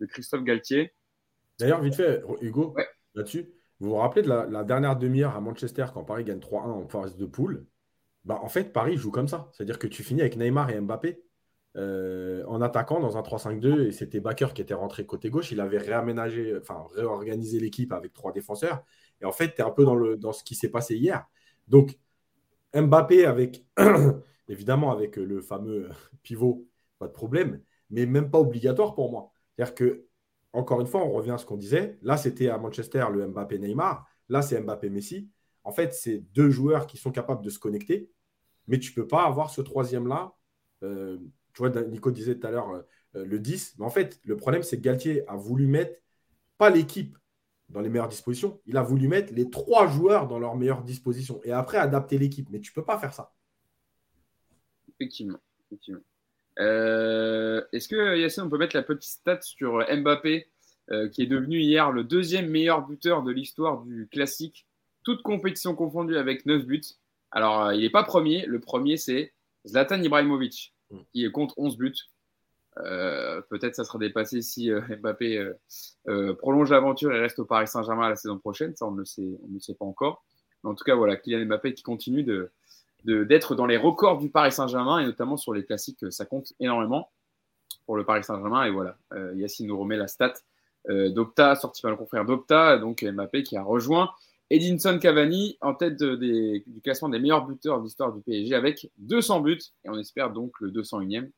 de 0.00 0.06
Christophe 0.06 0.42
Galtier. 0.42 0.92
D'ailleurs, 1.58 1.80
vite 1.80 1.94
fait, 1.94 2.22
Hugo, 2.40 2.74
là-dessus, 3.14 3.48
vous 3.80 3.90
vous 3.90 3.96
rappelez 3.96 4.22
de 4.22 4.28
la, 4.28 4.64
dernière 4.64 4.96
demi-heure 4.96 5.36
à 5.36 5.40
Manchester 5.40 5.86
quand 5.94 6.04
Paris 6.04 6.24
gagne 6.24 6.40
3-1 6.40 6.56
en 6.70 6.88
phase 6.88 7.16
de 7.16 7.26
poule? 7.26 7.66
Bah, 8.24 8.40
En 8.42 8.48
fait, 8.48 8.72
Paris 8.72 8.96
joue 8.96 9.10
comme 9.10 9.28
ça. 9.28 9.48
C'est-à-dire 9.52 9.78
que 9.78 9.86
tu 9.86 10.02
finis 10.02 10.20
avec 10.20 10.36
Neymar 10.36 10.70
et 10.70 10.80
Mbappé. 10.80 11.22
Euh, 11.76 12.42
en 12.46 12.60
attaquant 12.60 12.98
dans 12.98 13.18
un 13.18 13.20
3-5-2 13.20 13.86
et 13.86 13.92
c'était 13.92 14.18
Baker 14.18 14.48
qui 14.52 14.62
était 14.62 14.74
rentré 14.74 15.06
côté 15.06 15.30
gauche. 15.30 15.52
Il 15.52 15.60
avait 15.60 15.78
réaménagé, 15.78 16.56
enfin 16.58 16.86
réorganisé 16.94 17.60
l'équipe 17.60 17.92
avec 17.92 18.12
trois 18.14 18.32
défenseurs. 18.32 18.82
Et 19.20 19.24
en 19.24 19.32
fait, 19.32 19.54
tu 19.54 19.60
es 19.60 19.64
un 19.64 19.70
peu 19.70 19.84
dans, 19.84 19.94
le, 19.94 20.16
dans 20.16 20.32
ce 20.32 20.42
qui 20.42 20.54
s'est 20.56 20.70
passé 20.70 20.96
hier. 20.96 21.26
Donc, 21.68 21.96
Mbappé 22.80 23.24
avec, 23.24 23.64
évidemment, 24.48 24.92
avec 24.92 25.16
le 25.16 25.40
fameux 25.40 25.88
pivot, 26.22 26.66
pas 26.98 27.08
de 27.08 27.12
problème, 27.12 27.62
mais 27.90 28.06
même 28.06 28.30
pas 28.30 28.38
obligatoire 28.38 28.94
pour 28.94 29.10
moi. 29.10 29.32
C'est-à-dire 29.56 29.74
que, 29.74 30.06
encore 30.52 30.80
une 30.80 30.86
fois, 30.86 31.04
on 31.04 31.12
revient 31.12 31.32
à 31.32 31.38
ce 31.38 31.46
qu'on 31.46 31.56
disait. 31.56 31.98
Là, 32.02 32.16
c'était 32.16 32.48
à 32.48 32.58
Manchester 32.58 33.06
le 33.12 33.28
Mbappé 33.28 33.58
Neymar. 33.58 34.06
Là, 34.28 34.42
c'est 34.42 34.60
Mbappé 34.60 34.90
Messi. 34.90 35.30
En 35.64 35.72
fait, 35.72 35.92
c'est 35.94 36.18
deux 36.18 36.50
joueurs 36.50 36.86
qui 36.86 36.96
sont 36.96 37.10
capables 37.10 37.44
de 37.44 37.50
se 37.50 37.58
connecter, 37.58 38.10
mais 38.66 38.78
tu 38.78 38.90
ne 38.90 38.94
peux 38.94 39.06
pas 39.06 39.24
avoir 39.24 39.50
ce 39.50 39.60
troisième-là. 39.60 40.34
Euh, 40.82 41.18
tu 41.52 41.58
vois, 41.58 41.70
Nico 41.70 42.10
disait 42.10 42.38
tout 42.38 42.46
à 42.46 42.50
l'heure 42.50 42.70
euh, 42.70 43.24
le 43.24 43.38
10. 43.38 43.76
Mais 43.78 43.84
en 43.84 43.90
fait, 43.90 44.20
le 44.24 44.36
problème, 44.36 44.62
c'est 44.62 44.78
que 44.78 44.82
Galtier 44.82 45.28
a 45.28 45.36
voulu 45.36 45.66
mettre 45.66 46.00
pas 46.56 46.70
l'équipe 46.70 47.16
dans 47.68 47.80
les 47.80 47.88
meilleures 47.88 48.08
dispositions. 48.08 48.60
Il 48.66 48.76
a 48.76 48.82
voulu 48.82 49.08
mettre 49.08 49.32
les 49.34 49.50
trois 49.50 49.86
joueurs 49.86 50.26
dans 50.26 50.38
leurs 50.38 50.56
meilleures 50.56 50.82
dispositions 50.82 51.40
et 51.44 51.52
après 51.52 51.78
adapter 51.78 52.18
l'équipe. 52.18 52.48
Mais 52.50 52.60
tu 52.60 52.70
ne 52.70 52.74
peux 52.74 52.84
pas 52.84 52.98
faire 52.98 53.12
ça. 53.12 53.32
Effectivement. 54.88 55.38
Euh, 56.58 57.62
est-ce 57.72 57.88
que 57.88 58.18
Yacine, 58.18 58.44
on 58.44 58.48
peut 58.48 58.58
mettre 58.58 58.76
la 58.76 58.82
petite 58.82 59.10
stat 59.10 59.40
sur 59.42 59.84
Mbappé, 59.88 60.48
euh, 60.90 61.08
qui 61.08 61.22
est 61.22 61.26
devenu 61.26 61.60
hier 61.60 61.92
le 61.92 62.04
deuxième 62.04 62.48
meilleur 62.48 62.86
buteur 62.86 63.22
de 63.22 63.30
l'histoire 63.30 63.82
du 63.82 64.08
classique, 64.08 64.66
toute 65.04 65.22
compétition 65.22 65.74
confondue 65.74 66.16
avec 66.16 66.46
9 66.46 66.64
buts? 66.64 66.82
Alors, 67.30 67.72
il 67.72 67.80
n'est 67.80 67.90
pas 67.90 68.04
premier. 68.04 68.46
Le 68.46 68.60
premier, 68.60 68.96
c'est 68.96 69.34
Zlatan 69.66 70.02
Ibrahimovic 70.02 70.74
qui 71.12 71.24
est 71.24 71.30
contre 71.30 71.54
11 71.58 71.76
buts. 71.76 71.94
Euh, 72.84 73.40
peut-être 73.48 73.74
ça 73.74 73.84
sera 73.84 73.98
dépassé 73.98 74.42
si 74.42 74.70
euh, 74.70 74.80
Mbappé 75.02 75.52
euh, 76.08 76.34
prolonge 76.34 76.70
l'aventure 76.70 77.12
et 77.12 77.18
reste 77.18 77.38
au 77.38 77.44
Paris 77.44 77.66
Saint-Germain 77.66 78.08
la 78.08 78.16
saison 78.16 78.38
prochaine. 78.38 78.74
Ça, 78.76 78.86
on 78.86 78.92
ne 78.92 78.98
le 78.98 79.04
sait, 79.04 79.74
pas 79.74 79.84
encore. 79.84 80.24
En 80.64 80.74
tout 80.74 80.84
cas, 80.84 80.94
voilà, 80.94 81.16
Kylian 81.16 81.46
Mbappé 81.46 81.74
qui 81.74 81.82
continue 81.82 82.24
d'être 83.04 83.54
dans 83.54 83.66
les 83.66 83.76
records 83.76 84.18
du 84.18 84.28
Paris 84.28 84.52
Saint-Germain 84.52 85.00
et 85.00 85.04
notamment 85.04 85.36
sur 85.36 85.54
les 85.54 85.64
classiques, 85.64 86.04
ça 86.10 86.24
compte 86.24 86.52
énormément 86.60 87.10
pour 87.86 87.96
le 87.96 88.04
Paris 88.04 88.24
Saint-Germain. 88.24 88.64
Et 88.64 88.70
voilà, 88.70 88.96
Yacine 89.34 89.68
nous 89.68 89.78
remet 89.78 89.96
la 89.96 90.08
stat 90.08 90.34
d'Opta, 90.88 91.54
sorti 91.54 91.80
par 91.80 91.92
le 91.92 91.96
confrère 91.96 92.24
d'Opta, 92.24 92.76
donc 92.78 93.04
Mbappé 93.04 93.44
qui 93.44 93.56
a 93.56 93.62
rejoint 93.62 94.10
Edinson 94.50 94.98
Cavani 94.98 95.56
en 95.60 95.74
tête 95.74 96.02
du 96.02 96.80
classement 96.82 97.08
des 97.08 97.20
meilleurs 97.20 97.46
buteurs 97.46 97.78
de 97.78 97.84
l'histoire 97.84 98.12
du 98.12 98.20
PSG 98.22 98.54
avec 98.54 98.90
200 98.98 99.40
buts 99.40 99.60
et 99.84 99.90
on 99.90 99.98
espère 99.98 100.32
donc 100.32 100.58
le 100.60 100.72
201e, 100.72 101.30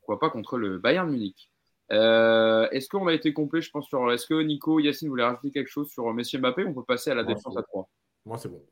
pourquoi 0.00 0.18
pas 0.18 0.30
contre 0.30 0.58
le 0.58 0.78
Bayern 0.78 1.10
Munich. 1.10 1.50
Euh, 1.92 2.68
est-ce 2.70 2.88
qu'on 2.88 3.06
a 3.08 3.12
été 3.12 3.32
complet, 3.32 3.60
je 3.60 3.70
pense, 3.70 3.86
sur. 3.86 4.12
Est-ce 4.12 4.26
que 4.26 4.40
Nico, 4.42 4.78
Yacine 4.78 5.08
voulait 5.08 5.24
rajouter 5.24 5.50
quelque 5.50 5.68
chose 5.68 5.90
sur 5.90 6.12
Messi 6.14 6.38
Mbappé 6.38 6.64
On 6.64 6.74
peut 6.74 6.84
passer 6.84 7.10
à 7.10 7.14
la 7.14 7.24
défense 7.24 7.56
à 7.56 7.62
3. 7.62 7.88
Moi, 8.26 8.38
c'est 8.38 8.48
bon. 8.48 8.62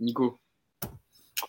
Nico? 0.00 0.38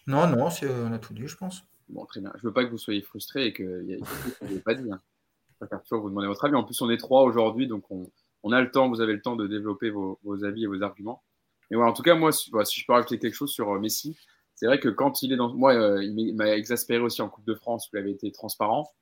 Non, 0.07 0.27
non, 0.27 0.47
on 0.47 0.93
a 0.93 0.99
tout 0.99 1.13
dit, 1.13 1.27
je 1.27 1.35
pense. 1.35 1.63
Bon, 1.89 2.05
très 2.05 2.21
bien. 2.21 2.31
Je 2.37 2.47
veux 2.47 2.53
pas 2.53 2.63
que 2.63 2.69
vous 2.69 2.77
soyez 2.77 3.01
frustrés 3.01 3.47
et 3.47 3.53
que 3.53 3.83
y 3.83 3.97
vous 3.97 4.05
n'avez 4.41 4.59
pas 4.59 4.73
dit. 4.73 4.89
Hein. 4.89 5.01
Je 5.49 5.65
préfère 5.65 5.81
toujours 5.83 6.01
vous 6.01 6.09
demander 6.09 6.27
votre 6.27 6.45
avis. 6.45 6.55
En 6.55 6.63
plus, 6.63 6.79
on 6.81 6.89
est 6.89 6.97
trois 6.97 7.23
aujourd'hui, 7.23 7.67
donc 7.67 7.83
on, 7.89 8.51
a 8.51 8.61
le 8.61 8.71
temps, 8.71 8.89
vous 8.89 9.01
avez 9.01 9.13
le 9.13 9.21
temps 9.21 9.35
de 9.35 9.47
développer 9.47 9.89
vos 9.89 10.43
avis 10.43 10.63
et 10.63 10.67
vos 10.67 10.81
arguments. 10.81 11.23
Mais 11.69 11.77
voilà, 11.77 11.91
en 11.91 11.93
tout 11.93 12.03
cas, 12.03 12.15
moi, 12.15 12.31
si, 12.31 12.49
je 12.51 12.85
peux 12.85 12.93
rajouter 12.93 13.19
quelque 13.19 13.33
chose 13.33 13.51
sur 13.51 13.71
euh, 13.71 13.79
Messi, 13.79 14.17
c'est 14.55 14.67
vrai 14.67 14.79
que 14.79 14.89
quand 14.89 15.21
il 15.21 15.33
est 15.33 15.35
dans. 15.35 15.53
Moi, 15.53 15.73
euh, 15.73 16.03
il 16.03 16.33
m'a 16.35 16.55
exaspéré 16.55 16.99
aussi 16.99 17.21
en 17.21 17.29
Coupe 17.29 17.45
de 17.45 17.55
France 17.55 17.87
où 17.87 17.97
il 17.97 17.99
avait 17.99 18.11
été 18.11 18.31
transparent. 18.31 18.93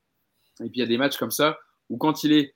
Et 0.60 0.68
puis 0.68 0.78
il 0.78 0.80
y 0.80 0.82
a 0.82 0.86
des 0.86 0.98
matchs 0.98 1.16
comme 1.16 1.30
ça 1.30 1.58
où 1.88 1.96
quand 1.96 2.24
il 2.24 2.32
est 2.32 2.54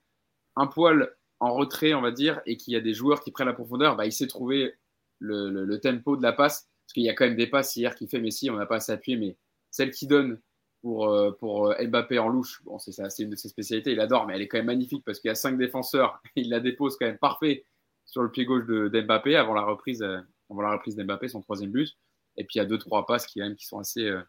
un 0.56 0.66
poil 0.66 1.14
en 1.40 1.54
retrait, 1.54 1.94
on 1.94 2.00
va 2.00 2.10
dire, 2.10 2.40
et 2.46 2.56
qu'il 2.56 2.72
y 2.74 2.76
a 2.76 2.80
des 2.80 2.94
joueurs 2.94 3.22
qui 3.22 3.30
prennent 3.30 3.46
la 3.46 3.52
profondeur, 3.52 3.96
bah, 3.96 4.06
il 4.06 4.12
sait 4.12 4.26
trouver 4.26 4.74
le, 5.20 5.76
tempo 5.76 6.16
de 6.16 6.22
la 6.22 6.32
passe. 6.32 6.68
Parce 6.84 6.94
qu'il 6.94 7.04
y 7.04 7.10
a 7.10 7.14
quand 7.14 7.26
même 7.26 7.36
des 7.36 7.46
passes 7.46 7.76
hier 7.76 7.94
qui 7.94 8.08
fait 8.08 8.20
Messi, 8.20 8.50
on 8.50 8.56
n'a 8.56 8.66
pas 8.66 8.76
à 8.76 8.80
s'appuyer, 8.80 9.18
mais 9.18 9.36
celle 9.70 9.90
qui 9.90 10.06
donne 10.06 10.40
pour, 10.80 11.08
euh, 11.08 11.32
pour 11.32 11.74
Mbappé 11.78 12.18
en 12.18 12.28
louche, 12.28 12.62
bon, 12.64 12.78
c'est 12.78 13.22
une 13.22 13.30
de 13.30 13.36
ses 13.36 13.48
spécialités, 13.48 13.92
il 13.92 14.00
adore, 14.00 14.26
mais 14.26 14.34
elle 14.34 14.42
est 14.42 14.48
quand 14.48 14.56
même 14.56 14.66
magnifique 14.66 15.04
parce 15.04 15.20
qu'il 15.20 15.28
y 15.28 15.32
a 15.32 15.34
cinq 15.34 15.58
défenseurs, 15.58 16.22
il 16.36 16.48
la 16.48 16.60
dépose 16.60 16.96
quand 16.96 17.06
même 17.06 17.18
parfait 17.18 17.66
sur 18.06 18.22
le 18.22 18.30
pied 18.30 18.46
gauche 18.46 18.64
d'Mbappé 18.64 19.36
avant 19.36 19.52
la 19.52 19.62
reprise, 19.62 20.00
euh, 20.02 20.18
avant 20.50 20.62
la 20.62 20.72
reprise 20.72 20.96
d'Mbappé, 20.96 21.28
son 21.28 21.42
troisième 21.42 21.70
but. 21.70 21.94
Et 22.38 22.44
puis 22.44 22.54
il 22.54 22.58
y 22.58 22.62
a 22.62 22.64
deux, 22.64 22.78
trois 22.78 23.04
passes 23.04 23.26
qui, 23.26 23.40
qui 23.56 23.66
sont 23.66 23.78
assez, 23.78 24.06
euh, 24.06 24.22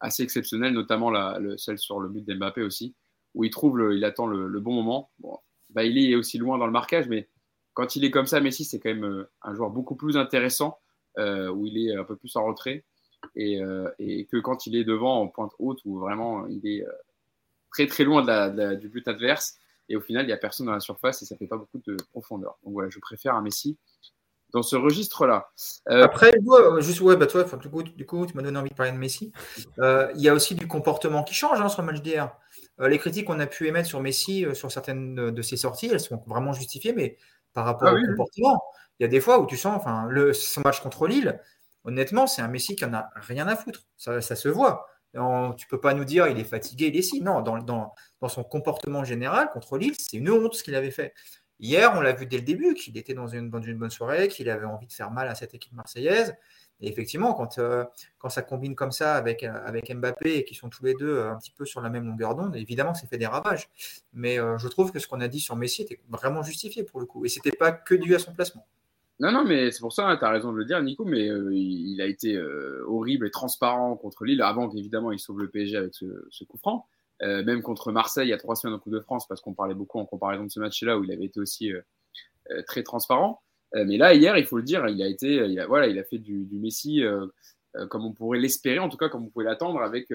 assez 0.00 0.22
exceptionnelles, 0.22 0.74
notamment 0.74 1.10
la, 1.10 1.38
le, 1.38 1.56
celle 1.56 1.78
sur 1.78 2.00
le 2.00 2.08
but 2.08 2.24
d'Mbappé 2.26 2.62
aussi, 2.62 2.94
où 3.34 3.44
il 3.44 3.50
trouve, 3.50 3.80
il 3.92 4.04
attend 4.04 4.26
le, 4.26 4.60
bon 4.60 4.74
moment. 4.74 5.10
Bon, 5.20 5.38
il 5.76 5.98
est 5.98 6.16
aussi 6.16 6.38
loin 6.38 6.58
dans 6.58 6.66
le 6.66 6.72
marquage, 6.72 7.08
mais 7.08 7.28
quand 7.72 7.96
il 7.96 8.04
est 8.04 8.10
comme 8.10 8.26
ça, 8.26 8.40
Messi, 8.40 8.64
c'est 8.64 8.78
quand 8.80 8.90
même 8.90 9.04
euh, 9.04 9.30
un 9.42 9.54
joueur 9.54 9.70
beaucoup 9.70 9.96
plus 9.96 10.16
intéressant, 10.16 10.78
où 11.16 11.64
il 11.64 11.78
est 11.78 11.94
un 11.94 12.02
peu 12.02 12.16
plus 12.16 12.34
en 12.34 12.44
retrait, 12.44 12.84
et, 13.36 13.60
que 13.60 14.38
quand 14.40 14.66
il 14.66 14.74
est 14.74 14.82
devant 14.82 15.20
en 15.20 15.28
pointe 15.28 15.52
haute, 15.60 15.80
où 15.84 16.00
vraiment 16.00 16.46
il 16.48 16.66
est 16.66 16.84
très 17.70 17.86
très 17.86 18.02
loin 18.02 18.22
du 18.74 18.88
but 18.88 19.06
adverse. 19.06 19.58
Et 19.88 19.94
au 19.94 20.00
final, 20.00 20.24
il 20.24 20.28
n'y 20.28 20.32
a 20.32 20.38
personne 20.38 20.66
dans 20.66 20.72
la 20.72 20.80
surface 20.80 21.22
et 21.22 21.24
ça 21.24 21.36
fait 21.36 21.46
pas 21.46 21.56
beaucoup 21.58 21.78
de 21.86 21.94
profondeur. 22.10 22.58
Donc 22.64 22.72
voilà, 22.72 22.88
je 22.88 22.98
préfère 22.98 23.34
un 23.34 23.42
Messi 23.42 23.78
dans 24.54 24.62
ce 24.62 24.76
registre-là. 24.76 25.50
Euh, 25.90 26.04
Après, 26.04 26.32
euh, 26.32 26.80
juste, 26.80 27.00
ouais, 27.00 27.16
bah 27.16 27.26
toi, 27.26 27.44
du 27.60 27.68
coup, 27.68 27.82
du 27.82 28.06
coup 28.06 28.24
tu 28.24 28.36
m'as 28.36 28.42
donné 28.42 28.56
envie 28.56 28.70
de 28.70 28.74
parler 28.74 28.92
de 28.92 28.96
Messi. 28.96 29.32
Euh, 29.80 30.10
il 30.14 30.22
y 30.22 30.28
a 30.28 30.32
aussi 30.32 30.54
du 30.54 30.68
comportement 30.68 31.24
qui 31.24 31.34
change 31.34 31.60
hein, 31.60 31.68
sur 31.68 31.82
le 31.82 31.86
match 31.86 32.00
d'hier. 32.00 32.32
les 32.78 32.98
critiques 32.98 33.26
qu'on 33.26 33.40
a 33.40 33.46
pu 33.46 33.66
émettre 33.66 33.88
sur 33.88 34.00
Messi, 34.00 34.46
sur 34.54 34.70
certaines 34.70 35.32
de 35.32 35.42
ses 35.42 35.56
sorties, 35.56 35.90
elles 35.92 36.00
sont 36.00 36.22
vraiment 36.26 36.52
justifiées, 36.52 36.92
mais 36.92 37.18
par 37.52 37.64
rapport 37.64 37.88
ah 37.88 37.94
au 37.94 38.06
comportement. 38.06 38.62
il 38.98 39.02
y 39.02 39.06
a 39.06 39.08
des 39.08 39.20
fois 39.20 39.40
où 39.40 39.46
tu 39.46 39.56
sens, 39.56 39.76
enfin, 39.76 40.06
le, 40.08 40.32
son 40.32 40.60
match 40.60 40.80
contre 40.80 41.08
Lille, 41.08 41.40
honnêtement, 41.82 42.28
c'est 42.28 42.40
un 42.40 42.48
Messi 42.48 42.76
qui 42.76 42.84
en 42.84 42.94
a 42.94 43.10
rien 43.16 43.48
à 43.48 43.56
foutre. 43.56 43.80
Ça, 43.96 44.20
se 44.20 44.48
voit. 44.48 44.86
Tu 45.12 45.20
tu 45.58 45.66
peux 45.66 45.80
pas 45.80 45.94
nous 45.94 46.04
dire 46.04 46.28
il 46.28 46.38
est 46.38 46.44
fatigué, 46.44 46.86
il 46.86 46.96
est 46.96 47.02
si. 47.02 47.20
Non, 47.20 47.40
dans, 47.40 47.58
dans, 47.58 47.92
dans 48.20 48.28
son 48.28 48.44
comportement 48.44 49.02
général 49.02 49.50
contre 49.50 49.78
Lille, 49.78 49.94
c'est 49.98 50.16
une 50.16 50.30
honte 50.30 50.54
ce 50.54 50.62
qu'il 50.62 50.76
avait 50.76 50.92
fait. 50.92 51.12
Hier, 51.60 51.92
on 51.94 52.00
l'a 52.00 52.12
vu 52.12 52.26
dès 52.26 52.38
le 52.38 52.42
début 52.42 52.74
qu'il 52.74 52.96
était 52.98 53.14
dans 53.14 53.28
une, 53.28 53.48
bonne 53.48 53.90
soirée, 53.90 54.28
qu'il 54.28 54.50
avait 54.50 54.66
envie 54.66 54.86
de 54.86 54.92
faire 54.92 55.10
mal 55.10 55.28
à 55.28 55.34
cette 55.34 55.54
équipe 55.54 55.72
marseillaise. 55.72 56.34
Et 56.80 56.88
effectivement, 56.88 57.32
quand, 57.34 57.58
euh, 57.58 57.84
quand 58.18 58.28
ça 58.28 58.42
combine 58.42 58.74
comme 58.74 58.90
ça 58.90 59.14
avec, 59.14 59.44
euh, 59.44 59.52
avec 59.64 59.94
Mbappé 59.94 60.38
et 60.38 60.44
qu'ils 60.44 60.56
sont 60.56 60.68
tous 60.68 60.84
les 60.84 60.94
deux 60.94 61.16
euh, 61.16 61.30
un 61.30 61.36
petit 61.36 61.52
peu 61.52 61.64
sur 61.64 61.80
la 61.80 61.88
même 61.88 62.06
longueur 62.06 62.34
d'onde, 62.34 62.56
évidemment, 62.56 62.94
c'est 62.94 63.06
fait 63.06 63.18
des 63.18 63.26
ravages. 63.26 63.68
Mais 64.12 64.36
je 64.36 64.68
trouve 64.68 64.92
que 64.92 64.98
ce 64.98 65.06
qu'on 65.06 65.20
a 65.20 65.28
dit 65.28 65.40
sur 65.40 65.56
Messi 65.56 65.82
était 65.82 66.00
vraiment 66.08 66.42
justifié 66.42 66.82
pour 66.82 67.00
le 67.00 67.06
coup. 67.06 67.24
Et 67.24 67.28
c'était 67.28 67.52
pas 67.52 67.72
que 67.72 67.94
dû 67.94 68.14
à 68.14 68.18
son 68.18 68.32
placement. 68.32 68.66
Non, 69.20 69.30
non, 69.30 69.44
mais 69.44 69.70
c'est 69.70 69.80
pour 69.80 69.92
ça, 69.92 70.08
hein, 70.08 70.16
tu 70.16 70.24
as 70.24 70.30
raison 70.30 70.52
de 70.52 70.58
le 70.58 70.64
dire, 70.64 70.82
Nico, 70.82 71.04
mais 71.04 71.26
il, 71.26 72.00
a 72.00 72.06
été 72.06 72.36
horrible 72.86 73.28
et 73.28 73.30
transparent 73.30 73.96
contre 73.96 74.24
Lille 74.24 74.42
avant 74.42 74.68
qu'évidemment 74.68 75.12
il 75.12 75.20
sauve 75.20 75.38
le 75.38 75.48
PSG 75.48 75.76
avec 75.76 75.94
ce 75.94 76.44
coup 76.44 76.58
franc. 76.58 76.88
Euh, 77.22 77.44
même 77.44 77.62
contre 77.62 77.92
Marseille 77.92 78.26
il 78.26 78.30
y 78.30 78.34
a 78.34 78.38
trois 78.38 78.56
semaines 78.56 78.74
en 78.74 78.78
Coupe 78.78 78.92
de 78.92 79.00
France, 79.00 79.26
parce 79.28 79.40
qu'on 79.40 79.54
parlait 79.54 79.74
beaucoup 79.74 79.98
en 79.98 80.06
comparaison 80.06 80.44
de 80.44 80.50
ce 80.50 80.60
match-là 80.60 80.98
où 80.98 81.04
il 81.04 81.12
avait 81.12 81.26
été 81.26 81.40
aussi 81.40 81.72
euh, 81.72 81.80
euh, 82.50 82.62
très 82.66 82.82
transparent. 82.82 83.40
mais 83.72 83.96
là, 83.96 84.14
hier, 84.14 84.36
il 84.36 84.46
faut 84.46 84.56
le 84.56 84.62
dire, 84.62 84.86
il 84.88 85.02
a 85.02 85.08
été, 85.08 85.34
il 85.34 85.58
a, 85.58 85.66
voilà, 85.66 85.86
il 85.88 85.98
a 85.98 86.04
fait 86.04 86.18
du, 86.18 86.44
du 86.44 86.58
Messi 86.58 87.02
comme 87.90 88.04
on 88.04 88.12
pourrait 88.12 88.38
l'espérer, 88.38 88.78
en 88.78 88.88
tout 88.88 88.96
cas 88.96 89.08
comme 89.08 89.24
on 89.24 89.30
pouvait 89.30 89.44
l'attendre. 89.44 89.82
Avec, 89.82 90.06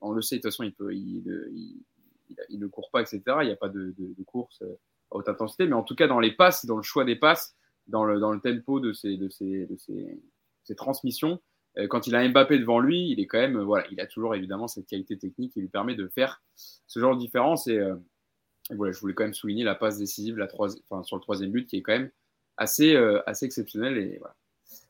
on 0.00 0.12
le 0.12 0.22
sait, 0.22 0.36
de 0.36 0.42
toute 0.42 0.52
façon, 0.52 0.62
il, 0.62 0.72
peut, 0.72 0.94
il, 0.94 1.24
il, 1.52 2.36
il, 2.50 2.60
ne 2.60 2.68
court 2.68 2.90
pas, 2.92 3.00
etc. 3.00 3.20
Il 3.40 3.46
n'y 3.46 3.52
a 3.52 3.56
pas 3.56 3.68
de, 3.68 3.94
de, 3.98 4.14
de, 4.16 4.22
course 4.24 4.62
à 4.62 5.16
haute 5.16 5.28
intensité, 5.28 5.66
mais 5.66 5.74
en 5.74 5.82
tout 5.82 5.96
cas 5.96 6.06
dans 6.06 6.20
les 6.20 6.30
passes, 6.30 6.66
dans 6.66 6.76
le 6.76 6.84
choix 6.84 7.04
des 7.04 7.16
passes, 7.16 7.56
dans 7.88 8.04
le, 8.04 8.20
dans 8.20 8.32
le 8.32 8.40
tempo 8.40 8.78
de 8.78 8.92
ses, 8.92 9.16
de 9.16 9.28
ses, 9.28 9.66
de 9.66 9.76
ses, 9.76 10.22
ses 10.62 10.76
transmissions, 10.76 11.32
euh, 11.32 11.38
quand 11.88 12.06
il 12.06 12.14
a 12.14 12.28
Mbappé 12.28 12.58
devant 12.58 12.80
lui, 12.80 13.10
il 13.10 13.20
est 13.20 13.26
quand 13.26 13.38
même, 13.38 13.56
euh, 13.56 13.64
voilà, 13.64 13.86
il 13.90 14.00
a 14.00 14.06
toujours 14.06 14.34
évidemment 14.34 14.68
cette 14.68 14.86
qualité 14.86 15.16
technique 15.16 15.52
qui 15.52 15.60
lui 15.60 15.68
permet 15.68 15.94
de 15.94 16.08
faire 16.08 16.42
ce 16.86 16.98
genre 16.98 17.14
de 17.14 17.20
différence. 17.20 17.66
Et, 17.68 17.78
euh, 17.78 17.94
voilà, 18.70 18.92
je 18.92 19.00
voulais 19.00 19.14
quand 19.14 19.24
même 19.24 19.34
souligner 19.34 19.64
la 19.64 19.74
passe 19.74 19.98
décisive 19.98 20.36
la 20.36 20.48
enfin, 20.54 21.02
sur 21.02 21.16
le 21.16 21.22
troisième 21.22 21.50
but 21.50 21.68
qui 21.68 21.76
est 21.76 21.82
quand 21.82 21.92
même 21.92 22.10
assez, 22.56 22.94
assez 23.26 23.46
exceptionnel. 23.46 23.98
Et, 23.98 24.20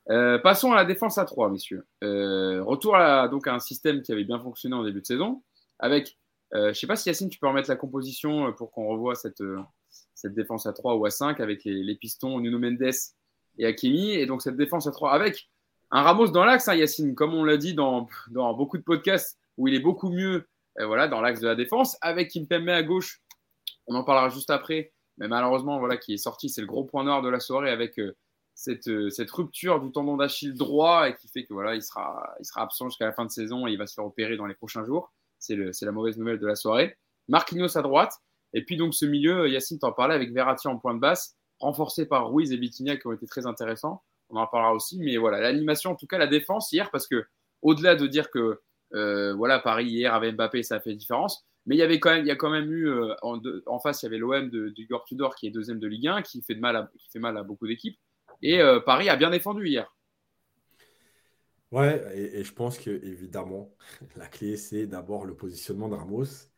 voilà. 0.06 0.38
passons 0.40 0.72
à 0.72 0.76
la 0.76 0.84
défense 0.84 1.16
à 1.16 1.24
3, 1.24 1.50
messieurs. 1.50 1.86
retour 2.02 2.96
à, 2.96 3.28
donc, 3.28 3.46
à 3.46 3.54
un 3.54 3.58
système 3.58 4.02
qui 4.02 4.12
avait 4.12 4.24
bien 4.24 4.38
fonctionné 4.38 4.74
en 4.74 4.84
début 4.84 5.00
de 5.00 5.06
saison. 5.06 5.42
Avec, 5.78 6.18
je 6.52 6.68
ne 6.68 6.72
sais 6.74 6.86
pas 6.86 6.96
si 6.96 7.08
Yacine, 7.08 7.30
tu 7.30 7.38
peux 7.38 7.48
remettre 7.48 7.70
la 7.70 7.76
composition 7.76 8.52
pour 8.52 8.70
qu'on 8.70 8.86
revoie 8.86 9.14
cette, 9.14 9.42
cette 10.14 10.34
défense 10.34 10.66
à 10.66 10.74
3 10.74 10.96
ou 10.96 11.06
à 11.06 11.10
5 11.10 11.40
avec 11.40 11.64
les, 11.64 11.82
les 11.82 11.94
pistons 11.94 12.38
Nuno 12.38 12.58
Mendes 12.58 12.92
et 13.56 13.64
Hakimi. 13.64 14.10
Et 14.10 14.26
donc 14.26 14.42
cette 14.42 14.56
défense 14.56 14.86
à 14.86 14.90
3 14.90 15.12
avec 15.12 15.49
un 15.90 16.02
Ramos 16.02 16.28
dans 16.28 16.44
l'axe, 16.44 16.68
hein, 16.68 16.74
Yacine, 16.74 17.14
comme 17.14 17.34
on 17.34 17.44
l'a 17.44 17.56
dit 17.56 17.74
dans, 17.74 18.08
beaucoup 18.30 18.78
de 18.78 18.82
podcasts, 18.82 19.38
où 19.56 19.66
il 19.66 19.74
est 19.74 19.80
beaucoup 19.80 20.10
mieux 20.10 20.48
euh, 20.78 20.86
voilà, 20.86 21.08
dans 21.08 21.20
l'axe 21.20 21.40
de 21.40 21.48
la 21.48 21.56
défense, 21.56 21.96
avec 22.00 22.30
Kimpembe 22.30 22.68
à 22.68 22.82
gauche, 22.82 23.20
on 23.86 23.94
en 23.94 24.04
parlera 24.04 24.28
juste 24.28 24.50
après, 24.50 24.92
mais 25.18 25.26
malheureusement, 25.26 25.78
voilà, 25.78 25.96
qui 25.96 26.14
est 26.14 26.18
sorti, 26.18 26.48
c'est 26.48 26.60
le 26.60 26.66
gros 26.66 26.84
point 26.84 27.02
noir 27.02 27.22
de 27.22 27.28
la 27.28 27.40
soirée 27.40 27.70
avec 27.70 27.98
euh, 27.98 28.16
cette, 28.54 28.88
euh, 28.88 29.10
cette, 29.10 29.30
rupture 29.30 29.80
du 29.80 29.90
tendon 29.90 30.16
d'Achille 30.16 30.54
droit 30.54 31.08
et 31.08 31.16
qui 31.16 31.28
fait 31.28 31.44
que 31.44 31.52
voilà, 31.52 31.74
il 31.74 31.82
sera, 31.82 32.34
il 32.38 32.44
sera 32.44 32.62
absent 32.62 32.88
jusqu'à 32.88 33.06
la 33.06 33.12
fin 33.12 33.24
de 33.24 33.30
saison 33.30 33.66
et 33.66 33.72
il 33.72 33.78
va 33.78 33.86
se 33.86 33.94
faire 33.94 34.04
opérer 34.04 34.36
dans 34.36 34.46
les 34.46 34.54
prochains 34.54 34.84
jours. 34.84 35.12
C'est 35.38 35.56
la 35.56 35.92
mauvaise 35.92 36.18
nouvelle 36.18 36.38
de 36.38 36.46
la 36.46 36.54
soirée. 36.54 36.96
Marquinhos 37.28 37.76
à 37.76 37.82
droite, 37.82 38.12
et 38.52 38.64
puis 38.64 38.76
donc 38.76 38.94
ce 38.94 39.06
milieu, 39.06 39.48
Yacine 39.48 39.78
t'en 39.78 39.92
parlait 39.92 40.14
avec 40.14 40.32
Verratti 40.32 40.68
en 40.68 40.76
point 40.76 40.94
de 40.94 41.00
basse, 41.00 41.36
renforcé 41.58 42.06
par 42.06 42.30
Ruiz 42.30 42.52
et 42.52 42.56
Vitinha 42.56 42.96
qui 42.96 43.06
ont 43.06 43.12
été 43.12 43.26
très 43.26 43.46
intéressants 43.46 44.02
on 44.30 44.36
en 44.36 44.46
parlera 44.46 44.74
aussi. 44.74 44.98
Mais 44.98 45.16
voilà, 45.16 45.40
l'animation, 45.40 45.90
en 45.92 45.96
tout 45.96 46.06
cas, 46.06 46.18
la 46.18 46.26
défense 46.26 46.72
hier, 46.72 46.90
parce 46.90 47.06
que 47.06 47.24
au-delà 47.62 47.96
de 47.96 48.06
dire 48.06 48.30
que 48.30 48.60
euh, 48.94 49.34
voilà, 49.34 49.58
Paris 49.58 49.86
hier 49.86 50.14
avait 50.14 50.32
Mbappé, 50.32 50.62
ça 50.62 50.76
a 50.76 50.80
fait 50.80 50.94
différence. 50.94 51.46
Mais 51.66 51.76
il 51.76 51.78
y 51.78 51.82
avait 51.82 52.00
quand 52.00 52.10
même, 52.10 52.28
a 52.28 52.36
quand 52.36 52.50
même 52.50 52.72
eu 52.72 52.88
euh, 52.88 53.14
en, 53.22 53.78
face, 53.78 54.02
il 54.02 54.06
y 54.06 54.08
avait 54.08 54.18
l'OM 54.18 54.48
de, 54.48 54.70
du 54.70 54.88
Tudor 55.06 55.34
qui 55.34 55.46
est 55.46 55.50
deuxième 55.50 55.78
de 55.78 55.86
Ligue 55.86 56.08
1, 56.08 56.22
qui 56.22 56.42
fait 56.42 56.54
de 56.54 56.60
mal 56.60 56.76
à, 56.76 56.90
mal 57.16 57.36
à 57.36 57.42
beaucoup 57.42 57.66
d'équipes. 57.66 57.98
Et 58.42 58.60
euh, 58.60 58.80
Paris 58.80 59.08
a 59.08 59.16
bien 59.16 59.30
défendu 59.30 59.66
hier. 59.66 59.94
Ouais, 61.70 62.02
et, 62.16 62.42
je 62.42 62.52
pense 62.52 62.78
que 62.78 62.90
évidemment, 62.90 63.72
la 64.16 64.26
clé 64.26 64.56
c'est 64.56 64.86
d'abord 64.86 65.26
le 65.26 65.36
positionnement 65.36 65.88
de 65.88 65.94
Ramos. 65.94 66.48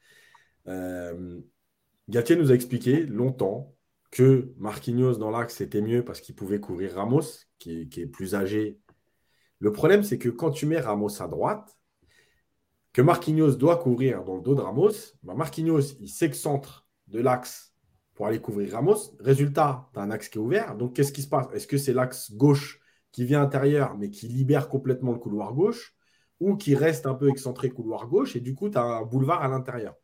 Gatier 2.08 2.36
nous 2.36 2.50
a 2.50 2.54
expliqué 2.54 3.04
longtemps 3.04 3.74
que 4.10 4.52
Marquinhos 4.58 5.16
dans 5.16 5.30
l'axe 5.30 5.56
c'était 5.56 5.80
mieux 5.80 6.04
parce 6.04 6.20
qu'il 6.20 6.34
pouvait 6.34 6.60
couvrir 6.60 6.94
Ramos, 6.94 7.22
qui 7.62 8.00
est, 8.00 8.06
plus 8.06 8.34
âgé. 8.34 8.80
Le 9.58 9.72
problème, 9.72 10.02
c'est 10.02 10.18
que 10.18 10.28
quand 10.28 10.50
tu 10.50 10.66
mets 10.66 10.80
Ramos 10.80 11.22
à 11.22 11.28
droite, 11.28 11.78
que 12.92 13.02
Marquinhos 13.02 13.52
doit 13.52 13.76
couvrir 13.76 14.24
dans 14.24 14.36
le 14.36 14.42
dos 14.42 14.54
de 14.54 14.60
Ramos, 14.60 14.92
bah 15.22 15.34
Marquinhos, 15.34 15.96
il 16.00 16.08
s'excentre 16.08 16.86
de 17.06 17.20
l'axe 17.20 17.74
pour 18.14 18.26
aller 18.26 18.40
couvrir 18.40 18.72
Ramos. 18.72 19.16
Résultat, 19.20 19.88
tu 19.92 20.00
as 20.00 20.02
un 20.02 20.10
axe 20.10 20.28
qui 20.28 20.38
est 20.38 20.40
ouvert. 20.40 20.76
Donc, 20.76 20.94
qu'est-ce 20.94 21.12
qui 21.12 21.22
se 21.22 21.28
passe? 21.28 21.46
Est-ce 21.54 21.66
que 21.66 21.78
c'est 21.78 21.94
l'axe 21.94 22.32
gauche 22.32 22.80
qui 23.12 23.24
vient 23.24 23.42
intérieur, 23.42 23.96
mais 23.96 24.10
qui 24.10 24.28
libère 24.28 24.68
complètement 24.68 25.12
le 25.12 25.18
couloir 25.18 25.54
gauche, 25.54 25.94
ou 26.40 26.56
qui 26.56 26.74
reste 26.74 27.06
un 27.06 27.14
peu 27.14 27.28
excentré 27.30 27.70
couloir 27.70 28.08
gauche, 28.08 28.36
et 28.36 28.40
du 28.40 28.54
coup, 28.54 28.68
tu 28.68 28.78
as 28.78 28.82
un 28.82 29.02
boulevard 29.02 29.42
à 29.42 29.48
l'intérieur? 29.48 29.94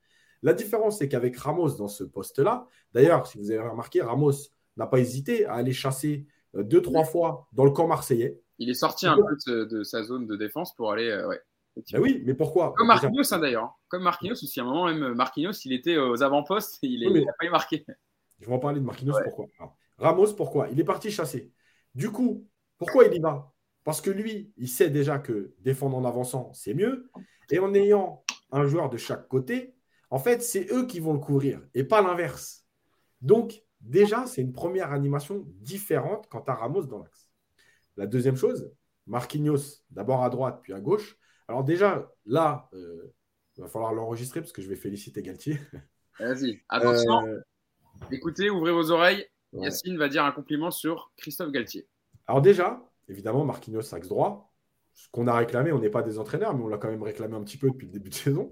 La 0.43 0.53
différence, 0.53 0.99
c'est 0.99 1.09
qu'avec 1.09 1.37
Ramos 1.37 1.77
dans 1.77 1.89
ce 1.89 2.05
poste-là, 2.05 2.67
d'ailleurs, 2.93 3.27
si 3.27 3.39
vous 3.39 3.51
avez 3.51 3.69
remarqué, 3.69 4.01
Ramos 4.01 4.33
n'a 4.77 4.87
pas 4.87 5.01
hésité 5.01 5.47
à 5.47 5.55
aller 5.55 5.73
chasser 5.73 6.27
deux, 6.55 6.83
trois 6.83 7.05
fois 7.05 7.49
dans 7.53 7.65
le 7.65 7.71
camp 7.71 7.87
marseillais. 7.87 8.41
Il 8.59 8.71
est 8.71 8.75
sorti 8.75 9.07
un 9.07 9.17
peu 9.17 9.67
de, 9.67 9.83
sa 9.83 10.03
zone 10.03 10.27
de 10.27 10.37
défense 10.37 10.75
pour 10.75 10.93
aller. 10.93 11.09
Euh, 11.09 11.35
ben 11.93 12.01
oui, 12.01 12.23
mais 12.27 12.35
pourquoi? 12.35 12.75
Comme 12.77 12.89
Marquinhos, 12.89 13.33
hein, 13.33 13.39
d'ailleurs. 13.39 13.79
Comme 13.89 14.03
Marquinhos 14.03 14.33
aussi. 14.33 14.59
À 14.59 14.65
un 14.65 14.67
moment, 14.67 14.87
même 14.87 15.15
Marquinhos, 15.15 15.53
il 15.65 15.73
était 15.73 15.97
aux 15.97 16.23
avant-postes 16.23 16.79
il 16.83 17.25
n'a 17.25 17.33
pas 17.39 17.47
eu 17.47 17.51
marqué. 17.51 17.87
Je 18.41 18.47
vais 18.47 18.53
en 18.53 18.59
parler 18.59 18.81
de 18.81 18.85
Marquinhos. 18.85 19.15
Pourquoi? 19.25 19.47
Ramos, 19.99 20.35
pourquoi? 20.35 20.69
Il 20.71 20.81
est 20.81 20.85
parti 20.85 21.11
chasser. 21.11 21.53
Du 21.95 22.11
coup, 22.11 22.47
pourquoi 22.79 23.05
il 23.05 23.15
y 23.15 23.19
va? 23.19 23.53
Parce 23.85 24.01
que 24.01 24.11
lui, 24.11 24.53
il 24.57 24.69
sait 24.69 24.91
déjà 24.91 25.19
que 25.19 25.55
défendre 25.61 25.97
en 25.97 26.05
avançant, 26.05 26.53
c'est 26.53 26.75
mieux. 26.75 27.11
Et 27.51 27.59
en 27.59 27.73
ayant 27.75 28.25
un 28.53 28.67
joueur 28.67 28.91
de 28.91 28.97
chaque 28.97 29.29
côté, 29.29 29.75
en 30.11 30.19
fait, 30.19 30.43
c'est 30.43 30.71
eux 30.73 30.87
qui 30.87 31.01
vont 31.01 31.13
le 31.13 31.19
couvrir 31.19 31.61
et 31.75 31.85
pas 31.85 32.03
l'inverse. 32.03 32.67
Donc, 33.21 33.63
déjà, 33.81 34.27
c'est 34.27 34.43
une 34.43 34.53
première 34.53 34.93
animation 34.93 35.45
différente 35.61 36.27
quand 36.31 36.43
tu 36.43 36.51
as 36.51 36.55
Ramos 36.55 36.83
dans 36.83 36.99
l'axe. 36.99 37.31
La 37.97 38.07
deuxième 38.07 38.37
chose, 38.37 38.71
Marquinhos, 39.07 39.83
d'abord 39.91 40.23
à 40.23 40.31
droite, 40.31 40.61
puis 40.63 40.73
à 40.73 40.81
gauche. 40.81 41.17
Alors, 41.49 41.65
déjà, 41.65 42.13
là, 42.27 42.69
euh, 42.75 43.13
il 43.57 43.63
va 43.63 43.69
falloir 43.69 43.93
l'enregistrer 43.93 44.41
parce 44.41 44.53
que 44.53 44.63
je 44.63 44.69
vais 44.69 44.77
féliciter 44.77 45.23
Galtier. 45.23 45.59
Vas-y, 46.21 46.61
attention. 46.69 47.27
Euh, 47.27 47.41
Écoutez, 48.11 48.51
ouvrez 48.51 48.73
vos 48.73 48.91
oreilles. 48.91 49.27
Yacine 49.53 49.97
va 49.97 50.09
dire 50.09 50.25
un 50.25 50.33
compliment 50.33 50.71
sur 50.71 51.11
Christophe 51.17 51.51
Galtier. 51.51 51.89
Alors, 52.27 52.43
déjà, 52.43 52.83
évidemment, 53.09 53.45
Marquinhos 53.45 53.95
axe 53.95 54.09
droit. 54.09 54.53
Ce 54.93 55.09
qu'on 55.11 55.27
a 55.27 55.35
réclamé, 55.35 55.73
on 55.73 55.79
n'est 55.79 55.91
pas 55.91 56.03
des 56.03 56.19
entraîneurs, 56.19 56.57
mais 56.57 56.65
on 56.65 56.69
l'a 56.69 56.77
quand 56.77 56.91
même 56.91 57.03
réclamé 57.03 57.35
un 57.37 57.43
petit 57.43 57.57
peu 57.57 57.71
depuis 57.71 57.87
le 57.87 57.93
début 57.93 58.11
de 58.11 58.15
saison. 58.15 58.51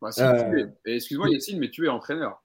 Bah, 0.00 0.10
euh, 0.18 0.66
excuse-moi, 0.84 1.30
Yacine, 1.30 1.58
mais 1.58 1.70
tu 1.70 1.86
es 1.86 1.88
entraîneur. 1.88 2.42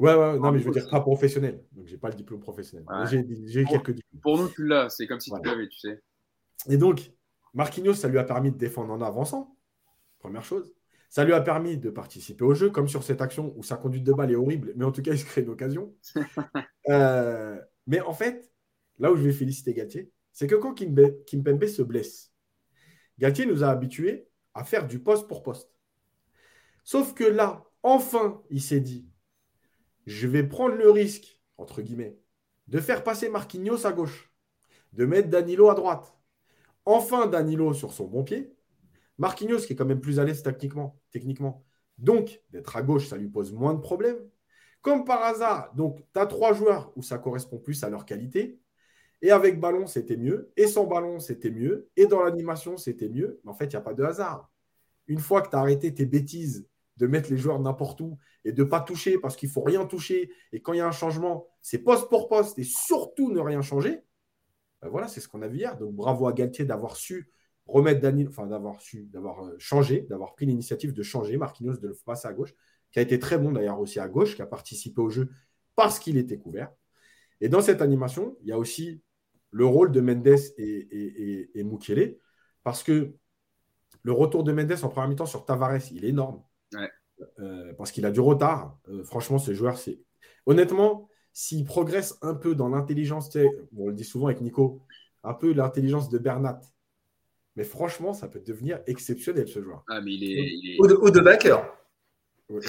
Ouais, 0.00 0.14
ouais, 0.14 0.38
non, 0.38 0.50
mais 0.50 0.58
je 0.58 0.64
veux 0.64 0.72
dire 0.72 0.88
pas 0.88 1.00
professionnel. 1.00 1.62
Donc, 1.72 1.86
j'ai 1.86 1.98
pas 1.98 2.08
le 2.08 2.14
diplôme 2.14 2.40
professionnel. 2.40 2.86
J'ai 3.10 3.64
quelques 3.64 3.92
diplômes. 3.92 4.20
Pour 4.22 4.38
nous, 4.38 4.48
tu 4.48 4.66
l'as. 4.66 4.88
C'est 4.88 5.06
comme 5.06 5.20
si 5.20 5.30
tu 5.30 5.48
l'avais, 5.48 5.68
tu 5.68 5.78
sais. 5.78 6.02
Et 6.70 6.78
donc, 6.78 7.12
Marquinhos, 7.52 7.94
ça 7.94 8.08
lui 8.08 8.18
a 8.18 8.24
permis 8.24 8.50
de 8.50 8.56
défendre 8.56 8.92
en 8.94 9.00
avançant. 9.02 9.54
Première 10.18 10.42
chose. 10.42 10.72
Ça 11.10 11.24
lui 11.24 11.34
a 11.34 11.40
permis 11.42 11.76
de 11.76 11.90
participer 11.90 12.44
au 12.44 12.54
jeu, 12.54 12.70
comme 12.70 12.88
sur 12.88 13.02
cette 13.02 13.20
action 13.20 13.52
où 13.56 13.62
sa 13.62 13.76
conduite 13.76 14.04
de 14.04 14.12
balle 14.14 14.30
est 14.30 14.36
horrible, 14.36 14.72
mais 14.74 14.86
en 14.86 14.92
tout 14.92 15.02
cas, 15.02 15.12
il 15.12 15.18
se 15.18 15.26
crée 15.26 15.42
une 15.42 15.50
occasion. 15.50 15.94
Euh, 16.88 17.60
mais 17.86 18.00
en 18.00 18.14
fait, 18.14 18.50
là 18.98 19.12
où 19.12 19.16
je 19.16 19.22
vais 19.22 19.32
féliciter 19.32 19.74
Galtier, 19.74 20.10
c'est 20.32 20.46
que 20.46 20.54
quand 20.54 20.74
Kimpembe 20.74 21.66
se 21.66 21.82
blesse, 21.82 22.32
Galtier 23.18 23.44
nous 23.44 23.62
a 23.62 23.68
habitués 23.68 24.26
à 24.54 24.64
faire 24.64 24.88
du 24.88 24.98
poste 24.98 25.28
pour 25.28 25.42
poste. 25.42 25.70
Sauf 26.82 27.14
que 27.14 27.22
là, 27.22 27.64
enfin, 27.82 28.42
il 28.50 28.62
s'est 28.62 28.80
dit, 28.80 29.06
je 30.10 30.26
vais 30.26 30.42
prendre 30.42 30.74
le 30.74 30.90
risque, 30.90 31.40
entre 31.56 31.82
guillemets, 31.82 32.18
de 32.66 32.80
faire 32.80 33.04
passer 33.04 33.28
Marquinhos 33.28 33.86
à 33.86 33.92
gauche, 33.92 34.32
de 34.92 35.06
mettre 35.06 35.28
Danilo 35.28 35.70
à 35.70 35.74
droite. 35.74 36.16
Enfin, 36.84 37.28
Danilo 37.28 37.74
sur 37.74 37.92
son 37.92 38.08
bon 38.08 38.24
pied. 38.24 38.52
Marquinhos 39.18 39.58
qui 39.58 39.74
est 39.74 39.76
quand 39.76 39.84
même 39.84 40.00
plus 40.00 40.18
à 40.18 40.24
l'aise 40.24 40.42
techniquement, 40.42 41.00
techniquement. 41.12 41.64
Donc, 41.96 42.42
d'être 42.50 42.76
à 42.76 42.82
gauche, 42.82 43.06
ça 43.08 43.16
lui 43.16 43.28
pose 43.28 43.52
moins 43.52 43.72
de 43.72 43.80
problèmes. 43.80 44.18
Comme 44.82 45.04
par 45.04 45.22
hasard, 45.22 45.72
donc, 45.74 46.00
tu 46.12 46.20
as 46.20 46.26
trois 46.26 46.54
joueurs 46.54 46.92
où 46.96 47.02
ça 47.02 47.18
correspond 47.18 47.58
plus 47.58 47.84
à 47.84 47.90
leur 47.90 48.04
qualité. 48.04 48.58
Et 49.22 49.30
avec 49.30 49.60
ballon, 49.60 49.86
c'était 49.86 50.16
mieux. 50.16 50.50
Et 50.56 50.66
sans 50.66 50.86
ballon, 50.86 51.20
c'était 51.20 51.50
mieux. 51.50 51.88
Et 51.96 52.06
dans 52.06 52.24
l'animation, 52.24 52.76
c'était 52.76 53.08
mieux. 53.08 53.40
Mais 53.44 53.50
en 53.50 53.54
fait, 53.54 53.66
il 53.66 53.70
n'y 53.70 53.76
a 53.76 53.82
pas 53.82 53.94
de 53.94 54.02
hasard. 54.02 54.50
Une 55.06 55.20
fois 55.20 55.42
que 55.42 55.50
tu 55.50 55.56
as 55.56 55.60
arrêté 55.60 55.94
tes 55.94 56.06
bêtises 56.06 56.69
de 57.00 57.06
mettre 57.06 57.30
les 57.30 57.38
joueurs 57.38 57.58
n'importe 57.58 58.00
où 58.02 58.18
et 58.44 58.52
de 58.52 58.62
ne 58.62 58.68
pas 58.68 58.80
toucher 58.80 59.18
parce 59.18 59.34
qu'il 59.34 59.48
faut 59.48 59.62
rien 59.62 59.86
toucher. 59.86 60.30
Et 60.52 60.60
quand 60.60 60.74
il 60.74 60.78
y 60.78 60.80
a 60.80 60.86
un 60.86 60.92
changement, 60.92 61.48
c'est 61.62 61.78
poste 61.78 62.08
pour 62.10 62.28
poste 62.28 62.58
et 62.58 62.64
surtout 62.64 63.32
ne 63.32 63.40
rien 63.40 63.62
changer. 63.62 64.02
voilà, 64.82 65.08
c'est 65.08 65.20
ce 65.20 65.28
qu'on 65.28 65.42
a 65.42 65.48
vu 65.48 65.58
hier. 65.58 65.78
Donc 65.78 65.94
bravo 65.94 66.28
à 66.28 66.32
Galtier 66.32 66.64
d'avoir 66.64 66.96
su 66.96 67.32
remettre 67.66 68.00
Daniel, 68.00 68.28
enfin 68.28 68.46
d'avoir 68.46 68.80
su, 68.80 69.06
d'avoir 69.06 69.50
changé, 69.58 70.02
d'avoir 70.10 70.34
pris 70.34 70.44
l'initiative 70.44 70.92
de 70.92 71.02
changer 71.02 71.36
Marquinhos, 71.36 71.78
de 71.78 71.88
le 71.88 71.96
passer 72.04 72.28
à 72.28 72.32
gauche, 72.32 72.52
qui 72.92 72.98
a 72.98 73.02
été 73.02 73.18
très 73.18 73.38
bon 73.38 73.52
d'ailleurs 73.52 73.80
aussi 73.80 73.98
à 73.98 74.08
gauche, 74.08 74.36
qui 74.36 74.42
a 74.42 74.46
participé 74.46 75.00
au 75.00 75.08
jeu 75.08 75.30
parce 75.74 75.98
qu'il 75.98 76.18
était 76.18 76.38
couvert. 76.38 76.70
Et 77.40 77.48
dans 77.48 77.62
cette 77.62 77.80
animation, 77.80 78.36
il 78.42 78.48
y 78.48 78.52
a 78.52 78.58
aussi 78.58 79.00
le 79.50 79.64
rôle 79.64 79.90
de 79.92 80.00
Mendes 80.00 80.38
et, 80.58 81.48
et, 81.54 81.64
Mukele, 81.64 82.18
parce 82.62 82.82
que 82.82 83.14
le 84.02 84.12
retour 84.12 84.44
de 84.44 84.52
Mendes 84.52 84.76
en 84.82 84.88
première 84.88 85.08
mi-temps 85.08 85.26
sur 85.26 85.44
Tavares, 85.44 85.90
il 85.92 86.04
est 86.04 86.08
énorme. 86.08 86.42
Euh, 87.38 87.72
parce 87.74 87.92
qu'il 87.92 88.06
a 88.06 88.10
du 88.10 88.20
retard. 88.20 88.78
Euh, 88.88 89.04
franchement, 89.04 89.38
ce 89.38 89.52
joueur, 89.54 89.78
c'est. 89.78 90.00
Honnêtement, 90.46 91.08
s'il 91.32 91.64
progresse 91.64 92.18
un 92.22 92.34
peu 92.34 92.54
dans 92.54 92.68
l'intelligence, 92.68 93.36
on 93.76 93.88
le 93.88 93.94
dit 93.94 94.04
souvent 94.04 94.26
avec 94.26 94.40
Nico, 94.40 94.82
un 95.22 95.34
peu 95.34 95.52
l'intelligence 95.52 96.08
de 96.08 96.18
Bernat. 96.18 96.60
Mais 97.56 97.64
franchement, 97.64 98.14
ça 98.14 98.28
peut 98.28 98.40
devenir 98.40 98.80
exceptionnel 98.86 99.48
ce 99.48 99.60
joueur. 99.62 99.84
Ah, 99.88 100.00
mais 100.00 100.14
il 100.14 100.24
est. 100.24 100.50
Il 100.50 100.76
Ou, 100.80 101.10
de, 101.10 101.20
backer. 101.20 101.62
Ouais, 102.48 102.60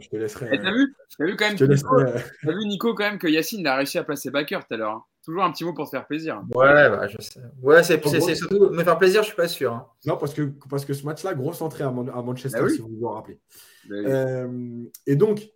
je 0.00 0.08
te 0.08 0.16
laisserai. 0.16 0.58
T'as 0.58 0.72
vu, 0.72 0.94
as 1.18 1.24
vu 1.24 1.36
quand 1.36 1.48
même 1.48 1.70
Nico, 1.70 1.98
as 1.98 2.52
vu 2.52 2.66
Nico 2.66 2.94
quand 2.94 3.04
même 3.04 3.18
que 3.18 3.28
Yacine 3.28 3.66
a 3.66 3.76
réussi 3.76 3.98
à 3.98 4.04
placer 4.04 4.30
backer 4.30 4.66
tout 4.66 4.74
à 4.74 4.76
l'heure. 4.76 5.08
Toujours 5.24 5.42
un 5.42 5.52
petit 5.52 5.64
mot 5.64 5.72
pour 5.72 5.86
se 5.86 5.92
faire 5.92 6.06
plaisir. 6.06 6.42
Ouais, 6.54 6.90
bah, 6.90 7.08
je 7.08 7.16
sais. 7.20 7.40
Ouais, 7.62 7.82
c'est 7.82 8.00
surtout 8.34 8.68
me 8.70 8.84
faire 8.84 8.98
plaisir, 8.98 9.22
je 9.22 9.28
suis 9.28 9.36
pas 9.36 9.48
sûr. 9.48 9.72
Hein. 9.72 9.88
Non, 10.04 10.18
parce 10.18 10.34
que, 10.34 10.42
parce 10.68 10.84
que 10.84 10.92
ce 10.92 11.06
match-là, 11.06 11.34
grosse 11.34 11.62
entrée 11.62 11.82
à, 11.82 11.90
Manchester, 11.90 12.60
bah 12.60 12.68
si 12.68 12.78
vous 12.78 12.88
vous 12.88 13.06
en 13.06 13.12
rappelez. 13.12 13.40
Bah 13.88 13.94
euh, 13.96 14.84
et 15.06 15.16
donc, 15.16 15.48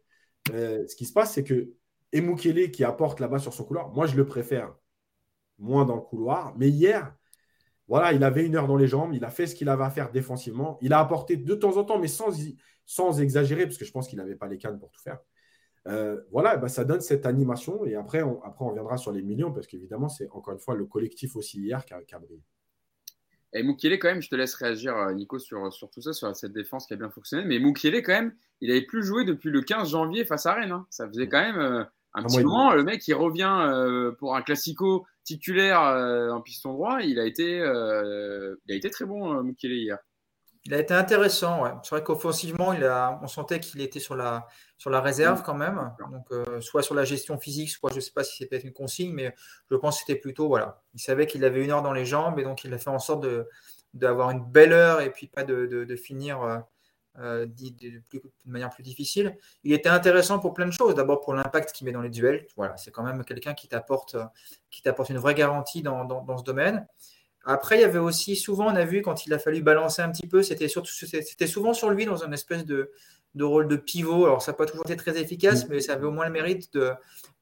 euh, 0.54 0.86
ce 0.86 0.96
qui 0.96 1.04
se 1.04 1.12
passe, 1.12 1.34
c'est 1.34 1.44
que 1.44 1.70
Emukele 2.12 2.70
qui 2.70 2.82
apporte 2.82 3.20
là-bas 3.20 3.38
sur 3.38 3.52
son 3.52 3.64
couloir, 3.64 3.90
moi 3.90 4.06
je 4.06 4.16
le 4.16 4.24
préfère 4.24 4.74
moins 5.58 5.84
dans 5.84 5.96
le 5.96 6.00
couloir. 6.00 6.54
Mais 6.56 6.70
hier, 6.70 7.14
voilà, 7.88 8.14
il 8.14 8.24
avait 8.24 8.46
une 8.46 8.56
heure 8.56 8.68
dans 8.68 8.76
les 8.76 8.86
jambes, 8.86 9.12
il 9.12 9.24
a 9.24 9.30
fait 9.30 9.46
ce 9.46 9.54
qu'il 9.54 9.68
avait 9.68 9.84
à 9.84 9.90
faire 9.90 10.10
défensivement. 10.10 10.78
Il 10.80 10.94
a 10.94 10.98
apporté 10.98 11.36
de 11.36 11.54
temps 11.54 11.76
en 11.76 11.84
temps, 11.84 11.98
mais 11.98 12.08
sans, 12.08 12.30
sans 12.86 13.20
exagérer, 13.20 13.66
parce 13.66 13.76
que 13.76 13.84
je 13.84 13.92
pense 13.92 14.08
qu'il 14.08 14.18
n'avait 14.18 14.36
pas 14.36 14.46
les 14.46 14.56
cannes 14.56 14.78
pour 14.78 14.90
tout 14.90 15.02
faire. 15.02 15.18
Euh, 15.88 16.20
voilà, 16.30 16.56
bah, 16.56 16.68
ça 16.68 16.84
donne 16.84 17.00
cette 17.00 17.26
animation. 17.26 17.84
Et 17.84 17.94
après 17.94 18.22
on, 18.22 18.42
après, 18.42 18.64
on 18.64 18.68
reviendra 18.68 18.96
sur 18.96 19.12
les 19.12 19.22
millions, 19.22 19.52
parce 19.52 19.66
qu'évidemment, 19.66 20.08
c'est 20.08 20.28
encore 20.30 20.54
une 20.54 20.60
fois 20.60 20.74
le 20.74 20.86
collectif 20.86 21.36
aussi 21.36 21.60
hier 21.60 21.84
qui 21.84 21.94
a, 21.94 22.02
qui 22.02 22.14
a 22.14 22.18
brillé. 22.18 22.42
Et 23.54 23.62
Moukielé, 23.62 23.98
quand 23.98 24.08
même, 24.08 24.20
je 24.20 24.28
te 24.28 24.34
laisse 24.34 24.54
réagir, 24.54 24.94
euh, 24.94 25.14
Nico, 25.14 25.38
sur, 25.38 25.72
sur 25.72 25.90
tout 25.90 26.02
ça, 26.02 26.12
sur 26.12 26.34
cette 26.36 26.52
défense 26.52 26.86
qui 26.86 26.92
a 26.92 26.96
bien 26.96 27.08
fonctionné. 27.08 27.44
Mais 27.46 27.58
Moukielé, 27.58 28.02
quand 28.02 28.12
même, 28.12 28.34
il 28.60 28.68
n'avait 28.68 28.84
plus 28.84 29.02
joué 29.02 29.24
depuis 29.24 29.50
le 29.50 29.62
15 29.62 29.90
janvier 29.90 30.26
face 30.26 30.44
à 30.44 30.52
Rennes. 30.52 30.72
Hein. 30.72 30.86
Ça 30.90 31.08
faisait 31.08 31.28
quand 31.28 31.40
même 31.40 31.58
euh, 31.58 31.84
un, 32.12 32.22
petit 32.24 32.42
moment. 32.44 32.74
Le 32.74 32.84
mec, 32.84 33.08
il 33.08 33.14
revient 33.14 34.14
pour 34.18 34.36
un 34.36 34.42
classico 34.42 35.06
titulaire 35.24 35.80
en 35.80 36.40
piston 36.42 36.74
droit. 36.74 37.00
Il 37.00 37.18
a 37.18 37.24
été, 37.24 37.56
il 37.56 38.72
a 38.72 38.74
été 38.74 38.90
très 38.90 39.06
bon, 39.06 39.42
Moukielé, 39.42 39.76
hier. 39.76 39.98
Il 40.68 40.74
a 40.74 40.78
été 40.80 40.92
intéressant. 40.92 41.80
C'est 41.82 41.94
vrai 41.94 42.04
qu'offensivement, 42.04 42.74
on 43.22 43.26
sentait 43.26 43.58
qu'il 43.58 43.80
était 43.80 44.00
sur 44.00 44.14
la, 44.14 44.46
réserve 44.84 45.42
quand 45.42 45.54
même. 45.54 45.94
Donc, 46.12 46.30
euh, 46.30 46.60
soit 46.60 46.82
sur 46.82 46.94
la 46.94 47.04
gestion 47.04 47.38
physique, 47.38 47.70
soit 47.70 47.88
je 47.90 47.96
ne 47.96 48.00
sais 48.00 48.10
pas 48.10 48.22
si 48.22 48.36
c'est 48.36 48.44
peut-être 48.44 48.64
une 48.64 48.74
consigne, 48.74 49.14
mais 49.14 49.34
je 49.70 49.76
pense 49.76 49.94
que 49.96 50.04
c'était 50.04 50.20
plutôt, 50.20 50.46
voilà. 50.46 50.82
Il 50.92 51.00
savait 51.00 51.26
qu'il 51.26 51.42
avait 51.46 51.64
une 51.64 51.70
heure 51.70 51.80
dans 51.80 51.94
les 51.94 52.04
jambes 52.04 52.38
et 52.38 52.42
donc 52.42 52.64
il 52.64 52.74
a 52.74 52.76
fait 52.76 52.90
en 52.90 52.98
sorte 52.98 53.26
d'avoir 53.94 54.30
une 54.30 54.44
belle 54.44 54.74
heure 54.74 55.00
et 55.00 55.10
puis 55.10 55.26
pas 55.26 55.42
de, 55.42 55.96
finir 55.96 56.42
euh, 56.42 56.58
euh 57.18 57.46
de, 57.46 58.02
manière 58.44 58.68
plus 58.68 58.82
difficile. 58.82 59.38
Il 59.64 59.72
était 59.72 59.88
intéressant 59.88 60.38
pour 60.38 60.52
plein 60.52 60.66
de 60.66 60.72
choses. 60.72 60.94
D'abord 60.94 61.22
pour 61.22 61.32
l'impact 61.32 61.72
qu'il 61.72 61.86
met 61.86 61.92
dans 61.92 62.02
les 62.02 62.10
duels. 62.10 62.46
Voilà, 62.58 62.76
c'est 62.76 62.90
quand 62.90 63.04
même 63.04 63.24
quelqu'un 63.24 63.54
qui 63.54 63.68
t'apporte, 63.68 64.16
une 65.08 65.16
vraie 65.16 65.34
garantie 65.34 65.80
dans 65.80 66.36
ce 66.36 66.44
domaine. 66.44 66.86
Après, 67.44 67.78
il 67.78 67.80
y 67.80 67.84
avait 67.84 67.98
aussi 67.98 68.36
souvent, 68.36 68.66
on 68.66 68.76
a 68.76 68.84
vu 68.84 69.02
quand 69.02 69.26
il 69.26 69.32
a 69.32 69.38
fallu 69.38 69.62
balancer 69.62 70.02
un 70.02 70.10
petit 70.10 70.26
peu, 70.26 70.42
c'était 70.42 70.68
surtout, 70.68 70.92
c'était 70.92 71.46
souvent 71.46 71.72
sur 71.72 71.90
lui 71.90 72.04
dans 72.04 72.24
un 72.24 72.32
espèce 72.32 72.64
de, 72.64 72.90
de 73.34 73.44
rôle 73.44 73.68
de 73.68 73.76
pivot. 73.76 74.26
Alors, 74.26 74.42
ça 74.42 74.52
n'a 74.52 74.56
pas 74.56 74.66
toujours 74.66 74.84
été 74.84 74.96
très 74.96 75.18
efficace, 75.18 75.68
mais 75.68 75.80
ça 75.80 75.94
avait 75.94 76.06
au 76.06 76.10
moins 76.10 76.26
le 76.26 76.32
mérite 76.32 76.72
de, 76.74 76.92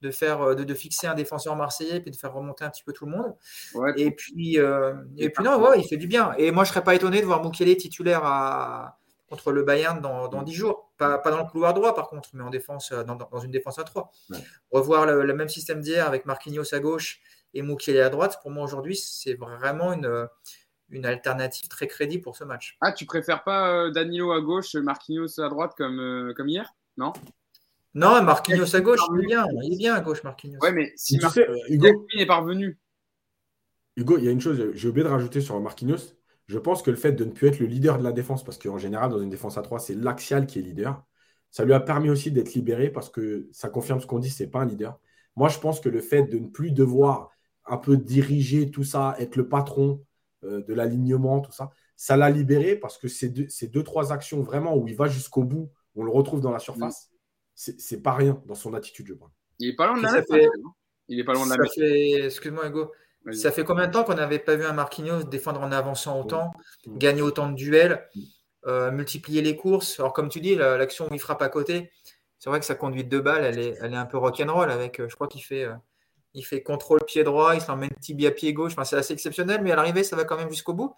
de 0.02 0.10
faire, 0.10 0.54
de, 0.54 0.64
de, 0.64 0.74
fixer 0.74 1.06
un 1.06 1.14
défenseur 1.14 1.56
marseillais 1.56 2.02
et 2.04 2.10
de 2.10 2.16
faire 2.16 2.32
remonter 2.32 2.64
un 2.64 2.70
petit 2.70 2.84
peu 2.84 2.92
tout 2.92 3.06
le 3.06 3.12
monde. 3.12 3.34
et 3.96 4.10
puis, 4.10 4.58
euh, 4.58 4.94
et 5.16 5.30
puis 5.30 5.44
non, 5.44 5.60
ouais, 5.60 5.80
il 5.80 5.84
fait 5.88 5.96
du 5.96 6.06
bien. 6.06 6.34
Et 6.38 6.50
moi, 6.50 6.64
je 6.64 6.70
ne 6.70 6.74
serais 6.74 6.84
pas 6.84 6.94
étonné 6.94 7.20
de 7.20 7.26
voir 7.26 7.42
Mukele 7.42 7.76
titulaire 7.76 8.20
à, 8.24 8.98
contre 9.28 9.52
le 9.52 9.62
Bayern 9.62 10.00
dans, 10.00 10.28
dans 10.28 10.42
10 10.42 10.52
jours. 10.52 10.92
Pas, 10.98 11.18
pas, 11.18 11.30
dans 11.30 11.38
le 11.38 11.50
couloir 11.50 11.74
droit, 11.74 11.94
par 11.94 12.08
contre, 12.08 12.30
mais 12.34 12.42
en 12.42 12.50
défense, 12.50 12.92
dans, 12.92 13.16
dans 13.16 13.40
une 13.40 13.50
défense 13.50 13.78
à 13.78 13.84
3. 13.84 14.10
Revoir 14.70 15.06
le, 15.06 15.24
le, 15.24 15.34
même 15.34 15.48
système 15.48 15.80
d'hier 15.80 16.06
avec 16.06 16.26
Marquinhos 16.26 16.74
à 16.74 16.78
gauche 16.78 17.20
et 17.56 17.62
Moukielé 17.62 18.00
à 18.00 18.10
droite, 18.10 18.38
pour 18.42 18.50
moi 18.50 18.64
aujourd'hui, 18.64 18.96
c'est 18.96 19.34
vraiment 19.34 19.94
une, 19.94 20.28
une 20.90 21.06
alternative 21.06 21.68
très 21.68 21.86
crédible 21.86 22.22
pour 22.22 22.36
ce 22.36 22.44
match. 22.44 22.76
Ah, 22.82 22.92
tu 22.92 23.06
préfères 23.06 23.44
pas 23.44 23.72
euh, 23.72 23.90
Danilo 23.90 24.32
à 24.32 24.40
gauche, 24.42 24.74
Marquinhos 24.74 25.40
à 25.40 25.48
droite 25.48 25.72
comme, 25.76 25.98
euh, 25.98 26.34
comme 26.34 26.48
hier? 26.48 26.74
Non? 26.98 27.14
Non, 27.94 28.22
Marquinhos 28.22 28.76
à 28.76 28.80
gauche, 28.80 29.00
il 29.14 29.24
est 29.24 29.26
bien, 29.26 29.46
il 29.62 29.72
est 29.72 29.78
bien 29.78 29.94
à 29.94 30.00
gauche, 30.00 30.22
Marquinhos. 30.22 30.58
Ouais, 30.60 30.72
mais 30.72 30.92
si 30.96 31.18
Marquinhos 31.18 31.56
Hugo 31.68 32.06
est 32.18 32.26
parvenu. 32.26 32.78
Hugo, 33.96 34.18
il 34.18 34.24
y 34.24 34.28
a 34.28 34.32
une 34.32 34.40
chose, 34.40 34.72
j'ai 34.74 34.88
oublié 34.88 35.04
de 35.04 35.10
rajouter 35.10 35.40
sur 35.40 35.58
Marquinhos. 35.58 36.14
Je 36.46 36.58
pense 36.58 36.82
que 36.82 36.90
le 36.90 36.96
fait 36.96 37.12
de 37.12 37.24
ne 37.24 37.30
plus 37.30 37.48
être 37.48 37.58
le 37.58 37.66
leader 37.66 37.98
de 37.98 38.04
la 38.04 38.12
défense, 38.12 38.44
parce 38.44 38.58
qu'en 38.58 38.76
général, 38.76 39.10
dans 39.10 39.20
une 39.20 39.30
défense 39.30 39.56
à 39.56 39.62
3, 39.62 39.78
c'est 39.78 39.94
l'axial 39.94 40.46
qui 40.46 40.58
est 40.58 40.62
leader, 40.62 41.02
ça 41.50 41.64
lui 41.64 41.72
a 41.72 41.80
permis 41.80 42.10
aussi 42.10 42.30
d'être 42.30 42.52
libéré 42.52 42.90
parce 42.90 43.08
que 43.08 43.48
ça 43.50 43.70
confirme 43.70 43.98
ce 43.98 44.06
qu'on 44.06 44.18
dit, 44.18 44.28
c'est 44.28 44.46
pas 44.46 44.60
un 44.60 44.66
leader. 44.66 45.00
Moi, 45.36 45.48
je 45.48 45.58
pense 45.58 45.80
que 45.80 45.88
le 45.88 46.00
fait 46.00 46.24
de 46.24 46.38
ne 46.38 46.48
plus 46.48 46.70
devoir 46.70 47.30
un 47.66 47.76
peu 47.76 47.96
diriger 47.96 48.70
tout 48.70 48.84
ça, 48.84 49.14
être 49.18 49.36
le 49.36 49.48
patron 49.48 50.04
euh, 50.44 50.62
de 50.62 50.74
l'alignement, 50.74 51.40
tout 51.40 51.52
ça, 51.52 51.70
ça 51.96 52.16
l'a 52.16 52.30
libéré 52.30 52.76
parce 52.76 52.98
que 52.98 53.08
ces 53.08 53.28
deux, 53.28 53.48
ces 53.48 53.68
deux, 53.68 53.82
trois 53.82 54.12
actions 54.12 54.42
vraiment 54.42 54.76
où 54.76 54.86
il 54.86 54.94
va 54.94 55.08
jusqu'au 55.08 55.44
bout, 55.44 55.70
on 55.94 56.04
le 56.04 56.10
retrouve 56.10 56.40
dans 56.40 56.52
la 56.52 56.58
surface, 56.58 57.10
mm. 57.66 57.72
c'est 57.78 58.02
pas 58.02 58.12
rien 58.12 58.42
dans 58.46 58.54
son 58.54 58.74
attitude, 58.74 59.06
je 59.08 59.14
pense. 59.14 59.30
Il 59.58 59.68
est 59.70 59.76
pas 59.76 59.86
loin 59.86 59.96
de 59.96 60.02
la 60.02 60.12
mettre. 60.12 60.34
Hein. 60.34 60.72
Il 61.08 61.18
est 61.18 61.24
pas 61.24 61.32
loin 61.32 61.46
de 61.46 61.50
la 61.50 61.56
mettre. 61.56 61.80
Excuse-moi, 62.26 62.68
Hugo. 62.68 62.92
Ça 63.32 63.50
fait 63.50 63.64
combien 63.64 63.88
de 63.88 63.92
temps 63.92 64.04
qu'on 64.04 64.14
n'avait 64.14 64.38
pas 64.38 64.54
vu 64.54 64.64
un 64.64 64.72
Marquinhos 64.72 65.24
défendre 65.24 65.60
en 65.60 65.72
avançant 65.72 66.20
autant, 66.20 66.52
mm. 66.86 66.98
gagner 66.98 67.22
autant 67.22 67.48
de 67.48 67.54
duels, 67.54 68.06
mm. 68.14 68.20
euh, 68.66 68.90
multiplier 68.92 69.42
les 69.42 69.56
courses? 69.56 69.98
Alors, 69.98 70.12
comme 70.12 70.28
tu 70.28 70.40
dis, 70.40 70.54
l'action 70.54 71.08
où 71.10 71.14
il 71.14 71.18
frappe 71.18 71.42
à 71.42 71.48
côté, 71.48 71.90
c'est 72.38 72.50
vrai 72.50 72.60
que 72.60 72.66
sa 72.66 72.74
conduite 72.74 73.08
de 73.08 73.18
balle, 73.18 73.44
elle 73.44 73.58
est, 73.58 73.76
elle 73.80 73.94
est 73.94 73.96
un 73.96 74.06
peu 74.06 74.18
rock'n'roll 74.18 74.70
avec, 74.70 75.00
euh, 75.00 75.08
je 75.08 75.14
crois 75.14 75.26
qu'il 75.26 75.42
fait 75.42 75.66
il 76.36 76.44
fait 76.44 76.62
contrôle 76.62 77.00
pied 77.06 77.24
droit, 77.24 77.54
il 77.54 77.62
s'emmène 77.62 77.90
tibia 78.00 78.30
pied 78.30 78.52
gauche. 78.52 78.72
Enfin, 78.72 78.84
c'est 78.84 78.96
assez 78.96 79.14
exceptionnel, 79.14 79.62
mais 79.62 79.72
à 79.72 79.76
l'arrivée, 79.76 80.04
ça 80.04 80.16
va 80.16 80.24
quand 80.24 80.36
même 80.36 80.50
jusqu'au 80.50 80.74
bout. 80.74 80.94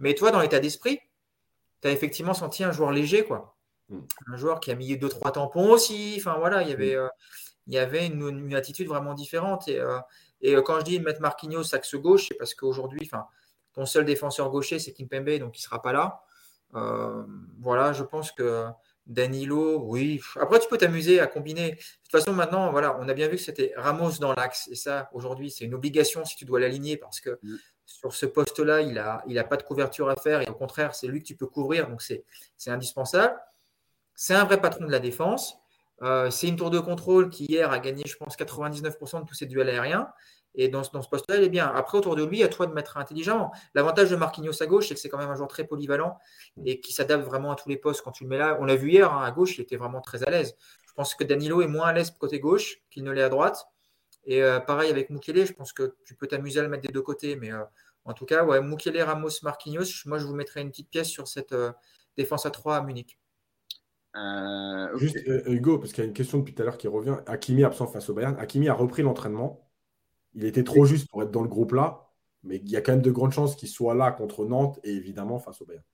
Mais 0.00 0.14
toi, 0.14 0.32
dans 0.32 0.40
l'état 0.40 0.58
d'esprit, 0.58 0.98
tu 1.80 1.88
as 1.88 1.92
effectivement 1.92 2.34
senti 2.34 2.64
un 2.64 2.72
joueur 2.72 2.90
léger, 2.90 3.24
quoi. 3.24 3.56
Mm. 3.88 4.00
Un 4.32 4.36
joueur 4.36 4.58
qui 4.58 4.72
a 4.72 4.74
mis 4.74 4.96
deux, 4.96 5.08
trois 5.08 5.30
tampons 5.30 5.70
aussi. 5.70 6.16
Enfin, 6.18 6.34
voilà, 6.36 6.62
il 6.62 6.68
y 6.68 6.72
avait, 6.72 6.96
mm. 6.96 6.98
euh, 6.98 7.08
il 7.68 7.74
y 7.74 7.78
avait 7.78 8.06
une, 8.06 8.54
attitude 8.56 8.88
vraiment 8.88 9.14
différente. 9.14 9.68
Et, 9.68 9.78
euh, 9.78 10.00
et 10.40 10.56
euh, 10.56 10.62
quand 10.62 10.80
je 10.80 10.84
dis 10.84 10.98
mettre 10.98 11.20
Marquinhos 11.20 11.76
axe 11.76 11.94
gauche, 11.94 12.26
c'est 12.28 12.34
parce 12.34 12.52
qu'aujourd'hui, 12.54 13.02
enfin, 13.04 13.26
ton 13.74 13.86
seul 13.86 14.04
défenseur 14.04 14.50
gaucher, 14.50 14.80
c'est 14.80 14.92
Kimpembe, 14.92 15.38
donc 15.38 15.56
il 15.56 15.60
ne 15.60 15.62
sera 15.62 15.80
pas 15.80 15.92
là. 15.92 16.24
voilà, 17.60 17.92
je 17.92 18.02
pense 18.02 18.32
que 18.32 18.66
Danilo, 19.06 19.80
oui. 19.84 20.20
Après, 20.40 20.58
tu 20.60 20.68
peux 20.68 20.78
t'amuser 20.78 21.20
à 21.20 21.26
combiner. 21.26 21.72
De 21.72 21.76
toute 21.76 22.10
façon, 22.12 22.32
maintenant, 22.32 22.70
voilà, 22.70 22.96
on 23.00 23.08
a 23.08 23.14
bien 23.14 23.28
vu 23.28 23.36
que 23.36 23.42
c'était 23.42 23.72
Ramos 23.76 24.18
dans 24.20 24.32
l'axe. 24.32 24.68
Et 24.70 24.76
ça, 24.76 25.10
aujourd'hui, 25.12 25.50
c'est 25.50 25.64
une 25.64 25.74
obligation 25.74 26.24
si 26.24 26.36
tu 26.36 26.44
dois 26.44 26.60
l'aligner 26.60 26.96
parce 26.96 27.20
que 27.20 27.38
mm. 27.42 27.56
sur 27.84 28.14
ce 28.14 28.26
poste-là, 28.26 28.80
il 28.82 28.94
n'a 28.94 29.22
il 29.26 29.38
a 29.38 29.44
pas 29.44 29.56
de 29.56 29.62
couverture 29.62 30.08
à 30.08 30.16
faire. 30.16 30.42
Et 30.42 30.48
au 30.48 30.54
contraire, 30.54 30.94
c'est 30.94 31.08
lui 31.08 31.20
que 31.20 31.26
tu 31.26 31.36
peux 31.36 31.46
couvrir. 31.46 31.88
Donc, 31.88 32.02
c'est 32.02 32.24
indispensable. 32.66 33.36
C'est 34.14 34.34
un 34.34 34.44
vrai 34.44 34.60
patron 34.60 34.86
de 34.86 34.92
la 34.92 35.00
défense. 35.00 35.56
Euh, 36.02 36.30
c'est 36.30 36.48
une 36.48 36.56
tour 36.56 36.70
de 36.70 36.78
contrôle 36.78 37.30
qui, 37.30 37.46
hier, 37.46 37.70
a 37.70 37.78
gagné, 37.78 38.04
je 38.06 38.16
pense, 38.16 38.36
99% 38.36 39.22
de 39.22 39.26
tous 39.26 39.34
ses 39.34 39.46
duels 39.46 39.68
aériens. 39.68 40.08
Et 40.54 40.68
dans, 40.68 40.82
dans 40.92 41.02
ce 41.02 41.08
poste-là, 41.08 41.36
il 41.36 41.44
est 41.44 41.48
bien. 41.48 41.66
Après, 41.66 41.98
autour 41.98 42.14
de 42.14 42.24
lui, 42.24 42.42
à 42.42 42.48
toi 42.48 42.66
de 42.66 42.72
mettre 42.72 42.96
intelligemment. 42.98 43.52
L'avantage 43.74 44.10
de 44.10 44.16
Marquinhos 44.16 44.62
à 44.62 44.66
gauche, 44.66 44.88
c'est 44.88 44.94
que 44.94 45.00
c'est 45.00 45.08
quand 45.08 45.18
même 45.18 45.30
un 45.30 45.34
joueur 45.34 45.48
très 45.48 45.64
polyvalent 45.64 46.18
et 46.64 46.80
qui 46.80 46.92
s'adapte 46.92 47.24
vraiment 47.24 47.52
à 47.52 47.54
tous 47.54 47.68
les 47.68 47.76
postes. 47.76 48.02
Quand 48.02 48.12
tu 48.12 48.24
le 48.24 48.28
mets 48.28 48.38
là, 48.38 48.58
on 48.60 48.64
l'a 48.64 48.76
vu 48.76 48.90
hier, 48.90 49.12
hein, 49.12 49.24
à 49.24 49.30
gauche, 49.30 49.56
il 49.56 49.62
était 49.62 49.76
vraiment 49.76 50.00
très 50.00 50.22
à 50.24 50.30
l'aise. 50.30 50.54
Je 50.86 50.92
pense 50.94 51.14
que 51.14 51.24
Danilo 51.24 51.62
est 51.62 51.68
moins 51.68 51.86
à 51.86 51.92
l'aise 51.94 52.10
côté 52.10 52.38
gauche 52.38 52.82
qu'il 52.90 53.04
ne 53.04 53.12
l'est 53.12 53.22
à 53.22 53.30
droite. 53.30 53.66
Et 54.24 54.42
euh, 54.42 54.60
pareil 54.60 54.90
avec 54.90 55.10
Mukele, 55.10 55.46
je 55.46 55.52
pense 55.52 55.72
que 55.72 55.96
tu 56.04 56.14
peux 56.14 56.26
t'amuser 56.26 56.60
à 56.60 56.62
le 56.62 56.68
mettre 56.68 56.86
des 56.86 56.92
deux 56.92 57.02
côtés. 57.02 57.36
Mais 57.36 57.50
euh, 57.50 57.64
en 58.04 58.12
tout 58.12 58.26
cas, 58.26 58.44
ouais, 58.44 58.60
Mukele, 58.60 59.00
Ramos, 59.02 59.30
Marquinhos, 59.42 60.04
moi, 60.04 60.18
je 60.18 60.26
vous 60.26 60.34
mettrai 60.34 60.60
une 60.60 60.70
petite 60.70 60.90
pièce 60.90 61.08
sur 61.08 61.28
cette 61.28 61.52
euh, 61.52 61.72
défense 62.16 62.44
à 62.46 62.50
3 62.50 62.76
à 62.76 62.82
Munich. 62.82 63.18
Juste, 64.96 65.16
Hugo, 65.46 65.78
parce 65.78 65.92
qu'il 65.92 66.04
y 66.04 66.06
a 66.06 66.08
une 66.08 66.14
question 66.14 66.38
depuis 66.38 66.54
tout 66.54 66.60
à 66.60 66.66
l'heure 66.66 66.76
qui 66.76 66.88
revient. 66.88 67.16
Hakimi 67.26 67.64
absent 67.64 67.86
face 67.86 68.10
au 68.10 68.14
Bayern. 68.14 68.36
Hakimi 68.38 68.68
a 68.68 68.74
repris 68.74 69.02
l'entraînement. 69.02 69.71
Il 70.34 70.44
était 70.44 70.64
trop 70.64 70.84
juste 70.84 71.08
pour 71.08 71.22
être 71.22 71.30
dans 71.30 71.42
le 71.42 71.48
groupe 71.48 71.72
là, 71.72 72.10
mais 72.42 72.56
il 72.56 72.70
y 72.70 72.76
a 72.76 72.80
quand 72.80 72.92
même 72.92 73.02
de 73.02 73.10
grandes 73.10 73.32
chances 73.32 73.56
qu'il 73.56 73.68
soit 73.68 73.94
là 73.94 74.10
contre 74.12 74.46
Nantes 74.46 74.80
et 74.84 74.92
évidemment 74.92 75.38
face 75.38 75.60
au 75.60 75.66
Bayern. 75.66 75.84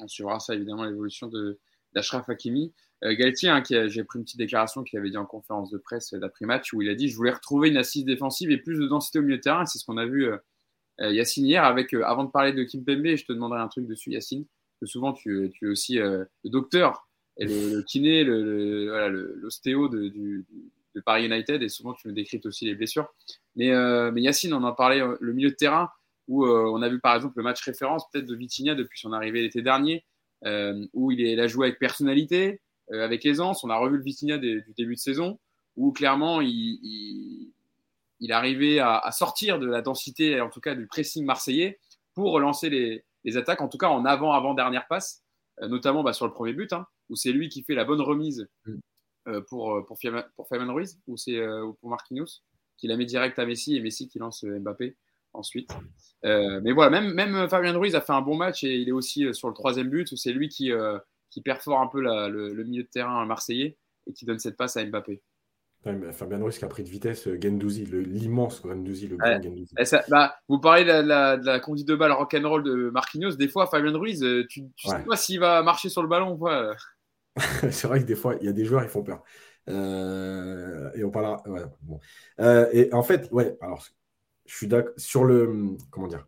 On 0.00 0.08
suivra 0.08 0.40
ça 0.40 0.54
évidemment 0.54 0.84
l'évolution 0.84 1.28
de, 1.28 1.58
d'Ashraf 1.92 2.28
Hakimi. 2.28 2.72
Galtier, 3.02 3.50
hein, 3.50 3.62
j'ai 3.68 4.02
pris 4.04 4.18
une 4.18 4.24
petite 4.24 4.38
déclaration 4.38 4.82
qu'il 4.82 4.98
avait 4.98 5.10
dit 5.10 5.18
en 5.18 5.26
conférence 5.26 5.70
de 5.70 5.76
presse 5.76 6.14
d'après-match 6.14 6.72
où 6.72 6.80
il 6.80 6.88
a 6.88 6.94
dit 6.94 7.08
Je 7.08 7.16
voulais 7.16 7.32
retrouver 7.32 7.68
une 7.68 7.76
assise 7.76 8.04
défensive 8.06 8.50
et 8.50 8.56
plus 8.56 8.78
de 8.78 8.86
densité 8.86 9.18
au 9.18 9.22
milieu 9.22 9.36
de 9.36 9.42
terrain. 9.42 9.66
C'est 9.66 9.78
ce 9.78 9.84
qu'on 9.84 9.98
a 9.98 10.06
vu 10.06 10.30
Yacine 10.98 11.44
hier. 11.44 11.64
Avec, 11.64 11.92
avant 11.92 12.24
de 12.24 12.30
parler 12.30 12.54
de 12.54 12.64
Kim 12.64 12.82
Pembe, 12.82 13.14
je 13.14 13.24
te 13.26 13.32
demanderai 13.32 13.60
un 13.60 13.68
truc 13.68 13.86
dessus, 13.86 14.12
Yacine, 14.12 14.46
que 14.80 14.86
souvent 14.86 15.12
tu, 15.12 15.52
es 15.60 15.66
aussi 15.66 15.96
le 15.96 16.28
docteur 16.44 17.06
et 17.36 17.46
le, 17.46 17.82
kiné, 17.82 18.24
l'ostéo 18.24 19.88
le, 19.88 20.08
du, 20.08 20.46
de 20.94 21.00
Paris 21.00 21.26
United, 21.26 21.62
et 21.62 21.68
souvent 21.68 21.94
tu 21.94 22.08
me 22.08 22.12
décryptes 22.12 22.46
aussi 22.46 22.64
les 22.64 22.74
blessures. 22.74 23.12
Mais, 23.56 23.70
euh, 23.70 24.10
mais 24.12 24.22
Yacine, 24.22 24.54
on 24.54 24.62
en 24.62 24.72
parlait, 24.72 25.00
euh, 25.00 25.16
le 25.20 25.32
milieu 25.32 25.50
de 25.50 25.54
terrain, 25.54 25.90
où 26.28 26.44
euh, 26.46 26.70
on 26.72 26.80
a 26.82 26.88
vu 26.88 27.00
par 27.00 27.14
exemple 27.14 27.34
le 27.36 27.42
match 27.42 27.62
référence 27.62 28.08
peut-être 28.10 28.26
de 28.26 28.34
Vitinha 28.34 28.74
depuis 28.74 28.98
son 28.98 29.12
arrivée 29.12 29.42
l'été 29.42 29.62
dernier, 29.62 30.04
où 30.92 31.10
il, 31.10 31.40
a 31.40 31.46
joué 31.46 31.68
avec 31.68 31.78
personnalité, 31.78 32.60
avec 32.92 33.24
aisance. 33.24 33.64
On 33.64 33.70
a 33.70 33.78
revu 33.78 33.96
le 33.96 34.02
Vitinha 34.02 34.36
du 34.36 34.62
début 34.76 34.94
de 34.94 35.00
saison, 35.00 35.38
où 35.76 35.90
clairement 35.90 36.42
il, 36.42 37.50
il, 38.20 38.32
arrivait 38.32 38.78
à, 38.78 39.10
sortir 39.10 39.58
de 39.58 39.66
la 39.66 39.80
densité, 39.80 40.42
en 40.42 40.50
tout 40.50 40.60
cas 40.60 40.74
du 40.74 40.86
pressing 40.86 41.24
marseillais, 41.24 41.80
pour 42.12 42.32
relancer 42.32 42.68
les, 42.68 43.36
attaques, 43.38 43.62
en 43.62 43.68
tout 43.68 43.78
cas 43.78 43.88
en 43.88 44.04
avant-avant-dernière 44.04 44.86
passe, 44.86 45.22
notamment 45.62 46.02
bah, 46.02 46.12
sur 46.12 46.26
le 46.26 46.32
premier 46.34 46.52
but, 46.52 46.74
hein, 46.74 46.86
où 47.08 47.16
c'est 47.16 47.32
lui 47.32 47.48
qui 47.48 47.62
fait 47.62 47.74
la 47.74 47.84
bonne 47.84 48.02
remise 48.02 48.46
Euh, 49.26 49.40
pour, 49.40 49.74
euh, 49.74 49.82
pour, 49.82 49.96
Ruiz 50.50 51.00
ou 51.06 51.16
c'est 51.16 51.38
euh, 51.38 51.72
pour 51.80 51.88
Marquinhos 51.88 52.42
qui 52.76 52.88
la 52.88 52.98
met 52.98 53.06
direct 53.06 53.38
à 53.38 53.46
Messi 53.46 53.74
et 53.74 53.80
Messi 53.80 54.06
qui 54.06 54.18
lance 54.18 54.44
Mbappé 54.44 54.98
ensuite. 55.32 55.70
mais 56.22 56.72
voilà, 56.72 56.90
même, 56.90 57.14
même 57.14 57.48
Fabien 57.48 57.76
Ruiz 57.76 57.94
a 57.94 58.00
fait 58.00 58.12
un 58.12 58.20
bon 58.20 58.36
match 58.36 58.62
et 58.64 58.76
il 58.76 58.88
est 58.88 58.92
aussi 58.92 59.32
sur 59.32 59.48
le 59.48 59.54
troisième 59.54 59.88
but 59.88 60.12
où 60.12 60.16
c'est 60.16 60.32
lui 60.32 60.48
qui, 60.48 60.70
qui 61.30 61.40
perfore 61.40 61.80
un 61.80 61.86
peu 61.88 62.00
le, 62.02 62.64
milieu 62.64 62.82
de 62.82 62.88
terrain 62.88 63.24
marseillais 63.24 63.76
et 64.06 64.12
qui 64.12 64.26
donne 64.26 64.38
cette 64.38 64.56
passe 64.56 64.76
à 64.76 64.84
Mbappé. 64.84 65.22
Fabien 66.12 66.38
Ruiz 66.38 66.58
qui 66.58 66.64
a 66.64 66.68
pris 66.68 66.84
de 66.84 66.88
vitesse 66.88 67.28
Gendouzi, 67.40 67.86
l'immense 67.86 68.62
Gendouzi, 68.62 69.08
le 69.08 69.16
grand 69.16 69.42
Gendouzi. 69.42 69.74
bah, 70.08 70.36
vous 70.48 70.60
parlez 70.60 70.84
de 70.84 70.90
la, 70.90 71.36
de 71.36 71.46
la, 71.46 71.60
conduite 71.60 71.88
de 71.88 71.96
balle 71.96 72.12
rock'n'roll 72.12 72.62
de 72.62 72.90
Marquinhos. 72.90 73.36
Des 73.36 73.48
fois, 73.48 73.66
Fabien 73.66 73.96
Ruiz, 73.96 74.24
tu 74.48 74.62
ne 74.62 74.68
sais 74.76 75.04
pas 75.04 75.16
s'il 75.16 75.40
va 75.40 75.62
marcher 75.62 75.88
sur 75.88 76.02
le 76.02 76.08
ballon 76.08 76.32
ou 76.32 76.38
pas. 76.38 76.74
c'est 77.70 77.86
vrai 77.86 78.00
que 78.00 78.04
des 78.04 78.14
fois, 78.14 78.36
il 78.40 78.46
y 78.46 78.48
a 78.48 78.52
des 78.52 78.64
joueurs, 78.64 78.82
ils 78.82 78.88
font 78.88 79.02
peur. 79.02 79.22
Euh, 79.68 80.90
et 80.94 81.04
on 81.04 81.10
parlera. 81.10 81.42
Euh, 82.40 82.68
et 82.72 82.92
en 82.92 83.02
fait, 83.02 83.28
ouais, 83.32 83.56
alors, 83.60 83.86
je 84.46 84.54
suis 84.54 84.66
d'accord. 84.66 84.92
Sur 84.96 85.24
le. 85.24 85.76
Comment 85.90 86.08
dire 86.08 86.26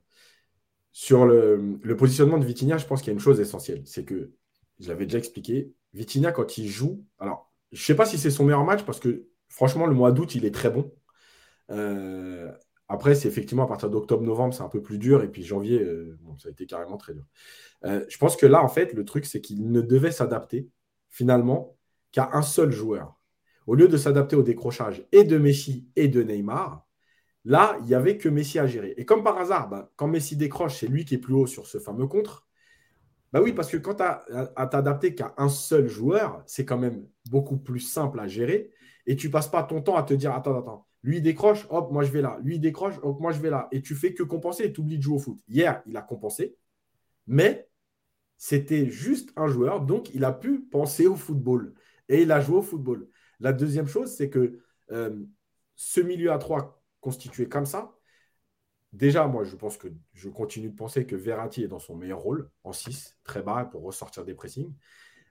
Sur 0.92 1.26
le, 1.26 1.78
positionnement 1.96 2.38
de 2.38 2.44
Vitinha, 2.44 2.78
je 2.78 2.86
pense 2.86 3.00
qu'il 3.00 3.08
y 3.08 3.10
a 3.10 3.14
une 3.14 3.20
chose 3.20 3.40
essentielle. 3.40 3.82
C'est 3.84 4.04
que, 4.04 4.32
je 4.80 4.88
l'avais 4.88 5.04
déjà 5.06 5.18
expliqué, 5.18 5.72
Vitinha, 5.92 6.32
quand 6.32 6.58
il 6.58 6.68
joue. 6.68 7.04
Alors, 7.18 7.52
je 7.72 7.80
ne 7.80 7.84
sais 7.84 7.96
pas 7.96 8.06
si 8.06 8.18
c'est 8.18 8.30
son 8.30 8.44
meilleur 8.44 8.64
match 8.64 8.84
parce 8.84 9.00
que, 9.00 9.28
franchement, 9.48 9.86
le 9.86 9.94
mois 9.94 10.12
d'août, 10.12 10.34
il 10.34 10.44
est 10.44 10.54
très 10.54 10.70
bon. 10.70 10.92
Euh, 11.70 12.50
après, 12.88 13.14
c'est 13.14 13.28
effectivement 13.28 13.64
à 13.64 13.66
partir 13.66 13.90
d'octobre-novembre, 13.90 14.54
c'est 14.54 14.62
un 14.62 14.68
peu 14.68 14.82
plus 14.82 14.98
dur. 14.98 15.22
Et 15.22 15.28
puis 15.28 15.42
janvier, 15.42 15.84
ça 16.38 16.48
a 16.48 16.52
été 16.52 16.66
carrément 16.66 16.96
très 16.96 17.14
dur. 17.14 17.26
je 17.82 18.18
pense 18.18 18.36
que 18.36 18.46
là, 18.46 18.62
en 18.62 18.68
fait, 18.68 18.92
le 18.92 19.04
truc, 19.04 19.26
c'est 19.26 19.40
qu'il 19.40 19.70
ne 19.70 19.80
devait 19.80 20.12
s'adapter 20.12 20.68
finalement 21.16 21.78
qu'à 22.12 22.28
un 22.34 22.42
seul 22.42 22.70
joueur. 22.70 23.18
Au 23.66 23.74
lieu 23.74 23.88
de 23.88 23.96
s'adapter 23.96 24.36
au 24.36 24.42
décrochage 24.42 25.06
et 25.12 25.24
de 25.24 25.38
Messi 25.38 25.88
et 25.96 26.08
de 26.08 26.22
Neymar, 26.22 26.86
là, 27.46 27.74
il 27.80 27.86
n'y 27.86 27.94
avait 27.94 28.18
que 28.18 28.28
Messi 28.28 28.58
à 28.58 28.66
gérer. 28.66 28.92
Et 28.98 29.06
comme 29.06 29.24
par 29.24 29.38
hasard, 29.38 29.70
bah, 29.70 29.90
quand 29.96 30.08
Messi 30.08 30.36
décroche, 30.36 30.78
c'est 30.78 30.88
lui 30.88 31.06
qui 31.06 31.14
est 31.14 31.18
plus 31.18 31.32
haut 31.32 31.46
sur 31.46 31.66
ce 31.66 31.78
fameux 31.78 32.06
contre. 32.06 32.46
Bah 33.32 33.40
oui, 33.42 33.54
parce 33.54 33.70
que 33.70 33.78
quand 33.78 33.94
tu 33.94 34.02
as 34.02 34.24
à 34.56 34.66
t'adapter 34.66 35.14
qu'à 35.14 35.34
un 35.38 35.48
seul 35.48 35.88
joueur, 35.88 36.42
c'est 36.46 36.66
quand 36.66 36.78
même 36.78 37.08
beaucoup 37.30 37.56
plus 37.56 37.80
simple 37.80 38.20
à 38.20 38.28
gérer. 38.28 38.70
Et 39.06 39.16
tu 39.16 39.30
passes 39.30 39.48
pas 39.48 39.62
ton 39.62 39.80
temps 39.80 39.96
à 39.96 40.02
te 40.02 40.12
dire 40.12 40.32
attends, 40.32 40.58
attends, 40.58 40.86
lui 41.02 41.22
décroche, 41.22 41.66
hop, 41.70 41.90
moi 41.92 42.04
je 42.04 42.12
vais 42.12 42.20
là. 42.20 42.38
Lui 42.42 42.58
décroche, 42.58 42.96
hop, 43.02 43.20
moi 43.20 43.32
je 43.32 43.40
vais 43.40 43.50
là. 43.50 43.68
Et 43.72 43.80
tu 43.80 43.94
fais 43.94 44.12
que 44.12 44.22
compenser 44.22 44.64
et 44.64 44.72
tu 44.72 44.82
oublies 44.82 44.98
de 44.98 45.02
jouer 45.02 45.16
au 45.16 45.18
foot. 45.18 45.38
Hier, 45.48 45.82
il 45.86 45.96
a 45.96 46.02
compensé, 46.02 46.56
mais 47.26 47.68
c'était 48.38 48.88
juste 48.90 49.32
un 49.36 49.48
joueur, 49.48 49.80
donc 49.80 50.14
il 50.14 50.24
a 50.24 50.32
pu 50.32 50.60
penser 50.60 51.06
au 51.06 51.16
football 51.16 51.74
et 52.08 52.22
il 52.22 52.32
a 52.32 52.40
joué 52.40 52.56
au 52.56 52.62
football. 52.62 53.08
La 53.40 53.52
deuxième 53.52 53.86
chose, 53.86 54.14
c'est 54.14 54.30
que 54.30 54.60
euh, 54.90 55.24
ce 55.74 56.00
milieu 56.00 56.32
à 56.32 56.38
trois 56.38 56.82
constitué 57.00 57.48
comme 57.48 57.66
ça, 57.66 57.96
déjà, 58.92 59.26
moi, 59.26 59.44
je 59.44 59.56
pense 59.56 59.76
que 59.76 59.88
je 60.14 60.28
continue 60.28 60.70
de 60.70 60.76
penser 60.76 61.06
que 61.06 61.16
Verratti 61.16 61.62
est 61.62 61.68
dans 61.68 61.78
son 61.78 61.96
meilleur 61.96 62.20
rôle, 62.20 62.50
en 62.64 62.72
6, 62.72 63.18
très 63.24 63.42
bas 63.42 63.64
pour 63.64 63.82
ressortir 63.82 64.24
des 64.24 64.34
pressings. 64.34 64.74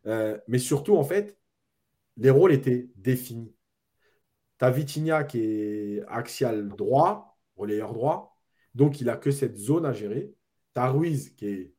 Euh, 0.08 0.38
mais 0.48 0.60
surtout, 0.60 0.96
en 0.98 1.04
fait, 1.04 1.38
les 2.18 2.30
rôles 2.30 2.54
étaient 2.54 2.90
définis. 2.96 3.54
Tu 4.60 4.66
as 4.66 4.72
Vitinha 4.72 5.24
qui 5.24 5.40
est 5.42 6.04
axial 6.08 6.70
droit, 6.70 7.38
relayeur 7.58 7.94
droit, 7.94 8.38
donc 8.74 9.02
il 9.02 9.08
n'a 9.08 9.18
que 9.18 9.32
cette 9.32 9.58
zone 9.58 9.86
à 9.86 9.94
gérer. 9.94 10.34
Tu 10.76 10.82
Ruiz 10.82 11.30
qui 11.36 11.48
est 11.48 11.75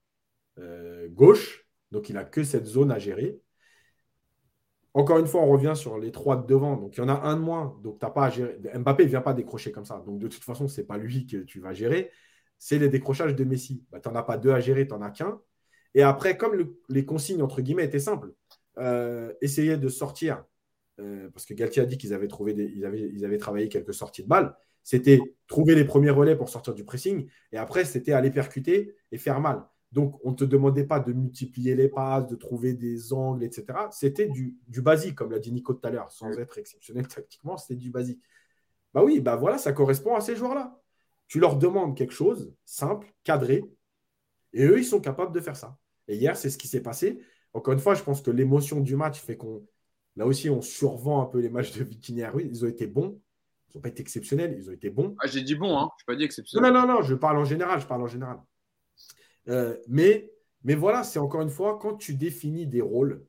euh, 0.59 1.09
gauche. 1.09 1.67
Donc, 1.91 2.09
il 2.09 2.15
n'a 2.15 2.25
que 2.25 2.45
cette 2.45 2.67
zone 2.67 2.91
à 2.91 2.99
gérer. 2.99 3.41
Encore 4.95 5.19
une 5.19 5.27
fois, 5.27 5.43
on 5.43 5.49
revient 5.49 5.75
sur 5.77 5.99
les 5.99 6.11
trois 6.11 6.37
de 6.37 6.47
devant. 6.47 6.77
Donc, 6.77 6.97
il 6.97 7.01
y 7.01 7.03
en 7.03 7.09
a 7.09 7.21
un 7.21 7.37
de 7.37 7.43
moins. 7.43 7.79
Donc, 7.83 7.99
tu 8.01 8.07
pas 8.07 8.27
à 8.27 8.31
gérer. 8.31 8.59
Mbappé 8.75 9.05
ne 9.05 9.09
vient 9.09 9.21
pas 9.21 9.35
décrocher 9.35 9.71
comme 9.71 9.85
ça. 9.85 10.03
Donc, 10.07 10.19
de 10.19 10.29
toute 10.29 10.43
façon, 10.43 10.69
ce 10.69 10.81
n'est 10.81 10.87
pas 10.87 10.97
lui 10.97 11.27
que 11.27 11.39
tu 11.39 11.61
vas 11.61 11.75
gérer. 11.75 12.11
C'est 12.59 12.79
les 12.79 12.89
décrochages 12.89 13.35
de 13.35 13.45
Messi. 13.45 13.85
Bah, 13.91 14.01
tu 14.01 14.09
n'en 14.09 14.15
as 14.15 14.23
pas 14.23 14.39
deux 14.39 14.53
à 14.53 14.61
gérer, 14.61 14.87
tu 14.87 14.95
n'en 14.95 15.03
as 15.03 15.11
qu'un. 15.11 15.39
Et 15.95 16.03
après, 16.03 16.37
comme 16.37 16.75
les 16.89 17.05
consignes, 17.05 17.43
entre 17.43 17.61
guillemets, 17.61 17.85
étaient 17.85 17.99
simples, 17.99 18.33
euh, 18.79 19.33
essayer 19.41 19.77
de 19.77 19.89
sortir, 19.89 20.45
euh, 21.01 21.31
parce 21.31 21.47
que 21.47 21.55
Galtier 21.55 21.83
a 21.83 21.87
dit 21.87 21.99
qu'ils 21.99 22.15
avaient, 22.15 22.29
avaient 23.25 23.39
travaillé 23.39 23.69
quelques 23.69 23.95
sorties 23.95 24.23
de 24.23 24.29
balles, 24.29 24.55
c'était 24.83 25.21
trouver 25.47 25.75
les 25.75 25.85
premiers 25.85 26.11
relais 26.11 26.37
pour 26.37 26.49
sortir 26.49 26.75
du 26.75 26.85
pressing. 26.85 27.29
Et 27.53 27.59
après, 27.59 27.85
c'était 27.85 28.13
aller 28.13 28.31
percuter 28.31 28.95
et 29.11 29.19
faire 29.19 29.41
mal. 29.41 29.65
Donc, 29.97 30.21
on 30.25 30.33
ne 30.33 30.37
te 30.37 30.45
demandait 30.45 30.85
pas 30.85 31.01
de 31.01 31.11
multiplier 31.15 31.75
les 31.75 31.89
passes, 31.89 32.27
de 32.27 32.37
trouver 32.37 32.75
des 32.75 33.15
angles, 33.15 33.43
etc. 33.43 33.65
C'était 33.91 34.29
du, 34.29 34.59
basique, 34.69 35.15
comme 35.15 35.31
l'a 35.31 35.39
dit 35.39 35.51
Nico 35.51 35.73
tout 35.73 35.89
à 35.89 35.91
l'heure, 35.91 36.13
sans 36.13 36.31
être 36.39 36.59
exceptionnel 36.59 37.09
tactiquement, 37.09 37.57
c'était 37.57 37.77
du 37.77 37.89
basique. 37.89 38.21
Bah 38.93 39.03
oui, 39.03 39.21
bah 39.21 39.37
voilà, 39.37 39.57
ça 39.57 39.73
correspond 39.73 40.15
à 40.15 40.21
ces 40.21 40.37
joueurs-là. 40.37 40.79
Tu 41.29 41.41
leur 41.41 41.57
demandes 41.57 41.97
quelque 41.97 42.13
chose, 42.13 42.53
simple, 42.67 43.11
cadré, 43.25 43.65
et 44.53 44.65
eux, 44.67 44.79
ils 44.79 44.85
sont 44.85 45.01
capables 45.01 45.35
de 45.35 45.41
faire 45.41 45.57
ça. 45.57 45.79
Et 46.09 46.17
hier, 46.17 46.37
c'est 46.37 46.51
ce 46.51 46.59
qui 46.59 46.69
s'est 46.69 46.83
passé. 46.83 47.23
Encore 47.55 47.73
une 47.73 47.81
fois, 47.81 47.95
je 47.95 48.03
pense 48.03 48.21
que 48.21 48.31
l'émotion 48.31 48.81
du 48.81 48.97
match 48.97 49.19
fait 49.19 49.39
qu'on. 49.39 49.67
Là 50.15 50.27
aussi, 50.27 50.51
on 50.51 50.61
survend 50.61 51.23
un 51.23 51.27
peu 51.27 51.39
les 51.41 51.49
matchs 51.49 51.73
de 51.73 51.83
Vitinha 51.83 52.35
Oui, 52.35 52.47
ils 52.51 52.67
ont 52.67 52.69
été 52.69 52.87
bons. 52.87 53.19
Ils 53.71 53.79
n'ont 53.79 53.81
pas 53.81 53.89
été 53.89 54.03
exceptionnels, 54.03 54.55
ils 54.59 54.69
ont 54.69 54.75
été 54.75 54.91
bons. 54.91 55.17
Ah, 55.21 55.27
j'ai 55.27 55.41
dit 55.41 55.55
bon, 55.55 55.79
hein. 55.79 55.89
je 55.97 56.03
n'ai 56.03 56.15
pas 56.15 56.19
dit 56.19 56.25
exceptionnel. 56.25 56.71
Non, 56.71 56.87
non, 56.87 56.87
non, 56.87 57.03
je 57.03 57.15
parle 57.15 57.39
en 57.39 57.47
général, 57.47 57.81
je 57.81 57.87
parle 57.87 58.03
en 58.03 58.07
général. 58.07 58.41
Euh, 59.49 59.77
mais, 59.89 60.31
mais 60.65 60.75
voilà, 60.75 61.05
c'est 61.05 61.19
encore 61.19 61.43
une 61.43 61.51
fois, 61.51 61.79
quand 61.79 61.97
tu 61.97 62.15
définis 62.15 62.67
des 62.67 62.81
rôles, 62.81 63.25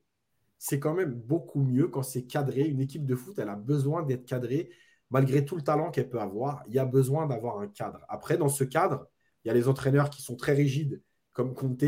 c'est 0.57 0.79
quand 0.79 0.93
même 0.93 1.13
beaucoup 1.13 1.61
mieux 1.61 1.87
quand 1.87 2.03
c'est 2.03 2.23
cadré. 2.25 2.61
Une 2.61 2.81
équipe 2.81 3.05
de 3.05 3.15
foot, 3.15 3.37
elle 3.39 3.49
a 3.49 3.55
besoin 3.55 4.03
d'être 4.03 4.25
cadrée. 4.25 4.71
Malgré 5.09 5.45
tout 5.45 5.55
le 5.55 5.61
talent 5.61 5.91
qu'elle 5.91 6.09
peut 6.09 6.19
avoir, 6.19 6.63
il 6.67 6.73
y 6.73 6.79
a 6.79 6.85
besoin 6.85 7.27
d'avoir 7.27 7.59
un 7.59 7.67
cadre. 7.67 8.03
Après, 8.09 8.37
dans 8.37 8.49
ce 8.49 8.63
cadre, 8.63 9.07
il 9.43 9.47
y 9.47 9.51
a 9.51 9.53
les 9.53 9.67
entraîneurs 9.67 10.09
qui 10.09 10.21
sont 10.21 10.35
très 10.35 10.53
rigides, 10.53 11.01
comme 11.31 11.53
Conte, 11.53 11.83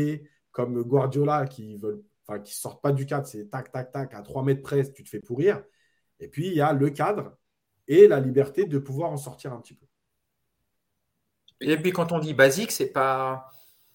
comme 0.52 0.82
Guardiola, 0.82 1.46
qui 1.46 1.76
veulent, 1.76 2.02
enfin, 2.26 2.40
sortent 2.46 2.82
pas 2.82 2.92
du 2.92 3.06
cadre. 3.06 3.26
C'est 3.26 3.50
tac, 3.50 3.72
tac, 3.72 3.92
tac, 3.92 4.14
à 4.14 4.22
3 4.22 4.42
mètres 4.44 4.62
près, 4.62 4.90
tu 4.90 5.04
te 5.04 5.08
fais 5.08 5.20
pourrir. 5.20 5.62
Et 6.20 6.28
puis, 6.28 6.46
il 6.48 6.54
y 6.54 6.60
a 6.60 6.72
le 6.72 6.90
cadre 6.90 7.36
et 7.88 8.08
la 8.08 8.20
liberté 8.20 8.64
de 8.64 8.78
pouvoir 8.78 9.10
en 9.10 9.16
sortir 9.16 9.52
un 9.52 9.60
petit 9.60 9.74
peu. 9.74 9.86
Et 11.60 11.76
puis, 11.76 11.92
quand 11.92 12.12
on 12.12 12.20
dit 12.20 12.32
basique, 12.32 12.70
c'est 12.70 12.92
pas 12.92 13.50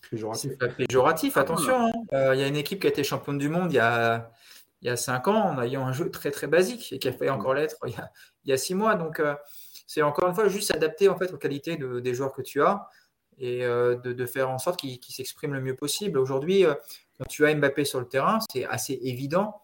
Péjoratif. 0.10 0.54
péjoratif, 0.78 1.38
attention. 1.38 1.88
Hein. 1.88 1.92
Euh, 2.14 2.36
il 2.36 2.42
y 2.42 2.44
a 2.44 2.48
une 2.48 2.56
équipe 2.56 2.82
qui 2.82 2.88
a 2.88 2.90
été 2.90 3.04
championne 3.04 3.38
du 3.38 3.50
monde 3.50 3.72
il 3.72 3.76
y 3.76 3.80
a, 3.80 4.32
il 4.82 4.88
y 4.88 4.92
a 4.92 4.98
cinq 4.98 5.28
ans 5.28 5.42
en 5.42 5.62
ayant 5.62 5.86
un 5.86 5.94
jeu 5.94 6.12
très 6.12 6.32
très 6.32 6.48
basique 6.48 6.94
et 6.94 7.00
qui 7.00 7.08
a 7.08 7.34
encore 7.34 7.54
mm. 7.54 7.58
l'être 7.58 7.78
il, 7.88 7.96
y 8.46 8.54
a 8.54 8.58
six 8.58 8.76
mois. 8.76 8.96
Donc, 8.96 9.20
euh, 9.20 9.36
c'est 9.88 10.02
encore 10.02 10.28
une 10.28 10.36
fois 10.36 10.48
juste 10.48 10.70
s'adapter 10.70 11.10
en 11.10 11.18
fait 11.18 11.34
aux 11.34 11.38
qualités 11.38 11.78
des 11.78 12.14
joueurs 12.14 12.34
que 12.34 12.42
tu 12.42 12.62
as 12.62 12.88
et 13.38 13.66
euh, 13.66 13.96
de, 13.96 14.26
faire 14.26 14.50
en 14.50 14.60
sorte 14.60 14.80
qu'ils 14.80 15.00
s'expriment 15.14 15.54
le 15.54 15.62
mieux 15.62 15.76
possible. 15.76 16.18
Aujourd'hui, 16.18 16.64
quand 17.18 17.26
tu 17.26 17.46
as 17.46 17.54
Mbappé 17.54 17.86
sur 17.86 18.00
le 18.00 18.08
terrain, 18.08 18.40
c'est 18.52 18.66
assez 18.66 19.00
évident 19.04 19.62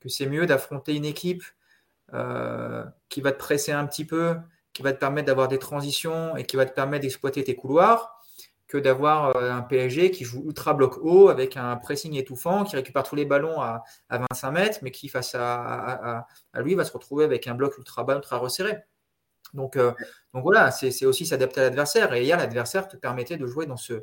que 0.00 0.08
c'est 0.08 0.26
mieux 0.26 0.46
d'affronter 0.46 0.94
une 0.94 1.04
équipe 1.04 1.42
qui 3.08 3.20
va 3.20 3.32
te 3.32 3.38
presser 3.38 3.72
un 3.72 3.86
petit 3.86 4.04
peu, 4.04 4.36
qui 4.72 4.82
va 4.82 4.92
te 4.92 4.98
permettre 4.98 5.26
d'avoir 5.26 5.48
des 5.48 5.58
transitions 5.58 6.36
et 6.36 6.44
qui 6.44 6.56
va 6.56 6.66
te 6.66 6.74
permettre 6.74 7.02
d'exploiter 7.02 7.42
tes 7.42 7.56
couloirs 7.56 8.15
que 8.68 8.78
d'avoir 8.78 9.36
euh, 9.36 9.52
un 9.52 9.62
PSG 9.62 10.10
qui 10.10 10.24
joue 10.24 10.42
ultra 10.46 10.74
bloc 10.74 10.98
haut 11.00 11.28
avec 11.28 11.56
un 11.56 11.76
pressing 11.76 12.14
étouffant, 12.14 12.64
qui 12.64 12.76
récupère 12.76 13.04
tous 13.04 13.14
les 13.14 13.24
ballons 13.24 13.60
à, 13.60 13.84
25 14.10 14.50
mètres, 14.50 14.78
mais 14.82 14.90
qui, 14.90 15.08
face 15.08 15.34
à, 15.38 16.26
lui, 16.56 16.74
va 16.74 16.84
se 16.84 16.92
retrouver 16.92 17.24
avec 17.24 17.46
un 17.46 17.54
bloc 17.54 17.78
ultra 17.78 18.04
bas, 18.04 18.16
ultra 18.16 18.38
resserré. 18.38 18.78
Donc, 19.54 19.76
euh, 19.76 19.92
donc 20.34 20.42
voilà, 20.42 20.72
c'est 20.72 21.06
aussi 21.06 21.24
s'adapter 21.24 21.60
à 21.60 21.64
l'adversaire. 21.64 22.12
Et 22.12 22.24
hier, 22.24 22.36
l'adversaire 22.36 22.88
te 22.88 22.96
permettait 22.96 23.36
de 23.36 23.46
jouer 23.46 23.66
dans 23.66 23.76
ce, 23.76 24.02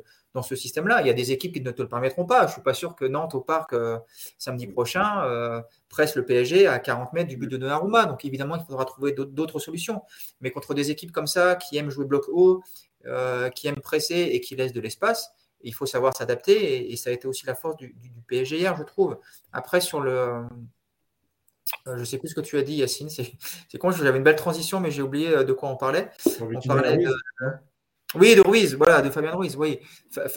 système-là. 0.56 1.02
Il 1.02 1.06
y 1.06 1.10
a 1.10 1.12
des 1.12 1.30
équipes 1.30 1.52
qui 1.52 1.60
ne 1.60 1.70
te 1.70 1.82
le 1.82 1.88
permettront 1.88 2.24
pas. 2.24 2.40
Je 2.40 2.46
ne 2.46 2.52
suis 2.52 2.62
pas 2.62 2.74
sûr 2.74 2.96
que 2.96 3.04
Nantes 3.04 3.34
au 3.34 3.42
parc 3.42 3.74
euh, 3.74 3.98
samedi 4.38 4.66
prochain 4.66 5.62
presse 5.90 6.16
le 6.16 6.24
PSG 6.24 6.66
à 6.66 6.78
40 6.78 7.12
mètres 7.12 7.28
du 7.28 7.36
but 7.36 7.48
de 7.48 7.58
Donnarumma. 7.58 8.06
Donc 8.06 8.24
évidemment, 8.24 8.56
il 8.56 8.64
faudra 8.64 8.86
trouver 8.86 9.12
d'autres 9.12 9.58
solutions. 9.58 10.02
Mais 10.40 10.50
contre 10.50 10.72
des 10.72 10.90
équipes 10.90 11.12
comme 11.12 11.28
ça, 11.28 11.54
qui 11.54 11.76
aiment 11.76 11.90
jouer 11.90 12.06
bloc 12.06 12.24
haut, 12.28 12.62
qui 13.54 13.68
aiment 13.68 13.80
presser 13.80 14.30
et 14.32 14.40
qui 14.40 14.56
laissent 14.56 14.72
de 14.72 14.80
l'espace, 14.80 15.30
il 15.62 15.74
faut 15.74 15.86
savoir 15.86 16.16
s'adapter. 16.16 16.92
Et, 16.92 16.96
ça 16.96 17.10
a 17.10 17.12
été 17.12 17.26
aussi 17.26 17.46
la 17.46 17.54
force 17.54 17.76
du, 17.76 17.94
du, 17.94 18.10
PSG 18.28 18.58
hier, 18.58 18.76
je 18.76 18.82
trouve. 18.82 19.18
Après, 19.52 19.80
sur 19.80 20.00
le 20.00 20.44
euh, 21.86 21.94
je 21.94 22.00
ne 22.00 22.04
sais 22.04 22.18
plus 22.18 22.28
ce 22.28 22.34
que 22.34 22.40
tu 22.40 22.58
as 22.58 22.62
dit, 22.62 22.74
Yacine. 22.74 23.08
C'est 23.68 23.78
con, 23.78 23.90
j'avais 23.90 24.18
une 24.18 24.24
belle 24.24 24.36
transition, 24.36 24.80
mais 24.80 24.90
j'ai 24.90 25.02
oublié 25.02 25.28
euh, 25.28 25.44
de 25.44 25.52
quoi 25.52 25.70
on 25.70 25.76
parlait. 25.76 26.10
On 26.40 26.60
parlait 26.66 26.96
de... 26.98 27.14
Oui, 28.14 28.36
de 28.36 28.42
Ruiz, 28.42 28.76
voilà, 28.76 29.02
de 29.02 29.10
Fabien 29.10 29.32
Ruiz. 29.32 29.56
Oui. 29.56 29.80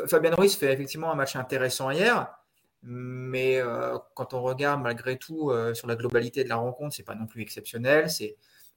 Fabien 0.07 0.34
Ruiz 0.34 0.55
fait 0.55 0.74
effectivement 0.74 1.11
un 1.11 1.15
match 1.15 1.36
intéressant 1.36 1.91
hier, 1.91 2.28
mais 2.82 3.59
euh, 3.59 3.99
quand 4.15 4.34
on 4.34 4.41
regarde 4.41 4.82
malgré 4.82 5.18
tout 5.18 5.51
sur 5.76 5.88
la 5.88 5.95
globalité 5.95 6.43
de 6.43 6.49
la 6.49 6.55
rencontre, 6.55 6.95
c'est 6.95 7.03
pas 7.03 7.13
non 7.13 7.28
plus 7.28 7.43
exceptionnel. 7.43 8.09
C'est 8.09 8.36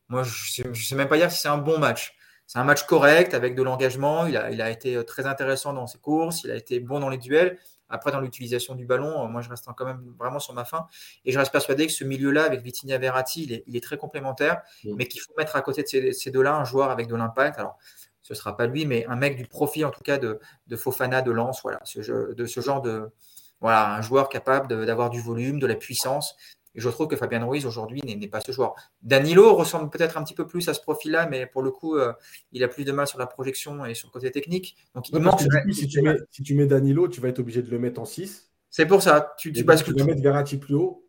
moi, 0.08 0.22
je 0.22 0.68
ne 0.68 0.74
sais, 0.74 0.94
même 0.96 1.08
pas 1.08 1.16
dire 1.16 1.32
si 1.32 1.40
c'est 1.40 1.48
un 1.48 1.56
bon 1.56 1.78
match. 1.78 2.14
C'est 2.50 2.58
un 2.58 2.64
match 2.64 2.82
correct 2.82 3.32
avec 3.32 3.54
de 3.54 3.62
l'engagement. 3.62 4.26
Il 4.26 4.36
a, 4.36 4.50
il 4.50 4.60
a 4.60 4.70
été 4.70 5.04
très 5.04 5.24
intéressant 5.24 5.72
dans 5.72 5.86
ses 5.86 5.98
courses. 5.98 6.42
Il 6.42 6.50
a 6.50 6.56
été 6.56 6.80
bon 6.80 6.98
dans 6.98 7.08
les 7.08 7.16
duels. 7.16 7.60
Après, 7.88 8.10
dans 8.10 8.18
l'utilisation 8.18 8.74
du 8.74 8.86
ballon, 8.86 9.24
euh, 9.24 9.28
moi, 9.28 9.40
je 9.40 9.48
reste 9.48 9.68
quand 9.76 9.84
même 9.84 10.02
vraiment 10.18 10.40
sur 10.40 10.52
ma 10.52 10.64
fin. 10.64 10.88
Et 11.24 11.30
je 11.30 11.38
reste 11.38 11.52
persuadé 11.52 11.86
que 11.86 11.92
ce 11.92 12.02
milieu-là, 12.02 12.42
avec 12.42 12.62
Vitinha 12.62 12.98
Verratti, 12.98 13.62
il 13.66 13.76
est, 13.76 13.80
très 13.80 13.98
complémentaire, 13.98 14.62
mais 14.82 15.06
qu'il 15.06 15.20
faut 15.20 15.32
mettre 15.38 15.54
à 15.54 15.62
côté 15.62 15.84
de 15.84 16.10
ces, 16.10 16.30
deux-là 16.32 16.56
un 16.56 16.64
joueur 16.64 16.90
avec 16.90 17.06
de 17.06 17.14
l'impact. 17.14 17.56
Alors, 17.60 17.78
ce 18.20 18.32
ne 18.32 18.36
sera 18.36 18.56
pas 18.56 18.66
lui, 18.66 18.84
mais 18.84 19.06
un 19.06 19.14
mec 19.14 19.36
du 19.36 19.46
profil, 19.46 19.86
en 19.86 19.92
tout 19.92 20.02
cas, 20.02 20.18
de, 20.18 20.40
Fofana, 20.74 21.22
de 21.22 21.30
Lens, 21.30 21.60
voilà, 21.62 21.78
ce, 21.84 22.34
de 22.34 22.46
ce 22.46 22.60
genre 22.60 22.82
de. 22.82 23.12
Voilà, 23.60 23.94
un 23.94 24.02
joueur 24.02 24.28
capable 24.28 24.86
d'avoir 24.86 25.10
du 25.10 25.20
volume, 25.20 25.60
de 25.60 25.68
la 25.68 25.76
puissance, 25.76 26.34
et 26.74 26.80
je 26.80 26.88
trouve 26.88 27.08
que 27.08 27.16
Fabien 27.16 27.44
Ruiz 27.44 27.66
aujourd'hui 27.66 28.00
n'est 28.02 28.28
pas 28.28 28.40
ce 28.40 28.52
joueur. 28.52 28.74
Danilo 29.02 29.54
ressemble 29.54 29.90
peut-être 29.90 30.16
un 30.16 30.24
petit 30.24 30.34
peu 30.34 30.46
plus 30.46 30.68
à 30.68 30.74
ce 30.74 30.80
profil-là, 30.80 31.26
mais 31.28 31.46
pour 31.46 31.62
le 31.62 31.70
coup, 31.70 31.96
euh, 31.96 32.12
il 32.52 32.62
a 32.62 32.68
plus 32.68 32.84
de 32.84 32.92
mal 32.92 33.06
sur 33.06 33.18
la 33.18 33.26
projection 33.26 33.84
et 33.84 33.94
sur 33.94 34.08
le 34.08 34.12
côté 34.12 34.30
technique. 34.30 34.76
Donc 34.94 35.08
il 35.08 35.18
manque. 35.18 35.40
si, 35.72 35.88
tu 35.88 36.02
mets, 36.02 36.16
si 36.30 36.42
tu 36.42 36.54
mets 36.54 36.66
Danilo, 36.66 37.08
tu 37.08 37.20
vas 37.20 37.28
être 37.28 37.40
obligé 37.40 37.62
de 37.62 37.70
le 37.70 37.78
mettre 37.78 38.00
en 38.00 38.04
6. 38.04 38.49
C'est 38.70 38.86
pour 38.86 39.02
ça. 39.02 39.34
Tu, 39.36 39.52
tu, 39.52 39.60
tu 39.60 39.66
vas 39.66 40.04
mettre 40.04 40.22
Verratti 40.22 40.56
plus 40.56 40.76
haut. 40.76 41.04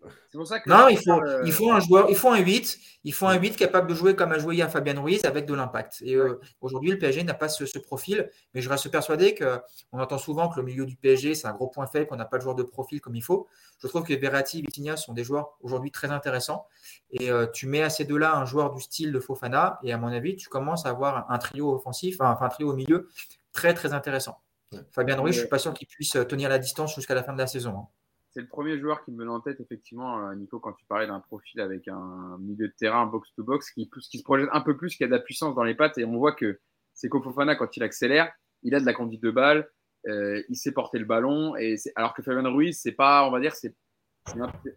non, 0.66 0.88
il 0.88 0.98
faut, 0.98 1.22
euh, 1.22 1.44
il 1.46 1.52
faut 1.52 1.72
un 1.72 1.80
joueur, 1.80 2.08
il 2.10 2.16
faut 2.16 2.30
un 2.30 2.40
8, 2.40 2.80
il 3.04 3.14
faut 3.14 3.28
un 3.28 3.36
8 3.36 3.56
capable 3.56 3.88
de 3.88 3.94
jouer 3.94 4.16
comme 4.16 4.32
a 4.32 4.40
joué 4.40 4.56
hier 4.56 4.72
Fabien 4.72 5.00
Ruiz 5.00 5.26
avec 5.26 5.46
de 5.46 5.54
l'impact. 5.54 6.02
Et 6.02 6.16
euh, 6.16 6.40
aujourd'hui, 6.62 6.90
le 6.90 6.98
PSG 6.98 7.24
n'a 7.24 7.36
pas 7.36 7.50
ce, 7.50 7.78
profil, 7.78 8.32
mais 8.56 8.62
je 8.62 8.70
reste 8.70 8.90
persuadé 8.90 9.36
qu'on 9.36 10.00
entend 10.00 10.18
souvent 10.18 10.50
que 10.50 10.60
le 10.60 10.66
milieu 10.66 10.88
du 10.88 10.96
PSG, 10.96 11.36
c'est 11.36 11.48
un 11.48 11.54
gros 11.54 11.68
point 11.68 11.86
faible, 11.86 12.08
qu'on 12.08 12.16
n'a 12.16 12.26
pas 12.26 12.38
de 12.38 12.44
joueur 12.44 12.56
de 12.56 12.64
profil 12.64 13.00
comme 13.00 13.16
il 13.16 13.24
faut. 13.24 13.48
Je 13.78 13.88
trouve 13.88 14.04
que 14.04 14.14
Verratti 14.14 14.60
et 14.60 14.62
Vitinha 14.62 14.98
sont 14.98 15.14
des 15.14 15.24
joueurs 15.24 15.58
aujourd'hui 15.62 15.92
très 15.92 16.10
intéressants. 16.10 16.66
Et 17.12 17.30
euh, 17.30 17.46
tu 17.46 17.68
mets 17.68 17.84
à 17.84 17.92
ces 17.92 18.06
deux-là 18.06 18.38
un 18.38 18.46
joueur 18.46 18.74
du 18.74 18.82
style 18.82 19.12
de 19.12 19.20
Fofana, 19.20 19.80
et 19.84 19.94
à 19.94 20.00
mon 20.00 20.08
avis, 20.08 20.36
tu 20.36 20.50
commences 20.50 20.88
à 20.88 20.90
avoir 20.90 21.30
un 21.30 21.38
trio 21.38 21.76
offensif, 21.76 22.16
enfin 22.22 22.44
un 22.44 22.50
trio 22.50 22.72
au 22.72 22.76
milieu 22.76 23.08
très 23.54 23.76
très 23.76 23.94
intéressant. 23.94 24.40
Fabien 24.92 25.18
Ruiz, 25.18 25.34
je 25.34 25.40
ne 25.40 25.44
suis 25.44 25.50
pas 25.50 25.60
sûr 25.60 25.74
qu'il 25.74 25.88
puisse 25.88 26.16
euh, 26.16 26.24
tenir 26.24 26.50
la 26.50 26.60
distance 26.60 26.96
jusqu'à 26.96 27.16
la 27.16 27.24
fin 27.24 27.34
de 27.34 27.38
la 27.38 27.48
saison. 27.48 27.78
Hein. 27.78 27.88
C'est 28.32 28.42
le 28.42 28.48
premier 28.48 28.80
joueur 28.80 29.04
qui 29.04 29.12
me 29.12 29.18
venait 29.18 29.32
en 29.32 29.42
tête, 29.42 29.60
effectivement, 29.60 30.26
euh, 30.26 30.36
Nico, 30.36 30.60
quand 30.60 30.72
tu 30.74 30.86
parlais 30.86 31.08
d'un 31.08 31.20
profil 31.20 31.60
avec 31.60 31.90
un 31.90 32.38
milieu 32.40 32.70
de 32.70 32.74
terrain 32.78 33.06
box-to-box 33.06 33.72
qui, 33.72 33.90
qui, 33.90 34.18
se 34.18 34.24
projette 34.24 34.50
un 34.54 34.62
peu 34.62 34.78
plus, 34.78 34.96
qui 34.96 35.04
a 35.04 35.08
de 35.08 35.12
la 35.12 35.20
puissance 35.20 35.54
dans 35.54 35.64
les 35.64 35.76
pattes. 35.76 35.98
Et 35.98 36.06
on 36.06 36.18
voit 36.18 36.32
que 36.32 36.60
c'est 36.94 37.10
Fofana, 37.10 37.56
quand 37.56 37.76
il 37.76 37.84
accélère, 37.84 38.32
il 38.64 38.74
a 38.74 38.80
de 38.80 38.86
la 38.86 38.94
conduite 38.94 39.22
de 39.22 39.32
balle, 39.32 39.70
euh, 40.08 40.42
il 40.48 40.56
sait 40.56 40.72
porter 40.72 40.98
le 40.98 41.06
ballon. 41.06 41.58
Et 41.58 41.76
alors 41.96 42.14
que 42.14 42.22
Fabien 42.22 42.48
Ruiz, 42.50 42.80
c'est 42.82 42.94
pas, 42.94 43.28
on 43.28 43.32
va 43.32 43.42
dire, 43.42 43.54
c'est 43.56 43.76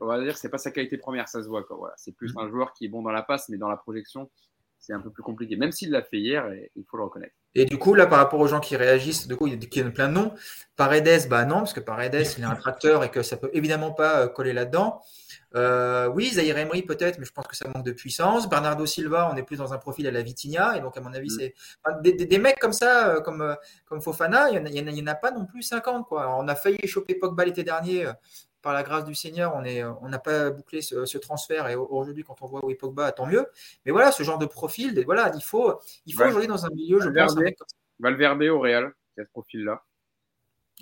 on 0.01 0.07
va 0.07 0.22
dire 0.22 0.38
c'est 0.38 0.49
pas 0.49 0.59
sa 0.59 0.70
qualité 0.70 0.97
première, 0.97 1.28
ça 1.28 1.42
se 1.42 1.49
voit. 1.49 1.62
Quoi. 1.64 1.76
Voilà. 1.76 1.95
C'est 1.97 2.16
plus 2.16 2.34
mm. 2.34 2.38
un 2.38 2.49
joueur 2.49 2.72
qui 2.72 2.86
est 2.86 2.88
bon 2.88 3.03
dans 3.03 3.12
la 3.12 3.22
passe, 3.22 3.49
mais 3.51 3.59
dans 3.59 3.68
la 3.68 3.76
projection, 3.76 4.30
c'est 4.78 4.95
un 4.95 5.01
peu 5.01 5.11
plus 5.11 5.22
compliqué. 5.22 5.57
Même 5.57 5.70
s'il 5.70 5.90
l'a 5.90 6.03
fait 6.03 6.18
hier, 6.18 6.51
et 6.53 6.72
il 6.74 6.84
faut 6.84 6.97
le 6.97 7.05
reconnaître. 7.05 7.36
Et 7.55 7.64
du 7.64 7.78
coup, 7.78 7.94
là, 7.94 8.07
par 8.07 8.18
rapport 8.18 8.40
aux 8.40 8.48
gens 8.48 8.61
qui 8.61 8.76
réagissent, 8.76 9.28
du 9.28 9.36
coup, 9.36 9.46
il 9.46 9.52
y 9.52 9.80
a 9.80 9.90
plein 9.90 10.09
de 10.09 10.14
noms. 10.14 10.32
Paredes, 10.76 11.28
bah 11.28 11.44
non, 11.44 11.59
parce 11.59 11.72
que 11.72 11.80
Paredes, 11.80 12.26
il 12.36 12.42
est 12.42 12.46
un 12.46 12.57
tracteur 12.57 13.05
et 13.05 13.11
que 13.11 13.22
ça 13.22 13.36
peut 13.36 13.50
évidemment 13.52 13.92
pas 13.92 14.22
euh, 14.22 14.28
coller 14.28 14.52
là-dedans. 14.52 15.00
Euh, 15.55 16.09
oui, 16.09 16.30
Zahir 16.30 16.59
Emery 16.59 16.82
peut-être, 16.82 17.20
mais 17.20 17.24
je 17.24 17.32
pense 17.32 17.46
que 17.46 17.55
ça 17.55 17.68
manque 17.68 17.84
de 17.84 17.92
puissance. 17.92 18.48
Bernardo 18.48 18.84
Silva, 18.86 19.30
on 19.32 19.36
est 19.36 19.44
plus 19.44 19.59
dans 19.59 19.72
un 19.72 19.78
profil 19.78 20.09
à 20.09 20.11
la 20.11 20.22
Vitinha, 20.22 20.76
et 20.76 20.80
donc 20.80 20.96
à 20.96 21.00
mon 21.00 21.14
avis, 21.14 21.28
mm. 21.28 21.38
c'est 21.38 22.26
des, 22.26 22.38
mecs 22.38 22.59
comme 22.59 22.72
ça, 22.72 23.11
euh, 23.11 23.20
comme, 23.20 23.57
comme 23.86 24.00
Fofana, 24.00 24.50
il 24.50 24.61
n'y 24.64 24.80
en, 24.80 25.05
en, 25.05 25.07
a 25.07 25.14
pas 25.14 25.30
non 25.30 25.46
plus 25.46 25.62
50. 25.62 26.09
Quoi. 26.09 26.34
On 26.36 26.48
a 26.48 26.57
failli 26.57 26.88
choper 26.88 27.14
Pogba 27.14 27.44
l'été 27.44 27.62
dernier 27.62 28.09
par 28.64 28.72
la 28.72 28.82
grâce 28.82 29.04
du 29.04 29.14
Seigneur, 29.14 29.54
on 29.54 29.60
n'a 29.60 29.98
on 30.00 30.10
pas 30.18 30.50
bouclé 30.50 30.80
ce, 30.80 31.18
transfert 31.18 31.68
et 31.68 31.76
aujourd'hui, 31.76 32.24
quand 32.24 32.40
on 32.40 32.46
voit 32.46 32.64
oui 32.64 32.74
Pogba, 32.74 33.12
tant 33.12 33.26
mieux. 33.26 33.46
Mais 33.84 33.92
voilà, 33.92 34.10
ce 34.10 34.22
genre 34.22 34.38
de 34.38 34.46
profil, 34.46 35.00
voilà, 35.04 35.30
il 35.36 35.42
faut, 35.42 35.78
il 36.06 36.14
faut 36.14 36.28
jouer 36.30 36.46
dans 36.46 36.64
un 36.64 36.70
milieu, 36.70 37.00
je 37.00 37.10
pense. 37.10 37.36
Valverde 38.00 38.42
au 38.42 38.58
Real, 38.58 38.92
qui 39.14 39.20
a 39.20 39.24
ce 39.24 39.30
profil-là. 39.30 39.84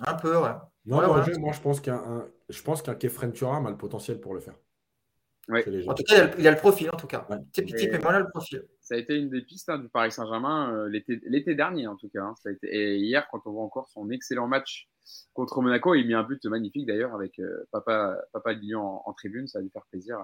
Un 0.00 0.14
peu, 0.14 0.36
ouais. 0.38 0.50
moi, 0.86 1.52
je 1.52 1.60
pense 1.60 1.80
qu'un 1.80 2.24
je 2.48 2.62
pense 2.62 2.82
qu'un 2.82 2.94
Kefren 2.94 3.32
Thuram 3.32 3.66
a 3.66 3.70
le 3.70 3.76
potentiel 3.76 4.20
pour 4.20 4.34
le 4.34 4.40
faire. 4.40 4.54
En 5.48 5.94
tout 5.94 6.04
cas, 6.04 6.30
il 6.38 6.46
a, 6.46 6.50
le, 6.52 6.56
profil, 6.56 6.88
en 6.92 6.96
tout 6.96 7.08
cas. 7.08 7.26
le 7.28 8.30
profil. 8.30 8.64
Ça 8.80 8.94
a 8.94 8.98
été 8.98 9.16
une 9.16 9.28
des 9.28 9.42
pistes 9.42 9.68
hein, 9.68 9.78
du 9.78 9.88
Paris 9.88 10.12
Saint-Germain 10.12 10.72
euh, 10.72 10.88
l'été 10.88 11.54
dernier, 11.54 11.88
en 11.88 11.96
tout 11.96 12.08
cas. 12.08 12.22
Hein. 12.22 12.34
Ça 12.40 12.50
a 12.50 12.52
été, 12.52 12.68
et 12.68 12.96
hier, 12.96 13.26
quand 13.30 13.40
on 13.46 13.52
voit 13.52 13.64
encore 13.64 13.88
son 13.88 14.08
excellent 14.10 14.46
match 14.46 14.88
contre 15.34 15.60
Monaco, 15.60 15.94
il 15.94 16.06
met 16.06 16.14
un 16.14 16.22
but 16.22 16.44
magnifique 16.46 16.86
d'ailleurs 16.86 17.14
avec 17.14 17.40
euh, 17.40 17.66
Papa, 17.72 18.16
Papa 18.32 18.52
Lyon 18.52 19.00
en, 19.04 19.12
tribune, 19.14 19.48
ça 19.48 19.58
va 19.58 19.64
lui 19.64 19.70
faire 19.70 19.84
plaisir. 19.90 20.18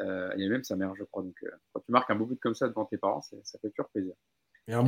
Euh, 0.00 0.30
il 0.36 0.42
y 0.42 0.46
a 0.46 0.48
même 0.48 0.64
sa 0.64 0.76
mère, 0.76 0.94
je 0.96 1.04
crois. 1.04 1.22
Donc, 1.22 1.36
quand 1.72 1.80
tu 1.80 1.92
marques 1.92 2.10
un 2.10 2.14
beau 2.14 2.24
but 2.24 2.40
comme 2.40 2.54
ça 2.54 2.68
devant 2.68 2.86
tes 2.86 2.96
parents, 2.96 3.20
ça 3.20 3.58
fait 3.60 3.68
toujours 3.70 3.90
plaisir. 3.90 4.14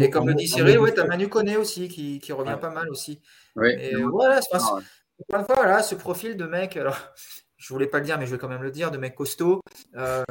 Et, 0.01 0.11
comme 0.11 0.29
le 0.29 0.35
dit 0.35 0.49
Cyril, 0.49 0.79
ouais, 0.79 0.95
tu 0.95 1.01
as 1.01 1.07
Manu 1.07 1.29
Koné 1.29 1.57
aussi 1.57 1.89
qui, 1.89 2.19
qui 2.19 2.33
revient 2.33 2.59
pas 2.61 2.71
mal 2.71 2.89
aussi. 2.89 3.21
Ouais. 3.57 3.93
voilà, 4.11 4.41
c'est 4.41 4.59
fois, 4.59 4.81
voilà, 5.49 5.83
ce 5.83 5.95
profil 5.95 6.37
de 6.37 6.47
mec, 6.47 6.77
alors 6.77 6.97
je 7.61 7.73
voulais 7.73 7.87
pas 7.87 7.99
le 7.99 8.05
dire, 8.05 8.19
mais 8.19 8.27
je 8.27 8.33
vais 8.33 8.39
quand 8.39 8.49
même 8.49 8.63
le 8.63 8.71
dire, 8.71 8.91
de 8.91 8.97
mec 8.97 9.15
costaud, 9.15 9.61
euh, 9.97 10.25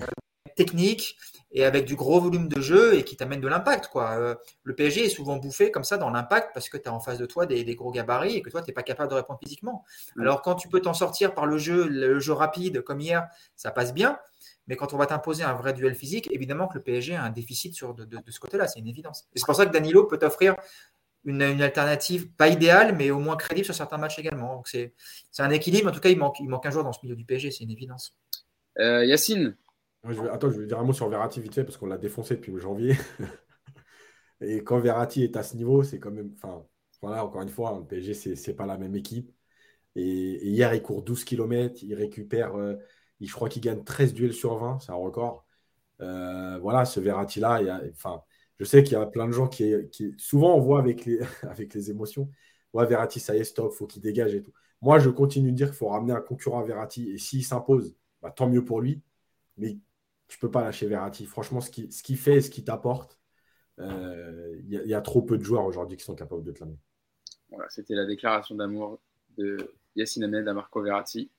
technique 0.56 1.16
et 1.52 1.64
avec 1.64 1.86
du 1.86 1.96
gros 1.96 2.20
volume 2.20 2.48
de 2.48 2.60
jeu 2.60 2.96
et 2.96 3.04
qui 3.04 3.16
t'amène 3.16 3.40
de 3.40 3.48
l'impact. 3.48 3.88
quoi. 3.88 4.18
Euh, 4.18 4.36
le 4.64 4.76
PSG 4.76 5.06
est 5.06 5.10
souvent 5.10 5.38
bouffé 5.38 5.72
comme 5.72 5.84
ça 5.84 5.98
dans 5.98 6.10
l'impact 6.10 6.50
parce 6.54 6.70
que 6.70 6.78
tu 6.78 6.90
as 6.90 6.94
en 6.94 7.00
face 7.00 7.20
de 7.20 7.26
toi 7.26 7.46
des, 7.46 7.64
gros 7.76 7.92
gabarits 7.92 8.36
et 8.36 8.42
que 8.42 8.50
toi, 8.50 8.62
tu 8.62 8.70
n'es 8.70 8.74
pas 8.74 8.84
capable 8.84 9.10
de 9.10 9.16
répondre 9.16 9.40
physiquement. 9.42 9.86
Mm. 10.16 10.22
Alors 10.22 10.42
quand 10.42 10.56
tu 10.56 10.68
peux 10.70 10.82
t'en 10.82 10.94
sortir 10.94 11.34
par 11.34 11.46
le 11.46 11.58
jeu, 11.58 11.88
le 11.88 12.20
jeu 12.20 12.34
rapide 12.34 12.82
comme 12.82 13.00
hier, 13.00 13.28
ça 13.56 13.72
passe 13.72 13.94
bien. 13.94 14.20
Mais 14.68 14.76
quand 14.76 14.94
on 14.94 14.98
va 14.98 15.08
t'imposer 15.08 15.44
un 15.44 15.54
vrai 15.54 15.74
duel 15.74 15.96
physique, 15.96 16.30
évidemment 16.32 16.68
que 16.68 16.78
le 16.78 16.84
PSG 16.84 17.16
a 17.16 17.24
un 17.24 17.32
déficit 17.32 17.74
sur 17.74 17.96
de, 17.96 18.08
ce 18.28 18.40
côté-là, 18.40 18.68
c'est 18.68 18.80
une 18.80 18.88
évidence. 18.88 19.28
c'est 19.34 19.46
pour 19.46 19.56
ça 19.56 19.66
que 19.66 19.72
Danilo 19.72 20.06
peut 20.06 20.20
t'offrir 20.20 20.56
une, 21.26 21.42
alternative, 21.42 22.32
pas 22.32 22.48
idéale, 22.48 22.96
mais 22.96 23.12
au 23.12 23.20
moins 23.20 23.36
crédible 23.36 23.66
sur 23.66 23.76
certains 23.76 23.98
matchs 23.98 24.20
également. 24.20 24.56
Donc 24.56 24.68
c'est 24.68 24.94
un 25.40 25.50
équilibre. 25.50 25.90
En 25.90 25.92
tout 25.92 26.00
cas, 26.00 26.10
il 26.10 26.18
manque, 26.18 26.40
il 26.40 26.48
manque 26.48 26.66
un 26.66 26.72
joueur 26.72 26.84
dans 26.84 26.94
ce 26.94 27.00
milieu 27.04 27.16
du 27.16 27.26
PSG, 27.26 27.52
c'est 27.52 27.64
une 27.64 27.72
évidence. 27.72 28.18
Euh, 28.80 29.06
Yacine 29.06 29.58
Attends, 30.32 30.50
je 30.50 30.62
vais 30.62 30.68
dire 30.68 30.80
un 30.80 30.86
mot 30.86 30.94
sur 30.94 31.10
Verratti 31.10 31.42
vite 31.42 31.54
fait 31.56 31.66
parce 31.66 31.76
qu'on 31.76 31.88
l'a 31.88 31.98
défoncé 31.98 32.36
depuis 32.36 32.58
janvier. 32.58 32.96
Et 34.42 34.64
quand 34.64 34.80
Verratti 34.80 35.24
est 35.24 35.36
à 35.36 35.44
ce 35.44 35.58
niveau, 35.58 35.84
c'est 35.84 36.00
quand 36.00 36.12
même. 36.12 36.32
Enfin, 36.36 36.66
voilà, 37.02 37.26
encore 37.26 37.42
une 37.42 37.50
fois, 37.50 37.78
le 37.78 37.86
PSG, 37.86 38.36
c'est 38.36 38.54
pas 38.54 38.66
la 38.66 38.78
même 38.78 38.96
équipe. 38.96 39.32
Et, 39.96 40.48
hier, 40.48 40.74
il 40.74 40.82
court 40.82 41.04
12 41.04 41.26
km, 41.26 41.84
il 41.84 41.94
récupère. 41.96 42.56
Euh, 42.56 42.76
je 43.20 43.32
crois 43.34 43.50
qu'il 43.50 43.62
gagne 43.62 43.84
13 43.84 44.14
duels 44.14 44.34
sur 44.34 44.58
20, 44.58 44.80
c'est 44.80 44.92
un 44.92 44.96
record. 44.96 45.46
Euh, 46.02 46.58
voilà, 46.60 46.86
ce 46.86 47.02
Verratti-là, 47.02 47.82
enfin, 47.92 48.24
je 48.60 48.66
sais 48.66 48.84
qu'il 48.84 48.94
y 48.94 48.96
a 48.96 49.06
plein 49.06 49.28
de 49.28 49.32
gens 49.32 49.48
qui, 49.48 49.74
Souvent, 50.18 50.56
on 50.56 50.60
voit 50.60 50.80
avec 51.44 51.74
les, 51.74 51.92
émotions, 51.92 52.30
ouais, 52.74 52.86
Verratti, 52.86 53.20
ça 53.20 53.36
y 53.36 53.40
est, 53.40 53.44
stop, 53.44 53.74
faut 53.74 53.88
qu'il 53.88 54.02
dégage 54.02 54.36
et 54.36 54.42
tout. 54.42 54.54
Moi, 54.82 55.00
je 55.00 55.10
continue 55.10 55.52
de 55.52 55.58
dire 55.58 55.68
qu'il 55.68 55.78
faut 55.78 55.90
ramener 55.90 56.14
un 56.14 56.22
concurrent 56.22 56.62
à 56.62 56.64
Verratti. 56.64 57.10
Et 57.10 57.18
s'il 57.18 57.44
s'impose, 57.44 57.96
bah, 58.22 58.32
tant 58.32 58.48
mieux 58.48 58.64
pour 58.64 58.82
lui. 58.82 59.02
Mais 59.58 59.78
tu 60.28 60.38
ne 60.38 60.42
peux 60.42 60.52
pas 60.52 60.64
lâcher 60.64 60.88
Verratti. 60.88 61.26
Franchement, 61.26 61.60
ce 61.60 61.70
qu'il 61.70 62.18
fait 62.18 62.36
et 62.36 62.42
ce 62.42 62.50
qu'il 62.50 62.64
t'apporte, 62.64 63.20
euh, 63.80 64.58
il 64.68 64.74
y, 64.86 64.94
a 64.94 65.02
trop 65.02 65.22
peu 65.22 65.38
de 65.38 65.44
joueurs 65.44 65.66
aujourd'hui 65.66 65.98
qui 65.98 66.04
sont 66.04 66.16
capables 66.16 66.44
de 66.44 66.52
te 66.52 66.60
l'amener. 66.60 66.80
Voilà, 67.50 67.68
c'était 67.70 67.96
la 67.96 68.06
déclaration 68.06 68.56
d'amour 68.56 69.00
de 69.38 69.58
Yacine 69.96 70.24
Ahmed 70.24 70.48
à 70.48 70.54
Marco 70.54 70.82
Verratti 70.82 71.32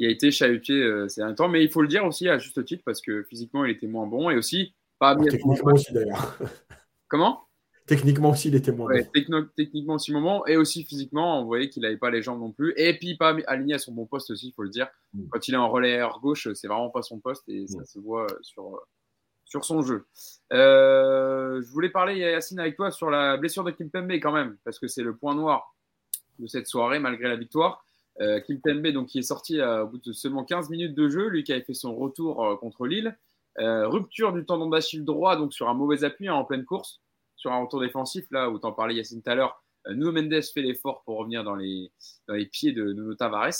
il 0.00 0.06
a 0.06 0.10
été 0.10 0.30
chahuté 0.30 0.72
euh, 0.72 1.08
ces 1.08 1.20
derniers 1.20 1.34
temps. 1.34 1.48
Mais 1.48 1.62
il 1.62 1.70
faut 1.70 1.82
le 1.82 1.88
dire 1.88 2.04
aussi 2.04 2.28
à 2.28 2.38
juste 2.38 2.64
titre 2.64 2.82
parce 2.84 3.00
que 3.00 3.22
physiquement, 3.24 3.64
il 3.64 3.70
était 3.70 3.86
moins 3.86 4.06
bon 4.06 4.30
et 4.30 4.36
aussi 4.36 4.74
pas. 5.00 5.16
Techniquement 5.16 5.72
aussi, 5.72 5.92
d'ailleurs. 5.92 6.38
Comment? 7.08 7.40
Techniquement 7.86 8.30
aussi, 8.30 8.48
il 8.48 8.54
était 8.54 8.70
moins 8.70 8.94
bon. 8.94 9.48
techniquement 9.56 9.94
aussi, 9.94 10.12
moment. 10.12 10.46
Et 10.46 10.56
aussi 10.56 10.84
physiquement, 10.84 11.40
on 11.40 11.44
voyait 11.44 11.68
qu'il 11.68 11.82
n'avait 11.82 11.96
pas 11.96 12.10
les 12.10 12.22
jambes 12.22 12.38
non 12.38 12.52
plus. 12.52 12.72
Et 12.76 12.96
puis, 12.96 13.16
pas 13.16 13.36
aligné 13.48 13.74
à 13.74 13.78
son 13.78 13.92
bon 13.92 14.06
poste 14.06 14.30
aussi, 14.30 14.48
il 14.48 14.52
faut 14.52 14.62
le 14.62 14.68
dire. 14.68 14.86
Mm. 15.12 15.28
Quand 15.30 15.48
il 15.48 15.54
est 15.54 15.56
en 15.56 15.68
relayeur 15.68 16.20
gauche, 16.20 16.46
c'est 16.54 16.68
vraiment 16.68 16.90
pas 16.90 17.02
son 17.02 17.18
poste 17.18 17.48
et 17.48 17.66
ça 17.66 17.80
mm. 17.80 17.84
se 17.86 17.98
voit 17.98 18.28
sur, 18.42 18.80
sur 19.44 19.64
son 19.64 19.82
jeu. 19.82 20.06
Euh, 20.52 21.60
je 21.62 21.68
voulais 21.72 21.88
parler, 21.88 22.18
Yacine, 22.18 22.60
avec 22.60 22.76
toi 22.76 22.92
sur 22.92 23.10
la 23.10 23.36
blessure 23.36 23.64
de 23.64 23.72
Kim 23.72 23.90
Pembe 23.90 24.12
quand 24.12 24.32
même, 24.32 24.56
parce 24.62 24.78
que 24.78 24.86
c'est 24.86 25.02
le 25.02 25.16
point 25.16 25.34
noir 25.34 25.74
de 26.38 26.46
cette 26.46 26.68
soirée, 26.68 27.00
malgré 27.00 27.28
la 27.28 27.36
victoire. 27.36 27.84
Euh, 28.20 28.38
Kim 28.38 28.60
Pembe, 28.60 28.86
donc, 28.88 29.08
qui 29.08 29.18
est 29.18 29.22
sorti 29.22 29.60
au 29.60 29.88
bout 29.88 29.98
de 29.98 30.12
seulement 30.12 30.44
15 30.44 30.70
minutes 30.70 30.94
de 30.94 31.08
jeu, 31.08 31.26
lui 31.26 31.42
qui 31.42 31.52
avait 31.52 31.64
fait 31.64 31.74
son 31.74 31.96
retour 31.96 32.56
contre 32.60 32.86
Lille. 32.86 33.18
Rupture 33.58 34.32
du 34.32 34.44
tendon 34.44 34.68
d'Achille 34.68 35.04
droit, 35.04 35.36
donc 35.36 35.52
sur 35.52 35.68
un 35.68 35.74
mauvais 35.74 36.04
appui 36.04 36.28
hein, 36.28 36.34
en 36.34 36.44
pleine 36.44 36.64
course, 36.64 37.00
sur 37.36 37.52
un 37.52 37.62
retour 37.62 37.80
défensif, 37.80 38.26
là 38.30 38.50
où 38.50 38.58
tu 38.58 38.66
en 38.66 38.72
parlais, 38.72 38.94
Yacine, 38.94 39.22
tout 39.22 39.30
à 39.30 39.34
l'heure. 39.34 39.62
Nuno 39.88 40.12
Mendes 40.12 40.42
fait 40.52 40.62
l'effort 40.62 41.02
pour 41.04 41.18
revenir 41.18 41.42
dans 41.42 41.56
les, 41.56 41.90
dans 42.28 42.34
les 42.34 42.46
pieds 42.46 42.72
de 42.72 42.92
Nuno 42.92 43.14
Tavares. 43.14 43.52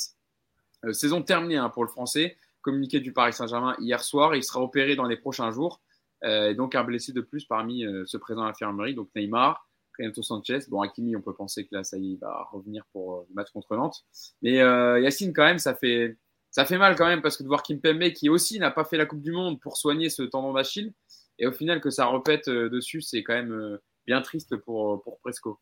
saison 0.93 1.23
terminée 1.23 1.57
hein, 1.57 1.71
pour 1.71 1.85
le 1.85 1.89
Français 1.89 2.37
communiqué 2.63 3.01
du 3.01 3.13
Paris 3.13 3.33
Saint-Germain 3.33 3.77
hier 3.79 4.03
soir. 4.03 4.35
Il 4.35 4.45
sera 4.45 4.61
opéré 4.63 4.97
dans 4.97 5.07
les 5.07 5.17
prochains 5.17 5.51
jours. 5.51 5.81
Euh, 6.25 6.55
donc 6.55 6.75
un 6.75 6.85
blessé 6.85 7.13
de 7.13 7.21
plus 7.21 7.45
parmi 7.47 7.85
euh, 7.85 8.05
ceux 8.07 8.19
présents 8.19 8.43
à 8.43 8.49
l'infirmerie, 8.49 8.95
donc 8.95 9.09
Neymar, 9.17 9.67
Renato 9.99 10.23
Sanchez. 10.23 10.59
Bon, 10.69 10.83
Hakimi, 10.83 11.17
on 11.17 11.23
peut 11.23 11.35
penser 11.35 11.67
que 11.67 11.75
là, 11.75 11.85
ça 11.85 11.97
y 11.97 12.11
est, 12.11 12.13
il 12.13 12.19
va 12.19 12.49
revenir 12.53 12.85
pour 12.93 13.15
euh, 13.15 13.27
le 13.29 13.35
match 13.35 13.51
contre 13.53 13.75
Nantes. 13.77 14.05
Mais 14.43 14.57
Yacine, 15.03 15.33
quand 15.33 15.45
même, 15.45 15.59
ça 15.59 15.75
fait, 15.75 16.17
ça 16.51 16.65
fait 16.65 16.79
mal 16.79 16.97
quand 16.97 17.07
même 17.07 17.23
parce 17.23 17.37
que 17.37 17.43
de 17.43 17.49
voir 17.49 17.63
Kim 17.63 17.81
Pembe, 17.81 18.11
qui 18.11 18.29
aussi 18.29 18.59
n'a 18.59 18.71
pas 18.71 18.85
fait 18.85 18.97
la 18.97 19.07
Coupe 19.07 19.23
du 19.23 19.33
Monde 19.33 19.61
pour 19.61 19.77
soigner 19.77 20.11
ce 20.11 20.23
tendon 20.23 20.53
d'Achille, 20.53 20.93
et 21.39 21.47
au 21.47 21.53
final 21.53 21.81
que 21.81 21.91
ça 21.91 22.07
repète 22.07 22.49
dessus, 22.49 23.01
c'est 23.01 23.23
quand 23.23 23.35
même 23.35 23.79
bien 24.07 24.21
triste 24.21 24.57
pour, 24.57 25.03
pour 25.03 25.19
Presco. 25.21 25.61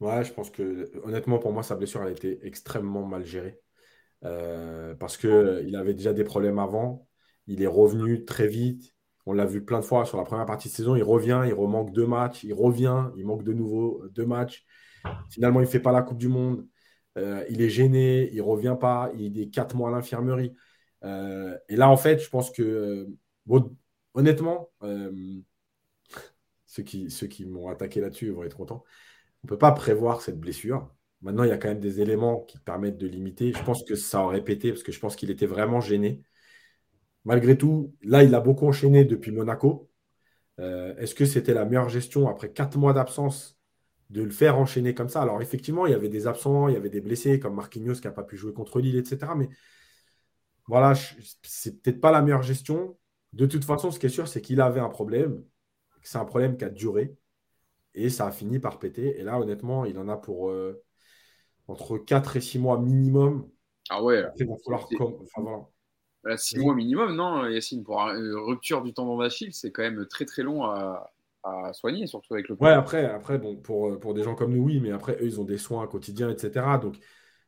Ouais, 0.00 0.24
je 0.24 0.32
pense 0.32 0.50
que 0.50 0.90
honnêtement, 1.04 1.38
pour 1.38 1.52
moi, 1.52 1.62
sa 1.62 1.76
blessure 1.76 2.02
a 2.02 2.10
été 2.10 2.38
extrêmement 2.42 3.06
mal 3.06 3.24
gérée. 3.24 3.60
Euh, 4.24 4.94
parce 4.94 5.16
qu'il 5.16 5.76
avait 5.76 5.94
déjà 5.94 6.12
des 6.12 6.24
problèmes 6.24 6.58
avant. 6.58 7.08
Il 7.46 7.62
est 7.62 7.66
revenu 7.68 8.24
très 8.24 8.48
vite. 8.48 8.94
On 9.26 9.32
l'a 9.32 9.46
vu 9.46 9.64
plein 9.64 9.80
de 9.80 9.84
fois 9.84 10.04
sur 10.04 10.18
la 10.18 10.24
première 10.24 10.46
partie 10.46 10.68
de 10.68 10.74
saison. 10.74 10.96
Il 10.96 11.02
revient, 11.02 11.42
il 11.46 11.54
remanque 11.54 11.92
deux 11.92 12.06
matchs. 12.06 12.44
Il 12.44 12.54
revient, 12.54 13.10
il 13.16 13.26
manque 13.26 13.44
de 13.44 13.52
nouveau 13.52 14.02
deux 14.10 14.26
matchs. 14.26 14.64
Finalement, 15.30 15.60
il 15.60 15.64
ne 15.64 15.68
fait 15.68 15.80
pas 15.80 15.92
la 15.92 16.02
Coupe 16.02 16.18
du 16.18 16.28
Monde. 16.28 16.66
Euh, 17.16 17.44
il 17.48 17.62
est 17.62 17.68
gêné, 17.68 18.30
il 18.32 18.42
revient 18.42 18.76
pas. 18.80 19.10
Il 19.16 19.38
est 19.40 19.48
quatre 19.48 19.76
mois 19.76 19.90
à 19.90 19.92
l'infirmerie. 19.92 20.54
Euh, 21.04 21.56
et 21.68 21.76
là, 21.76 21.88
en 21.90 21.96
fait, 21.96 22.18
je 22.18 22.28
pense 22.28 22.50
que, 22.50 23.08
honnêtement, 24.14 24.70
ceux 26.66 26.82
qui, 26.82 27.46
m'ont 27.46 27.68
attaqué 27.68 28.00
là-dessus 28.00 28.30
vont 28.30 28.44
être 28.44 28.56
contents. 28.56 28.84
On 29.42 29.46
ne 29.46 29.48
peut 29.48 29.58
pas 29.58 29.72
prévoir 29.72 30.22
cette 30.22 30.38
blessure. 30.40 30.94
Maintenant, 31.22 31.44
il 31.44 31.50
y 31.50 31.52
a 31.52 31.58
quand 31.58 31.68
même 31.68 31.80
des 31.80 32.00
éléments 32.00 32.40
qui 32.42 32.58
permettent 32.58 32.98
de 32.98 33.06
limiter. 33.06 33.52
Je 33.52 33.62
pense 33.62 33.82
que 33.84 33.94
ça 33.94 34.22
aurait 34.22 34.44
pété 34.44 34.70
parce 34.70 34.82
que 34.82 34.92
je 34.92 35.00
pense 35.00 35.16
qu'il 35.16 35.30
était 35.30 35.46
vraiment 35.46 35.80
gêné. 35.80 36.22
Malgré 37.24 37.56
tout, 37.56 37.94
là, 38.02 38.22
il 38.22 38.34
a 38.34 38.40
beaucoup 38.40 38.66
enchaîné 38.66 39.04
depuis 39.04 39.32
Monaco. 39.32 39.90
Euh, 40.60 40.94
est-ce 40.96 41.14
que 41.14 41.24
c'était 41.24 41.54
la 41.54 41.64
meilleure 41.64 41.88
gestion 41.88 42.28
après 42.28 42.52
quatre 42.52 42.78
mois 42.78 42.92
d'absence 42.92 43.58
de 44.10 44.22
le 44.22 44.30
faire 44.30 44.58
enchaîner 44.58 44.94
comme 44.94 45.08
ça 45.08 45.22
Alors, 45.22 45.40
effectivement, 45.42 45.86
il 45.86 45.92
y 45.92 45.94
avait 45.94 46.08
des 46.08 46.26
absents, 46.26 46.68
il 46.68 46.74
y 46.74 46.76
avait 46.76 46.90
des 46.90 47.00
blessés 47.00 47.40
comme 47.40 47.54
Marquinhos 47.54 47.94
qui 47.94 48.06
n'a 48.06 48.12
pas 48.12 48.22
pu 48.22 48.36
jouer 48.36 48.52
contre 48.52 48.80
Lille, 48.80 48.96
etc. 48.96 49.32
Mais 49.36 49.48
voilà, 50.66 50.94
c'est 51.42 51.82
peut-être 51.82 52.00
pas 52.00 52.12
la 52.12 52.22
meilleure 52.22 52.42
gestion. 52.42 52.96
De 53.32 53.46
toute 53.46 53.64
façon, 53.64 53.90
ce 53.90 53.98
qui 53.98 54.06
est 54.06 54.10
sûr, 54.10 54.28
c'est 54.28 54.40
qu'il 54.40 54.60
avait 54.60 54.80
un 54.80 54.88
problème. 54.88 55.42
C'est 56.02 56.18
un 56.18 56.24
problème 56.24 56.56
qui 56.56 56.64
a 56.64 56.70
duré. 56.70 57.16
Et 57.94 58.10
ça 58.10 58.26
a 58.26 58.30
fini 58.32 58.58
par 58.58 58.78
péter. 58.78 59.18
Et 59.18 59.22
là, 59.22 59.38
honnêtement, 59.38 59.84
il 59.84 59.98
en 59.98 60.08
a 60.08 60.16
pour. 60.16 60.50
Euh, 60.50 60.82
entre 61.66 61.98
4 61.98 62.36
et 62.36 62.40
6 62.40 62.58
mois 62.58 62.78
minimum. 62.78 63.48
Ah 63.88 64.02
ouais. 64.02 64.22
il 64.36 64.46
va 64.46 64.54
falloir. 64.64 64.86
Enfin, 65.00 65.42
voilà. 66.22 66.36
6 66.36 66.58
mois 66.58 66.74
minimum, 66.74 67.14
non, 67.14 67.46
Yacine 67.46 67.84
Pour 67.84 68.00
une 68.00 68.34
rupture 68.34 68.82
du 68.82 68.94
tendon 68.94 69.18
d'Achille, 69.18 69.52
c'est 69.52 69.72
quand 69.72 69.82
même 69.82 70.06
très 70.06 70.24
très 70.24 70.42
long 70.42 70.64
à, 70.64 71.12
à, 71.44 71.72
soigner, 71.72 72.06
surtout 72.06 72.34
avec 72.34 72.48
le. 72.48 72.56
Ouais, 72.60 72.70
après, 72.70 73.04
après 73.04 73.38
bon, 73.38 73.56
pour, 73.56 73.98
pour 74.00 74.14
des 74.14 74.22
gens 74.22 74.34
comme 74.34 74.52
nous, 74.52 74.62
oui, 74.62 74.80
mais 74.80 74.90
après, 74.90 75.16
eux, 75.20 75.26
ils 75.26 75.40
ont 75.40 75.44
des 75.44 75.58
soins 75.58 75.86
quotidiens, 75.86 76.30
etc. 76.30 76.78
Donc, 76.80 76.96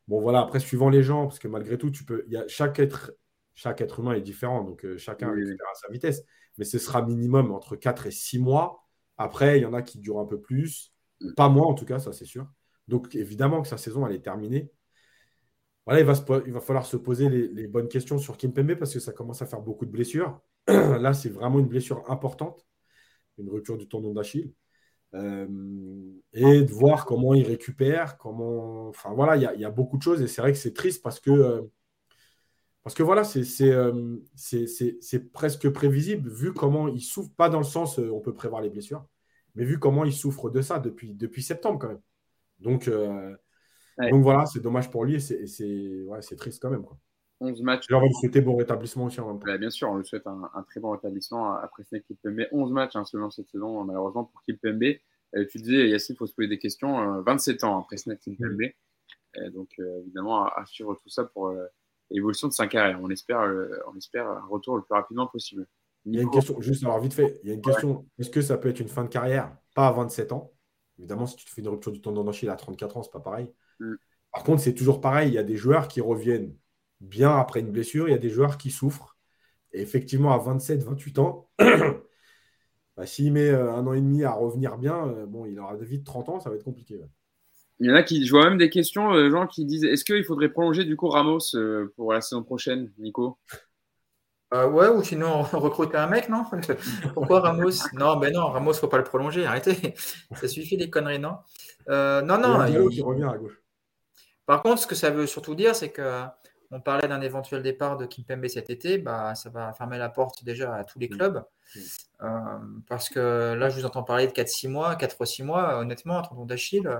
bon, 0.09 0.20
voilà, 0.20 0.40
après, 0.40 0.61
suivant 0.61 0.88
les 0.88 1.03
gens, 1.03 1.26
parce 1.26 1.38
que 1.38 1.49
malgré 1.49 1.78
tout, 1.78 1.90
tu 1.90 2.05
peux. 2.05 2.24
Y 2.28 2.36
a, 2.36 2.49
chaque, 2.49 2.78
être, 2.78 3.12
chaque 3.55 3.80
être 3.80 4.01
humain 4.01 4.12
est 4.12 4.20
différent, 4.20 4.62
donc 4.62 4.84
euh, 4.84 4.97
chacun 4.99 5.30
oui. 5.30 5.42
à 5.42 5.74
sa 5.74 5.88
vitesse. 5.90 6.22
Mais 6.59 6.64
ce 6.64 6.78
sera 6.78 7.03
minimum 7.03 7.53
entre 7.53 7.76
4 7.76 8.07
et 8.07 8.11
6 8.11 8.38
mois. 8.38 8.84
Après, 9.18 9.59
il 9.59 9.62
y 9.62 9.66
en 9.66 9.74
a 9.74 9.82
qui 9.82 9.99
durent 9.99 10.20
un 10.20 10.26
peu 10.26 10.40
plus. 10.40 10.92
Mm. 11.20 11.34
Pas 11.34 11.49
moi, 11.49 11.66
en 11.66 11.74
tout 11.74 11.84
cas, 11.84 11.99
ça, 11.99 12.12
c'est 12.12 12.24
sûr. 12.24 12.47
Donc 12.88 13.14
évidemment 13.14 13.62
que 13.62 13.68
sa 13.68 13.78
saison, 13.78 14.07
elle 14.07 14.14
est 14.14 14.22
terminée. 14.22 14.70
Voilà, 15.86 16.01
il 16.01 16.07
va, 16.07 16.14
il 16.47 16.53
va 16.53 16.61
falloir 16.61 16.84
se 16.84 16.97
poser 16.97 17.28
les, 17.28 17.68
bonnes 17.68 17.88
questions 17.88 18.18
sur 18.18 18.36
Kim 18.36 18.53
Pembe 18.53 18.74
parce 18.74 18.92
que 18.92 18.99
ça 18.99 19.12
commence 19.12 19.42
à 19.42 19.47
faire 19.47 19.61
beaucoup 19.61 19.86
de 19.86 19.90
blessures. 19.90 20.40
Là, 20.66 21.12
c'est 21.12 21.28
vraiment 21.28 21.61
une 21.61 21.68
blessure 21.68 22.03
importante, 22.11 22.66
une 23.39 23.51
rupture 23.51 23.76
du 23.76 23.89
tendon 23.89 24.12
d'Achille. 24.12 24.53
Euh, 25.14 25.47
et 26.32 26.62
de 26.62 26.72
voir 26.72 27.07
comment 27.07 27.34
il 27.34 27.47
récupère, 27.47 28.18
comment. 28.18 28.89
Enfin 28.89 29.12
voilà, 29.14 29.37
il 29.37 29.61
y, 29.61 29.64
a 29.64 29.70
beaucoup 29.70 29.97
de 29.97 30.03
choses 30.03 30.20
et 30.20 30.26
c'est 30.26 30.43
vrai 30.43 30.53
que 30.53 30.59
c'est 30.59 30.74
triste 30.74 31.03
parce 31.03 31.20
que. 31.20 31.30
Euh, 31.30 31.62
parce 32.82 32.95
que 32.95 33.03
voilà, 33.03 33.22
euh, 33.62 34.16
c'est 34.37 35.32
presque 35.32 35.68
prévisible 35.70 36.30
vu 36.30 36.53
comment 36.53 36.87
il 36.87 37.01
souffre, 37.01 37.30
pas 37.37 37.49
dans 37.49 37.59
le 37.59 37.64
sens 37.64 37.99
on 37.99 38.20
peut 38.20 38.32
prévoir 38.32 38.62
les 38.62 38.70
blessures, 38.70 39.05
mais 39.57 39.64
vu 39.64 39.80
comment 39.80 40.05
il 40.05 40.12
souffre 40.12 40.51
de 40.51 40.61
ça 40.61 40.78
depuis, 40.78 41.12
depuis 41.12 41.43
septembre 41.43 41.80
quand 41.80 41.89
même. 41.89 42.01
Donc, 42.61 42.87
euh, 42.87 43.34
donc 43.99 44.22
voilà, 44.22 44.47
c'est 44.47 44.61
dommage 44.61 44.91
pour 44.91 45.05
lui 45.05 45.16
et 45.16 45.47
c'est 45.47 46.03
ouais, 46.05 46.20
triste 46.20 46.62
quand 46.62 46.70
même. 46.70 46.84
Quoi. 46.84 46.97
11 47.41 47.62
matchs. 47.62 47.87
on 47.91 48.01
va 48.01 48.07
lui 48.07 48.14
souhaiter 48.14 48.41
bon 48.41 48.57
rétablissement 48.57 49.05
aussi 49.05 49.20
en 49.20 49.28
même 49.28 49.41
temps. 49.41 49.59
bien 49.59 49.70
sûr, 49.70 49.91
on 49.91 49.99
lui 49.99 50.07
souhaite 50.07 50.26
un, 50.26 50.64
très 50.68 50.80
bon 50.80 50.91
rétablissement 50.91 51.55
après 51.55 51.84
Snake 51.84 52.05
Kipembe. 52.05 52.47
11 52.53 52.72
matchs 52.72 52.97
hein, 52.97 53.05
selon 53.05 53.30
cette 53.30 53.49
saison, 53.49 53.84
malheureusement 53.84 54.24
pour 54.24 54.43
Kipembe. 54.43 54.82
Euh, 55.34 55.45
tu 55.51 55.59
disais, 55.59 55.89
Yacine, 55.89 56.14
il 56.14 56.18
faut 56.18 56.26
se 56.26 56.34
poser 56.34 56.49
des 56.49 56.59
questions. 56.59 57.22
27 57.22 57.62
euh, 57.62 57.66
ans 57.66 57.80
après 57.80 57.97
Snake 57.97 58.20
Kipembe. 58.20 58.62
Mm. 59.37 59.51
donc 59.51 59.68
évidemment, 59.78 60.47
à, 60.47 60.64
suivre 60.66 60.95
tout 60.95 61.09
ça 61.09 61.24
pour 61.24 61.55
l'évolution 62.11 62.49
de 62.49 62.53
sa 62.53 62.66
carrière. 62.66 62.99
On 63.03 63.11
espère, 63.11 63.41
on 63.93 63.97
espère 63.97 64.28
un 64.28 64.47
retour 64.47 64.76
le 64.76 64.82
plus 64.82 64.95
rapidement 64.95 65.26
possible. 65.26 65.66
Il 66.05 66.14
y 66.14 66.18
a 66.20 66.22
une 66.22 66.30
question, 66.30 66.61
juste 66.61 66.84
alors 66.84 67.01
vite 67.01 67.14
fait, 67.14 67.41
il 67.43 67.49
y 67.49 67.51
a 67.51 67.55
une 67.55 67.61
question, 67.61 68.07
est-ce 68.18 68.30
que 68.30 68.41
ça 68.41 68.57
peut 68.57 68.68
être 68.68 68.78
une 68.78 68.89
fin 68.89 69.03
de 69.03 69.09
carrière? 69.09 69.57
Pas 69.74 69.89
à 69.89 69.93
27 69.93 70.30
ans, 70.30 70.57
Évidemment, 70.99 71.26
si 71.26 71.37
tu 71.37 71.45
te 71.45 71.51
fais 71.51 71.61
une 71.61 71.68
rupture 71.68 71.93
du 71.93 72.01
tendon 72.01 72.24
d'Achille 72.24 72.49
à 72.49 72.57
34 72.57 72.97
ans, 72.97 73.03
c'est 73.03 73.12
pas 73.12 73.20
pareil. 73.20 73.53
Mm. 73.80 73.95
Par 74.32 74.45
contre, 74.45 74.62
c'est 74.62 74.74
toujours 74.74 75.01
pareil. 75.01 75.28
Il 75.28 75.34
y 75.34 75.39
a 75.39 75.43
des 75.43 75.57
joueurs 75.57 75.89
qui 75.89 76.01
reviennent 76.01 76.55
bien 77.01 77.36
après 77.36 77.61
une 77.61 77.70
blessure. 77.70 78.09
Il 78.09 78.12
y 78.12 78.14
a 78.14 78.18
des 78.18 78.30
joueurs 78.30 78.59
qui 78.59 78.70
souffrent. 78.70 79.16
Et 79.72 79.82
effectivement, 79.82 80.32
à 80.32 80.38
27, 80.38 80.82
28 80.82 81.18
ans, 81.18 81.51
bah, 81.59 83.07
s'il 83.07 83.32
met 83.32 83.49
euh, 83.49 83.74
un 83.74 83.86
an 83.86 83.92
et 83.92 84.01
demi 84.01 84.24
à 84.24 84.32
revenir 84.32 84.78
bien, 84.78 85.07
euh, 85.07 85.26
bon, 85.26 85.47
il 85.47 85.59
aura 85.59 85.76
vite 85.76 86.05
30 86.05 86.28
ans, 86.28 86.40
ça 86.40 86.51
va 86.51 86.57
être 86.57 86.64
compliqué. 86.64 87.01
Il 87.78 87.88
y 87.88 87.92
en 87.92 87.94
a 87.94 88.03
qui, 88.03 88.24
je 88.24 88.30
vois 88.30 88.49
même 88.49 88.59
des 88.59 88.70
questions, 88.70 89.14
de 89.14 89.28
gens 89.28 89.47
qui 89.47 89.66
disent 89.66 89.84
est-ce 89.84 90.05
qu'il 90.05 90.24
faudrait 90.24 90.49
prolonger 90.49 90.84
du 90.84 90.97
coup 90.97 91.09
Ramos 91.09 91.55
euh, 91.55 91.92
pour 91.97 92.12
la 92.12 92.22
saison 92.22 92.42
prochaine, 92.42 92.90
Nico? 92.99 93.38
Euh, 94.55 94.68
ouais, 94.68 94.88
ou 94.88 95.03
sinon 95.03 95.44
on 95.53 95.59
recrute 95.59 95.94
un 95.94 96.07
mec, 96.07 96.28
non? 96.30 96.44
Pourquoi 97.14 97.40
Ramos? 97.40 97.86
Non, 97.92 98.16
ben 98.16 98.32
non, 98.32 98.47
Ramos, 98.47 98.74
faut 98.74 98.88
pas 98.88 98.99
le 98.99 99.05
prolonger, 99.05 99.44
arrêtez. 99.44 99.94
Ça 100.34 100.49
suffit 100.49 100.78
des 100.78 100.88
conneries, 100.88 101.18
non? 101.18 101.36
Euh, 101.88 102.22
Non, 102.22 102.38
non. 102.38 102.64
Il... 102.66 103.03
revient 103.03 103.28
à 103.30 103.36
gauche. 103.36 103.61
Par 104.47 104.62
contre, 104.62 104.80
ce 104.80 104.86
que 104.86 104.94
ça 104.94 105.11
veut 105.11 105.26
surtout 105.26 105.57
dire, 105.57 105.74
c'est 105.74 105.90
que 105.90 106.22
on 106.71 106.81
parlait 106.81 107.09
d'un 107.09 107.21
éventuel 107.21 107.62
départ 107.62 107.97
de 107.97 108.07
Kimpembe 108.07 108.49
cet 108.49 108.71
été, 108.71 108.99
bah, 108.99 109.35
ça 109.35 109.51
va 109.51 109.73
fermer 109.73 109.99
la 109.99 110.09
porte 110.09 110.45
déjà 110.45 110.75
à 110.75 110.85
tous 110.85 110.99
les 110.99 111.09
clubs. 111.09 111.45
Euh, 112.23 112.29
parce 112.89 113.09
que 113.09 113.55
là, 113.55 113.69
je 113.69 113.79
vous 113.79 113.87
entends 113.87 114.03
parler 114.03 114.27
de 114.27 114.33
4-6 114.33 114.69
mois, 114.69 114.95
4-6 114.97 115.45
mois, 115.45 115.79
honnêtement, 115.79 116.23
tendon 116.23 116.45
d'Achille, 116.45 116.91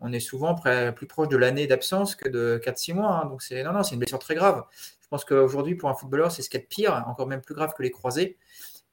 on 0.00 0.12
est 0.12 0.20
souvent 0.20 0.54
plus 0.54 1.06
proche 1.06 1.28
de 1.28 1.36
l'année 1.36 1.66
d'absence 1.66 2.14
que 2.14 2.28
de 2.28 2.60
4-6 2.64 2.94
mois. 2.94 3.20
Hein. 3.22 3.26
donc 3.26 3.42
c'est 3.42 3.62
non, 3.62 3.72
non, 3.72 3.82
c'est 3.82 3.94
une 3.94 4.00
blessure 4.00 4.18
très 4.18 4.34
grave. 4.34 4.64
Je 5.00 5.08
pense 5.08 5.24
qu'aujourd'hui, 5.24 5.74
pour 5.74 5.88
un 5.90 5.94
footballeur, 5.94 6.30
c'est 6.30 6.42
ce 6.42 6.48
qu'il 6.48 6.60
y 6.60 6.62
a 6.62 6.64
de 6.64 6.68
pire, 6.68 7.04
encore 7.06 7.26
même 7.26 7.40
plus 7.40 7.54
grave 7.54 7.74
que 7.76 7.82
les 7.82 7.90
croisés. 7.90 8.38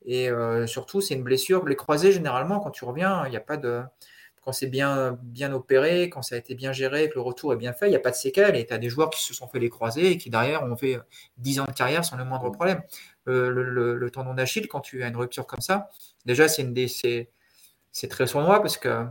Et 0.06 0.30
euh, 0.30 0.68
surtout, 0.68 1.02
c'est 1.02 1.14
une 1.14 1.24
blessure. 1.24 1.66
Les 1.66 1.76
croisés, 1.76 2.12
généralement, 2.12 2.60
quand 2.60 2.72
tu 2.72 2.86
reviens, 2.86 3.26
il 3.26 3.32
n'y 3.32 3.38
a 3.38 3.42
pas 3.42 3.58
de. 3.58 3.84
Quand 4.48 4.54
c'est 4.54 4.68
bien, 4.68 5.20
bien 5.24 5.52
opéré, 5.52 6.10
quand 6.10 6.22
ça 6.22 6.36
a 6.36 6.38
été 6.38 6.56
bien 6.56 6.72
géré, 6.72 7.10
que 7.10 7.16
le 7.16 7.20
retour 7.22 7.52
est 7.52 7.58
bien 7.58 7.74
fait, 7.74 7.88
il 7.88 7.90
n'y 7.90 7.98
a 7.98 8.00
pas 8.00 8.12
de 8.12 8.16
séquelles. 8.16 8.56
Et 8.56 8.66
tu 8.66 8.74
as 8.74 8.78
des 8.78 8.88
joueurs 8.88 9.10
qui 9.10 9.22
se 9.22 9.34
sont 9.34 9.46
fait 9.50 9.60
les 9.60 9.68
croisés 9.68 10.12
et 10.12 10.18
qui, 10.18 10.30
derrière, 10.30 10.64
ont 10.64 10.78
fait 10.78 11.02
10 11.36 11.60
ans 11.60 11.66
de 11.66 11.74
carrière 11.74 12.06
sans 12.06 12.16
le 12.16 12.24
moindre 12.24 12.50
problème. 12.50 12.82
le, 13.26 14.10
tendon 14.10 14.34
d'Achille, 14.34 14.70
quand 14.70 14.80
tu 14.80 15.04
as 15.04 15.08
une 15.10 15.18
rupture 15.18 15.48
comme 15.48 15.60
ça, 15.60 15.90
déjà, 16.26 16.48
c'est, 16.48 16.62
une 16.62 16.88
c'est 16.88 18.08
très 18.08 18.26
sournois 18.26 18.62
parce 18.62 18.78
que 18.78 19.06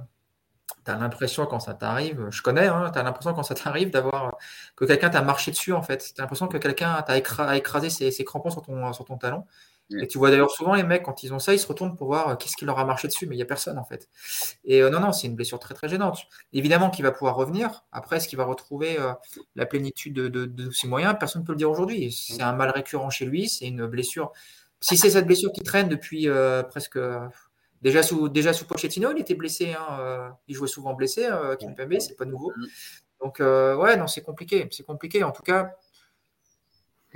tu 0.87 0.91
as 0.91 0.97
l'impression 0.97 1.45
quand 1.45 1.61
ça 1.61 1.75
t'arrive, 1.75 2.29
je 2.31 2.41
connais, 2.41 2.69
hein, 2.69 2.91
tu 2.91 2.99
as 2.99 3.03
l'impression 3.03 3.35
quand 3.35 3.43
ça 3.43 3.55
t'arrive 3.55 3.91
d'avoir 3.91 4.39
que 4.75 4.87
quelqu'un 4.87 5.11
t'a 5.11 5.21
marché 5.21 5.51
dessus 5.51 5.75
en 5.75 5.83
fait. 5.83 6.15
Tu 6.15 6.19
as 6.19 6.23
l'impression 6.23 6.49
que 6.49 6.57
quelqu'un 6.57 7.03
t'a 7.03 7.19
écrasé 7.19 7.91
ses, 7.91 8.25
crampons 8.25 8.49
sur 8.49 8.63
ton, 8.63 8.91
sur 8.95 9.05
ton 9.05 9.19
talon. 9.19 9.45
Et 9.91 10.09
tu 10.09 10.19
vois 10.19 10.31
d'ailleurs 10.31 10.51
souvent 10.51 10.75
les 10.75 10.83
mecs, 10.83 11.05
quand 11.05 11.23
ils 11.23 11.33
ont 11.33 11.39
ça, 11.39 11.55
ils 11.55 11.59
se 11.59 11.67
retournent 11.67 11.97
pour 11.97 12.09
voir 12.09 12.29
euh, 12.29 12.35
qu'est-ce 12.35 12.57
qui 12.57 12.65
leur 12.65 12.79
a 12.79 12.85
marché 12.85 13.07
dessus, 13.07 13.27
mais 13.27 13.35
il 13.35 13.39
n'y 13.39 13.43
a 13.43 13.47
personne 13.47 13.79
en 13.79 13.85
fait. 13.85 14.09
Et 14.65 14.83
euh, 14.83 14.91
non, 14.91 15.01
non, 15.01 15.13
c'est 15.13 15.29
une 15.29 15.37
blessure 15.37 15.61
très 15.61 15.75
très 15.75 15.89
gênante. 15.89 16.19
Évidemment 16.53 16.91
qu'il 16.91 17.05
va 17.05 17.13
pouvoir 17.13 17.37
revenir. 17.37 17.85
Après, 17.93 18.17
est-ce 18.17 18.27
qu'il 18.27 18.37
va 18.37 18.45
retrouver 18.45 18.99
euh, 18.99 19.13
la 19.55 19.65
plénitude 19.65 20.15
de, 20.15 20.29
de, 20.29 20.71
ses 20.71 20.89
moyens? 20.89 21.15
Personne 21.19 21.43
ne 21.43 21.47
peut 21.47 21.53
le 21.53 21.59
dire 21.59 21.71
aujourd'hui. 21.71 22.11
C'est 22.13 22.43
un 22.43 22.53
mal 22.53 22.71
récurrent 22.71 23.11
chez 23.11 23.27
lui, 23.27 23.49
c'est 23.49 23.67
une 23.67 23.87
blessure 23.87 24.33
si 24.81 24.97
c'est 24.97 25.11
cette 25.11 25.27
blessure 25.27 25.53
qui 25.53 25.63
traîne 25.63 25.89
depuis 25.89 26.29
presque. 26.69 26.99
Déjà 27.83 28.03
sous, 28.03 28.29
déjà 28.29 28.53
sous 28.53 28.67
Pochettino, 28.67 29.13
il 29.13 29.21
était 29.21 29.35
blessé. 29.35 29.75
Hein, 29.75 30.35
il 30.49 30.55
jouait 30.55 30.69
souvent 30.69 30.95
blessé, 30.95 31.29
Kimpembe, 31.59 31.99
c'est 31.99 32.17
pas 32.17 32.25
nouveau. 32.25 32.53
Mm. 32.57 32.67
Donc, 33.21 33.39
ouais, 33.39 33.97
non, 33.97 34.07
c'est 34.07 34.23
compliqué. 34.23 34.69
C'est 34.71 34.85
compliqué. 34.85 35.25
En 35.25 35.31
tout 35.31 35.43
cas, 35.43 35.77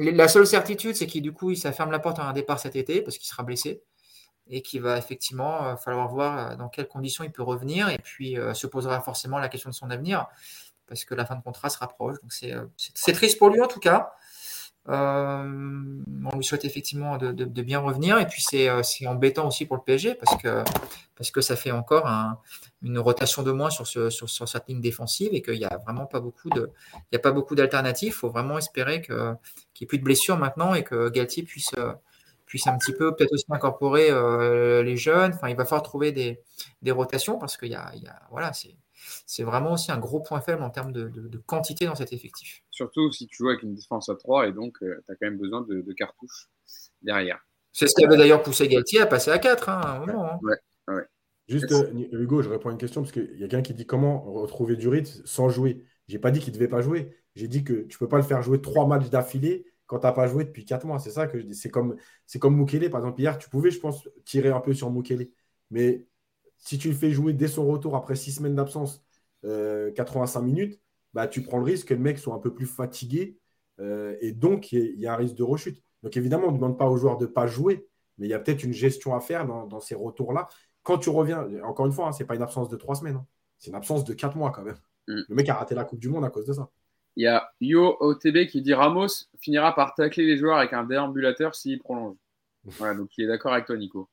la 0.00 0.28
seule 0.28 0.46
certitude, 0.46 0.96
c'est 0.96 1.06
qu'il 1.06 1.22
du 1.22 1.32
coup, 1.32 1.54
ça 1.54 1.72
ferme 1.72 1.90
la 1.90 1.98
porte 1.98 2.18
à 2.18 2.24
un 2.24 2.32
départ 2.32 2.58
cet 2.58 2.74
été 2.74 3.02
parce 3.02 3.18
qu'il 3.18 3.28
sera 3.28 3.42
blessé 3.42 3.82
et 4.48 4.62
qu'il 4.62 4.82
va 4.82 4.98
effectivement 4.98 5.64
euh, 5.64 5.76
falloir 5.76 6.08
voir 6.08 6.38
euh, 6.38 6.56
dans 6.56 6.68
quelles 6.68 6.88
conditions 6.88 7.22
il 7.22 7.30
peut 7.30 7.42
revenir 7.42 7.88
et 7.88 7.98
puis 7.98 8.38
euh, 8.38 8.54
se 8.54 8.66
posera 8.66 9.00
forcément 9.00 9.38
la 9.38 9.48
question 9.48 9.70
de 9.70 9.74
son 9.74 9.90
avenir 9.90 10.26
parce 10.86 11.04
que 11.04 11.14
la 11.14 11.24
fin 11.24 11.36
de 11.36 11.42
contrat 11.42 11.70
se 11.70 11.78
rapproche. 11.78 12.16
Donc 12.20 12.32
c'est 12.32 13.12
triste 13.12 13.38
pour 13.38 13.50
lui 13.50 13.60
en 13.60 13.68
tout 13.68 13.78
cas. 13.78 14.12
On 14.86 16.36
lui 16.36 16.44
souhaite 16.44 16.64
effectivement 16.64 17.16
de, 17.18 17.62
bien 17.62 17.80
revenir 17.80 18.18
et 18.18 18.26
puis 18.26 18.42
c'est 18.42 19.06
embêtant 19.06 19.46
aussi 19.46 19.66
pour 19.66 19.76
le 19.76 19.82
PSG 19.82 20.14
parce 20.14 20.40
que, 20.42 20.64
parce 21.16 21.30
que 21.30 21.40
ça 21.40 21.56
fait 21.56 21.70
encore 21.70 22.08
une 22.82 22.98
rotation 22.98 23.42
de 23.42 23.52
moins 23.52 23.70
sur, 23.70 23.86
ce, 23.86 24.10
sur, 24.10 24.48
cette 24.48 24.68
ligne 24.68 24.80
défensive 24.80 25.30
et 25.32 25.42
qu'il 25.42 25.58
n'y 25.58 25.64
a 25.64 25.78
vraiment 25.84 26.06
pas 26.06 26.20
beaucoup 26.20 26.48
il 26.50 27.54
d'alternatives. 27.54 28.08
Il 28.08 28.12
faut 28.12 28.30
vraiment 28.30 28.58
espérer 28.58 29.02
qu'il 29.02 29.14
n'y 29.14 29.82
ait 29.82 29.86
plus 29.86 29.98
de 29.98 30.04
blessures 30.04 30.38
maintenant 30.38 30.74
et 30.74 30.82
que 30.82 31.08
Galtier 31.08 31.42
puisse 31.42 31.74
puisse 32.50 32.66
un 32.66 32.76
petit 32.78 32.92
peu 32.92 33.14
peut-être 33.14 33.32
aussi 33.32 33.44
incorporer 33.48 34.10
euh, 34.10 34.82
les 34.82 34.96
jeunes. 34.96 35.32
Enfin, 35.34 35.48
il 35.48 35.54
va 35.54 35.64
falloir 35.64 35.84
trouver 35.84 36.10
des, 36.10 36.40
des 36.82 36.90
rotations 36.90 37.38
parce 37.38 37.56
qu'il 37.56 37.68
y 37.68 37.76
a, 37.76 37.94
y 37.94 38.08
a 38.08 38.22
voilà, 38.28 38.52
c'est 38.52 38.74
c'est 39.26 39.42
vraiment 39.42 39.72
aussi 39.72 39.92
un 39.92 39.98
gros 39.98 40.20
point 40.20 40.40
faible 40.40 40.62
en 40.62 40.70
termes 40.70 40.92
de, 40.92 41.08
de, 41.08 41.38
quantité 41.38 41.86
dans 41.86 41.94
cet 41.94 42.12
effectif. 42.12 42.62
Surtout 42.70 43.10
si 43.12 43.26
tu 43.26 43.36
joues 43.36 43.48
avec 43.48 43.62
une 43.62 43.74
défense 43.74 44.08
à 44.08 44.14
3 44.14 44.48
et 44.48 44.52
donc 44.52 44.76
euh, 44.82 45.02
tu 45.06 45.12
as 45.12 45.14
quand 45.16 45.26
même 45.26 45.38
besoin 45.38 45.62
de, 45.62 45.92
cartouches 45.92 46.50
derrière. 47.02 47.38
C'est 47.72 47.86
ce 47.86 47.94
qui 47.94 48.04
avait 48.04 48.16
d'ailleurs 48.16 48.42
poussé 48.42 48.68
Galtier 48.68 49.00
à 49.00 49.06
passer 49.06 49.30
à 49.30 49.38
4 49.38 49.68
hein, 49.68 49.80
à 49.82 49.96
un 49.96 50.06
moment. 50.06 50.32
Hein. 50.32 50.38
Ouais, 50.42 50.94
ouais. 50.94 51.06
Juste, 51.50 51.72
euh, 51.72 51.92
Hugo, 52.12 52.42
je 52.42 52.48
réponds 52.48 52.68
à 52.68 52.72
une 52.72 52.78
question 52.78 53.02
parce 53.02 53.12
qu'il 53.12 53.32
y 53.32 53.44
a 53.44 53.48
quelqu'un 53.48 53.62
qui 53.62 53.74
dit 53.74 53.84
comment 53.84 54.20
retrouver 54.20 54.76
du 54.76 54.88
rythme 54.88 55.22
sans 55.24 55.48
jouer. 55.48 55.84
J'ai 56.06 56.20
pas 56.20 56.30
dit 56.30 56.38
qu'il 56.38 56.52
ne 56.52 56.54
devait 56.54 56.68
pas 56.68 56.80
jouer. 56.80 57.16
J'ai 57.34 57.48
dit 57.48 57.64
que 57.64 57.72
tu 57.72 57.96
ne 57.96 57.98
peux 57.98 58.08
pas 58.08 58.18
le 58.18 58.22
faire 58.22 58.42
jouer 58.42 58.60
trois 58.60 58.86
matchs 58.86 59.10
d'affilée 59.10 59.66
quand 59.86 59.98
tu 59.98 60.06
n'as 60.06 60.12
pas 60.12 60.28
joué 60.28 60.44
depuis 60.44 60.64
4 60.64 60.86
mois. 60.86 61.00
C'est 61.00 61.10
ça 61.10 61.26
que 61.26 61.40
je 61.40 61.44
dis. 61.44 61.56
C'est 61.56 61.68
comme, 61.68 61.96
c'est 62.26 62.38
comme 62.38 62.56
Mukele, 62.56 62.88
par 62.88 63.00
exemple. 63.00 63.20
Hier, 63.20 63.36
tu 63.36 63.50
pouvais, 63.50 63.72
je 63.72 63.80
pense, 63.80 64.08
tirer 64.24 64.50
un 64.50 64.60
peu 64.60 64.74
sur 64.74 64.90
Mukele. 64.92 65.30
Mais 65.70 66.06
si 66.60 66.78
tu 66.78 66.88
le 66.88 66.94
fais 66.94 67.10
jouer 67.10 67.32
dès 67.32 67.48
son 67.48 67.66
retour 67.66 67.96
après 67.96 68.14
6 68.14 68.32
semaines 68.32 68.54
d'absence, 68.54 69.04
85 69.42 70.40
euh, 70.40 70.42
minutes, 70.42 70.80
bah, 71.14 71.26
tu 71.26 71.42
prends 71.42 71.58
le 71.58 71.64
risque 71.64 71.88
que 71.88 71.94
le 71.94 72.00
mec 72.00 72.18
soit 72.18 72.34
un 72.34 72.38
peu 72.38 72.54
plus 72.54 72.66
fatigué. 72.66 73.38
Euh, 73.80 74.16
et 74.20 74.32
donc, 74.32 74.72
il 74.72 75.00
y, 75.00 75.06
a 75.06 75.14
un 75.14 75.16
risque 75.16 75.34
de 75.34 75.42
rechute. 75.42 75.82
Donc, 76.02 76.16
évidemment, 76.16 76.48
on 76.48 76.52
ne 76.52 76.56
demande 76.56 76.78
pas 76.78 76.86
aux 76.86 76.96
joueurs 76.96 77.16
de 77.16 77.26
ne 77.26 77.30
pas 77.30 77.46
jouer, 77.46 77.88
mais 78.18 78.26
il 78.26 78.30
y 78.30 78.34
a 78.34 78.38
peut-être 78.38 78.62
une 78.62 78.72
gestion 78.72 79.14
à 79.14 79.20
faire 79.20 79.46
dans, 79.46 79.80
ces 79.80 79.94
retours-là. 79.94 80.48
Quand 80.82 80.98
tu 80.98 81.10
reviens, 81.10 81.46
encore 81.64 81.86
une 81.86 81.92
fois, 81.92 82.08
hein, 82.08 82.12
ce 82.12 82.22
n'est 82.22 82.26
pas 82.26 82.36
une 82.36 82.42
absence 82.42 82.68
de 82.68 82.76
3 82.76 82.96
semaines. 82.96 83.16
Hein. 83.16 83.26
C'est 83.58 83.70
une 83.70 83.76
absence 83.76 84.04
de 84.04 84.12
4 84.12 84.36
mois 84.36 84.50
quand 84.50 84.62
même. 84.62 84.78
Mm. 85.08 85.20
Le 85.28 85.34
mec 85.34 85.48
a 85.48 85.54
raté 85.54 85.74
la 85.74 85.84
Coupe 85.84 86.00
du 86.00 86.08
Monde 86.08 86.24
à 86.24 86.30
cause 86.30 86.46
de 86.46 86.52
ça. 86.52 86.68
Il 87.16 87.24
y 87.24 87.26
a 87.26 87.50
Yo 87.60 87.96
OTB 88.00 88.46
qui 88.46 88.62
dit 88.62 88.72
Ramos 88.72 89.08
finira 89.40 89.74
par 89.74 89.94
tacler 89.94 90.24
les 90.24 90.38
joueurs 90.38 90.58
avec 90.58 90.72
un 90.72 90.84
déambulateur 90.84 91.54
s'il 91.54 91.78
prolonge. 91.78 92.16
Voilà, 92.78 92.94
donc 92.94 93.16
il 93.16 93.24
est 93.24 93.26
d'accord 93.26 93.54
avec 93.54 93.64
toi, 93.64 93.76
Nico. 93.76 94.08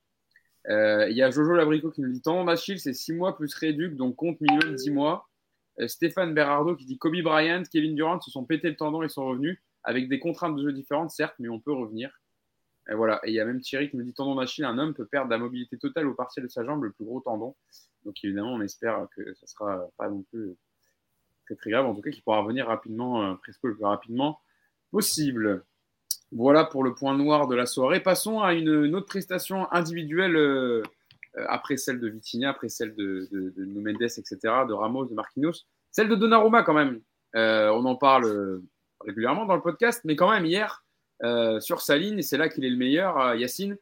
Euh, 0.69 1.09
il 1.09 1.15
y 1.15 1.23
a 1.23 1.31
Jojo 1.31 1.53
Labrico 1.53 1.91
qui 1.91 2.01
nous 2.01 2.11
dit 2.11 2.21
Tendon 2.21 2.45
d'Achille, 2.45 2.79
c'est 2.79 2.93
6 2.93 3.13
mois 3.13 3.35
plus 3.35 3.53
réduc, 3.53 3.95
donc 3.95 4.15
compte 4.15 4.39
minimum 4.41 4.75
10 4.75 4.91
mois. 4.91 5.29
Euh, 5.79 5.87
Stéphane 5.87 6.33
Berardo 6.33 6.75
qui 6.75 6.85
dit 6.85 6.97
Kobe 6.97 7.21
Bryant, 7.21 7.63
Kevin 7.71 7.95
Durant 7.95 8.19
se 8.19 8.31
sont 8.31 8.45
pété 8.45 8.69
le 8.69 8.75
tendon 8.75 9.03
et 9.03 9.09
sont 9.09 9.25
revenus 9.25 9.61
avec 9.83 10.09
des 10.09 10.19
contraintes 10.19 10.55
de 10.55 10.63
jeu 10.63 10.73
différentes, 10.73 11.11
certes, 11.11 11.35
mais 11.39 11.49
on 11.49 11.59
peut 11.59 11.71
revenir. 11.71 12.19
Et 12.89 12.95
voilà. 12.95 13.21
Et 13.23 13.29
il 13.29 13.33
y 13.33 13.39
a 13.39 13.45
même 13.45 13.61
Thierry 13.61 13.89
qui 13.89 13.97
nous 13.97 14.03
dit 14.03 14.13
tendon 14.13 14.35
d'Achille, 14.35 14.65
un 14.65 14.77
homme 14.77 14.93
peut 14.93 15.05
perdre 15.05 15.29
la 15.29 15.37
mobilité 15.37 15.77
totale 15.77 16.07
ou 16.07 16.15
partielle 16.15 16.45
de 16.45 16.51
sa 16.51 16.65
jambe, 16.65 16.83
le 16.83 16.91
plus 16.91 17.05
gros 17.05 17.21
tendon. 17.21 17.55
Donc 18.03 18.15
évidemment, 18.23 18.53
on 18.53 18.61
espère 18.61 19.07
que 19.15 19.33
ça 19.35 19.47
sera 19.47 19.87
pas 19.97 20.09
non 20.09 20.23
plus 20.23 20.55
très 21.45 21.55
très 21.55 21.69
grave, 21.69 21.85
en 21.85 21.95
tout 21.95 22.01
cas 22.01 22.11
qui 22.11 22.21
pourra 22.21 22.41
revenir 22.41 22.67
rapidement, 22.67 23.23
euh, 23.23 23.35
presque 23.35 23.63
le 23.63 23.75
plus 23.75 23.85
rapidement 23.85 24.39
possible. 24.91 25.63
Voilà 26.31 26.65
pour 26.65 26.83
le 26.83 26.93
point 26.93 27.15
noir 27.17 27.47
de 27.47 27.55
la 27.55 27.65
soirée. 27.65 28.01
Passons 28.01 28.41
à 28.41 28.53
une, 28.53 28.95
autre 28.95 29.07
prestation 29.07 29.71
individuelle 29.71 30.35
euh, 30.35 30.83
euh, 31.37 31.45
après 31.47 31.77
celle 31.77 31.99
de 31.99 32.09
Vitinha, 32.09 32.49
après 32.49 32.69
celle 32.69 32.95
de, 32.95 33.27
de, 33.31 34.03
etc., 34.03 34.37
de 34.67 34.73
Ramos, 34.73 35.05
de 35.05 35.13
Marquinhos. 35.13 35.63
Celle 35.91 36.09
de 36.09 36.15
Donnarumma 36.15 36.63
quand 36.63 36.73
même. 36.73 37.01
on 37.33 37.85
en 37.85 37.95
parle 37.95 38.61
régulièrement 39.01 39.45
dans 39.45 39.55
le 39.55 39.61
podcast, 39.61 40.01
mais 40.03 40.15
quand 40.15 40.29
même 40.29 40.45
hier, 40.45 40.83
sur 41.59 41.81
sa 41.81 41.97
ligne, 41.97 42.21
c'est 42.21 42.37
là 42.37 42.49
qu'il 42.49 42.65
est 42.65 42.69
le 42.69 42.77
meilleur, 42.77 43.35
Yacine, 43.35 43.77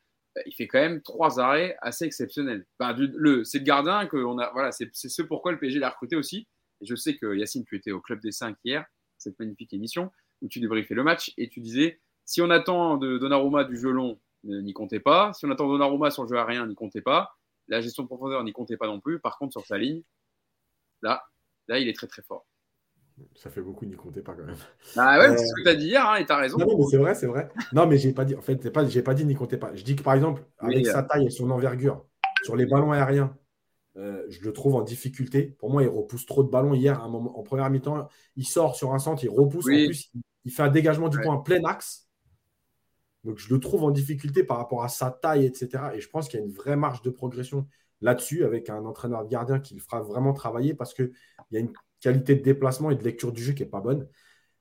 il 0.46 0.54
fait 0.54 0.68
quand 0.68 0.80
même 0.80 1.02
trois 1.02 1.40
arrêts 1.40 1.78
assez 1.82 2.06
exceptionnels. 2.06 2.66
le, 2.80 3.44
c'est 3.44 3.60
le 3.60 3.64
gardien 3.64 4.06
que 4.08 4.18
on 4.18 4.38
a, 4.38 4.52
voilà, 4.52 4.72
c'est, 4.72 4.90
ce 4.94 5.22
pourquoi 5.22 5.52
le 5.52 5.60
PSG 5.60 5.80
l'a 5.80 5.90
recruté 5.90 6.16
aussi. 6.16 6.48
Je 6.82 6.96
sais 6.96 7.16
que 7.16 7.36
Yacine, 7.36 7.64
tu 7.66 7.76
étais 7.78 7.92
au 7.92 8.02
Club 8.02 8.20
des 8.22 8.32
5 8.32 8.58
hier, 8.64 8.86
cette 9.18 9.40
magnifique 9.40 9.74
émission, 9.74 10.12
où 10.42 10.48
tu 10.48 10.60
débriefais 10.60 10.94
le 10.94 11.04
match 11.04 11.34
et 11.38 11.50
tu 11.50 11.62
disais 11.62 12.02
si 12.26 12.42
on 12.42 12.50
attend 12.50 12.98
de 12.98 13.18
Donnarumma 13.18 13.64
du 13.64 13.78
jeu 13.78 13.92
long, 13.92 14.20
n'y 14.44 14.74
comptez 14.74 15.00
pas. 15.00 15.34
Si 15.34 15.46
on 15.46 15.52
attend 15.52 15.68
Donnarumma 15.68 16.12
sur 16.12 16.24
le 16.24 16.30
jeu 16.30 16.38
aérien, 16.38 16.68
n'y 16.68 16.76
comptez 16.76 17.02
pas. 17.02 17.36
La 17.68 17.82
gestion 17.82 18.04
de 18.04 18.08
profondeur, 18.08 18.44
n'y 18.44 18.54
comptez 18.54 18.78
pas 18.78 18.88
non 18.88 19.00
plus. 19.00 19.20
Par 19.20 19.38
contre, 19.38 19.54
sur 19.54 19.66
sa 19.66 19.78
ligne, 19.78 20.04
là, 21.02 21.24
là, 21.68 21.80
il 21.80 21.88
est 21.88 21.96
très 21.96 22.08
très 22.08 22.22
fort. 22.22 22.46
Ça 23.36 23.50
fait 23.50 23.62
beaucoup, 23.62 23.86
n'y 23.86 23.96
comptez 23.96 24.22
pas 24.22 24.34
quand 24.34 24.44
même. 24.44 24.58
Ah 24.98 25.20
ouais, 25.20 25.38
c'est 25.38 25.46
ce 25.46 25.54
que 25.56 25.64
tu 25.64 25.70
as 25.70 25.76
dit 25.76 25.88
hier, 25.88 26.08
hein, 26.08 26.16
et 26.16 26.26
tu 26.26 26.32
as 26.32 26.38
raison. 26.38 26.58
Non, 26.58 26.78
mais 26.78 26.84
c'est 26.90 26.98
vrai, 26.98 27.16
c'est 27.16 27.28
vrai. 27.28 27.50
Non, 27.72 27.88
mais 27.88 27.98
j'ai 27.98 28.12
pas 28.12 28.26
dit, 28.26 28.36
en 28.36 28.42
fait, 28.42 28.70
pas, 28.72 28.86
j'ai 28.86 29.02
pas 29.02 29.14
dit 29.14 29.26
n'y 29.26 29.36
comptez 29.36 29.58
pas. 29.58 29.74
Je 29.74 29.84
dis 29.84 29.96
que 29.96 30.04
par 30.04 30.14
exemple, 30.14 30.44
avec 30.58 30.86
sa 30.86 31.04
taille 31.04 31.28
et 31.28 31.30
son 31.30 31.50
envergure, 31.50 32.06
sur 32.44 32.56
les 32.56 32.66
ballons 32.66 32.92
aériens, 32.92 33.36
euh, 33.98 34.26
je 34.28 34.42
le 34.42 34.52
trouve 34.52 34.76
en 34.76 34.82
difficulté. 34.82 35.56
Pour 35.60 35.72
moi, 35.72 35.84
il 35.84 35.88
repousse 35.88 36.26
trop 36.26 36.44
de 36.44 36.50
ballons. 36.50 36.74
Hier, 36.74 37.02
en 37.02 37.44
première 37.44 37.70
mi-temps, 37.70 38.10
il 38.36 38.46
sort 38.46 38.76
sur 38.76 38.94
un 38.94 39.00
centre, 39.00 39.24
il 39.24 39.30
repousse. 39.30 39.66
En 39.66 39.70
plus, 39.70 40.12
il, 40.44 40.52
fait 40.52 40.64
un 40.64 40.70
dégagement 40.70 41.08
du 41.08 41.20
point 41.20 41.38
plein 41.38 41.64
axe. 41.64 42.05
Donc, 43.26 43.38
je 43.40 43.54
le 43.54 43.60
trouve 43.60 43.84
en 43.84 43.92
difficulté 43.92 44.44
par 44.44 44.58
rapport 44.58 44.84
à 44.84 44.90
sa 44.90 45.12
taille, 45.12 45.46
etc. 45.46 45.84
Et 45.96 46.00
je 46.00 46.10
pense 46.10 46.28
qu'il 46.28 46.40
y 46.40 46.44
a 46.44 46.46
une 46.46 46.52
vraie 46.52 46.76
marge 46.76 47.02
de 47.02 47.10
progression 47.10 47.68
là-dessus 48.02 48.46
avec 48.46 48.70
un 48.70 48.86
entraîneur 48.86 49.24
de 49.24 49.30
gardien 49.30 49.60
qui 49.60 49.74
le 49.74 49.82
fera 49.82 50.02
vraiment 50.02 50.34
travailler 50.34 50.74
parce 50.74 50.94
qu'il 50.94 51.12
y 51.52 51.58
a 51.58 51.60
une 51.60 51.74
qualité 52.00 52.36
de 52.36 52.44
déplacement 52.44 52.92
et 52.92 52.96
de 52.96 53.04
lecture 53.04 53.32
du 53.32 53.44
jeu 53.44 53.54
qui 53.54 53.64
n'est 53.64 53.70
pas 53.70 53.82
bonne. 53.82 54.08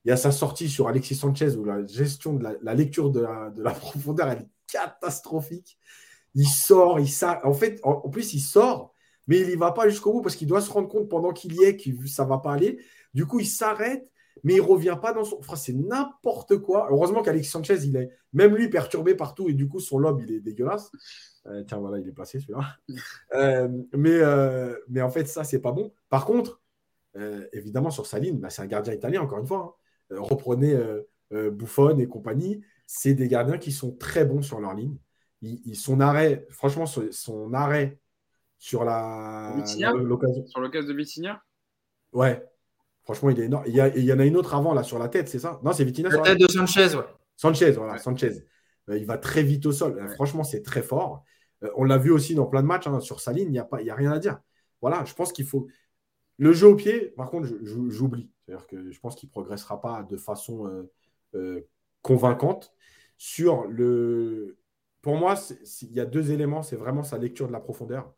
Il 0.05 0.09
y 0.09 0.13
a 0.13 0.17
sa 0.17 0.33
sortie 0.33 0.69
sur 0.69 0.89
Alexis 0.89 1.15
Sanchez 1.15 1.57
où 1.57 1.65
la 1.65 1.87
gestion 1.87 2.35
de 2.35 2.59
la, 2.61 2.75
lecture 2.75 3.11
de 3.11 3.21
la, 3.21 3.71
profondeur 3.73 4.29
elle 4.29 4.43
est 4.43 4.49
catastrophique. 4.67 5.79
Il 6.35 6.49
sort, 6.49 6.99
il 6.99 7.09
En 7.45 7.55
fait, 7.55 7.81
en 7.85 8.09
plus, 8.09 8.35
il 8.35 8.41
sort 8.41 8.95
mais 9.27 9.41
il 9.41 9.49
n'y 9.49 9.57
va 9.57 9.73
pas 9.73 9.89
jusqu'au 9.89 10.13
bout 10.13 10.23
parce 10.23 10.37
qu'il 10.37 10.49
doit 10.49 10.61
se 10.61 10.71
rendre 10.71 10.89
compte 10.89 11.09
pendant 11.09 11.33
qu'il 11.33 11.55
y 11.55 11.65
est 11.65 11.77
que 11.77 12.07
ça 12.07 12.25
ne 12.25 12.29
va 12.29 12.39
pas 12.39 12.53
aller. 12.53 12.79
Du 13.15 13.27
coup, 13.27 13.41
il 13.41 13.47
s'arrête, 13.47 14.11
mais 14.43 14.55
il 14.55 14.63
ne 14.63 14.67
revient 14.67 14.99
pas 15.01 15.13
dans 15.13 15.25
son. 15.25 15.39
Enfin, 15.39 15.57
c'est 15.57 15.73
n'importe 15.73 16.59
quoi. 16.59 16.89
Heureusement 16.91 17.23
qu'Alexis 17.23 17.51
Sanchez, 17.51 17.85
il 17.85 17.97
est 17.97 18.11
même 18.33 18.55
lui 18.55 18.69
perturbé 18.69 19.15
partout 19.15 19.49
et 19.49 19.55
du 19.55 19.69
coup, 19.69 19.81
son 19.81 19.99
lobe, 19.99 20.21
il 20.23 20.33
est 20.33 20.41
dégueulasse. 20.41 20.91
Euh, 21.47 21.63
tiens, 21.67 21.79
voilà, 21.79 21.99
il 21.99 22.09
est 22.09 22.13
passé 22.13 22.41
celui-là. 22.41 22.77
Euh, 23.35 23.69
mais, 23.93 24.19
euh, 24.21 24.77
mais 24.89 25.03
en 25.03 25.11
fait, 25.11 25.27
ça, 25.27 25.45
c'est 25.45 25.61
pas 25.61 25.73
bon. 25.73 25.93
Par 26.09 26.25
contre, 26.25 26.61
évidemment, 27.53 27.91
sur 27.91 28.07
sa 28.07 28.19
ligne, 28.19 28.39
bah, 28.39 28.51
c'est 28.51 28.63
un 28.63 28.67
gardien 28.67 28.93
italien, 28.93 29.23
encore 29.23 29.39
une 29.39 29.47
fois. 29.47 29.79
Hein. 30.11 30.17
reprenez 30.19 30.77
Buffon 31.31 31.99
et 31.99 32.09
compagnie. 32.09 32.63
C'est 32.87 33.15
des 33.15 33.29
gardiens 33.29 33.59
qui 33.59 33.73
sont 33.73 33.97
très 33.97 34.25
bons 34.25 34.43
sur 34.43 34.61
leur 34.61 34.75
ligne. 34.75 34.97
son 35.75 36.01
arrêt, 36.01 36.47
franchement, 36.51 36.87
son 36.87 37.55
arrêt 37.55 37.99
sur 38.59 38.85
la 38.85 39.55
l'occasion. 39.95 40.47
Sur 40.47 40.61
l'occasion 40.61 40.89
de 40.89 40.97
Vitinha? 40.97 41.43
Ouais. 42.13 42.45
Franchement, 43.05 43.31
il 43.31 43.39
est 43.39 43.45
énorme. 43.45 43.65
Il 43.67 43.75
y, 43.75 43.93
il 43.97 44.05
y, 44.05 44.13
en 44.13 44.19
a 44.19 44.25
une 44.25 44.37
autre 44.37 44.55
avant, 44.55 44.73
là, 44.73 44.83
sur 44.83 44.99
la 44.99 45.09
tête, 45.09 45.29
c'est 45.29 45.39
ça? 45.39 45.61
Non, 45.63 45.73
c'est 45.73 45.85
Vitinha. 45.85 46.09
La 46.09 46.19
tête 46.19 46.41
de 46.41 46.49
Sanchez, 46.49 46.97
ouais. 46.97 47.05
Sanchez, 47.37 47.73
voilà, 47.73 47.99
Sanchez. 47.99 48.47
Euh, 48.89 48.99
il 48.99 49.07
va 49.07 49.19
très 49.19 49.43
vite 49.43 49.67
au 49.67 49.73
sol. 49.73 50.09
Franchement, 50.15 50.43
c'est 50.43 50.63
très 50.63 50.83
fort. 50.83 51.23
Euh, 51.63 51.71
on 51.77 51.85
l'a 51.85 51.99
vu 51.99 52.11
aussi 52.11 52.35
dans 52.35 52.47
plein 52.47 52.63
de 52.63 52.67
matchs. 52.67 52.87
Hein, 52.87 53.01
sur 53.01 53.21
sa 53.21 53.33
ligne, 53.33 53.49
il 53.49 53.53
n'y 53.53 53.59
a, 53.59 53.65
pas, 53.65 53.79
a 53.79 53.95
rien 53.95 54.13
à 54.13 54.19
dire. 54.19 54.41
Voilà, 54.81 55.05
je 55.05 55.15
pense 55.15 55.33
qu'il 55.33 55.45
faut. 55.47 55.67
Le 56.39 56.53
jeu 56.53 56.67
au 56.67 56.77
pied, 56.77 57.13
par 57.17 57.31
contre, 57.31 57.49
j'oublie. 57.63 58.31
C'est-à-dire 58.45 58.67
que 58.67 58.91
je 58.91 59.01
pense 59.01 59.15
qu'il 59.15 59.29
ne 59.29 59.33
progressera 59.33 59.81
pas 59.81 60.03
de 60.03 60.17
façon 60.17 60.87
euh, 61.35 61.61
convaincante. 62.03 62.73
Sur 63.19 63.67
le. 63.69 64.57
Pour 65.03 65.17
moi, 65.17 65.35
il 65.83 65.93
y 65.93 66.01
a 66.01 66.07
deux 66.07 66.33
éléments. 66.33 66.63
C'est 66.63 66.77
vraiment 66.77 67.03
sa 67.03 67.19
lecture 67.19 67.47
de 67.47 67.53
la 67.53 67.61
profondeur. 67.61 68.13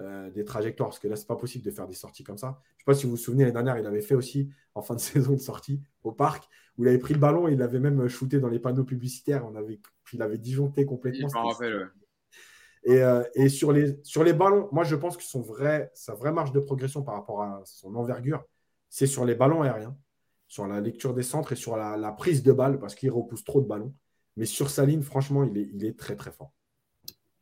Euh, 0.00 0.28
des 0.30 0.44
trajectoires, 0.44 0.88
parce 0.88 0.98
que 0.98 1.06
là, 1.06 1.14
c'est 1.14 1.28
pas 1.28 1.36
possible 1.36 1.64
de 1.64 1.70
faire 1.70 1.86
des 1.86 1.94
sorties 1.94 2.24
comme 2.24 2.36
ça. 2.36 2.60
Je 2.78 2.82
sais 2.82 2.84
pas 2.84 2.94
si 2.94 3.04
vous 3.04 3.12
vous 3.12 3.16
souvenez, 3.16 3.44
l'année 3.44 3.52
dernière, 3.52 3.78
il 3.78 3.86
avait 3.86 4.00
fait 4.00 4.16
aussi 4.16 4.50
en 4.74 4.82
fin 4.82 4.96
de 4.96 5.00
saison 5.00 5.34
une 5.34 5.38
sortie 5.38 5.80
au 6.02 6.10
parc 6.10 6.48
où 6.76 6.82
il 6.82 6.88
avait 6.88 6.98
pris 6.98 7.14
le 7.14 7.20
ballon 7.20 7.46
et 7.46 7.52
il 7.52 7.62
avait 7.62 7.78
même 7.78 8.08
shooté 8.08 8.40
dans 8.40 8.48
les 8.48 8.58
panneaux 8.58 8.82
publicitaires. 8.82 9.46
On 9.46 9.54
avait, 9.54 9.78
il 10.12 10.20
avait 10.20 10.38
disjoncté 10.38 10.84
complètement. 10.84 11.28
Et, 12.86 13.00
euh, 13.04 13.22
et, 13.36 13.48
sur, 13.48 13.70
les, 13.70 13.96
sur 14.02 14.24
les 14.24 14.32
ballons, 14.32 14.68
moi, 14.72 14.82
je 14.82 14.96
pense 14.96 15.16
que 15.16 15.22
son 15.22 15.42
vrai, 15.42 15.92
sa 15.94 16.14
vraie 16.14 16.32
marge 16.32 16.50
de 16.50 16.58
progression 16.58 17.04
par 17.04 17.14
rapport 17.14 17.42
à 17.42 17.62
son 17.64 17.94
envergure, 17.94 18.44
c'est 18.90 19.06
sur 19.06 19.24
les 19.24 19.36
ballons 19.36 19.62
aériens, 19.62 19.96
sur 20.48 20.66
la 20.66 20.80
lecture 20.80 21.14
des 21.14 21.22
centres 21.22 21.52
et 21.52 21.56
sur 21.56 21.76
la, 21.76 22.12
prise 22.12 22.42
de 22.42 22.52
balle, 22.52 22.80
parce 22.80 22.96
qu'il 22.96 23.12
repousse 23.12 23.44
trop 23.44 23.60
de 23.60 23.68
ballons. 23.68 23.94
Mais 24.36 24.44
sur 24.44 24.70
sa 24.70 24.84
ligne, 24.84 25.02
franchement, 25.02 25.44
il 25.44 25.56
est, 25.56 25.70
il 25.72 25.84
est 25.84 25.96
très 25.96 26.16
très 26.16 26.32
fort. 26.32 26.52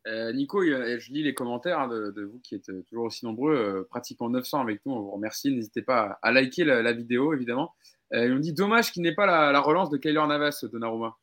Euh, 0.05 0.33
Nico, 0.33 0.61
je 0.63 1.11
lis 1.11 1.23
les 1.23 1.33
commentaires 1.33 1.79
hein, 1.79 1.87
de, 1.87 2.23
vous 2.23 2.39
qui 2.39 2.55
êtes 2.55 2.71
toujours 2.87 3.05
aussi 3.05 3.25
nombreux, 3.25 3.55
euh, 3.55 3.87
pratiquement 3.89 4.29
900 4.29 4.61
avec 4.61 4.85
nous. 4.85 4.93
On 4.93 5.01
vous 5.01 5.11
remercie. 5.11 5.51
N'hésitez 5.51 5.81
pas 5.81 6.19
à, 6.21 6.31
liker 6.31 6.65
la, 6.65 6.91
vidéo, 6.91 7.33
évidemment. 7.33 7.73
Euh, 8.13 8.27
ils 8.27 8.39
dit 8.39 8.53
dommage 8.53 8.91
qu'il 8.91 9.01
n'ait 9.01 9.15
pas 9.15 9.25
la, 9.25 9.59
relance 9.59 9.89
de 9.89 9.97
Kyler 9.97 10.25
Navas, 10.27 10.65
Donnarumma. 10.71 11.15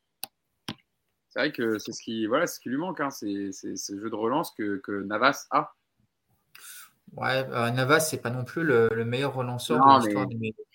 C'est 1.28 1.38
vrai 1.38 1.52
que 1.52 1.78
c'est 1.78 1.92
ce 1.92 2.02
qui, 2.02 2.26
voilà, 2.26 2.46
ce 2.46 2.58
qui 2.58 2.70
lui 2.70 2.78
manque. 2.78 3.00
Hein. 3.00 3.10
c'est 3.10 3.52
ce 3.52 4.00
jeu 4.00 4.10
de 4.10 4.14
relance 4.14 4.52
que, 4.52 5.02
Navas 5.04 5.46
a. 5.50 5.74
Ouais, 7.16 7.46
Navas, 7.72 8.00
c'est 8.00 8.22
pas 8.22 8.30
non 8.30 8.44
plus 8.44 8.64
le, 8.64 8.88
meilleur 9.04 9.34
relanceur 9.34 9.76
de 9.76 10.06
l'histoire 10.06 10.26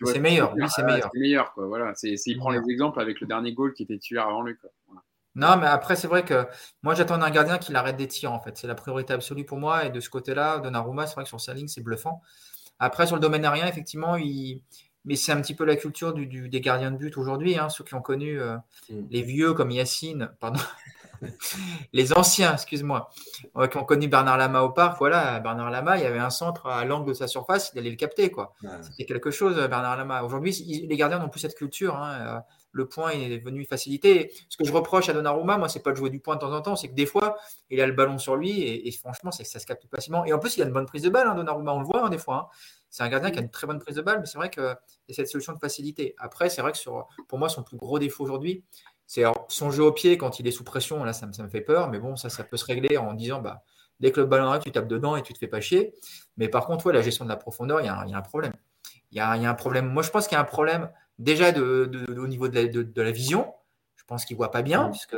C'est 0.06 0.20
meilleur, 0.20 0.54
oui, 0.56 0.66
c'est 0.70 0.84
meilleur. 0.84 1.10
C'est 1.12 1.20
meilleur, 1.20 1.54
quoi. 1.54 1.66
Voilà. 1.68 1.94
il 2.04 2.38
prend 2.38 2.52
les 2.52 2.62
exemples 2.70 3.02
avec 3.02 3.20
le 3.20 3.28
dernier 3.28 3.54
goal 3.54 3.74
qui 3.74 3.84
était 3.84 3.98
tué 3.98 4.20
avant 4.20 4.44
lui. 4.44 4.56
Quoi. 4.56 4.70
Non, 5.36 5.58
mais 5.58 5.68
après, 5.68 5.96
c'est 5.96 6.08
vrai 6.08 6.24
que 6.24 6.48
moi, 6.82 6.96
j'attends 6.96 7.22
un 7.22 7.30
gardien 7.30 7.58
qui 7.58 7.76
arrête 7.76 7.98
des 7.98 8.08
tirs, 8.08 8.32
en 8.32 8.40
fait. 8.40 8.58
C'est 8.58 8.68
la 8.68 8.76
priorité 8.76 9.14
absolue 9.14 9.46
pour 9.46 9.58
moi. 9.58 9.86
Et 9.86 9.90
de 9.90 10.00
ce 10.00 10.10
côté-là, 10.10 10.60
Donnarumma, 10.60 11.08
c'est 11.08 11.16
vrai 11.16 11.24
que 11.24 11.30
sur 11.30 11.42
sa 11.42 11.54
ligne, 11.54 11.68
c'est 11.68 11.82
bluffant. 11.82 12.22
Après, 12.80 13.06
sur 13.06 13.16
le 13.16 13.22
domaine 13.22 13.44
aérien, 13.44 13.68
effectivement, 13.68 14.16
il... 14.16 14.62
mais 15.04 15.16
c'est 15.16 15.34
un 15.34 15.42
petit 15.42 15.54
peu 15.54 15.66
la 15.66 15.76
culture 15.76 16.14
du, 16.14 16.50
des 16.50 16.62
gardiens 16.62 16.92
de 16.92 16.98
but 16.98 17.18
aujourd'hui. 17.18 17.58
Hein, 17.58 17.70
ceux 17.70 17.84
qui 17.84 17.96
ont 17.96 18.02
connu 18.02 18.40
euh, 18.40 18.56
mm. 18.90 19.08
les 19.10 19.22
vieux 19.24 19.54
comme 19.54 19.72
Yacine, 19.72 20.32
pardon, 20.40 20.60
les 21.94 22.14
anciens, 22.14 22.54
excuse-moi, 22.54 23.10
qui 23.70 23.78
ont 23.78 23.84
connu 23.84 24.08
Bernard 24.08 24.38
Lama 24.38 24.64
au 24.64 24.70
parc. 24.70 25.00
Voilà, 25.00 25.42
Bernard 25.42 25.70
Lama, 25.70 25.98
il 25.98 26.04
y 26.04 26.08
avait 26.08 26.20
un 26.20 26.30
centre 26.30 26.68
à 26.68 26.86
l'angle 26.86 27.10
de 27.10 27.14
sa 27.14 27.28
surface, 27.28 27.72
il 27.74 27.80
allait 27.80 27.90
le 27.90 27.96
capter. 27.98 28.32
quoi. 28.32 28.54
C'était 28.82 29.06
quelque 29.06 29.32
chose, 29.32 29.56
Bernard 29.56 29.98
Lama. 29.98 30.24
Aujourd'hui, 30.24 30.86
les 30.88 30.98
gardiens 30.98 31.20
n'ont 31.20 31.30
plus 31.30 31.42
cette 31.42 31.56
culture. 31.56 31.96
Hein, 31.98 32.20
euh, 32.22 32.40
le 32.76 32.88
point 32.88 33.12
est 33.12 33.38
venu 33.38 33.64
faciliter. 33.64 34.34
Ce 34.50 34.58
que 34.58 34.66
je 34.66 34.74
reproche 34.74 35.08
à 35.08 35.14
Donnarumma, 35.14 35.58
moi, 35.58 35.70
c'est 35.70 35.82
pas 35.82 35.92
de 35.92 35.96
jouer 35.96 36.10
du 36.10 36.20
point 36.20 36.36
de 36.36 36.42
temps 36.42 36.52
en 36.52 36.62
temps, 36.62 36.76
c'est 36.76 36.90
que 36.90 36.94
des 36.94 37.06
fois, 37.06 37.38
il 37.70 37.80
a 37.80 37.88
le 37.88 37.94
ballon 37.94 38.18
sur 38.18 38.36
lui 38.36 38.62
et, 38.62 38.92
franchement, 38.92 39.32
ça 39.32 39.44
se 39.46 39.66
capte 39.66 39.88
facilement. 39.90 40.26
Et 40.26 40.34
en 40.34 40.40
plus, 40.40 40.58
il 40.58 40.62
a 40.62 40.66
une 40.66 40.74
bonne 40.74 40.86
prise 40.86 41.02
de 41.02 41.10
balle, 41.10 41.26
hein, 41.26 41.36
Donnarumma, 41.36 41.74
on 41.74 41.80
le 41.80 41.86
voit 41.86 42.06
hein, 42.06 42.10
des 42.10 42.18
fois. 42.18 42.50
Hein. 42.52 42.56
C'est 42.90 43.04
un 43.04 43.10
gardien 43.10 43.32
qui 43.32 43.40
a 43.40 43.42
une 43.42 43.50
très 43.50 43.66
bonne 43.66 43.80
prise 43.80 43.96
de 43.96 44.02
balle, 44.02 44.20
mais 44.20 44.26
c'est 44.26 44.38
vrai 44.38 44.50
qu'il 44.50 44.64
y 44.64 45.12
a 45.12 45.16
cette 45.16 45.30
solution 45.30 45.54
de 45.54 45.58
facilité. 45.58 46.16
Après, 46.18 46.50
c'est 46.50 46.62
vrai 46.62 46.74
que 46.74 46.80
pour 47.28 47.40
moi, 47.40 47.48
son 47.48 47.64
plus 47.64 47.78
gros 47.78 47.98
défaut 47.98 48.26
aujourd'hui, 48.26 48.66
c'est 49.08 49.24
son 49.48 49.72
jeu 49.72 49.84
au 49.84 49.94
pied 49.94 50.18
quand 50.18 50.42
il 50.42 50.48
est 50.48 50.52
sous 50.52 50.66
pression. 50.66 51.02
Là, 51.06 51.14
ça, 51.14 51.26
me 51.28 51.50
fait 51.50 51.62
peur, 51.62 51.90
mais 51.90 52.00
bon, 52.00 52.18
ça, 52.18 52.30
ça 52.30 52.44
peut 52.44 52.58
se 52.58 52.66
régler 52.66 52.98
en 52.98 53.14
disant, 53.14 53.42
bah, 53.42 53.64
dès 54.02 54.12
que 54.12 54.20
le 54.20 54.26
ballon 54.26 54.48
arrive, 54.48 54.64
tu 54.64 54.72
tapes 54.72 54.90
dedans 54.90 55.16
et 55.16 55.22
tu 55.22 55.32
te 55.32 55.40
fais 55.40 55.48
pas 55.48 55.62
chier. 55.62 55.94
Mais 56.36 56.50
par 56.50 56.66
contre, 56.66 56.86
ouais, 56.88 56.94
la 56.94 57.02
gestion 57.02 57.24
de 57.24 57.30
la 57.30 57.38
profondeur, 57.38 57.80
il 57.80 57.86
y 57.86 57.90
a, 57.90 57.98
un 58.02 58.22
problème. 58.22 58.54
Il 59.12 59.18
y 59.18 59.22
a 59.22 59.32
un 59.32 59.54
problème. 59.54 59.88
Moi, 59.88 60.04
je 60.04 60.10
pense 60.10 60.28
qu'il 60.28 60.36
y 60.36 60.38
a 60.38 60.42
un 60.42 60.46
problème 60.46 60.90
déjà 61.20 61.52
de, 61.52 61.92
au 62.18 62.28
niveau 62.28 62.48
de 62.48 63.02
la, 63.02 63.12
vision. 63.12 63.54
Je 63.96 64.04
pense 64.06 64.26
qu'il 64.26 64.36
ne 64.36 64.38
voit 64.38 64.52
pas 64.52 64.62
bien, 64.62 64.90
puisque 64.90 65.18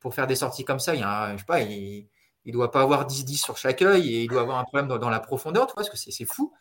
pour 0.00 0.14
faire 0.14 0.26
des 0.26 0.36
sorties 0.36 0.64
comme 0.64 0.80
ça, 0.80 0.94
il 0.94 1.00
y 1.00 1.38
sais 1.38 1.44
pas, 1.44 1.60
il 1.60 2.08
ne 2.46 2.52
doit 2.52 2.70
pas 2.70 2.82
avoir 2.82 3.06
10-10 3.06 3.42
sur 3.42 3.56
chaque 3.56 3.82
œil 3.82 4.14
et 4.14 4.22
il 4.22 4.28
doit 4.28 4.42
avoir 4.42 4.58
un 4.58 4.64
problème 4.64 4.88
dans, 4.88 5.10
la 5.10 5.20
profondeur, 5.20 5.66
tu 5.66 5.74
vois, 5.74 5.82
parce 5.82 5.90
que 5.90 5.96
c'est 5.96 6.24
fou. 6.24 6.52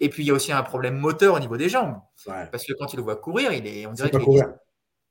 Et 0.00 0.10
puis 0.10 0.24
il 0.24 0.26
y 0.26 0.30
a 0.30 0.34
aussi 0.34 0.52
un 0.52 0.62
problème 0.62 0.96
moteur 0.96 1.34
au 1.34 1.40
niveau 1.40 1.56
des 1.56 1.68
jambes. 1.68 2.00
Parce 2.26 2.64
que 2.64 2.72
quand 2.74 2.92
il 2.92 2.96
le 2.96 3.02
voit 3.02 3.16
courir, 3.16 3.52
il 3.52 3.66
est, 3.66 3.86
on 3.86 3.92
dirait 3.92 4.10
qu'il 4.10 4.20
est, 4.20 4.44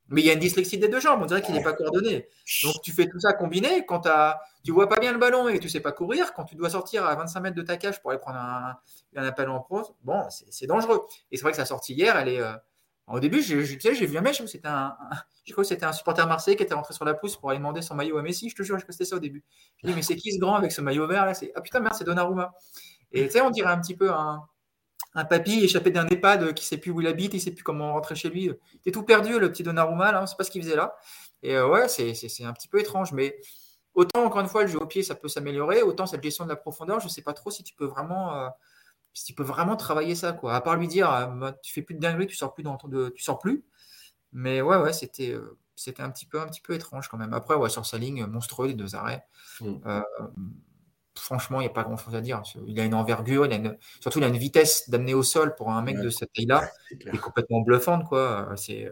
mais 0.08 0.20
il 0.20 0.26
y 0.26 0.30
a 0.30 0.34
une 0.34 0.38
dyslexie 0.38 0.78
des 0.78 0.88
deux 0.88 1.00
jambes, 1.00 1.20
on 1.22 1.26
dirait 1.26 1.42
qu'il 1.42 1.54
n'est 1.54 1.62
pas 1.62 1.72
coordonné. 1.72 2.28
Donc 2.62 2.80
tu 2.82 2.92
fais 2.92 3.08
tout 3.08 3.18
ça 3.18 3.32
combiné, 3.32 3.84
quand 3.84 4.08
tu 4.64 4.70
vois 4.70 4.88
pas 4.88 5.00
bien 5.00 5.12
le 5.12 5.18
ballon 5.18 5.48
et 5.48 5.58
tu 5.58 5.68
sais 5.68 5.80
pas 5.80 5.92
courir, 5.92 6.32
quand 6.32 6.44
tu 6.44 6.54
dois 6.54 6.70
sortir 6.70 7.04
à 7.04 7.14
25 7.16 7.40
mètres 7.40 7.56
de 7.56 7.62
ta 7.62 7.76
cage 7.76 8.00
pour 8.00 8.10
aller 8.10 8.20
prendre 8.20 8.38
un, 8.38 8.76
appel 9.16 9.48
en 9.48 9.60
pro, 9.60 9.82
bon, 10.04 10.24
c'est 10.30 10.66
dangereux. 10.66 11.06
Et 11.32 11.36
c'est 11.36 11.42
vrai 11.42 11.50
que 11.50 11.56
sa 11.56 11.64
sortie 11.64 11.94
hier, 11.94 12.16
elle 12.16 12.28
est, 12.28 12.40
euh, 12.40 12.54
au 13.08 13.20
début, 13.20 13.40
j'ai 13.40 13.56
vu 13.62 14.18
un 14.18 14.20
mec, 14.20 14.34
c'était 14.34 14.66
un, 14.66 14.96
je 15.44 15.52
crois 15.52 15.62
que 15.62 15.68
c'était 15.68 15.86
un 15.86 15.92
supporter 15.92 16.26
marseillais 16.26 16.56
qui 16.56 16.64
était 16.64 16.74
rentré 16.74 16.92
sur 16.92 17.04
la 17.04 17.14
pousse 17.14 17.36
pour 17.36 17.50
aller 17.50 17.58
demander 17.58 17.80
son 17.80 17.94
maillot 17.94 18.18
à 18.18 18.22
Messi. 18.22 18.50
Je 18.50 18.56
te 18.56 18.64
jure, 18.64 18.78
je 18.78 18.84
c'était 18.88 19.04
ça 19.04 19.16
au 19.16 19.20
début. 19.20 19.44
Je 19.76 19.86
dis, 19.86 19.94
mais 19.94 20.02
c'est 20.02 20.16
qui 20.16 20.32
ce 20.32 20.40
grand 20.40 20.56
avec 20.56 20.72
ce 20.72 20.80
maillot 20.80 21.06
vert 21.06 21.24
là? 21.24 21.32
Ah 21.54 21.60
putain, 21.60 21.78
merde, 21.78 21.94
c'est 21.96 22.04
Donnarumma. 22.04 22.52
Et 23.12 23.26
tu 23.26 23.32
sais, 23.32 23.40
on 23.40 23.50
dirait 23.50 23.70
un 23.70 23.80
petit 23.80 23.94
peu 23.94 24.10
un, 24.10 24.44
papy 25.30 25.64
échappé 25.64 25.90
d'un 25.90 26.06
EHPAD 26.08 26.52
qui 26.52 26.64
sait 26.64 26.78
plus 26.78 26.90
où 26.90 27.00
il 27.00 27.06
habite, 27.06 27.32
il 27.32 27.40
sait 27.40 27.52
plus 27.52 27.62
comment 27.62 27.92
rentrer 27.92 28.16
chez 28.16 28.28
lui. 28.28 28.50
Est 28.84 28.90
tout 28.90 29.04
perdu, 29.04 29.38
le 29.38 29.52
petit 29.52 29.62
Donnarumma, 29.62 30.10
là, 30.10 30.18
on 30.18 30.22
ne 30.22 30.26
sait 30.26 30.36
pas 30.36 30.44
ce 30.44 30.50
qu'il 30.50 30.62
faisait 30.62 30.76
là. 30.76 30.96
Et 31.44 31.54
euh, 31.54 31.68
ouais, 31.68 31.86
c'est 31.86 32.44
un 32.44 32.52
petit 32.52 32.68
peu 32.68 32.80
étrange, 32.80 33.12
mais 33.12 33.38
autant, 33.94 34.24
encore 34.24 34.40
une 34.40 34.48
fois, 34.48 34.62
le 34.62 34.68
jeu 34.68 34.78
au 34.78 34.86
pied, 34.86 35.04
ça 35.04 35.14
peut 35.14 35.28
s'améliorer, 35.28 35.82
autant 35.82 36.06
cette 36.06 36.24
gestion 36.24 36.44
de 36.44 36.50
la 36.50 36.56
profondeur, 36.56 36.98
je 36.98 37.06
ne 37.06 37.10
sais 37.10 37.22
pas 37.22 37.34
trop 37.34 37.52
si 37.52 37.62
tu 37.62 37.72
peux 37.74 37.86
vraiment. 37.86 38.34
Euh, 38.34 38.48
il 39.28 39.34
peut 39.34 39.42
vraiment 39.42 39.76
travailler 39.76 40.14
ça, 40.14 40.32
quoi. 40.32 40.54
À 40.54 40.60
part 40.60 40.76
lui 40.76 40.88
dire, 40.88 41.12
euh, 41.12 41.26
bah, 41.26 41.56
tu 41.62 41.72
fais 41.72 41.82
plus 41.82 41.94
de 41.94 42.00
dinguerie, 42.00 42.26
tu 42.26 42.36
sors 42.36 42.54
plus 42.54 42.62
dans 42.62 42.78
de, 42.84 43.08
tu 43.10 43.22
sors 43.22 43.38
plus. 43.38 43.64
Mais 44.32 44.60
ouais, 44.60 44.76
ouais, 44.76 44.92
c'était, 44.92 45.32
euh, 45.32 45.58
c'était 45.74 46.02
un 46.02 46.10
petit 46.10 46.26
peu, 46.26 46.40
un 46.40 46.46
petit 46.46 46.60
peu 46.60 46.74
étrange 46.74 47.08
quand 47.08 47.16
même. 47.16 47.32
Après, 47.32 47.54
ouais, 47.54 47.70
sur 47.70 47.86
sa 47.86 47.98
ligne 47.98 48.26
monstrueux, 48.26 48.68
les 48.68 48.74
deux 48.74 48.94
arrêts. 48.94 49.24
Mm. 49.60 49.74
Euh, 49.86 50.02
franchement, 51.14 51.60
il 51.60 51.64
n'y 51.64 51.70
a 51.70 51.72
pas 51.72 51.84
grand 51.84 51.96
chose 51.96 52.14
à 52.14 52.20
dire. 52.20 52.42
Il 52.66 52.78
a 52.78 52.84
une 52.84 52.94
envergure, 52.94 53.46
il 53.46 53.52
a 53.52 53.56
une... 53.56 53.78
surtout 54.00 54.18
il 54.18 54.24
a 54.24 54.28
une 54.28 54.36
vitesse 54.36 54.90
d'amener 54.90 55.14
au 55.14 55.22
sol 55.22 55.54
pour 55.54 55.70
un 55.70 55.80
mec 55.82 55.98
de 55.98 56.10
cette 56.10 56.32
taille-là, 56.34 56.68
qui 56.88 57.08
est 57.08 57.18
complètement 57.18 57.62
bluffante, 57.62 58.04
quoi. 58.04 58.52
C'est 58.56 58.90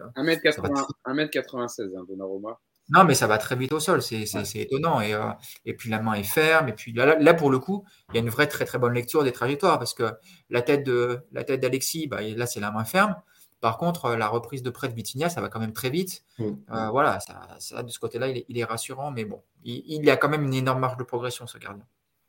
1m96, 1.06 1.96
hein, 1.96 2.04
Donnarumma. 2.08 2.58
Non, 2.90 3.04
mais 3.04 3.14
ça 3.14 3.26
va 3.26 3.38
très 3.38 3.56
vite 3.56 3.72
au 3.72 3.80
sol, 3.80 4.02
c'est 4.02 4.26
étonnant. 4.56 5.00
Et, 5.00 5.14
euh, 5.14 5.30
et, 5.64 5.74
puis 5.74 5.88
la 5.88 6.00
main 6.00 6.14
est 6.14 6.22
ferme. 6.22 6.68
Et 6.68 6.72
puis 6.72 6.92
là, 6.92 7.34
pour 7.34 7.50
le 7.50 7.58
coup, 7.58 7.84
il 8.10 8.16
y 8.16 8.18
a 8.18 8.20
une 8.20 8.28
vraie 8.28 8.46
très 8.46 8.64
très 8.64 8.78
bonne 8.78 8.92
lecture 8.92 9.24
des 9.24 9.32
trajectoires 9.32 9.78
parce 9.78 9.94
que 9.94 10.12
la 10.50 10.62
tête 10.62 10.84
de 10.84 11.20
la 11.32 11.44
tête 11.44 11.60
d'Alexis, 11.60 12.08
bah, 12.08 12.20
là 12.20 12.46
c'est 12.46 12.60
la 12.60 12.70
main 12.70 12.84
ferme. 12.84 13.16
Par 13.60 13.78
contre, 13.78 14.14
la 14.14 14.28
reprise 14.28 14.62
de 14.62 14.68
près 14.68 14.88
de 14.88 14.94
Vitinha, 14.94 15.30
ça 15.30 15.40
va 15.40 15.48
quand 15.48 15.58
même 15.60 15.72
très 15.72 15.88
vite. 15.88 16.22
Mmh. 16.38 16.44
Euh, 16.70 16.90
voilà, 16.90 17.18
ça, 17.20 17.82
de 17.82 17.90
ce 17.90 17.98
côté-là, 17.98 18.28
il, 18.28 18.58
est 18.58 18.64
rassurant, 18.64 19.10
mais 19.10 19.24
bon, 19.24 19.40
il, 19.64 19.82
il, 19.86 20.04
y 20.04 20.10
a 20.10 20.18
quand 20.18 20.28
même 20.28 20.44
une 20.44 20.52
énorme 20.52 20.80
marge 20.80 20.98
de 20.98 21.02
progression, 21.02 21.46
ce 21.46 21.56
gardien. 21.56 21.86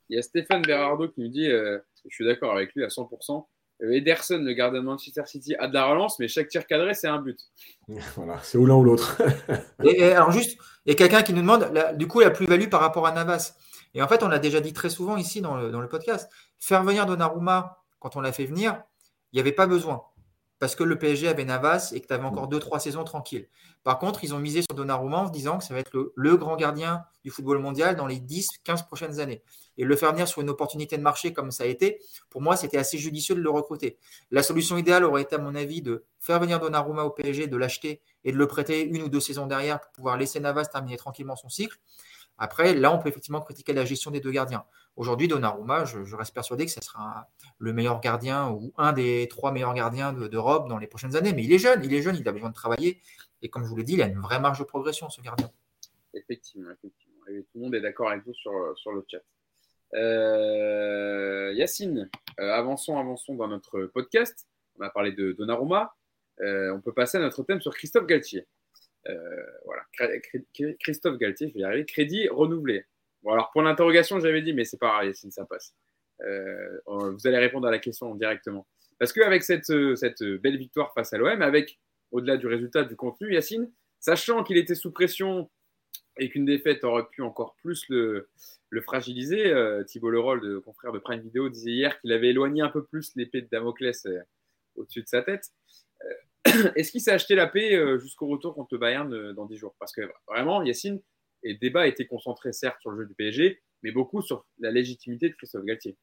Il 0.07 0.15
y 0.15 0.19
a 0.19 0.21
Stéphane 0.21 0.61
Berardo 0.61 1.09
qui 1.09 1.19
nous 1.19 1.27
dit, 1.27 1.49
euh, 1.49 1.79
je 2.07 2.15
suis 2.15 2.25
d'accord 2.25 2.53
avec 2.53 2.73
lui 2.73 2.85
à 2.85 2.87
100%, 2.87 3.45
Ederson, 3.81 4.39
le 4.39 4.53
gardien 4.53 4.81
de 4.81 4.85
Manchester 4.85 5.23
City, 5.25 5.55
a 5.55 5.67
de 5.67 5.73
la 5.73 5.85
relance, 5.85 6.19
mais 6.19 6.27
chaque 6.27 6.47
tir 6.47 6.65
cadré, 6.65 6.93
c'est 6.93 7.07
un 7.07 7.19
but. 7.19 7.39
Voilà, 8.15 8.39
c'est 8.43 8.57
ou 8.57 8.65
l'un 8.65 8.75
ou 8.75 8.83
l'autre. 8.83 9.21
et, 9.83 10.11
alors 10.11 10.31
juste, 10.31 10.57
il 10.85 10.89
y 10.89 10.91
a 10.93 10.95
quelqu'un 10.95 11.21
qui 11.21 11.33
nous 11.33 11.41
demande, 11.41 11.71
du 11.97 12.07
coup, 12.07 12.19
la 12.21 12.31
plus-value 12.31 12.69
par 12.69 12.81
rapport 12.81 13.05
à 13.05 13.11
Navas. 13.11 13.55
Et 13.93 14.01
en 14.01 14.07
fait, 14.07 14.23
on 14.23 14.27
l'a 14.27 14.39
déjà 14.39 14.59
dit 14.59 14.73
très 14.73 14.89
souvent 14.89 15.17
ici 15.17 15.41
dans 15.41 15.55
le, 15.55 15.71
dans 15.71 15.81
le 15.81 15.87
podcast, 15.87 16.29
faire 16.59 16.83
venir 16.83 17.05
Donnarumma, 17.05 17.83
quand 17.99 18.15
on 18.15 18.21
l'a 18.21 18.31
fait 18.31 18.45
venir, 18.45 18.81
il 19.31 19.37
n'y 19.37 19.41
avait 19.41 19.51
pas 19.51 19.67
besoin 19.67 20.03
parce 20.59 20.75
que 20.75 20.83
le 20.83 20.97
PSG 20.97 21.27
avait 21.27 21.45
Navas 21.45 21.91
et 21.93 22.01
que 22.01 22.07
tu 22.07 22.13
avais 22.13 22.23
encore 22.23 22.49
2-3 22.49 22.79
saisons 22.79 23.03
tranquilles. 23.03 23.47
Par 23.83 23.99
contre, 23.99 24.23
ils 24.23 24.33
ont 24.33 24.39
misé 24.39 24.61
sur 24.61 24.73
Donnarumma 24.75 25.17
en 25.17 25.27
se 25.27 25.31
disant 25.31 25.57
que 25.57 25.63
ça 25.63 25.73
va 25.73 25.79
être 25.79 25.91
le, 26.15 26.37
grand 26.37 26.55
gardien 26.55 27.03
du 27.23 27.29
football 27.29 27.59
mondial 27.59 27.95
dans 27.95 28.07
les 28.07 28.19
10-15 28.19 28.85
prochaines 28.85 29.19
années. 29.19 29.43
Et 29.77 29.83
le 29.83 29.95
faire 29.95 30.11
venir 30.11 30.27
sur 30.27 30.41
une 30.41 30.49
opportunité 30.49 30.97
de 30.97 31.01
marché 31.01 31.33
comme 31.33 31.51
ça 31.51 31.65
a 31.65 31.67
été, 31.67 31.99
pour 32.29 32.41
moi, 32.41 32.55
c'était 32.55 32.77
assez 32.77 32.97
judicieux 32.97 33.35
de 33.35 33.41
le 33.41 33.49
recruter. 33.49 33.97
La 34.31 34.43
solution 34.43 34.77
idéale 34.77 35.03
aurait 35.03 35.23
été, 35.23 35.35
à 35.35 35.39
mon 35.39 35.53
avis, 35.55 35.81
de 35.81 36.05
faire 36.19 36.39
venir 36.39 36.59
Donnarumma 36.59 37.03
au 37.03 37.09
PSG, 37.09 37.47
de 37.47 37.57
l'acheter 37.57 38.01
et 38.23 38.31
de 38.31 38.37
le 38.37 38.47
prêter 38.47 38.83
une 38.83 39.03
ou 39.03 39.09
deux 39.09 39.19
saisons 39.19 39.47
derrière 39.47 39.81
pour 39.81 39.91
pouvoir 39.91 40.17
laisser 40.17 40.39
Navas 40.39 40.65
terminer 40.65 40.97
tranquillement 40.97 41.35
son 41.35 41.49
cycle. 41.49 41.77
Après, 42.37 42.73
là, 42.73 42.91
on 42.91 42.99
peut 42.99 43.09
effectivement 43.09 43.41
critiquer 43.41 43.73
la 43.73 43.85
gestion 43.85 44.11
des 44.11 44.19
deux 44.19 44.31
gardiens. 44.31 44.65
Aujourd'hui, 44.95 45.27
Donnarumma, 45.27 45.83
je, 45.85 46.15
reste 46.15 46.33
persuadé 46.33 46.65
que 46.65 46.71
ce 46.71 46.81
sera 46.81 47.27
le 47.59 47.73
meilleur 47.73 47.99
gardien 47.99 48.49
ou 48.49 48.73
un 48.77 48.93
des 48.93 49.27
trois 49.29 49.51
meilleurs 49.51 49.73
gardiens 49.73 50.13
d'Europe 50.13 50.69
dans 50.69 50.77
les 50.77 50.87
prochaines 50.87 51.15
années. 51.15 51.33
Mais 51.33 51.43
il 51.43 51.51
est 51.51 51.59
jeune, 51.59 51.83
il 51.83 51.93
est 51.93 52.01
jeune, 52.01 52.15
il 52.15 52.27
a 52.27 52.31
besoin 52.31 52.49
de 52.49 52.55
travailler. 52.55 53.01
Et 53.41 53.49
comme 53.49 53.63
je 53.63 53.69
vous 53.69 53.75
l'ai 53.75 53.83
dit, 53.83 53.93
il 53.93 54.01
a 54.01 54.07
une 54.07 54.19
vraie 54.19 54.39
marge 54.39 54.59
de 54.59 54.63
progression, 54.63 55.09
ce 55.09 55.21
gardien. 55.21 55.51
Effectivement, 56.13 56.71
effectivement. 56.71 57.27
Et 57.27 57.43
tout 57.43 57.57
le 57.57 57.61
monde 57.61 57.75
est 57.75 57.81
d'accord 57.81 58.09
avec 58.09 58.25
vous 58.25 58.33
sur, 58.33 58.51
sur 58.77 58.91
le 58.93 59.05
chat. 59.11 59.19
Euh, 59.93 61.53
Yacine, 61.53 62.09
euh, 62.39 62.51
avançons, 62.51 62.97
avançons 62.97 63.35
dans 63.35 63.47
notre 63.47 63.85
podcast. 63.85 64.47
On 64.77 64.83
a 64.83 64.89
parlé 64.89 65.11
de 65.11 65.31
Donnarumma. 65.33 65.93
Euh, 66.41 66.73
on 66.73 66.81
peut 66.81 66.93
passer 66.93 67.17
à 67.17 67.21
notre 67.21 67.43
thème 67.43 67.61
sur 67.61 67.73
Christophe 67.73 68.05
Galtier. 68.05 68.45
Voilà, 69.65 69.83
Christophe 70.79 71.17
Galtier, 71.17 71.49
je 71.49 71.53
vais 71.53 71.59
y 71.59 71.63
arriver, 71.63 71.85
crédit 71.85 72.27
renouvelé. 72.27 72.85
Alors 73.31 73.51
pour 73.51 73.61
l'interrogation, 73.61 74.19
j'avais 74.19 74.41
dit, 74.41 74.53
mais 74.53 74.65
c'est 74.65 74.77
pas 74.79 75.01
grave, 75.01 75.13
ça 75.13 75.45
passe. 75.45 75.73
Euh, 76.21 76.79
vous 76.87 77.27
allez 77.27 77.37
répondre 77.37 77.67
à 77.67 77.71
la 77.71 77.79
question 77.79 78.13
directement. 78.15 78.67
Parce 78.99 79.11
qu'avec 79.11 79.43
cette, 79.43 79.69
euh, 79.71 79.95
cette 79.95 80.23
belle 80.23 80.57
victoire 80.57 80.93
face 80.93 81.11
à 81.13 81.17
l'OM, 81.17 81.41
avec 81.41 81.79
au-delà 82.11 82.37
du 82.37 82.47
résultat 82.47 82.83
du 82.83 82.95
contenu, 82.95 83.33
Yacine, 83.33 83.71
sachant 83.99 84.43
qu'il 84.43 84.57
était 84.57 84.75
sous 84.75 84.91
pression 84.91 85.49
et 86.17 86.29
qu'une 86.29 86.45
défaite 86.45 86.83
aurait 86.83 87.07
pu 87.11 87.21
encore 87.21 87.55
plus 87.55 87.83
le, 87.89 88.29
le 88.69 88.81
fragiliser, 88.81 89.53
Thibault 89.87 90.11
Leroll, 90.11 90.61
confrère 90.61 90.93
de 90.93 90.99
Prime 90.99 91.19
Video, 91.19 91.49
disait 91.49 91.71
hier 91.71 91.99
qu'il 91.99 92.13
avait 92.13 92.29
éloigné 92.29 92.61
un 92.61 92.69
peu 92.69 92.85
plus 92.85 93.11
l'épée 93.17 93.41
de 93.41 93.49
Damoclès 93.51 94.07
au-dessus 94.75 95.01
de 95.01 95.07
sa 95.07 95.23
tête. 95.23 95.51
Est-ce 96.75 96.91
qu'il 96.91 97.01
s'est 97.01 97.11
acheté 97.11 97.35
la 97.35 97.47
paix 97.47 97.75
euh, 97.75 97.99
jusqu'au 97.99 98.27
retour 98.27 98.53
contre 98.53 98.69
le 98.73 98.77
Bayern 98.77 99.11
euh, 99.13 99.33
dans 99.33 99.45
10 99.45 99.57
jours? 99.57 99.75
Parce 99.79 99.91
que 99.91 100.01
vraiment, 100.27 100.61
Yacine, 100.61 101.01
et 101.45 101.53
le 101.53 101.59
débat 101.59 101.87
était 101.87 102.07
concentré 102.07 102.51
certes 102.51 102.77
sur 102.81 102.91
le 102.91 103.03
jeu 103.03 103.07
du 103.07 103.13
PSG, 103.13 103.61
mais 103.83 103.91
beaucoup 103.91 104.21
sur 104.21 104.45
la 104.59 104.71
légitimité 104.71 105.29
de 105.29 105.35
Christophe 105.35 105.63
Galtier. 105.63 105.95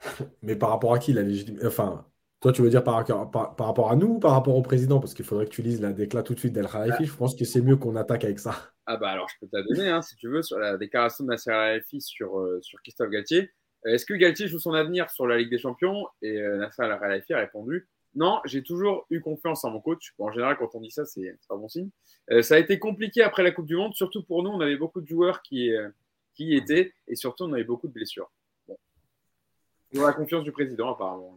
Mais 0.42 0.56
par 0.56 0.70
rapport 0.70 0.94
à 0.94 0.98
qui 0.98 1.12
la 1.12 1.22
légitimité 1.22 1.66
Enfin, 1.66 2.06
Toi, 2.40 2.52
tu 2.52 2.62
veux 2.62 2.70
dire 2.70 2.84
par, 2.84 3.04
par, 3.30 3.66
rapport 3.66 3.90
à 3.90 3.96
nous 3.96 4.14
ou 4.14 4.18
par 4.18 4.32
rapport 4.32 4.56
au 4.56 4.62
président? 4.62 5.00
Parce 5.00 5.14
qu'il 5.14 5.24
faudrait 5.24 5.46
que 5.46 5.50
tu 5.50 5.62
lises 5.62 5.80
la 5.80 5.92
déclaration 5.92 6.28
tout 6.28 6.34
de 6.34 6.38
suite 6.38 6.52
d'El 6.52 6.68
Khalifi. 6.68 7.06
Je 7.06 7.14
pense 7.14 7.34
que 7.34 7.44
c'est 7.44 7.60
mieux 7.60 7.76
qu'on 7.76 7.96
attaque 7.96 8.24
avec 8.24 8.38
ça. 8.38 8.72
Ah 8.86 8.96
bah 8.96 9.10
alors, 9.10 9.28
je 9.28 9.34
peux 9.40 9.46
te 9.46 9.56
la 9.56 9.62
donner, 9.62 9.88
hein, 9.88 10.02
si 10.02 10.16
tu 10.16 10.28
veux, 10.28 10.42
sur 10.42 10.58
la 10.58 10.76
déclaration 10.76 11.24
de 11.24 11.30
Nasser 11.30 11.50
Khalifi 11.50 12.00
sur, 12.00 12.38
euh, 12.38 12.58
sur 12.62 12.80
Christophe 12.82 13.10
Galtier. 13.10 13.50
Euh, 13.86 13.94
est-ce 13.94 14.04
que 14.04 14.14
Galtier 14.14 14.48
joue 14.48 14.58
son 14.58 14.74
avenir 14.74 15.10
sur 15.10 15.26
la 15.26 15.38
Ligue 15.38 15.50
des 15.50 15.58
Champions? 15.58 16.06
Et 16.22 16.38
euh, 16.38 16.58
Nasser 16.58 16.82
Khalifi 17.00 17.32
a 17.34 17.38
répondu 17.38 17.88
non, 18.14 18.40
j'ai 18.44 18.62
toujours 18.62 19.06
eu 19.10 19.20
confiance 19.20 19.64
en 19.64 19.70
mon 19.70 19.80
coach. 19.80 20.14
en 20.18 20.32
général, 20.32 20.56
quand 20.58 20.74
on 20.74 20.80
dit 20.80 20.90
ça, 20.90 21.04
c'est 21.04 21.38
pas 21.48 21.56
bon 21.56 21.68
signe. 21.68 21.90
ça 22.42 22.56
a 22.56 22.58
été 22.58 22.78
compliqué 22.78 23.22
après 23.22 23.42
la 23.42 23.52
Coupe 23.52 23.66
du 23.66 23.76
Monde, 23.76 23.94
surtout 23.94 24.22
pour 24.22 24.42
nous. 24.42 24.50
On 24.50 24.60
avait 24.60 24.76
beaucoup 24.76 25.00
de 25.00 25.06
joueurs 25.06 25.42
qui, 25.42 25.70
qui 26.34 26.46
y 26.46 26.56
étaient 26.56 26.92
et 27.06 27.14
surtout, 27.14 27.44
on 27.44 27.52
avait 27.52 27.64
beaucoup 27.64 27.86
de 27.86 27.92
blessures. 27.92 28.30
La 29.92 30.12
confiance 30.12 30.44
du 30.44 30.52
président, 30.52 30.92
apparemment. 30.92 31.36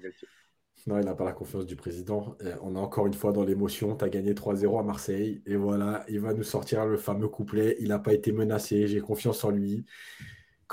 Non, 0.85 0.99
il 0.99 1.05
n'a 1.05 1.15
pas 1.15 1.23
la 1.23 1.31
confiance 1.31 1.65
du 1.65 1.75
président. 1.75 2.35
on 2.61 2.75
est 2.75 2.79
encore 2.79 3.07
une 3.07 3.13
fois 3.13 3.31
dans 3.31 3.43
l'émotion. 3.43 3.95
Tu 3.95 4.05
as 4.05 4.09
gagné 4.09 4.33
3-0 4.33 4.79
à 4.79 4.83
Marseille. 4.83 5.41
Et 5.45 5.55
voilà, 5.55 6.05
il 6.09 6.19
va 6.19 6.33
nous 6.33 6.43
sortir 6.43 6.85
le 6.85 6.97
fameux 6.97 7.27
couplet. 7.27 7.77
Il 7.79 7.87
n'a 7.87 7.99
pas 7.99 8.13
été 8.13 8.31
menacé. 8.31 8.87
J'ai 8.87 8.99
confiance 8.99 9.43
en 9.43 9.51
lui. 9.51 9.85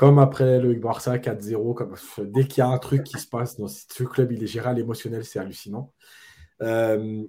Comme 0.01 0.19
après 0.19 0.59
le 0.59 0.73
Barça 0.77 1.19
4-0. 1.19 1.75
Comme... 1.75 1.95
Dès 2.21 2.45
qu'il 2.47 2.63
y 2.63 2.63
a 2.63 2.69
un 2.69 2.79
truc 2.79 3.05
qui 3.05 3.19
se 3.19 3.27
passe 3.27 3.59
dans 3.59 3.69
ce 3.69 4.03
club, 4.05 4.33
il 4.33 4.43
est 4.43 4.47
géré 4.47 4.71
à 4.71 4.73
l'émotionnel. 4.73 5.27
C'est 5.27 5.39
hallucinant. 5.39 5.93
Euh... 6.63 7.23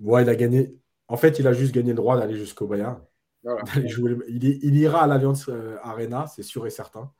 il 0.00 0.28
a 0.28 0.34
gagné. 0.34 0.74
En 1.06 1.16
fait, 1.16 1.38
il 1.38 1.46
a 1.46 1.52
juste 1.52 1.72
gagné 1.72 1.90
le 1.90 1.94
droit 1.94 2.18
d'aller 2.18 2.34
jusqu'au 2.34 2.66
Bayern. 2.66 3.00
Il, 4.28 4.74
ira 4.74 5.04
à 5.04 5.06
l'Alliance 5.06 5.48
euh, 5.48 5.76
Arena, 5.84 6.26
c'est 6.26 6.42
sûr 6.42 6.66
et 6.66 6.70
certain. 6.70 7.12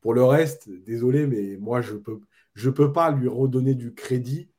Pour 0.00 0.12
le 0.12 0.24
reste, 0.24 0.68
désolé, 0.68 1.28
mais 1.28 1.56
moi, 1.58 1.80
je 1.80 1.94
peux 1.94 2.18
je 2.54 2.68
ne 2.68 2.74
peux 2.74 2.92
pas 2.92 3.12
lui 3.12 3.28
redonner 3.28 3.76
du 3.76 3.94
crédit 3.94 4.50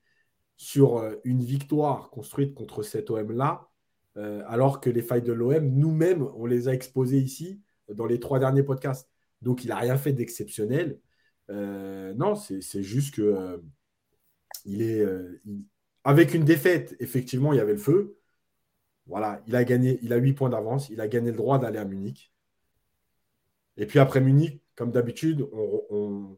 sur 0.55 0.99
euh, 0.99 1.17
une 1.25 1.43
victoire 1.43 2.09
construite 2.09 2.53
contre 2.53 2.83
cet 2.83 3.09
OM-là, 3.11 3.67
euh, 4.15 4.43
alors 4.47 4.79
que 4.79 4.89
les 4.89 5.01
failles 5.01 5.23
de 5.23 5.33
l'OM, 5.33 5.67
nous-mêmes, 5.67 6.25
on 6.37 6.45
les 6.45 6.69
a 6.69 6.73
exposées 6.73 7.19
ici 7.19 7.61
dans 7.89 8.05
les 8.05 8.21
trois 8.21 8.39
derniers 8.39 8.63
podcasts. 8.63 9.09
Donc, 9.41 9.63
il 9.63 9.67
n'a 9.67 9.77
rien 9.77 9.97
fait 9.97 10.13
d'exceptionnel. 10.13 10.99
Euh, 11.49 12.13
non, 12.15 12.35
c'est 12.35 12.83
juste 12.83 13.15
que 13.15 13.61
il 14.65 14.81
est 14.81 15.05
avec 16.07 16.33
une 16.33 16.45
défaite, 16.45 16.95
effectivement, 17.01 17.51
il 17.51 17.57
y 17.57 17.59
avait 17.59 17.73
le 17.73 17.77
feu. 17.77 18.17
Voilà, 19.07 19.41
il 19.45 19.57
a 19.57 19.65
gagné, 19.65 19.99
il 20.01 20.13
a 20.13 20.15
8 20.15 20.33
points 20.33 20.49
d'avance, 20.49 20.89
il 20.89 21.01
a 21.01 21.07
gagné 21.09 21.31
le 21.31 21.37
droit 21.37 21.59
d'aller 21.59 21.79
à 21.79 21.83
Munich. 21.83 22.31
Et 23.75 23.85
puis 23.85 23.99
après 23.99 24.21
Munich, 24.21 24.61
comme 24.75 24.91
d'habitude, 24.91 25.45
on, 25.51 26.37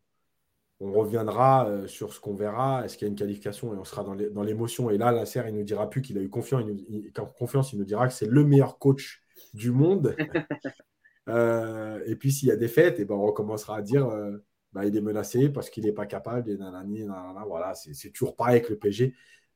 reviendra 0.80 1.68
euh, 1.68 1.88
sur 1.88 2.14
ce 2.14 2.20
qu'on 2.20 2.34
verra. 2.34 2.84
Est-ce 2.84 2.98
qu'il 2.98 3.06
y 3.06 3.10
a 3.10 3.12
une 3.12 3.18
qualification? 3.18 3.74
Et 3.76 3.78
on 3.78 3.84
sera 3.84 4.04
dans 4.04 4.44
l'émotion. 4.44 4.90
Et 4.90 4.98
là, 4.98 5.12
la 5.12 5.28
serre, 5.28 5.48
il 5.48 5.54
nous 5.54 5.64
dira 5.64 5.88
plus 5.88 6.02
qu'il 6.02 6.18
a 6.18 6.22
eu 6.22 6.30
confiance. 6.30 6.64
Il 6.90 7.12
confiance, 7.38 7.72
il 7.72 7.78
nous 7.80 7.86
dira 7.86 8.08
que 8.08 8.14
c'est 8.14 8.26
le 8.28 8.44
meilleur 8.44 8.80
coach 8.80 9.22
du 9.54 9.72
monde. 9.72 10.16
Euh, 11.30 12.02
et 12.06 12.16
puis, 12.16 12.32
s'il 12.32 12.50
y 12.50 12.52
a 12.52 12.56
des 12.56 12.68
fêtes, 12.68 13.00
et 13.00 13.06
ben, 13.06 13.16
on 13.16 13.26
recommencera 13.26 13.78
à 13.78 13.82
dire 13.82 14.08
euh, 14.08 14.38
bah, 14.74 14.86
il 14.86 14.96
est 14.96 15.02
menacé 15.02 15.50
parce 15.50 15.70
qu'il 15.70 15.86
n'est 15.86 15.94
pas 15.94 16.06
capable. 16.06 16.50
Et 16.50 16.58
nanani, 16.58 17.06
voilà, 17.48 17.74
c'est 17.76 18.12
toujours 18.12 18.36
pareil 18.36 18.58
avec 18.58 18.70
le 18.70 18.78
PG. 18.78 19.14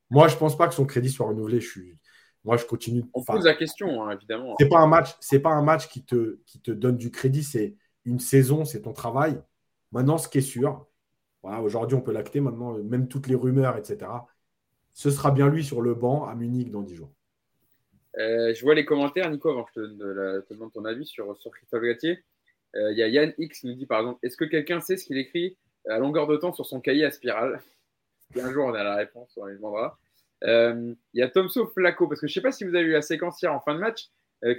Moi, 0.09 0.27
je 0.27 0.35
ne 0.35 0.39
pense 0.39 0.57
pas 0.57 0.67
que 0.67 0.73
son 0.73 0.85
crédit 0.85 1.09
soit 1.09 1.27
renouvelé. 1.27 1.59
Je 1.59 1.69
suis, 1.69 1.97
moi, 2.43 2.57
je 2.57 2.65
continue. 2.65 3.03
On 3.13 3.23
pose 3.23 3.45
la 3.45 3.55
question, 3.55 4.03
hein, 4.03 4.11
évidemment. 4.11 4.55
C'est 4.59 4.69
pas 4.69 4.79
un 4.79 4.87
match, 4.87 5.15
c'est 5.19 5.39
pas 5.39 5.51
un 5.51 5.63
match 5.63 5.87
qui 5.89 6.05
te, 6.05 6.39
qui 6.45 6.61
te 6.61 6.71
donne 6.71 6.97
du 6.97 7.09
crédit. 7.09 7.43
C'est 7.43 7.75
une 8.05 8.19
saison, 8.19 8.65
c'est 8.65 8.81
ton 8.81 8.93
travail. 8.93 9.41
Maintenant, 9.91 10.17
ce 10.17 10.27
qui 10.27 10.39
est 10.39 10.41
sûr, 10.41 10.87
aujourd'hui, 11.43 11.97
on 11.97 12.01
peut 12.01 12.11
l'acter 12.11 12.41
maintenant, 12.41 12.77
même 12.83 13.07
toutes 13.07 13.27
les 13.27 13.35
rumeurs, 13.35 13.77
etc. 13.77 14.11
Ce 14.93 15.09
sera 15.09 15.31
bien 15.31 15.49
lui 15.49 15.63
sur 15.63 15.81
le 15.81 15.95
banc 15.95 16.25
à 16.25 16.35
Munich 16.35 16.71
dans 16.71 16.81
10 16.81 16.95
jours. 16.95 17.11
Euh, 18.19 18.53
je 18.53 18.61
vois 18.61 18.75
les 18.75 18.85
commentaires, 18.85 19.29
Nico, 19.29 19.49
avant 19.49 19.63
que 19.63 19.71
je 19.75 19.81
te, 19.81 20.53
demande 20.53 20.71
ton 20.71 20.85
avis 20.85 21.05
sur, 21.05 21.35
sur 21.37 21.51
Christophe 21.51 21.83
Gatier. 21.83 22.23
Euh, 22.75 22.91
il 22.91 22.97
y 22.97 23.03
a 23.03 23.07
Yann 23.07 23.33
X 23.37 23.59
qui 23.59 23.67
nous 23.67 23.73
dit 23.73 23.85
par 23.85 23.99
exemple 23.99 24.19
Est-ce 24.23 24.37
que 24.37 24.45
quelqu'un 24.45 24.79
sait 24.79 24.97
ce 24.97 25.05
qu'il 25.05 25.17
écrit 25.17 25.57
à 25.87 25.99
longueur 25.99 26.27
de 26.27 26.37
temps 26.37 26.53
sur 26.53 26.65
son 26.65 26.79
cahier 26.79 27.05
à 27.05 27.11
spirale? 27.11 27.61
Un 28.35 28.51
jour 28.51 28.65
on 28.65 28.73
a 28.73 28.83
la 28.83 28.95
réponse, 28.95 29.31
on 29.37 29.45
lui 29.45 29.55
demandera. 29.55 29.99
Euh, 30.43 30.93
il 31.13 31.19
y 31.19 31.23
a 31.23 31.29
Tomso 31.29 31.67
Flaco, 31.67 32.07
parce 32.07 32.19
que 32.19 32.27
je 32.27 32.31
ne 32.31 32.33
sais 32.33 32.41
pas 32.41 32.51
si 32.51 32.63
vous 32.63 32.75
avez 32.75 32.85
vu 32.85 32.91
la 32.91 33.01
séquence 33.01 33.41
hier 33.41 33.53
en 33.53 33.59
fin 33.59 33.75
de 33.75 33.79
match. 33.79 34.09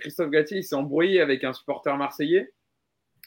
Christophe 0.00 0.30
Gatier 0.30 0.56
il 0.58 0.64
s'est 0.64 0.76
embrouillé 0.76 1.20
avec 1.20 1.44
un 1.44 1.52
supporter 1.52 1.94
marseillais 1.98 2.54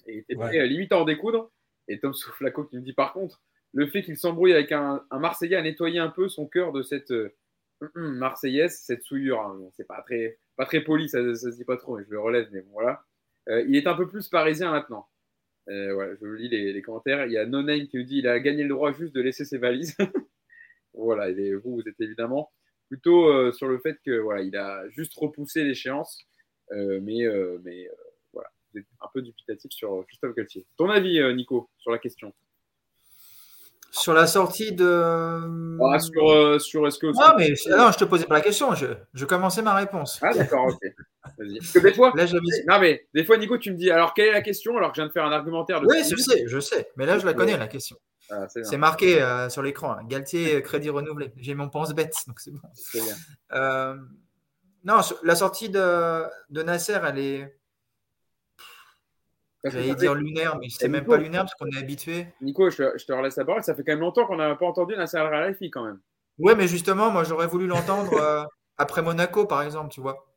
et 0.07 0.25
il 0.27 0.35
était 0.35 0.65
limite 0.65 0.91
à 0.91 0.99
en 0.99 1.05
découdre. 1.05 1.51
Et 1.87 1.99
Tom 1.99 2.13
Flaco 2.15 2.63
qui 2.63 2.77
me 2.77 2.81
dit 2.81 2.93
par 2.93 3.13
contre, 3.13 3.41
le 3.73 3.85
fait 3.85 4.01
qu'il 4.01 4.17
s'embrouille 4.17 4.53
avec 4.53 4.71
un, 4.71 5.03
Marseillais 5.11 5.55
a 5.55 5.61
nettoyé 5.61 5.99
un 5.99 6.09
peu 6.09 6.29
son 6.29 6.47
cœur 6.47 6.71
de 6.71 6.81
cette 6.81 7.13
Marseillaise, 7.95 8.79
cette 8.83 9.03
souillure. 9.03 9.41
Hein. 9.41 9.59
c'est 9.75 9.87
pas 9.87 10.01
très, 10.01 10.39
pas 10.55 10.65
très 10.65 10.81
poli, 10.81 11.09
ça, 11.09 11.21
ne 11.21 11.33
se 11.33 11.49
dit 11.49 11.65
pas 11.65 11.77
trop, 11.77 11.97
mais 11.97 12.03
je 12.05 12.11
le 12.11 12.19
relève, 12.19 12.47
mais 12.51 12.61
voilà. 12.71 13.03
Euh, 13.49 13.63
il 13.67 13.75
est 13.75 13.87
un 13.87 13.95
peu 13.95 14.07
plus 14.07 14.27
parisien 14.27 14.71
maintenant. 14.71 15.07
Euh, 15.69 15.93
voilà, 15.93 16.15
je 16.15 16.25
lis 16.25 16.49
les, 16.49 16.81
commentaires. 16.81 17.25
Il 17.25 17.33
y 17.33 17.37
a 17.37 17.45
No 17.45 17.61
Name 17.61 17.87
qui 17.87 17.97
nous 17.97 18.03
dit 18.03 18.19
il 18.19 18.27
a 18.27 18.39
gagné 18.39 18.63
le 18.63 18.69
droit 18.69 18.93
juste 18.93 19.13
de 19.13 19.21
laisser 19.21 19.45
ses 19.45 19.57
valises. 19.57 19.95
voilà, 20.93 21.31
vous, 21.31 21.75
vous 21.75 21.83
êtes 21.87 21.99
évidemment 21.99 22.51
plutôt 22.89 23.51
sur 23.51 23.67
le 23.67 23.79
fait 23.79 23.97
que 24.05 24.17
voilà, 24.17 24.41
il 24.41 24.55
a 24.55 24.87
juste 24.89 25.13
repoussé 25.15 25.65
l'échéance, 25.65 26.25
mais, 26.71 27.25
mais 27.63 27.89
un 29.01 29.07
peu 29.13 29.21
dubitatif 29.21 29.71
sur 29.71 30.05
Christophe 30.07 30.35
Galtier. 30.35 30.65
Ton 30.77 30.89
avis, 30.89 31.19
euh, 31.19 31.33
Nico, 31.33 31.69
sur 31.77 31.91
la 31.91 31.99
question? 31.99 32.33
Sur 33.91 34.13
la 34.13 34.27
sortie 34.27 34.73
de. 34.73 35.79
Ah, 35.81 35.99
sur, 35.99 36.31
euh, 36.31 36.59
sur 36.59 36.87
est-ce 36.87 36.99
que. 36.99 37.07
Non, 37.07 37.35
mais 37.37 37.53
non, 37.75 37.91
je 37.91 37.97
te 37.97 38.05
posais 38.05 38.25
pas 38.25 38.35
la 38.35 38.41
question, 38.41 38.73
je, 38.75 38.87
je 39.13 39.25
commençais 39.25 39.61
ma 39.61 39.75
réponse. 39.75 40.19
Ah, 40.21 40.33
d'accord, 40.33 40.67
ok. 40.67 40.79
Parce 41.23 41.71
que 41.71 41.79
des 41.79 41.93
fois. 41.93 42.13
Là, 42.15 42.25
non, 42.25 42.79
mais 42.79 43.07
des 43.13 43.25
fois, 43.25 43.37
Nico, 43.37 43.57
tu 43.57 43.71
me 43.71 43.77
dis 43.77 43.91
alors 43.91 44.13
quelle 44.13 44.29
est 44.29 44.33
la 44.33 44.41
question 44.41 44.77
alors 44.77 44.91
que 44.91 44.97
je 44.97 45.01
viens 45.01 45.07
de 45.07 45.13
faire 45.13 45.25
un 45.25 45.31
argumentaire 45.31 45.81
de. 45.81 45.87
Oui, 45.87 46.03
je 46.09 46.15
sais, 46.15 46.43
je 46.47 46.59
sais. 46.59 46.89
Mais 46.95 47.05
là, 47.05 47.19
je 47.19 47.25
la 47.25 47.33
connais, 47.33 47.57
la 47.57 47.67
question. 47.67 47.97
Ah, 48.29 48.45
c'est 48.49 48.77
marqué 48.77 49.21
euh, 49.21 49.49
sur 49.49 49.61
l'écran. 49.61 49.93
Hein. 49.93 50.03
Galtier, 50.07 50.61
crédit 50.61 50.89
renouvelé. 50.89 51.31
J'ai 51.37 51.55
mon 51.55 51.69
pense-bête, 51.69 52.13
donc 52.27 52.39
c'est 52.39 52.51
bon. 52.51 52.59
Bien. 52.93 53.95
non, 54.83 55.01
la 55.23 55.35
sortie 55.35 55.69
de, 55.69 56.23
de 56.49 56.63
Nasser, 56.63 56.99
elle 57.03 57.19
est 57.19 57.57
J'allais 59.63 59.95
dire 59.95 60.13
lunaire, 60.13 60.57
mais 60.59 60.67
c'est 60.69 60.87
même 60.87 61.05
pas 61.05 61.17
lunaire 61.17 61.41
parce 61.41 61.55
qu'on 61.55 61.67
est 61.67 61.77
habitué. 61.77 62.27
Nico, 62.41 62.69
je, 62.69 63.03
te 63.05 63.13
relaisse 63.13 63.37
la 63.37 63.45
parole. 63.45 63.63
Ça 63.63 63.75
fait 63.75 63.83
quand 63.83 63.91
même 63.91 64.01
longtemps 64.01 64.25
qu'on 64.25 64.37
n'a 64.37 64.55
pas 64.55 64.65
entendu 64.65 64.95
Nasser 64.95 65.17
Al-Khelaifi 65.17 65.71
quand 65.71 65.83
même. 65.83 65.99
Ouais, 66.37 66.55
mais 66.55 66.67
justement, 66.67 67.09
moi 67.09 67.23
j'aurais 67.23 67.47
voulu 67.47 67.65
l'entendre 67.65 68.13
euh, 68.13 68.43
après 68.77 69.01
Monaco, 69.01 69.45
par 69.45 69.63
exemple, 69.63 69.89
tu 69.89 70.01
vois. 70.01 70.27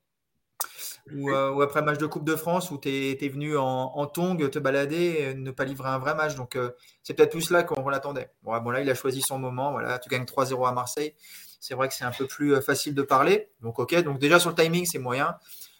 Ou, 1.12 1.30
euh, 1.30 1.58
après 1.60 1.80
un 1.80 1.84
match 1.84 1.98
de 1.98 2.06
Coupe 2.06 2.24
de 2.24 2.36
France 2.36 2.70
où 2.70 2.78
tu 2.78 2.88
es, 2.88 3.28
venu 3.28 3.56
en, 3.56 3.64
en, 3.64 4.06
tong 4.06 4.48
te 4.48 4.58
balader 4.58 5.16
et 5.18 5.34
ne 5.34 5.50
pas 5.50 5.64
livrer 5.64 5.88
un 5.88 5.98
vrai 5.98 6.14
match. 6.14 6.36
Donc 6.36 6.56
euh, 6.56 6.70
c'est 7.02 7.14
peut-être 7.14 7.32
plus 7.32 7.50
là 7.50 7.62
qu'on 7.62 7.88
l'attendait. 7.88 8.30
Bon, 8.42 8.58
bon, 8.60 8.70
là, 8.70 8.80
il 8.80 8.88
a 8.88 8.94
choisi 8.94 9.20
son 9.20 9.38
moment. 9.38 9.72
Voilà, 9.72 9.98
tu 9.98 10.08
gagnes 10.08 10.24
3-0 10.24 10.66
à 10.66 10.72
Marseille. 10.72 11.14
C'est 11.58 11.74
vrai 11.74 11.88
que 11.88 11.94
c'est 11.94 12.04
un 12.04 12.12
peu 12.12 12.26
plus 12.26 12.60
facile 12.62 12.94
de 12.94 13.02
parler. 13.02 13.50
Donc, 13.60 13.78
ok. 13.78 14.02
Donc, 14.02 14.18
déjà 14.18 14.38
sur 14.38 14.50
le 14.50 14.56
timing, 14.56 14.86
c'est 14.86 14.98
moyen. 14.98 15.36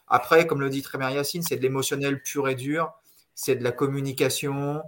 Après, 0.09 0.47
comme 0.47 0.61
le 0.61 0.69
dit 0.69 0.83
très 0.83 0.99
bien 0.99 1.09
Yacine, 1.11 1.43
c'est 1.43 1.57
de 1.57 1.62
l'émotionnel 1.62 2.21
pur 2.21 2.49
et 2.49 2.55
dur 2.55 2.93
c'est 3.43 3.57
de 3.57 3.65
la 3.65 3.73
communication, 3.73 4.83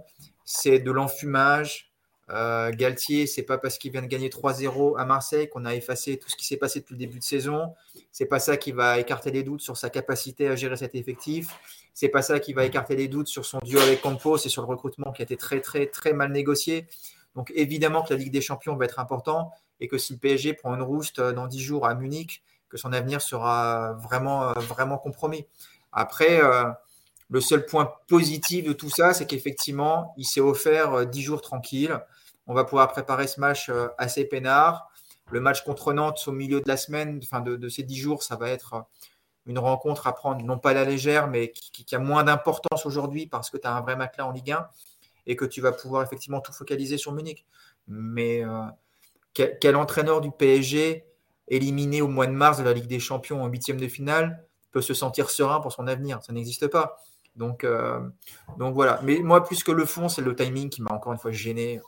c'est 0.45 0.77
de 0.77 0.91
l'enfumage. 0.91 1.91
Euh, 2.29 2.69
Galtier, 2.71 3.25
c'est 3.25 3.41
pas 3.41 3.57
parce 3.57 3.79
qu'il 3.79 3.91
vient 3.91 4.03
de 4.03 4.07
gagner 4.07 4.29
3-0 4.29 4.95
à 4.95 5.05
Marseille 5.05 5.49
qu'on 5.49 5.65
a 5.65 5.73
effacé 5.73 6.19
tout 6.19 6.29
ce 6.29 6.35
qui 6.35 6.45
s'est 6.45 6.57
passé 6.57 6.79
depuis 6.81 6.93
le 6.93 6.99
début 6.99 7.17
de 7.17 7.23
saison. 7.23 7.73
C'est 8.11 8.27
pas 8.27 8.37
ça 8.37 8.55
qui 8.55 8.71
va 8.71 8.99
écarter 8.99 9.31
les 9.31 9.41
doutes 9.41 9.61
sur 9.61 9.75
sa 9.75 9.89
capacité 9.89 10.49
à 10.49 10.55
gérer 10.55 10.77
cet 10.77 10.93
effectif. 10.93 11.49
C'est 11.95 12.09
pas 12.09 12.21
ça 12.21 12.39
qui 12.39 12.53
va 12.53 12.63
écarter 12.63 12.95
les 12.95 13.07
doutes 13.07 13.27
sur 13.27 13.43
son 13.43 13.57
duo 13.63 13.79
avec 13.79 14.01
Campos 14.01 14.37
et 14.37 14.49
sur 14.49 14.61
le 14.61 14.67
recrutement 14.67 15.11
qui 15.13 15.23
a 15.23 15.25
été 15.25 15.35
très 15.35 15.59
très 15.59 15.87
très 15.87 16.13
mal 16.13 16.31
négocié. 16.31 16.87
Donc 17.33 17.51
évidemment 17.55 18.03
que 18.03 18.13
la 18.13 18.19
Ligue 18.19 18.31
des 18.31 18.41
Champions 18.41 18.75
va 18.75 18.85
être 18.85 18.99
important 18.99 19.51
et 19.79 19.87
que 19.87 19.97
si 19.97 20.13
le 20.13 20.19
PSG 20.19 20.53
prend 20.53 20.75
une 20.75 20.83
rouste 20.83 21.19
dans 21.19 21.47
10 21.47 21.59
jours 21.59 21.87
à 21.87 21.95
Munich, 21.95 22.43
que 22.69 22.77
son 22.77 22.93
avenir 22.93 23.19
sera 23.19 23.93
vraiment 23.93 24.53
vraiment 24.53 24.99
compromis. 24.99 25.47
Après, 25.91 26.43
euh, 26.43 26.65
le 27.33 27.41
seul 27.41 27.65
point 27.65 27.91
positif 28.07 28.63
de 28.63 28.73
tout 28.73 28.91
ça, 28.91 29.11
c'est 29.15 29.25
qu'effectivement, 29.25 30.13
il 30.17 30.25
s'est 30.25 30.39
offert 30.39 31.07
10 31.07 31.19
euh, 31.19 31.23
jours 31.23 31.41
tranquilles. 31.41 31.99
On 32.45 32.53
va 32.53 32.63
pouvoir 32.63 32.87
préparer 32.89 33.25
ce 33.25 33.39
match 33.39 33.69
euh, 33.69 33.87
assez 33.97 34.23
peinard. 34.25 34.91
Le 35.31 35.39
match 35.39 35.63
contre 35.63 35.93
Nantes 35.93 36.23
au 36.27 36.31
milieu 36.31 36.61
de 36.61 36.67
la 36.67 36.77
semaine, 36.77 37.19
enfin 37.23 37.41
de, 37.41 37.69
ces 37.69 37.81
10 37.81 37.95
jours, 37.97 38.21
ça 38.21 38.35
va 38.35 38.49
être 38.49 38.73
euh, 38.75 38.81
une 39.47 39.57
rencontre 39.57 40.05
à 40.05 40.13
prendre, 40.13 40.45
non 40.45 40.59
pas 40.59 40.69
à 40.69 40.73
la 40.75 40.85
légère, 40.85 41.27
mais 41.27 41.51
qui, 41.51 41.95
a 41.95 41.97
moins 41.97 42.23
d'importance 42.23 42.85
aujourd'hui 42.85 43.25
parce 43.25 43.49
que 43.49 43.57
tu 43.57 43.65
as 43.65 43.75
un 43.75 43.81
vrai 43.81 43.95
matelas 43.95 44.27
en 44.27 44.31
Ligue 44.31 44.51
1 44.51 44.67
et 45.25 45.35
que 45.35 45.45
tu 45.45 45.59
vas 45.59 45.71
pouvoir 45.71 46.03
effectivement 46.03 46.39
tout 46.39 46.53
focaliser 46.53 46.99
sur 46.99 47.13
Munich. 47.13 47.47
Mais 47.87 48.43
quel, 49.33 49.75
entraîneur 49.75 50.21
du 50.21 50.29
PSG 50.29 51.03
éliminé 51.47 52.01
au 52.03 52.07
mois 52.07 52.27
de 52.27 52.31
mars 52.31 52.59
de 52.59 52.63
la 52.63 52.73
Ligue 52.73 52.87
des 52.87 52.99
Champions 52.99 53.41
en 53.41 53.47
huitième 53.47 53.79
de 53.79 53.87
finale 53.87 54.45
peut 54.71 54.81
se 54.81 54.93
sentir 54.93 55.31
serein 55.31 55.61
pour 55.61 55.71
son 55.71 55.87
avenir? 55.87 56.21
Ça 56.23 56.31
n'existe 56.31 56.67
pas. 56.67 56.97
Donc, 57.35 57.63
euh, 57.63 57.99
donc 58.57 58.73
voilà. 58.73 58.99
Mais 59.03 59.19
moi, 59.19 59.43
plus 59.43 59.63
que 59.63 59.71
le 59.71 59.85
fond, 59.85 60.09
c'est 60.09 60.21
le 60.21 60.35
timing 60.35 60.69
qui 60.69 60.81
m'a 60.81 60.93
encore 60.93 61.13
une 61.13 61.19
fois 61.19 61.31
gêné 61.31 61.81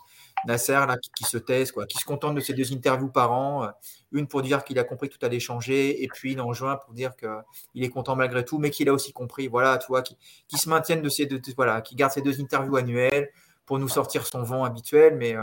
Nasser, 0.46 0.74
là, 0.74 0.98
qui, 1.16 1.24
se 1.24 1.38
taise, 1.38 1.72
quoi, 1.72 1.86
qui 1.88 1.98
se 1.98 2.06
contente 2.06 2.36
de 2.36 2.42
ses 2.42 2.54
deux 2.54 2.72
interviews 2.74 3.10
par 3.10 3.32
an. 3.32 3.70
Une 4.12 4.28
pour 4.28 4.42
dire 4.42 4.64
qu'il 4.64 4.78
a 4.78 4.84
compris 4.84 5.10
que 5.10 5.18
tout 5.18 5.26
allait 5.26 5.40
changer, 5.40 6.04
et 6.04 6.08
puis 6.08 6.34
une 6.34 6.42
en 6.42 6.54
juin 6.54 6.78
pour 6.78 6.94
dire 6.94 7.14
qu'il 7.16 7.84
est 7.84 7.90
content 7.90 8.16
malgré 8.16 8.46
tout, 8.46 8.60
mais 8.60 8.70
qu'il 8.70 8.88
a 8.90 8.94
aussi 8.94 9.14
compris. 9.14 9.48
Voilà, 9.48 9.78
tu 9.78 9.88
vois, 9.88 10.02
qui, 10.04 10.18
se 10.56 10.70
maintiennent 10.70 11.02
de 11.02 11.10
ces 11.10 11.26
deux, 11.26 11.42
voilà, 11.56 11.82
qui 11.82 11.96
garde 11.96 12.12
ses 12.12 12.22
deux 12.22 12.40
interviews 12.42 12.76
annuelles 12.76 13.32
pour 13.66 13.80
nous 13.80 13.90
sortir 13.90 14.28
son 14.28 14.44
vent 14.44 14.64
habituel. 14.66 15.16
Mais 15.16 15.36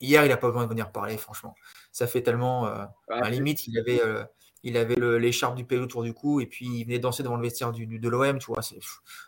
hier, 0.00 0.24
il 0.24 0.28
n'a 0.28 0.36
pas 0.36 0.48
besoin 0.48 0.64
de 0.64 0.68
venir 0.68 0.92
parler, 0.92 1.16
franchement. 1.16 1.54
Ça 1.92 2.06
fait 2.06 2.22
tellement. 2.22 2.66
à 2.66 2.90
la 3.08 3.30
limite, 3.30 3.66
il 3.66 3.78
avait 3.78 4.00
il 4.62 4.76
avait 4.76 4.96
l'écharpe 5.18 5.56
du 5.56 5.64
pays 5.64 5.78
autour 5.78 6.02
du 6.02 6.14
cou 6.14 6.40
et 6.40 6.46
puis 6.46 6.66
il 6.66 6.84
venait 6.84 6.98
danser 6.98 7.22
devant 7.22 7.36
le 7.36 7.42
vestiaire 7.42 7.72
du, 7.72 7.86
de 7.86 8.08
l'OM. 8.08 8.38
Tu 8.38 8.46
vois, 8.46 8.60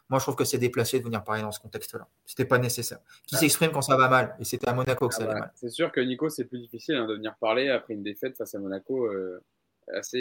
moi 0.08 0.18
je 0.18 0.24
trouve 0.24 0.36
que 0.36 0.44
c'est 0.44 0.58
déplacé 0.58 1.00
de 1.00 1.04
venir 1.04 1.24
parler 1.24 1.42
dans 1.42 1.52
ce 1.52 1.60
contexte-là. 1.60 2.06
C'était 2.24 2.44
pas 2.44 2.58
nécessaire. 2.58 2.98
Qui 3.26 3.36
s'exprime 3.36 3.72
quand 3.72 3.82
ça 3.82 3.96
va 3.96 4.08
mal 4.08 4.36
et 4.38 4.44
c'était 4.44 4.68
à 4.68 4.74
Monaco 4.74 5.08
que 5.08 5.14
ça 5.14 5.24
ah 5.24 5.30
allait 5.30 5.40
mal. 5.40 5.52
C'est 5.54 5.70
sûr 5.70 5.90
que 5.90 6.00
Nico, 6.00 6.28
c'est 6.28 6.44
plus 6.44 6.60
difficile 6.60 6.96
hein, 6.96 7.06
de 7.06 7.14
venir 7.14 7.34
parler 7.40 7.68
après 7.68 7.94
une 7.94 8.02
défaite 8.02 8.36
face 8.36 8.54
à 8.54 8.58
Monaco. 8.58 9.06
Euh, 9.06 9.42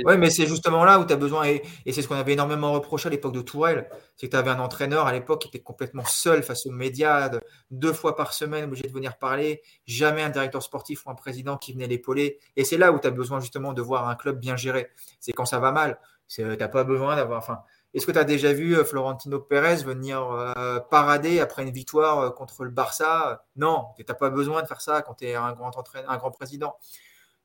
oui, 0.06 0.18
mais 0.18 0.30
c'est 0.30 0.45
justement 0.45 0.84
là 0.84 0.99
où 0.99 1.06
tu 1.06 1.14
as 1.14 1.18
besoin, 1.18 1.45
et, 1.45 1.64
c'est 1.91 2.02
ce 2.02 2.07
qu'on 2.07 2.15
avait 2.15 2.34
énormément 2.34 2.72
reproché 2.73 3.07
à 3.07 3.10
l'époque 3.10 3.34
de 3.34 3.41
Tourelle, 3.41 3.90
c'est 4.18 4.27
que 4.27 4.31
tu 4.31 4.38
avais 4.38 4.49
un 4.49 4.60
entraîneur 4.60 5.07
à 5.07 5.14
l'époque 5.14 5.41
qui 5.41 5.48
était 5.48 5.61
complètement 5.61 6.06
seul 6.06 6.44
face 6.44 6.65
aux 6.65 6.72
médias, 6.72 7.31
deux 7.72 7.94
fois 7.94 8.15
par 8.15 8.34
semaine 8.34 8.65
obligé 8.65 8.84
de 8.84 8.94
venir 8.94 9.18
parler, 9.18 9.61
jamais 9.85 10.22
un 10.22 10.30
directeur 10.30 10.61
sportif 10.61 11.06
ou 11.06 11.11
un 11.11 11.15
président 11.15 11.57
qui 11.57 11.73
venait 11.73 11.88
l'épauler. 11.88 12.40
Et 12.56 12.65
c'est 12.65 12.77
là 12.77 12.91
où 12.91 12.99
tu 12.99 13.07
as 13.07 13.11
besoin 13.11 13.40
justement 13.40 13.73
de 13.73 13.81
voir 13.81 14.07
un 14.10 14.15
club 14.15 14.40
bien 14.40 14.56
géré. 14.56 14.90
C'est 15.19 15.31
quand 15.31 15.45
ça 15.45 15.60
va 15.60 15.72
mal. 15.72 15.99
Tu 16.27 16.44
n'as 16.44 16.68
pas 16.68 16.84
besoin 16.84 17.15
d'avoir. 17.15 17.40
Enfin, 17.40 17.60
Est-ce 17.94 18.06
que 18.06 18.11
tu 18.11 18.18
as 18.18 18.23
déjà 18.23 18.53
vu 18.53 18.76
euh, 18.76 18.84
Florentino 18.84 19.40
Pérez 19.40 19.84
venir 19.84 20.31
euh, 20.31 20.80
parader 20.80 21.40
après 21.40 21.64
une 21.64 21.72
victoire 21.72 22.19
euh, 22.19 22.30
contre 22.31 22.64
le 22.64 22.72
Barça? 22.72 23.45
Non, 23.56 23.88
tu 23.95 24.03
n'as 24.07 24.15
pas 24.15 24.30
besoin 24.30 24.61
de 24.61 24.68
faire 24.68 24.81
ça 24.81 25.02
quand 25.02 25.15
tu 25.15 25.26
es 25.26 25.35
un 25.35 25.53
grand, 25.53 25.72
un 26.07 26.18
grand 26.18 26.31
président. 26.31 26.76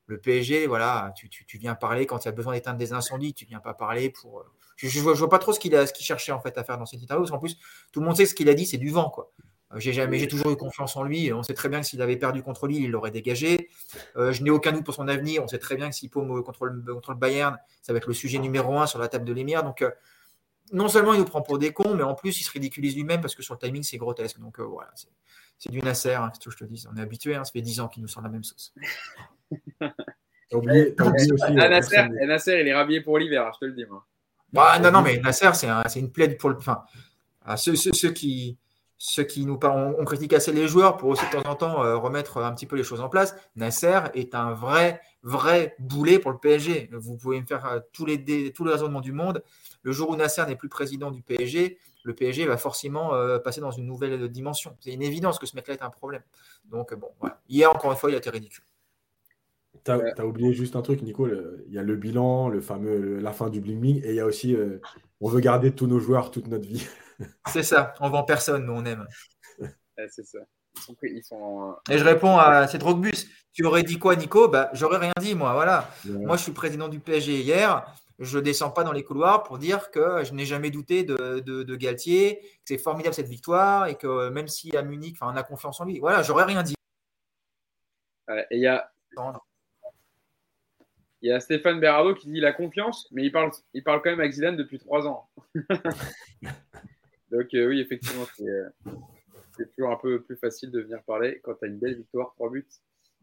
Le 0.08 0.18
PSG, 0.18 0.66
voilà, 0.66 1.12
tu, 1.14 1.58
viens 1.58 1.74
parler 1.74 2.06
quand 2.06 2.24
il 2.24 2.24
y 2.24 2.28
a 2.30 2.32
besoin 2.32 2.54
d'éteindre 2.54 2.78
des 2.78 2.94
incendies, 2.94 3.34
tu 3.34 3.44
viens 3.44 3.60
pas 3.60 3.74
parler 3.74 4.08
pour. 4.08 4.40
Euh, 4.40 4.44
je, 4.76 4.86
ne 4.86 5.02
vois, 5.02 5.28
pas 5.28 5.38
trop 5.38 5.52
ce 5.52 5.60
qu'il 5.60 5.76
a, 5.76 5.86
ce 5.86 5.92
qu'il 5.92 6.06
cherchait 6.06 6.32
en 6.32 6.40
fait 6.40 6.56
à 6.56 6.64
faire 6.64 6.78
dans 6.78 6.86
cette 6.86 7.02
interview. 7.02 7.24
Parce 7.24 7.30
qu'en 7.30 7.38
plus, 7.38 7.58
tout 7.92 8.00
le 8.00 8.06
monde 8.06 8.16
sait 8.16 8.24
ce 8.24 8.34
qu'il 8.34 8.48
a 8.48 8.54
dit, 8.54 8.64
c'est 8.64 8.78
du 8.78 8.88
vent, 8.88 9.10
quoi. 9.10 9.30
Euh, 9.74 9.78
j'ai 9.78 9.92
jamais, 9.92 10.18
j'ai 10.18 10.26
toujours 10.26 10.50
eu 10.50 10.56
confiance 10.56 10.96
en 10.96 11.02
lui. 11.02 11.30
On 11.34 11.42
sait 11.42 11.52
très 11.52 11.68
bien 11.68 11.82
que 11.82 11.86
s'il 11.86 12.00
avait 12.00 12.16
perdu 12.16 12.42
contre 12.42 12.66
Lille, 12.66 12.84
il 12.84 12.90
l'aurait 12.90 13.10
dégagé. 13.10 13.68
Euh, 14.16 14.32
je 14.32 14.42
n'ai 14.42 14.48
aucun 14.48 14.72
doute 14.72 14.82
pour 14.82 14.94
son 14.94 15.08
avenir. 15.08 15.44
On 15.44 15.48
sait 15.48 15.58
très 15.58 15.76
bien 15.76 15.90
que 15.90 15.94
s'il 15.94 16.08
paume 16.08 16.42
contre 16.42 16.64
le, 16.64 16.94
contre 16.94 17.10
le 17.10 17.18
Bayern, 17.18 17.58
ça 17.82 17.92
va 17.92 17.98
être 17.98 18.08
le 18.08 18.14
sujet 18.14 18.38
numéro 18.38 18.78
un 18.78 18.86
sur 18.86 18.98
la 18.98 19.08
table 19.08 19.26
de 19.26 19.34
l'émir. 19.34 19.62
Donc, 19.62 19.84
non 20.72 20.88
seulement 20.88 21.12
il 21.12 21.18
nous 21.18 21.26
prend 21.26 21.42
pour 21.42 21.58
des 21.58 21.74
cons, 21.74 21.94
mais 21.94 22.02
en 22.02 22.14
plus 22.14 22.40
il 22.40 22.44
se 22.44 22.50
ridiculise 22.50 22.94
lui-même 22.94 23.20
parce 23.20 23.34
que 23.34 23.42
sur 23.42 23.52
le 23.52 23.58
timing 23.58 23.82
c'est 23.82 23.98
grotesque. 23.98 24.38
Donc 24.38 24.58
voilà, 24.58 24.90
c'est, 25.58 25.70
du 25.70 25.80
Nasser, 25.80 26.14
hein, 26.14 26.32
que 26.42 26.50
je 26.50 26.56
te 26.56 26.64
dis. 26.64 26.86
On 26.90 26.96
est 26.96 27.00
habitué, 27.00 27.34
hein, 27.34 27.44
ça 27.44 27.52
fait 27.52 27.60
10 27.60 27.80
ans 27.80 27.88
qu'il 27.88 28.02
nous 28.02 28.08
sort 28.08 28.22
la 28.22 28.30
même 28.30 28.44
sauce. 28.44 28.72
Oublié, 30.52 30.94
oublié 31.00 31.32
aussi, 31.32 31.44
ah, 31.58 31.68
Nasser, 31.68 32.08
Nasser, 32.26 32.60
il 32.60 32.68
est 32.68 32.74
rhabillé 32.74 33.00
pour 33.00 33.18
l'hiver, 33.18 33.46
hein, 33.46 33.50
je 33.54 33.58
te 33.60 33.64
le 33.66 33.72
dis, 33.72 33.86
moi. 33.86 34.06
Bah, 34.52 34.78
non, 34.78 34.90
non, 34.90 35.02
mais 35.02 35.18
Nasser, 35.18 35.50
c'est 35.54 35.68
un, 35.68 35.82
une 35.96 36.10
plaide 36.10 36.38
pour 36.38 36.50
le. 36.50 36.56
Enfin, 36.56 36.84
ceux, 37.56 37.76
ceux, 37.76 37.92
ceux, 37.92 38.10
qui, 38.10 38.58
ceux 38.98 39.22
qui 39.22 39.46
nous 39.46 39.58
on, 39.62 39.94
on, 39.98 40.04
critique 40.04 40.32
assez 40.32 40.52
les 40.52 40.66
joueurs 40.66 40.96
pour 40.96 41.08
aussi 41.10 41.24
de 41.26 41.30
temps 41.30 41.50
en 41.50 41.54
temps 41.54 41.84
euh, 41.84 41.96
remettre 41.96 42.38
un 42.38 42.52
petit 42.52 42.66
peu 42.66 42.76
les 42.76 42.82
choses 42.82 43.00
en 43.00 43.08
place. 43.08 43.34
Nasser 43.56 44.00
est 44.14 44.34
un 44.34 44.52
vrai, 44.52 45.00
vrai 45.22 45.76
boulet 45.78 46.18
pour 46.18 46.32
le 46.32 46.38
PSG. 46.38 46.90
Vous 46.92 47.16
pouvez 47.16 47.40
me 47.40 47.46
faire 47.46 47.64
euh, 47.66 47.80
tous, 47.92 48.06
les, 48.06 48.52
tous 48.52 48.64
les 48.64 48.72
raisonnements 48.72 49.00
du 49.00 49.12
monde. 49.12 49.42
Le 49.82 49.92
jour 49.92 50.10
où 50.10 50.16
Nasser 50.16 50.44
n'est 50.46 50.56
plus 50.56 50.68
président 50.68 51.10
du 51.10 51.22
PSG, 51.22 51.78
le 52.02 52.14
PSG 52.14 52.46
va 52.46 52.56
forcément 52.56 53.14
euh, 53.14 53.38
passer 53.38 53.60
dans 53.60 53.70
une 53.70 53.86
nouvelle 53.86 54.28
dimension. 54.28 54.76
C'est 54.80 54.92
une 54.92 55.02
évidence 55.02 55.38
que 55.38 55.46
ce 55.46 55.54
mec-là 55.56 55.74
est 55.74 55.82
un 55.82 55.90
problème. 55.90 56.22
Donc, 56.64 56.94
bon, 56.94 57.10
voilà. 57.20 57.40
Hier, 57.48 57.70
encore 57.70 57.92
une 57.92 57.98
fois, 57.98 58.10
il 58.10 58.14
a 58.14 58.18
été 58.18 58.30
ridicule. 58.30 58.64
Tu 59.84 59.90
as, 59.90 60.26
oublié 60.26 60.52
juste 60.52 60.76
un 60.76 60.82
truc, 60.82 61.02
Nico. 61.02 61.28
Il 61.28 61.72
y 61.72 61.78
a 61.78 61.82
le 61.82 61.96
bilan, 61.96 62.48
le 62.48 62.60
fameux, 62.60 63.18
la 63.18 63.32
fin 63.32 63.50
du 63.50 63.60
bling 63.60 63.80
bling, 63.80 64.04
et 64.04 64.10
il 64.10 64.14
y 64.14 64.20
a 64.20 64.26
aussi, 64.26 64.54
euh, 64.54 64.80
on 65.20 65.28
veut 65.28 65.40
garder 65.40 65.72
tous 65.72 65.86
nos 65.86 65.98
joueurs 65.98 66.30
toute 66.30 66.46
notre 66.46 66.66
vie. 66.66 66.86
c'est 67.48 67.62
ça. 67.62 67.94
On 68.00 68.10
vend 68.10 68.24
personne, 68.24 68.64
nous 68.64 68.72
on 68.72 68.84
aime. 68.84 69.06
c'est 70.08 70.26
ça. 70.26 70.38
Ils 71.02 71.24
sont, 71.24 71.76
Et 71.90 71.98
je 71.98 72.04
réponds 72.04 72.38
à 72.38 72.68
cette 72.68 72.80
Drogbus. 72.80 73.26
Tu 73.52 73.64
aurais 73.64 73.82
dit 73.82 73.98
quoi, 73.98 74.14
Nico? 74.14 74.48
Bah, 74.48 74.70
J'aurais 74.72 74.98
rien 74.98 75.12
dit, 75.20 75.34
moi. 75.34 75.52
Voilà. 75.52 75.90
Moi, 76.04 76.36
je 76.36 76.42
suis 76.42 76.52
président 76.52 76.88
du 76.88 77.00
PSG 77.00 77.40
hier. 77.40 77.84
Je 78.18 78.38
ne 78.38 78.42
descends 78.42 78.70
pas 78.70 78.84
dans 78.84 78.92
les 78.92 79.04
couloirs 79.04 79.44
pour 79.44 79.58
dire 79.58 79.90
que 79.90 80.24
je 80.24 80.34
n'ai 80.34 80.44
jamais 80.44 80.70
douté 80.70 81.04
de, 81.04 81.40
de, 81.40 81.76
Galtier, 81.76 82.40
que 82.40 82.48
c'est 82.66 82.78
formidable 82.78 83.14
cette 83.14 83.28
victoire 83.28 83.86
et 83.86 83.94
que 83.94 84.28
même 84.30 84.48
si 84.48 84.76
à 84.76 84.82
Munich, 84.82 85.16
on 85.20 85.28
a 85.28 85.42
confiance 85.42 85.80
en 85.80 85.84
lui. 85.84 86.00
Voilà, 86.00 86.22
j'aurais 86.22 86.44
rien 86.44 86.62
dit. 86.62 86.74
et 88.28 88.44
il 88.50 88.60
y 88.60 88.66
a, 88.66 88.90
il 91.22 91.30
y 91.30 91.32
a 91.32 91.40
Stéphane 91.40 91.80
Berardo 91.80 92.14
qui 92.14 92.28
dit 92.28 92.40
la 92.40 92.52
confiance, 92.52 93.08
mais 93.10 93.24
il 93.24 93.32
parle, 93.32 93.50
il 93.74 93.82
parle 93.82 94.02
quand 94.02 94.10
même 94.10 94.20
avec 94.20 94.32
Zidane 94.32 94.56
depuis 94.56 94.78
trois 94.78 95.06
ans. 95.06 95.28
Donc 97.30 97.52
euh, 97.54 97.68
oui, 97.68 97.80
effectivement, 97.80 98.24
euh, 98.40 98.68
c'est 99.56 99.70
toujours 99.74 99.90
un 99.90 99.96
peu 99.96 100.22
plus 100.22 100.36
facile 100.36 100.70
de 100.70 100.80
venir 100.80 101.02
parler 101.02 101.40
quand 101.42 101.54
tu 101.54 101.64
as 101.64 101.68
une 101.68 101.78
belle 101.78 101.96
victoire, 101.96 102.32
trois 102.34 102.50
buts 102.50 102.66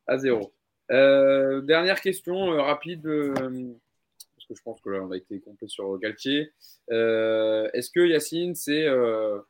à 0.08 0.18
zéro. 0.18 0.54
Euh, 0.92 1.62
dernière 1.62 2.02
question 2.02 2.52
rapide, 2.62 3.04
parce 3.04 4.48
que 4.48 4.56
je 4.56 4.62
pense 4.62 4.80
que 4.82 4.90
là, 4.90 5.02
on 5.02 5.12
a 5.12 5.18
été 5.18 5.40
complet 5.40 5.68
sur 5.68 5.98
Galtier. 5.98 6.52
Est-ce 6.90 7.90
que 7.90 8.06
Yacine, 8.06 8.54
c'est 8.54 8.88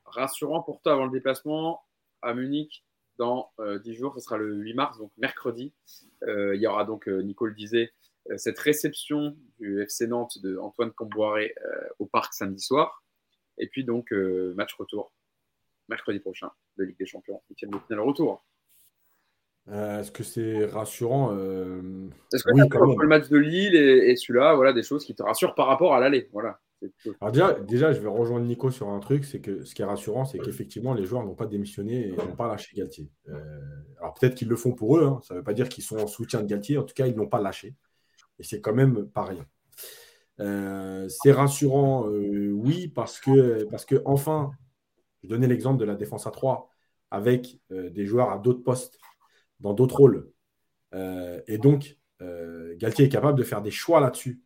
rassurant 0.06 0.62
pour 0.62 0.82
toi 0.82 0.94
avant 0.94 1.06
le 1.06 1.12
déplacement 1.12 1.82
à 2.22 2.34
Munich 2.34 2.86
dans 3.18 3.52
dix 3.84 3.96
jours? 3.96 4.14
Ce 4.16 4.22
sera 4.22 4.38
le 4.38 4.56
8 4.56 4.74
mars, 4.76 4.98
donc 4.98 5.12
mercredi. 5.18 5.74
il 6.26 6.60
y 6.62 6.68
aura 6.68 6.86
donc, 6.86 7.08
Nicole 7.08 7.56
disait, 7.56 7.92
cette 8.38 8.60
réception 8.60 9.36
du 9.60 9.82
FC 9.82 10.08
Nantes 10.08 10.40
de 10.42 10.58
Antoine 10.58 10.92
Camboiré 10.92 11.54
euh, 11.64 11.88
au 12.00 12.06
parc 12.06 12.34
samedi 12.34 12.62
soir. 12.62 13.04
Et 13.58 13.68
puis 13.68 13.84
donc, 13.84 14.12
euh, 14.12 14.54
match 14.56 14.74
retour 14.76 15.14
mercredi 15.88 16.20
prochain 16.20 16.50
de 16.78 16.84
Ligue 16.84 16.98
des 16.98 17.06
Champions, 17.06 17.42
huitième 17.50 17.72
de 17.72 17.78
finale 17.78 18.02
retour. 18.02 18.44
Est-ce 19.72 20.12
que 20.12 20.24
c'est 20.24 20.66
rassurant 20.66 21.32
Est-ce 21.34 22.44
que 22.44 22.52
oui, 22.54 22.98
le 23.00 23.08
match 23.08 23.30
de 23.30 23.38
Lille 23.38 23.76
et, 23.76 24.16
celui-là, 24.16 24.56
voilà, 24.56 24.74
des 24.74 24.84
choses 24.84 25.06
qui 25.06 25.16
te 25.16 25.24
rassurent 25.24 25.56
par 25.56 25.68
rapport 25.68 25.94
à 25.94 26.00
l'aller 26.00 26.28
voilà. 26.32 26.60
déjà, 27.32 27.54
déjà, 27.54 27.94
je 27.94 28.00
vais 28.00 28.08
rejoindre 28.08 28.46
Nico 28.46 28.70
sur 28.72 28.90
un 28.90 29.00
truc, 29.00 29.26
c'est 29.26 29.42
que 29.42 29.64
ce 29.64 29.74
qui 29.74 29.84
est 29.84 29.86
rassurant, 29.86 30.26
c'est 30.26 30.40
qu'effectivement, 30.40 30.94
les 30.94 31.06
joueurs 31.06 31.24
n'ont 31.24 31.36
pas 31.36 31.48
démissionné 31.48 32.10
et 32.10 32.12
n'ont 32.12 32.36
pas 32.36 32.48
lâché 32.48 32.76
Galtier. 32.76 33.10
alors 34.00 34.16
peut-être 34.16 34.36
qu'ils 34.36 34.50
le 34.50 34.56
font 34.56 34.74
pour 34.74 34.98
eux, 34.98 35.06
hein. 35.06 35.20
ça 35.24 35.34
ne 35.36 35.40
veut 35.40 35.44
pas 35.44 35.54
dire 35.54 35.70
qu'ils 35.70 35.84
sont 35.84 35.98
en 35.98 36.08
soutien 36.08 36.42
de 36.42 36.48
Galtier, 36.48 36.78
en 36.80 36.84
tout 36.84 36.96
cas, 36.96 37.08
ils 37.08 37.16
n'ont 37.16 37.28
pas 37.28 37.42
lâché. 37.42 37.76
Et 38.40 38.44
c'est 38.44 38.62
quand 38.62 38.74
même 38.74 39.08
pas 39.08 39.24
rien. 39.24 39.46
Euh, 40.40 41.08
c'est 41.10 41.32
rassurant, 41.32 42.10
euh, 42.10 42.52
oui, 42.52 42.88
parce 42.90 43.20
que, 43.20 43.64
parce 43.66 43.86
que 43.86 44.02
enfin, 44.06 44.52
je 45.24 45.30
donnais 45.30 45.48
l'exemple 45.48 45.80
de 45.80 45.86
la 45.86 45.96
défense 45.96 46.28
à 46.28 46.32
3 46.32 46.70
avec 47.12 47.60
euh, 47.72 47.90
des 47.90 48.06
joueurs 48.06 48.32
à 48.32 48.38
d'autres 48.38 48.64
postes, 48.64 49.00
dans 49.60 49.74
d'autres 49.74 49.98
rôles. 49.98 50.32
et 51.48 51.58
donc, 51.58 51.98
Galtier 52.78 53.06
est 53.06 53.10
capable 53.10 53.38
de 53.38 53.44
faire 53.44 53.62
des 53.62 53.72
choix 53.72 54.00
là-dessus. 54.00 54.42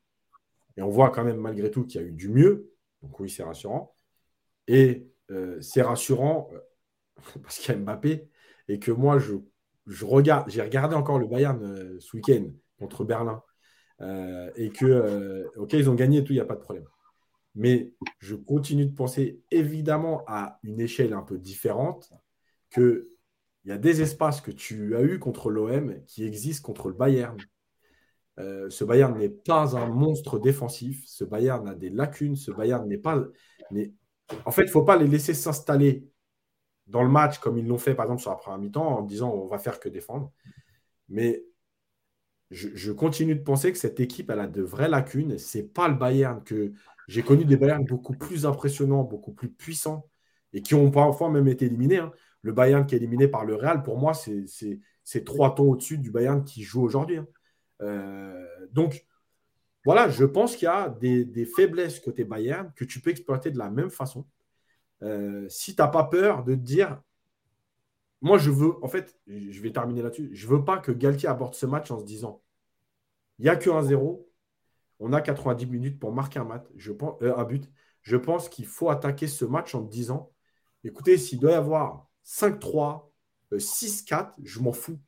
Et 0.78 0.82
on 0.82 0.90
voit 0.90 1.10
quand 1.11 1.24
même 1.24 1.38
malgré 1.38 1.70
tout 1.72 1.86
qu'il 1.86 2.02
y 2.02 2.03
a 2.03 2.07
eu 2.07 2.11
du 2.11 2.30
mieux. 2.30 2.72
Donc 3.02 3.20
oui, 3.20 3.30
c'est 3.30 3.44
rassurant. 3.44 3.95
Et 4.68 5.07
c'est 5.61 5.82
rassurant 5.82 6.49
parce 7.44 7.60
qu'il 7.60 7.74
y 7.74 7.78
a 7.78 7.80
Mbappé 7.80 8.30
et 8.68 8.80
que 8.80 8.91
moi, 8.91 9.20
je, 9.20 9.36
je 9.88 10.06
regarde, 10.06 10.49
j'ai 10.49 10.61
regardé 10.61 10.95
encore 10.95 11.20
le 11.20 11.28
Bayern 11.28 11.99
ce 11.99 12.16
week-end 12.16 12.49
contre 12.80 13.03
Berlin. 13.03 13.44
Euh, 14.01 14.49
et 14.55 14.69
que, 14.69 14.85
euh, 14.85 15.49
ok, 15.57 15.73
ils 15.73 15.89
ont 15.89 15.95
gagné 15.95 16.19
et 16.19 16.23
tout, 16.23 16.31
il 16.31 16.38
n'y 16.38 16.41
a 16.41 16.45
pas 16.45 16.55
de 16.55 16.61
problème. 16.61 16.85
Mais 17.55 17.93
je 18.19 18.35
continue 18.35 18.85
de 18.85 18.95
penser 18.95 19.41
évidemment 19.51 20.23
à 20.27 20.59
une 20.63 20.80
échelle 20.80 21.13
un 21.13 21.23
peu 21.23 21.38
différente 21.38 22.13
qu'il 22.71 23.03
y 23.65 23.71
a 23.71 23.77
des 23.77 24.01
espaces 24.01 24.39
que 24.39 24.51
tu 24.51 24.95
as 24.95 25.01
eu 25.01 25.19
contre 25.19 25.49
l'OM 25.49 26.01
qui 26.05 26.23
existent 26.26 26.65
contre 26.65 26.88
le 26.88 26.93
Bayern. 26.93 27.38
Euh, 28.39 28.69
ce 28.69 28.85
Bayern 28.85 29.17
n'est 29.17 29.30
pas 29.30 29.76
un 29.76 29.88
monstre 29.88 30.39
défensif. 30.39 31.03
Ce 31.05 31.26
Bayern 31.26 31.67
a 31.67 31.76
des 31.76 31.89
lacunes. 31.89 32.38
Ce 32.38 32.51
Bayern 32.51 32.88
n'est 32.88 32.97
pas. 32.97 33.21
En 34.45 34.51
fait, 34.51 34.61
il 34.61 34.65
ne 34.65 34.71
faut 34.71 34.85
pas 34.85 34.95
les 34.95 35.07
laisser 35.07 35.34
s'installer 35.34 36.07
dans 36.88 37.03
le 37.03 37.09
match 37.09 37.39
comme 37.39 37.57
ils 37.57 37.67
l'ont 37.67 37.77
fait 37.77 37.93
par 37.93 38.05
exemple 38.05 38.21
sur 38.21 38.31
la 38.31 38.38
première 38.38 38.59
mi-temps 38.59 38.99
en 38.99 39.01
disant 39.03 39.31
on 39.31 39.45
va 39.47 39.57
faire 39.57 39.80
que 39.80 39.89
défendre. 39.89 40.31
Mais 41.09 41.43
je, 42.51 42.91
continue 42.91 43.35
de 43.35 43.43
penser 43.43 43.71
que 43.71 43.77
cette 43.77 43.99
équipe, 43.99 44.30
elle 44.30 44.39
a 44.39 44.47
de 44.47 44.61
vraies 44.61 44.89
lacunes. 44.89 45.38
Ce 45.38 45.57
n'est 45.57 45.63
pas 45.63 45.88
le 45.88 45.95
Bayern 45.95 46.43
que 46.43 46.73
j'ai 47.07 47.21
connu 47.21 47.45
des 47.45 47.57
Bayern 47.57 47.85
beaucoup 47.85 48.13
plus 48.13 48.45
impressionnants, 48.45 49.03
beaucoup 49.03 49.34
plus 49.34 49.49
puissants 49.49 50.07
et 50.53 50.61
qui 50.61 50.73
ont 50.73 50.89
parfois 50.89 51.30
même 51.30 51.47
été 51.47 51.65
éliminés. 51.65 51.97
Hein. 51.97 52.11
Le 52.41 52.51
Bayern 52.51 52.85
qui 52.85 52.95
est 52.95 52.97
éliminé 52.97 53.27
par 53.27 53.45
le 53.45 53.55
Real, 53.55 53.84
pour 53.84 53.97
moi, 53.99 54.13
c'est 54.13 55.23
trois 55.26 55.53
tons 55.53 55.71
au-dessus 55.71 55.97
du 55.97 56.11
Bayern 56.11 56.43
qui 56.43 56.63
joue 56.63 56.81
aujourd'hui. 56.81 57.17
Hein. 57.17 57.27
Euh, 57.81 58.47
donc, 58.71 59.05
voilà, 59.85 60.09
je 60.09 60.26
pense 60.26 60.55
qu'il 60.55 60.65
y 60.65 60.69
a 60.69 60.89
des, 60.89 61.45
faiblesses 61.45 61.99
côté 61.99 62.23
Bayern 62.23 62.71
que 62.76 62.85
tu 62.85 62.99
peux 62.99 63.11
exploiter 63.11 63.51
de 63.51 63.57
la 63.57 63.69
même 63.69 63.89
façon. 63.89 64.26
Euh, 65.03 65.45
si 65.49 65.76
tu 65.76 65.81
n'as 65.81 65.88
pas 65.88 66.03
peur 66.03 66.43
de 66.43 66.55
te 66.55 66.59
dire, 66.59 67.01
moi, 68.22 68.38
je 68.38 68.52
veux, 68.52 68.84
en 68.84 68.88
fait, 68.88 69.18
je 69.28 69.62
vais 69.62 69.72
terminer 69.72 70.02
là-dessus. 70.02 70.30
Je 70.34 70.48
veux 70.48 70.64
pas 70.66 70.78
que 70.80 70.91
Galtier 70.91 71.30
aborde 71.30 71.56
ce 71.56 71.66
match 71.66 71.90
en 71.91 72.00
se 72.00 72.06
disant 72.06 72.41
il 73.40 73.44
n'y 73.44 73.50
a 73.50 73.56
que 73.56 73.70
1-0, 73.70 74.26
on 75.00 75.14
a 75.14 75.22
90 75.22 75.66
minutes 75.68 76.00
pour 76.00 76.14
marquer 76.14 76.40
un, 76.40 76.48
euh, 77.22 77.36
un 77.38 77.44
but. 77.46 77.72
Je 78.02 78.18
pense 78.18 78.50
qu'il 78.50 78.66
faut 78.66 78.90
attaquer 78.90 79.28
ce 79.28 79.46
match 79.46 79.76
en 79.76 79.82
disant 79.82 80.34
écoutez, 80.84 81.18
s'il 81.18 81.40
doit 81.40 81.52
y 81.52 81.56
avoir 81.56 82.10
5-3, 82.26 83.10
6-4, 83.54 84.14
euh, 84.14 84.44
je 84.44 84.60
m'en 84.60 84.74
fous. 84.74 85.00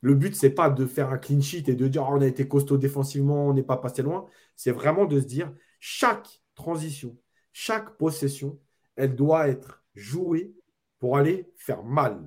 Le 0.00 0.14
but, 0.14 0.34
ce 0.36 0.46
n'est 0.46 0.52
pas 0.52 0.70
de 0.70 0.86
faire 0.86 1.10
un 1.10 1.18
clean 1.18 1.40
sheet 1.40 1.64
et 1.68 1.74
de 1.74 1.88
dire 1.88 2.04
oh, 2.08 2.14
on 2.14 2.20
a 2.20 2.26
été 2.26 2.46
costaud 2.46 2.76
défensivement, 2.78 3.48
on 3.48 3.54
n'est 3.54 3.62
pas 3.62 3.78
passé 3.78 4.02
loin. 4.02 4.26
C'est 4.54 4.72
vraiment 4.72 5.06
de 5.06 5.20
se 5.20 5.26
dire 5.26 5.52
chaque 5.80 6.42
transition, 6.54 7.16
chaque 7.52 7.96
possession, 7.96 8.60
elle 8.96 9.16
doit 9.16 9.48
être 9.48 9.82
jouée 9.94 10.54
pour 10.98 11.16
aller 11.16 11.50
faire 11.56 11.82
mal. 11.82 12.20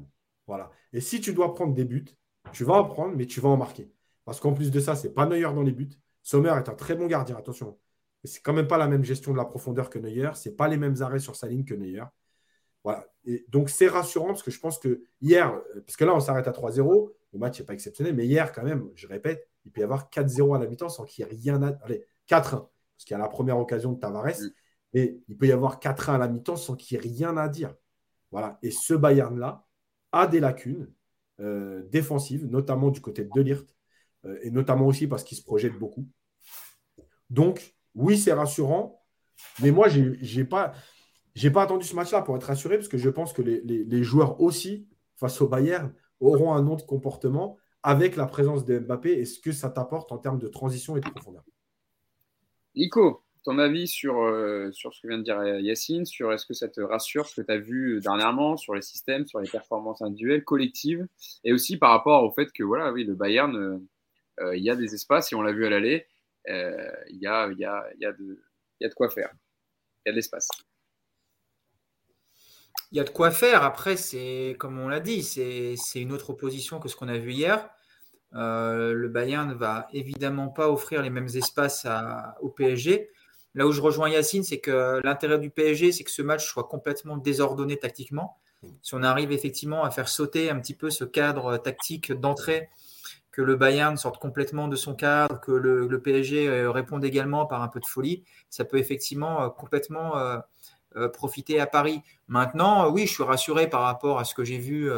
Voilà. 0.47 0.71
Et 0.93 1.01
si 1.01 1.21
tu 1.21 1.33
dois 1.33 1.53
prendre 1.53 1.73
des 1.73 1.85
buts, 1.85 2.05
tu 2.51 2.63
vas 2.63 2.73
en 2.73 2.85
prendre, 2.85 3.15
mais 3.15 3.25
tu 3.25 3.39
vas 3.39 3.49
en 3.49 3.57
marquer. 3.57 3.91
Parce 4.25 4.39
qu'en 4.39 4.53
plus 4.53 4.71
de 4.71 4.79
ça, 4.79 4.95
c'est 4.95 5.13
pas 5.13 5.25
Neuer 5.25 5.41
dans 5.41 5.61
les 5.61 5.71
buts. 5.71 5.89
Sommer 6.23 6.53
est 6.57 6.69
un 6.69 6.75
très 6.75 6.95
bon 6.95 7.07
gardien, 7.07 7.37
attention. 7.37 7.77
C'est 8.23 8.41
quand 8.41 8.53
même 8.53 8.67
pas 8.67 8.77
la 8.77 8.87
même 8.87 9.03
gestion 9.03 9.31
de 9.31 9.37
la 9.37 9.45
profondeur 9.45 9.89
que 9.89 9.99
Neuer. 9.99 10.31
C'est 10.35 10.55
pas 10.55 10.67
les 10.67 10.77
mêmes 10.77 11.01
arrêts 11.01 11.19
sur 11.19 11.35
sa 11.35 11.47
ligne 11.47 11.65
que 11.65 11.73
Neuer. 11.73 12.03
Voilà. 12.83 13.05
Et 13.25 13.45
donc 13.49 13.69
c'est 13.69 13.87
rassurant 13.87 14.27
parce 14.27 14.43
que 14.43 14.51
je 14.51 14.59
pense 14.59 14.79
que 14.79 15.03
hier, 15.21 15.59
parce 15.85 15.95
que 15.95 16.05
là 16.05 16.15
on 16.15 16.19
s'arrête 16.19 16.47
à 16.47 16.51
3-0, 16.51 17.11
le 17.33 17.39
match 17.39 17.59
n'est 17.59 17.65
pas 17.65 17.73
exceptionnel, 17.73 18.15
mais 18.15 18.25
hier 18.25 18.51
quand 18.51 18.63
même, 18.63 18.89
je 18.95 19.07
répète, 19.07 19.47
il 19.65 19.71
peut 19.71 19.81
y 19.81 19.83
avoir 19.83 20.09
4-0 20.09 20.55
à 20.55 20.59
la 20.59 20.67
mi-temps 20.67 20.89
sans 20.89 21.05
qu'il 21.05 21.23
y 21.23 21.27
ait 21.27 21.31
rien 21.31 21.61
à. 21.61 21.77
Allez, 21.83 22.05
4-1, 22.27 22.49
parce 22.49 22.69
qu'il 23.05 23.11
y 23.11 23.13
a 23.13 23.19
la 23.19 23.29
première 23.29 23.59
occasion 23.59 23.91
de 23.93 23.99
Tavares, 23.99 24.41
mm. 24.41 24.49
mais 24.93 25.19
il 25.27 25.37
peut 25.37 25.47
y 25.47 25.51
avoir 25.51 25.79
4-1 25.79 26.15
à 26.15 26.17
la 26.17 26.27
mi-temps 26.27 26.55
sans 26.55 26.75
qu'il 26.75 26.95
y 26.95 26.99
ait 26.99 27.01
rien 27.01 27.37
à 27.37 27.47
dire. 27.47 27.75
Voilà. 28.31 28.57
Et 28.63 28.71
ce 28.71 28.93
Bayern-là 28.93 29.65
a 30.11 30.27
des 30.27 30.39
lacunes 30.39 30.87
euh, 31.39 31.83
défensives, 31.89 32.45
notamment 32.45 32.89
du 32.89 33.01
côté 33.01 33.23
de 33.23 33.29
Delirte, 33.33 33.75
euh, 34.25 34.37
et 34.43 34.51
notamment 34.51 34.85
aussi 34.85 35.07
parce 35.07 35.23
qu'il 35.23 35.37
se 35.37 35.43
projette 35.43 35.77
beaucoup. 35.77 36.07
Donc, 37.29 37.75
oui, 37.95 38.17
c'est 38.17 38.33
rassurant, 38.33 39.03
mais 39.61 39.71
moi, 39.71 39.87
je 39.87 40.37
n'ai 40.37 40.43
pas, 40.43 40.73
pas 41.53 41.63
attendu 41.63 41.85
ce 41.85 41.95
match-là 41.95 42.21
pour 42.21 42.35
être 42.35 42.43
rassuré, 42.43 42.77
parce 42.77 42.89
que 42.89 42.97
je 42.97 43.09
pense 43.09 43.33
que 43.33 43.41
les, 43.41 44.03
joueurs 44.03 44.39
aussi, 44.41 44.87
face 45.15 45.41
au 45.41 45.47
Bayern, 45.47 45.93
auront 46.19 46.53
un 46.53 46.67
autre 46.67 46.85
comportement 46.85 47.57
avec 47.83 48.15
la 48.15 48.27
présence 48.27 48.63
de 48.63 48.77
Mbappé 48.77 49.11
et 49.13 49.25
ce 49.25 49.39
que 49.39 49.51
ça 49.51 49.69
t'apporte 49.69 50.11
en 50.11 50.19
termes 50.19 50.37
de 50.37 50.47
transition 50.47 50.95
et 50.97 51.01
de 51.01 51.09
profondeur. 51.09 51.43
Nico, 52.75 53.23
ton 53.43 53.57
avis 53.57 53.87
sur, 53.87 54.21
euh, 54.21 54.71
sur 54.71 54.93
ce 54.93 55.01
que 55.01 55.07
vient 55.07 55.17
de 55.17 55.23
dire 55.23 55.41
Yacine, 55.59 56.05
sur 56.05 56.31
est-ce 56.31 56.45
que 56.45 56.53
ça 56.53 56.67
te 56.67 56.81
rassure 56.81 57.27
ce 57.27 57.41
que 57.41 57.45
tu 57.45 57.51
as 57.51 57.57
vu 57.57 57.99
dernièrement 57.99 58.55
sur 58.57 58.75
les 58.75 58.81
systèmes, 58.81 59.25
sur 59.25 59.39
les 59.39 59.49
performances 59.49 60.01
individuelles, 60.01 60.43
collectives, 60.43 61.07
et 61.43 61.53
aussi 61.53 61.77
par 61.77 61.91
rapport 61.91 62.23
au 62.23 62.31
fait 62.31 62.51
que 62.51 62.63
voilà, 62.63 62.91
oui, 62.91 63.03
le 63.03 63.15
Bayern, 63.15 63.55
euh, 63.55 63.77
euh, 64.41 64.55
il 64.55 64.63
y 64.63 64.69
a 64.69 64.75
des 64.75 64.93
espaces, 64.93 65.31
et 65.31 65.35
on 65.35 65.41
l'a 65.41 65.51
vu 65.51 65.65
à 65.65 65.69
l'aller, 65.69 66.07
il 66.47 67.17
y 67.19 67.27
a, 67.27 67.51
y, 67.51 67.65
a, 67.65 67.85
y, 67.99 68.05
a 68.05 68.13
y 68.79 68.85
a 68.85 68.89
de 68.89 68.93
quoi 68.93 69.09
faire, 69.09 69.31
il 70.05 70.09
y 70.09 70.09
a 70.09 70.11
de 70.11 70.15
l'espace. 70.15 70.47
Il 72.91 72.97
y 72.97 72.99
a 72.99 73.03
de 73.03 73.09
quoi 73.09 73.31
faire. 73.31 73.63
Après, 73.63 73.95
c'est 73.95 74.55
comme 74.59 74.77
on 74.79 74.89
l'a 74.89 74.99
dit, 74.99 75.23
c'est 75.23 75.75
une 75.95 76.11
autre 76.11 76.31
opposition 76.31 76.79
que 76.79 76.89
ce 76.89 76.95
qu'on 76.95 77.07
a 77.07 77.17
vu 77.17 77.31
hier. 77.31 77.69
le 78.33 79.07
Bayern 79.07 79.49
ne 79.49 79.53
va 79.53 79.87
évidemment 79.93 80.49
pas 80.49 80.69
offrir 80.69 81.01
les 81.01 81.09
mêmes 81.09 81.29
espaces 81.35 81.87
au 82.41 82.49
PSG. 82.49 83.09
Là 83.53 83.67
où 83.67 83.71
je 83.71 83.81
rejoins 83.81 84.09
Yacine, 84.09 84.43
c'est 84.43 84.59
que 84.59 85.01
l'intérêt 85.03 85.39
du 85.39 85.49
PSG, 85.49 85.91
c'est 85.91 86.03
que 86.03 86.11
ce 86.11 86.21
match 86.21 86.47
soit 86.47 86.65
complètement 86.65 87.17
désordonné 87.17 87.77
tactiquement. 87.77 88.37
Si 88.81 88.93
on 88.93 89.03
arrive 89.03 89.31
effectivement 89.31 89.83
à 89.83 89.91
faire 89.91 90.07
sauter 90.07 90.49
un 90.49 90.59
petit 90.59 90.75
peu 90.75 90.89
ce 90.89 91.03
cadre 91.03 91.57
tactique 91.57 92.13
d'entrée, 92.13 92.69
que 93.31 93.41
le 93.41 93.55
Bayern 93.55 93.97
sorte 93.97 94.17
complètement 94.19 94.67
de 94.67 94.75
son 94.75 94.93
cadre, 94.93 95.39
que 95.39 95.51
le, 95.51 96.01
PSG 96.01 96.47
euh, 96.47 96.71
réponde 96.71 97.03
également 97.03 97.45
par 97.45 97.61
un 97.63 97.69
peu 97.69 97.79
de 97.79 97.85
folie, 97.85 98.23
ça 98.49 98.65
peut 98.65 98.77
effectivement 98.77 99.41
euh, 99.41 99.49
complètement 99.49 100.17
euh, 100.17 101.07
profiter 101.13 101.59
à 101.59 101.65
Paris. 101.65 102.01
Maintenant, 102.27 102.89
oui, 102.89 103.07
je 103.07 103.13
suis 103.13 103.23
rassuré 103.23 103.69
par 103.69 103.81
rapport 103.81 104.19
à 104.19 104.25
ce 104.25 104.35
que 104.35 104.43
j'ai 104.43 104.57
vu 104.57 104.91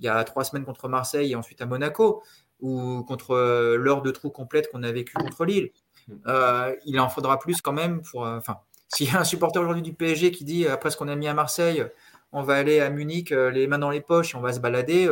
il 0.00 0.04
y 0.04 0.08
a 0.08 0.24
trois 0.24 0.42
semaines 0.42 0.64
contre 0.64 0.88
Marseille 0.88 1.30
et 1.30 1.36
ensuite 1.36 1.60
à 1.62 1.66
Monaco, 1.66 2.24
ou 2.58 3.04
contre 3.04 3.76
l'heure 3.76 4.02
de 4.02 4.10
trou 4.10 4.30
complète 4.30 4.68
qu'on 4.68 4.82
a 4.82 4.90
vécu 4.90 5.12
contre 5.14 5.44
Lille. 5.44 5.70
Euh, 6.26 6.74
il 6.84 6.98
en 7.00 7.08
faudra 7.08 7.38
plus 7.38 7.60
quand 7.60 7.72
même 7.72 8.02
pour. 8.02 8.26
Euh, 8.26 8.38
enfin, 8.38 8.60
s'il 8.88 9.06
y 9.06 9.10
a 9.10 9.20
un 9.20 9.24
supporter 9.24 9.60
aujourd'hui 9.60 9.82
du 9.82 9.92
PSG 9.92 10.30
qui 10.30 10.44
dit 10.44 10.66
après 10.66 10.90
ce 10.90 10.96
qu'on 10.96 11.08
a 11.08 11.16
mis 11.16 11.28
à 11.28 11.34
Marseille, 11.34 11.84
on 12.32 12.42
va 12.42 12.54
aller 12.54 12.80
à 12.80 12.90
Munich 12.90 13.32
euh, 13.32 13.50
les 13.50 13.66
mains 13.66 13.78
dans 13.78 13.90
les 13.90 14.00
poches 14.00 14.34
on 14.34 14.40
va 14.40 14.52
se 14.52 14.60
balader. 14.60 15.08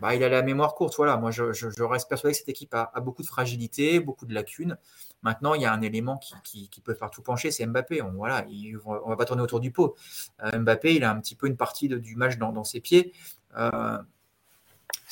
bah, 0.00 0.14
il 0.14 0.24
a 0.24 0.28
la 0.28 0.42
mémoire 0.42 0.74
courte. 0.74 0.94
Voilà, 0.96 1.16
moi 1.16 1.30
je, 1.30 1.44
reste 1.82 2.08
persuadé 2.08 2.32
que 2.32 2.38
cette 2.38 2.48
équipe 2.48 2.74
a, 2.74 2.92
beaucoup 3.00 3.22
de 3.22 3.28
fragilité, 3.28 4.00
beaucoup 4.00 4.26
de 4.26 4.34
lacunes. 4.34 4.76
Maintenant, 5.22 5.52
il 5.52 5.60
y 5.60 5.66
a 5.66 5.72
un 5.72 5.82
élément 5.82 6.18
qui, 6.44 6.70
peut 6.82 6.94
faire 6.94 7.10
tout 7.10 7.20
pencher, 7.20 7.50
c'est 7.50 7.66
Mbappé. 7.66 8.00
On 8.00 8.12
voilà, 8.12 8.46
on 8.86 9.08
va 9.08 9.16
pas 9.16 9.26
tourner 9.26 9.42
autour 9.42 9.60
du 9.60 9.70
pot. 9.70 9.96
Mbappé, 10.42 10.94
il 10.94 11.04
a 11.04 11.10
un 11.10 11.20
petit 11.20 11.34
peu 11.34 11.46
une 11.46 11.56
partie 11.56 11.88
du 11.88 12.16
match 12.16 12.38
dans, 12.38 12.64
ses 12.64 12.80
pieds 12.80 13.12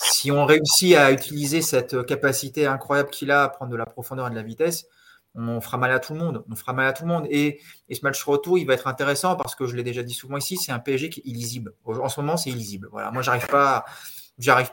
si 0.00 0.30
on 0.30 0.44
réussit 0.44 0.94
à 0.94 1.12
utiliser 1.12 1.62
cette 1.62 2.06
capacité 2.06 2.66
incroyable 2.66 3.10
qu'il 3.10 3.30
a 3.30 3.44
à 3.44 3.48
prendre 3.48 3.70
de 3.72 3.76
la 3.76 3.86
profondeur 3.86 4.26
et 4.26 4.30
de 4.30 4.36
la 4.36 4.42
vitesse, 4.42 4.86
on 5.34 5.60
fera 5.60 5.76
mal 5.76 5.92
à 5.92 5.98
tout 5.98 6.14
le 6.14 6.18
monde. 6.18 6.44
On 6.50 6.56
fera 6.56 6.72
mal 6.72 6.86
à 6.86 6.92
tout 6.92 7.04
le 7.04 7.08
monde. 7.08 7.26
Et, 7.30 7.60
ce 7.90 8.00
match 8.02 8.22
retour, 8.24 8.58
il 8.58 8.66
va 8.66 8.74
être 8.74 8.86
intéressant 8.86 9.36
parce 9.36 9.54
que 9.54 9.66
je 9.66 9.76
l'ai 9.76 9.82
déjà 9.82 10.02
dit 10.02 10.14
souvent 10.14 10.36
ici, 10.36 10.56
c'est 10.56 10.72
un 10.72 10.78
PSG 10.78 11.10
qui 11.10 11.20
est 11.20 11.26
illisible. 11.26 11.74
En 11.84 12.08
ce 12.08 12.20
moment, 12.20 12.36
c'est 12.36 12.50
illisible. 12.50 12.88
Voilà. 12.90 13.10
Moi, 13.10 13.22
j'arrive 13.22 13.46
pas, 13.46 13.84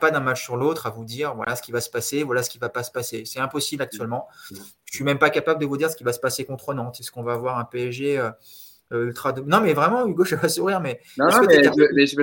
pas 0.00 0.10
d'un 0.10 0.20
match 0.20 0.42
sur 0.42 0.56
l'autre 0.56 0.86
à 0.86 0.90
vous 0.90 1.04
dire 1.04 1.34
voilà 1.34 1.56
ce 1.56 1.62
qui 1.62 1.72
va 1.72 1.80
se 1.80 1.90
passer, 1.90 2.22
voilà 2.22 2.42
ce 2.42 2.50
qui 2.50 2.58
va 2.58 2.68
pas 2.68 2.82
se 2.82 2.90
passer. 2.90 3.24
C'est 3.24 3.40
impossible 3.40 3.82
actuellement. 3.82 4.28
Je 4.50 4.94
suis 4.94 5.04
même 5.04 5.18
pas 5.18 5.30
capable 5.30 5.60
de 5.60 5.66
vous 5.66 5.76
dire 5.76 5.90
ce 5.90 5.96
qui 5.96 6.04
va 6.04 6.12
se 6.12 6.20
passer 6.20 6.44
contre 6.44 6.74
Nantes. 6.74 7.00
Est-ce 7.00 7.10
qu'on 7.10 7.22
va 7.22 7.34
avoir 7.34 7.58
un 7.58 7.64
PSG 7.64 8.18
euh, 8.18 8.26
euh, 8.26 8.30
ultra 8.92 9.32
Non, 9.32 9.60
mais 9.60 9.72
vraiment, 9.72 10.06
Hugo, 10.06 10.24
je 10.24 10.34
vais 10.34 10.40
pas 10.40 10.48
sourire, 10.48 10.80
mais. 10.80 11.00
Non, 11.18 11.26
non 11.26 11.40
mais, 11.46 12.06
c'est 12.06 12.16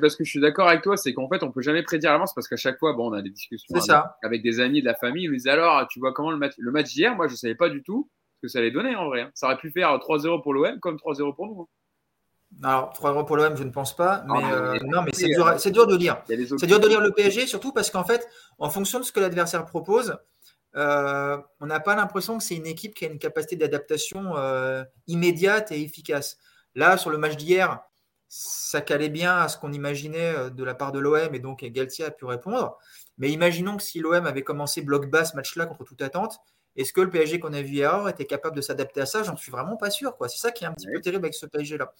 parce, 0.00 0.16
que 0.16 0.24
je 0.24 0.30
suis 0.30 0.40
d'accord 0.40 0.68
avec 0.68 0.82
toi, 0.82 0.96
c'est 0.96 1.12
qu'en 1.12 1.28
fait, 1.28 1.42
on 1.42 1.50
peut 1.50 1.62
jamais 1.62 1.82
prédire 1.82 2.10
à 2.10 2.12
l'avance 2.14 2.34
parce 2.34 2.48
qu'à 2.48 2.56
chaque 2.56 2.78
fois, 2.78 2.92
bon, 2.94 3.10
on 3.10 3.12
a 3.12 3.22
des 3.22 3.30
discussions 3.30 3.76
avec, 4.22 4.42
des 4.42 4.60
amis 4.60 4.80
de 4.80 4.86
la 4.86 4.94
famille. 4.94 5.24
Ils 5.24 5.28
nous 5.28 5.36
disent 5.36 5.48
alors, 5.48 5.86
tu 5.88 6.00
vois 6.00 6.12
comment 6.12 6.30
le 6.30 6.38
match, 6.38 6.54
le 6.58 6.70
match 6.70 6.92
d'hier, 6.92 7.14
moi, 7.14 7.28
je 7.28 7.34
savais 7.34 7.54
pas 7.54 7.68
du 7.68 7.82
tout 7.82 8.08
ce 8.40 8.46
que 8.46 8.48
ça 8.48 8.58
allait 8.58 8.70
donner 8.70 8.96
en 8.96 9.06
vrai. 9.06 9.22
Hein. 9.22 9.30
Ça 9.34 9.46
aurait 9.46 9.58
pu 9.58 9.70
faire 9.70 9.90
3-0 9.96 10.42
pour 10.42 10.54
l'OM 10.54 10.78
comme 10.80 10.96
3-0 10.96 11.34
pour 11.34 11.46
nous. 11.46 11.62
Hein. 11.62 11.66
Alors, 12.62 12.92
3 12.92 13.26
pour 13.26 13.36
l'OM, 13.36 13.56
je 13.56 13.64
ne 13.64 13.70
pense 13.70 13.94
pas. 13.94 14.24
Mais, 14.26 14.52
euh, 14.52 14.78
non, 14.84 15.02
mais 15.02 15.12
c'est 15.12 15.28
dur, 15.28 15.54
dur, 15.72 15.86
de 15.86 15.96
lire. 15.96 16.22
C'est 16.26 16.66
dur 16.66 16.80
de 16.80 16.88
lire 16.88 17.00
le 17.00 17.12
PSG, 17.12 17.46
surtout 17.46 17.72
parce 17.72 17.90
qu'en 17.90 18.04
fait, 18.04 18.28
en 18.58 18.70
fonction 18.70 18.98
de 18.98 19.04
ce 19.04 19.12
que 19.12 19.20
l'adversaire 19.20 19.64
propose, 19.66 20.16
euh, 20.76 21.38
on 21.60 21.66
n'a 21.66 21.80
pas 21.80 21.96
l'impression 21.96 22.38
que 22.38 22.44
c'est 22.44 22.54
une 22.54 22.66
équipe 22.66 22.94
qui 22.94 23.04
a 23.04 23.08
une 23.08 23.18
capacité 23.18 23.56
d'adaptation 23.56 24.36
euh, 24.36 24.84
immédiate 25.06 25.72
et 25.72 25.82
efficace. 25.82 26.38
Là, 26.74 26.96
sur 26.96 27.10
le 27.10 27.18
match 27.18 27.36
d'hier, 27.36 27.80
ça 28.28 28.80
calait 28.80 29.08
bien 29.08 29.36
à 29.36 29.48
ce 29.48 29.58
qu'on 29.58 29.72
imaginait 29.72 30.34
euh, 30.36 30.50
de 30.50 30.62
la 30.62 30.74
part 30.74 30.92
de 30.92 31.00
l'OM 31.00 31.34
et 31.34 31.40
donc 31.40 31.64
Galtier 31.64 32.04
a 32.04 32.10
pu 32.10 32.24
répondre. 32.24 32.78
Mais 33.18 33.30
imaginons 33.30 33.76
que 33.76 33.82
si 33.82 33.98
l'OM 33.98 34.26
avait 34.26 34.42
commencé 34.42 34.82
bloc 34.82 35.10
bas 35.10 35.24
ce 35.24 35.34
match-là 35.34 35.66
contre 35.66 35.84
toute 35.84 36.02
attente, 36.02 36.38
est-ce 36.76 36.92
que 36.92 37.00
le 37.00 37.10
PSG 37.10 37.40
qu'on 37.40 37.52
a 37.52 37.62
vu 37.62 37.74
hier 37.74 38.08
était 38.08 38.26
capable 38.26 38.54
de 38.54 38.60
s'adapter 38.60 39.00
à 39.00 39.06
ça? 39.06 39.24
J'en 39.24 39.36
suis 39.36 39.50
vraiment 39.50 39.76
pas 39.76 39.90
sûr. 39.90 40.16
C'est 40.28 40.38
ça 40.38 40.52
qui 40.52 40.64
est 40.64 40.68
un 40.68 40.72
petit 40.72 40.86
peu 40.86 41.00
terrible 41.00 41.24
avec 41.24 41.34
ce 41.34 41.46
PSG-là. 41.46 41.92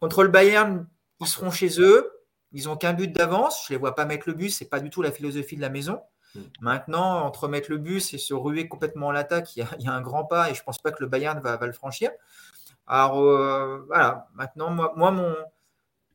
Contre 0.00 0.24
le 0.24 0.28
Bayern, 0.28 0.88
ils 1.20 1.26
seront 1.28 1.52
chez 1.52 1.80
eux. 1.80 2.10
Ils 2.50 2.64
n'ont 2.64 2.76
qu'un 2.76 2.92
but 2.92 3.12
d'avance. 3.12 3.64
Je 3.66 3.72
ne 3.72 3.76
les 3.76 3.80
vois 3.80 3.94
pas 3.94 4.04
mettre 4.04 4.28
le 4.28 4.34
but. 4.34 4.50
Ce 4.50 4.64
n'est 4.64 4.68
pas 4.68 4.80
du 4.80 4.90
tout 4.90 5.02
la 5.02 5.12
philosophie 5.12 5.56
de 5.56 5.60
la 5.60 5.70
maison. 5.70 6.02
Mm. 6.34 6.40
Maintenant, 6.60 7.24
entre 7.24 7.48
mettre 7.48 7.70
le 7.70 7.78
bus 7.78 8.14
et 8.14 8.18
se 8.18 8.34
ruer 8.34 8.68
complètement 8.68 9.08
en 9.08 9.12
l'attaque, 9.12 9.56
il, 9.56 9.66
y, 9.78 9.88
a 9.88 9.92
un 9.92 10.00
grand 10.00 10.24
pas 10.24 10.50
et 10.50 10.54
je 10.54 10.60
ne 10.60 10.64
pense 10.64 10.78
pas 10.78 10.90
que 10.90 11.02
le 11.02 11.08
Bayern 11.08 11.40
va, 11.40 11.58
le 11.60 11.72
franchir. 11.72 12.10
Alors 12.86 13.20
euh, 13.20 13.84
voilà, 13.86 14.28
maintenant, 14.34 14.70
moi, 14.70 15.10
mon, 15.10 15.34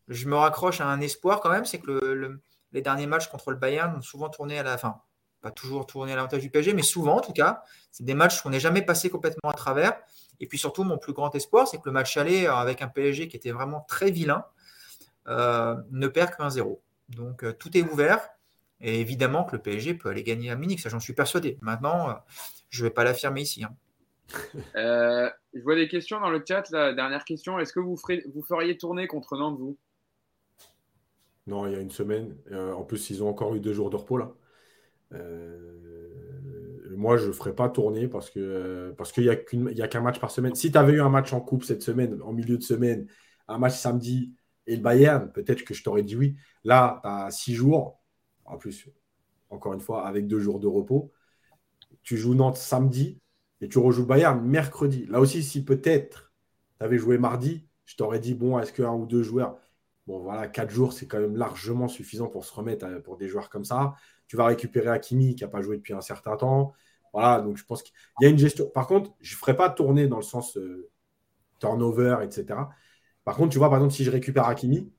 je 0.07 0.27
me 0.27 0.35
raccroche 0.35 0.81
à 0.81 0.87
un 0.87 1.01
espoir 1.01 1.41
quand 1.41 1.49
même, 1.49 1.65
c'est 1.65 1.79
que 1.79 2.39
les 2.71 2.81
derniers 2.81 3.07
matchs 3.07 3.27
contre 3.27 3.51
le 3.51 3.57
Bayern 3.57 3.95
ont 3.95 4.01
souvent 4.01 4.29
tourné 4.29 4.59
à 4.59 4.63
la 4.63 4.77
fin. 4.77 5.01
Pas 5.41 5.51
toujours 5.51 5.85
tourné 5.85 6.13
à 6.13 6.15
l'avantage 6.15 6.41
du 6.41 6.49
PSG, 6.49 6.73
mais 6.73 6.81
souvent 6.81 7.17
en 7.17 7.21
tout 7.21 7.33
cas, 7.33 7.63
c'est 7.91 8.03
des 8.03 8.15
matchs 8.15 8.43
où 8.43 8.47
on 8.47 8.51
n'est 8.51 8.59
jamais 8.59 8.81
passé 8.81 9.09
complètement 9.09 9.49
à 9.49 9.53
travers. 9.53 9.93
Et 10.39 10.47
puis 10.47 10.57
surtout, 10.57 10.83
mon 10.83 10.97
plus 10.97 11.13
grand 11.13 11.33
espoir, 11.35 11.67
c'est 11.67 11.77
que 11.77 11.83
le 11.85 11.91
match 11.91 12.17
aller 12.17 12.47
avec 12.47 12.81
un 12.81 12.87
PSG 12.87 13.27
qui 13.27 13.37
était 13.37 13.51
vraiment 13.51 13.81
très 13.81 14.11
vilain 14.11 14.45
euh, 15.27 15.75
ne 15.91 16.07
perd 16.07 16.35
qu'un 16.35 16.49
0. 16.49 16.81
Donc 17.09 17.43
euh, 17.43 17.53
tout 17.53 17.75
est 17.77 17.83
ouvert. 17.83 18.29
Et 18.81 19.01
évidemment 19.01 19.43
que 19.43 19.55
le 19.55 19.61
PSG 19.61 19.95
peut 19.95 20.09
aller 20.09 20.23
gagner 20.23 20.51
à 20.51 20.55
Munich, 20.55 20.79
ça 20.79 20.89
j'en 20.89 20.99
suis 20.99 21.13
persuadé. 21.13 21.57
Maintenant, 21.61 22.09
euh, 22.09 22.13
je 22.69 22.83
ne 22.83 22.87
vais 22.87 22.93
pas 22.93 23.03
l'affirmer 23.03 23.41
ici. 23.41 23.63
Hein. 23.63 23.75
Euh, 24.75 25.29
je 25.53 25.61
vois 25.61 25.75
des 25.75 25.87
questions 25.87 26.19
dans 26.19 26.29
le 26.29 26.43
chat. 26.45 26.69
La 26.71 26.93
dernière 26.93 27.23
question 27.23 27.59
est-ce 27.59 27.71
que 27.73 27.79
vous, 27.79 27.95
ferez, 27.95 28.23
vous 28.35 28.43
feriez 28.43 28.77
tourner 28.77 29.07
contre 29.07 29.37
Nantes, 29.37 29.57
vous? 29.57 29.77
Non, 31.47 31.65
il 31.65 31.73
y 31.73 31.75
a 31.75 31.79
une 31.79 31.91
semaine. 31.91 32.35
Euh, 32.51 32.73
en 32.73 32.83
plus, 32.83 33.09
ils 33.09 33.23
ont 33.23 33.29
encore 33.29 33.55
eu 33.55 33.59
deux 33.59 33.73
jours 33.73 33.89
de 33.89 33.95
repos 33.95 34.17
là. 34.17 34.33
moi, 36.89 37.17
je 37.17 37.27
ne 37.27 37.31
ferai 37.31 37.55
pas 37.55 37.69
tourner 37.69 38.07
parce 38.07 38.29
que 38.29 38.93
parce 38.97 39.11
qu'il 39.11 39.23
n'y 39.23 39.81
a 39.81 39.87
qu'un 39.87 40.01
match 40.01 40.19
par 40.19 40.29
semaine. 40.29 40.53
Si 40.55 40.71
tu 40.71 40.77
avais 40.77 40.93
eu 40.93 41.01
un 41.01 41.09
match 41.09 41.31
en 41.33 41.39
coupe 41.39 41.63
cette 41.63 41.81
semaine, 41.81 42.21
en 42.21 42.33
milieu 42.33 42.57
de 42.57 42.63
semaine, 42.63 43.07
un 43.47 43.57
match 43.57 43.75
samedi 43.75 44.33
Et 44.67 44.75
le 44.75 44.81
Bayern, 44.81 45.31
peut-être 45.31 45.63
que 45.63 45.73
je 45.73 45.83
t'aurais 45.83 46.03
dit 46.03 46.17
oui. 46.17 46.35
Là, 46.65 46.99
tu 47.01 47.09
as 47.09 47.31
six 47.31 47.55
jours, 47.55 48.01
en 48.47 48.57
plus, 48.57 48.89
encore 49.49 49.73
une 49.73 49.81
fois, 49.81 50.07
avec 50.07 50.27
deux 50.27 50.39
jours 50.39 50.59
de 50.59 50.67
repos. 50.67 51.11
Tu 52.03 52.17
joues 52.17 52.35
Nantes 52.35 52.57
samedi 52.57 53.19
et 53.61 53.69
tu 53.69 53.79
rejoues 53.79 54.05
Bayern 54.05 54.41
mercredi. 54.45 55.05
Là 55.07 55.19
aussi, 55.19 55.43
si 55.43 55.63
peut-être 55.63 56.33
tu 56.79 56.85
avais 56.85 56.97
joué 56.97 57.17
mardi, 57.17 57.67
je 57.85 57.95
t'aurais 57.95 58.19
dit, 58.19 58.33
bon, 58.33 58.59
est-ce 58.59 58.73
qu'un 58.73 58.93
ou 58.93 59.05
deux 59.05 59.23
joueurs, 59.23 59.57
bon, 60.07 60.19
voilà, 60.19 60.47
quatre 60.47 60.69
jours, 60.71 60.93
c'est 60.93 61.07
quand 61.07 61.19
même 61.19 61.35
largement 61.37 61.87
suffisant 61.87 62.27
pour 62.27 62.45
se 62.45 62.53
remettre 62.53 63.01
pour 63.03 63.17
des 63.17 63.27
joueurs 63.27 63.49
comme 63.49 63.65
ça. 63.65 63.95
Tu 64.27 64.35
vas 64.37 64.45
récupérer 64.45 64.89
Hakimi 64.89 65.35
qui 65.35 65.43
n'a 65.43 65.49
pas 65.49 65.61
joué 65.61 65.77
depuis 65.77 65.93
un 65.93 66.01
certain 66.01 66.35
temps. 66.37 66.73
Voilà, 67.13 67.41
donc 67.41 67.57
je 67.57 67.65
pense 67.65 67.83
qu'il 67.83 67.93
y 68.21 68.25
a 68.25 68.29
une 68.29 68.37
gestion. 68.37 68.69
Par 68.69 68.87
contre, 68.87 69.11
je 69.21 69.33
ne 69.33 69.37
ferai 69.37 69.55
pas 69.55 69.69
tourner 69.69 70.07
dans 70.07 70.17
le 70.17 70.23
sens 70.23 70.57
euh, 70.57 70.89
turnover, 71.59 72.17
etc. 72.23 72.69
Par 73.23 73.35
contre, 73.35 73.51
tu 73.51 73.57
vois, 73.57 73.69
par 73.69 73.79
exemple, 73.79 73.93
si 73.93 74.03
je 74.03 74.11
récupère 74.11 74.45
Hakimi, 74.45 74.91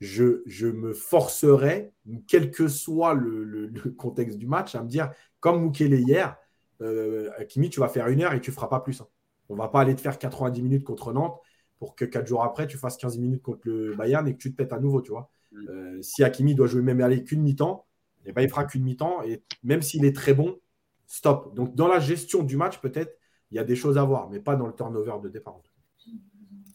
je, 0.00 0.42
je 0.46 0.66
me 0.66 0.92
forcerai, 0.92 1.92
quel 2.26 2.50
que 2.50 2.68
soit 2.68 3.14
le, 3.14 3.72
contexte 3.96 4.38
du 4.38 4.46
match, 4.46 4.74
à 4.74 4.82
me 4.82 4.88
dire, 4.88 5.10
comme 5.40 5.62
Mukele 5.62 5.98
hier, 6.00 6.36
euh, 6.82 7.30
Hakimi, 7.38 7.70
tu 7.70 7.80
vas 7.80 7.88
faire 7.88 8.08
une 8.08 8.22
heure 8.22 8.34
et 8.34 8.40
tu 8.40 8.50
ne 8.50 8.54
feras 8.54 8.68
pas 8.68 8.80
plus. 8.80 9.00
Hein. 9.00 9.08
On 9.48 9.54
ne 9.54 9.58
va 9.58 9.68
pas 9.68 9.80
aller 9.80 9.94
te 9.94 10.00
faire 10.00 10.18
90 10.18 10.62
minutes 10.62 10.84
contre 10.84 11.12
Nantes 11.12 11.38
pour 11.78 11.94
que 11.94 12.04
quatre 12.04 12.26
jours 12.26 12.42
après, 12.42 12.66
tu 12.66 12.78
fasses 12.78 12.96
15 12.96 13.18
minutes 13.18 13.42
contre 13.42 13.60
le 13.64 13.94
Bayern 13.94 14.26
et 14.28 14.32
que 14.32 14.38
tu 14.38 14.50
te 14.50 14.56
pètes 14.56 14.72
à 14.72 14.80
nouveau, 14.80 15.02
tu 15.02 15.10
vois. 15.10 15.30
Mm. 15.52 15.68
Euh, 15.68 16.02
si 16.02 16.24
Hakimi 16.24 16.54
doit 16.54 16.66
jouer 16.66 16.82
même 16.82 17.00
aller 17.00 17.22
qu'une 17.22 17.42
mi-temps, 17.42 17.86
eh 18.24 18.32
ben, 18.32 18.42
il 18.42 18.48
fera 18.48 18.64
qu'une 18.64 18.82
mi-temps. 18.82 19.22
Et 19.22 19.42
même 19.62 19.82
s'il 19.82 20.04
est 20.04 20.14
très 20.14 20.34
bon, 20.34 20.58
stop. 21.06 21.54
Donc, 21.54 21.74
dans 21.74 21.88
la 21.88 22.00
gestion 22.00 22.42
du 22.42 22.56
match, 22.56 22.80
peut-être, 22.80 23.16
il 23.50 23.56
y 23.56 23.60
a 23.60 23.64
des 23.64 23.76
choses 23.76 23.96
à 23.96 24.04
voir, 24.04 24.28
mais 24.28 24.40
pas 24.40 24.56
dans 24.56 24.66
le 24.66 24.72
turnover 24.72 25.14
de 25.22 25.28
départ. 25.28 25.60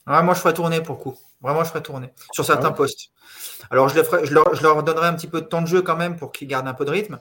Ah, 0.06 0.22
moi, 0.24 0.34
je 0.34 0.40
ferais 0.40 0.54
tourner 0.54 0.82
pour 0.82 0.96
le 0.96 1.02
coup. 1.02 1.18
Vraiment, 1.42 1.64
je 1.64 1.70
ferais 1.70 1.82
tourner 1.82 2.10
sur 2.32 2.46
certains 2.46 2.70
ah 2.70 2.74
postes. 2.74 3.10
Alors, 3.70 3.90
je, 3.90 3.96
je, 3.96 4.34
leur, 4.34 4.56
je, 4.56 4.64
leur, 4.64 4.84
donnerais 4.84 5.08
un 5.08 5.14
petit 5.14 5.28
peu 5.28 5.42
de 5.42 5.46
temps 5.46 5.62
de 5.62 5.68
jeu 5.68 5.82
quand 5.82 5.96
même 5.96 6.16
pour 6.18 6.32
qu'ils 6.32 6.48
gardent 6.48 6.68
un 6.68 6.74
peu 6.74 6.86
de 6.86 6.92
rythme. 6.92 7.20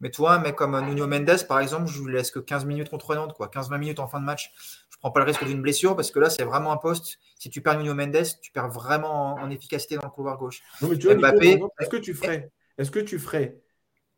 Mais 0.00 0.10
toi, 0.10 0.34
un 0.34 0.38
mec 0.38 0.56
comme 0.56 0.78
Nuno 0.86 1.06
Mendes, 1.06 1.46
par 1.46 1.60
exemple, 1.60 1.90
je 1.90 2.00
ne 2.00 2.06
lui 2.06 2.14
laisse 2.14 2.30
que 2.30 2.38
15 2.38 2.64
minutes 2.64 2.88
contre 2.88 3.14
Nantes, 3.14 3.34
quoi. 3.34 3.48
15-20 3.48 3.78
minutes 3.78 3.98
en 4.00 4.08
fin 4.08 4.18
de 4.18 4.24
match. 4.24 4.52
Je 4.90 4.96
ne 4.96 5.00
prends 5.00 5.10
pas 5.10 5.20
le 5.20 5.26
risque 5.26 5.44
d'une 5.44 5.60
blessure 5.60 5.94
parce 5.94 6.10
que 6.10 6.18
là, 6.18 6.30
c'est 6.30 6.44
vraiment 6.44 6.72
un 6.72 6.76
poste. 6.76 7.18
Si 7.38 7.50
tu 7.50 7.60
perds 7.60 7.78
Nuno 7.78 7.94
Mendes, 7.94 8.26
tu 8.40 8.50
perds 8.50 8.70
vraiment 8.70 9.34
en, 9.34 9.50
efficacité 9.50 9.96
dans 9.96 10.04
le 10.04 10.10
couloir 10.10 10.38
gauche. 10.38 10.62
Mbappé, 10.80 11.60
est-ce 11.80 11.88
que 11.88 11.96
tu 11.96 12.14
ferais, 12.14 12.50
est-ce 12.78 12.90
que 12.90 13.00
tu 13.00 13.18
ferais 13.18 13.60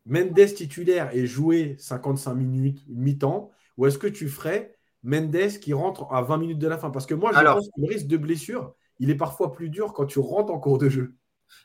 Mendes 0.07 0.55
titulaire 0.55 1.11
et 1.13 1.27
jouer 1.27 1.77
55 1.79 2.35
minutes, 2.35 2.83
mi-temps, 2.89 3.51
ou 3.77 3.87
est-ce 3.87 3.99
que 3.99 4.09
tu 4.09 4.29
ferais 4.29 4.77
Mendes 5.03 5.59
qui 5.61 5.73
rentre 5.73 6.07
à 6.13 6.23
20 6.23 6.37
minutes 6.39 6.59
de 6.59 6.69
la 6.69 6.79
fin 6.79 6.91
Parce 6.91 7.07
que 7.07 7.15
moi, 7.15 7.33
je 7.35 7.41
pense 7.41 7.67
que 7.67 7.81
le 7.81 7.89
risque 7.89 8.07
de 8.07 8.17
blessure, 8.17 8.75
il 8.99 9.11
est 9.11 9.17
parfois 9.17 9.53
plus 9.53 9.69
dur 9.69 9.93
quand 9.93 10.07
tu 10.07 10.19
rentres 10.19 10.53
en 10.53 10.59
cours 10.59 10.79
de 10.79 10.89
jeu. 10.89 11.15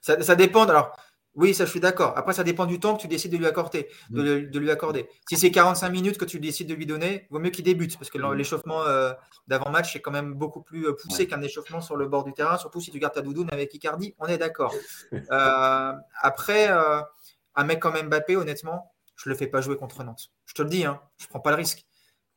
Ça, 0.01 0.21
ça 0.21 0.35
dépend. 0.35 0.67
Alors, 0.67 0.95
oui, 1.37 1.53
ça 1.53 1.65
je 1.65 1.69
suis 1.69 1.79
d'accord. 1.79 2.13
Après, 2.17 2.33
ça 2.33 2.43
dépend 2.43 2.65
du 2.65 2.79
temps 2.79 2.95
que 2.95 3.01
tu 3.01 3.07
décides 3.07 3.31
de 3.31 3.37
lui 3.37 3.45
accorder. 3.45 3.87
De, 4.09 4.57
lui 4.57 4.71
accorder. 4.71 5.07
Si 5.29 5.37
c'est 5.37 5.51
45 5.51 5.89
minutes 5.89 6.17
que 6.17 6.25
tu 6.25 6.39
décides 6.39 6.67
de 6.67 6.73
lui 6.73 6.87
donner, 6.87 7.27
vaut 7.29 7.37
mieux 7.37 7.51
qu'il 7.51 7.63
débute 7.63 7.95
parce 7.95 8.09
que 8.09 8.17
l'échauffement 8.33 8.81
euh, 8.81 9.13
d'avant-match 9.47 9.95
est 9.95 10.01
quand 10.01 10.09
même 10.11 10.33
beaucoup 10.33 10.63
plus 10.63 10.87
euh, 10.87 10.93
poussé 10.93 11.27
qu'un 11.27 11.41
échauffement 11.43 11.79
sur 11.79 11.95
le 11.95 12.07
bord 12.07 12.23
du 12.23 12.33
terrain, 12.33 12.57
surtout 12.57 12.81
si 12.81 12.89
tu 12.89 12.97
gardes 12.97 13.13
ta 13.13 13.21
doudoune 13.21 13.49
avec 13.51 13.71
Icardi. 13.73 14.15
On 14.19 14.25
est 14.25 14.37
d'accord. 14.37 14.73
Euh, 15.29 15.93
après, 16.21 16.69
un 16.69 17.63
mec 17.63 17.79
comme 17.79 17.95
Mbappé, 17.99 18.35
honnêtement, 18.35 18.93
je 19.15 19.29
ne 19.29 19.33
le 19.33 19.37
fais 19.37 19.47
pas 19.47 19.61
jouer 19.61 19.75
contre 19.77 20.03
Nantes. 20.03 20.31
Je 20.45 20.53
te 20.53 20.61
le 20.61 20.69
dis, 20.69 20.85
hein, 20.85 21.01
je 21.17 21.25
ne 21.25 21.29
prends 21.29 21.39
pas 21.39 21.51
le 21.51 21.57
risque. 21.57 21.86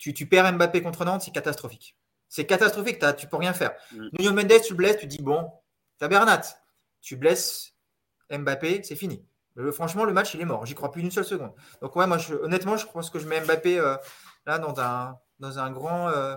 Tu, 0.00 0.26
perds 0.26 0.54
Mbappé 0.54 0.82
contre 0.82 1.04
Nantes, 1.04 1.22
c'est 1.22 1.30
catastrophique. 1.30 1.94
C'est 2.26 2.46
catastrophique, 2.46 2.98
tu 3.18 3.26
ne 3.26 3.30
peux 3.30 3.36
rien 3.36 3.52
faire. 3.52 3.72
Mm. 3.92 4.08
Nuno 4.18 4.32
Mendes, 4.32 4.62
tu 4.64 4.72
le 4.72 4.76
blesses, 4.76 4.96
tu 4.96 5.06
dis 5.06 5.20
bon, 5.20 5.50
tu 5.98 6.04
as 6.04 6.08
Bernat, 6.08 6.40
tu 7.02 7.16
blesses 7.16 7.74
Mbappé, 8.30 8.82
c'est 8.82 8.96
fini. 8.96 9.22
franchement, 9.72 10.04
le 10.04 10.14
match, 10.14 10.32
il 10.32 10.40
est 10.40 10.46
mort. 10.46 10.64
J'y 10.64 10.74
crois 10.74 10.90
plus 10.90 11.02
une 11.02 11.10
seule 11.10 11.26
seconde. 11.26 11.52
Donc, 11.82 11.94
ouais, 11.96 12.06
moi, 12.06 12.16
honnêtement, 12.42 12.78
je 12.78 12.86
pense 12.86 13.10
que 13.10 13.18
je 13.18 13.28
mets 13.28 13.40
Mbappé 13.42 13.78
euh, 13.78 13.96
là 14.46 14.58
dans 14.58 14.80
un, 14.80 15.18
dans 15.38 15.58
un 15.58 15.70
grand. 15.70 16.08
Euh, 16.08 16.36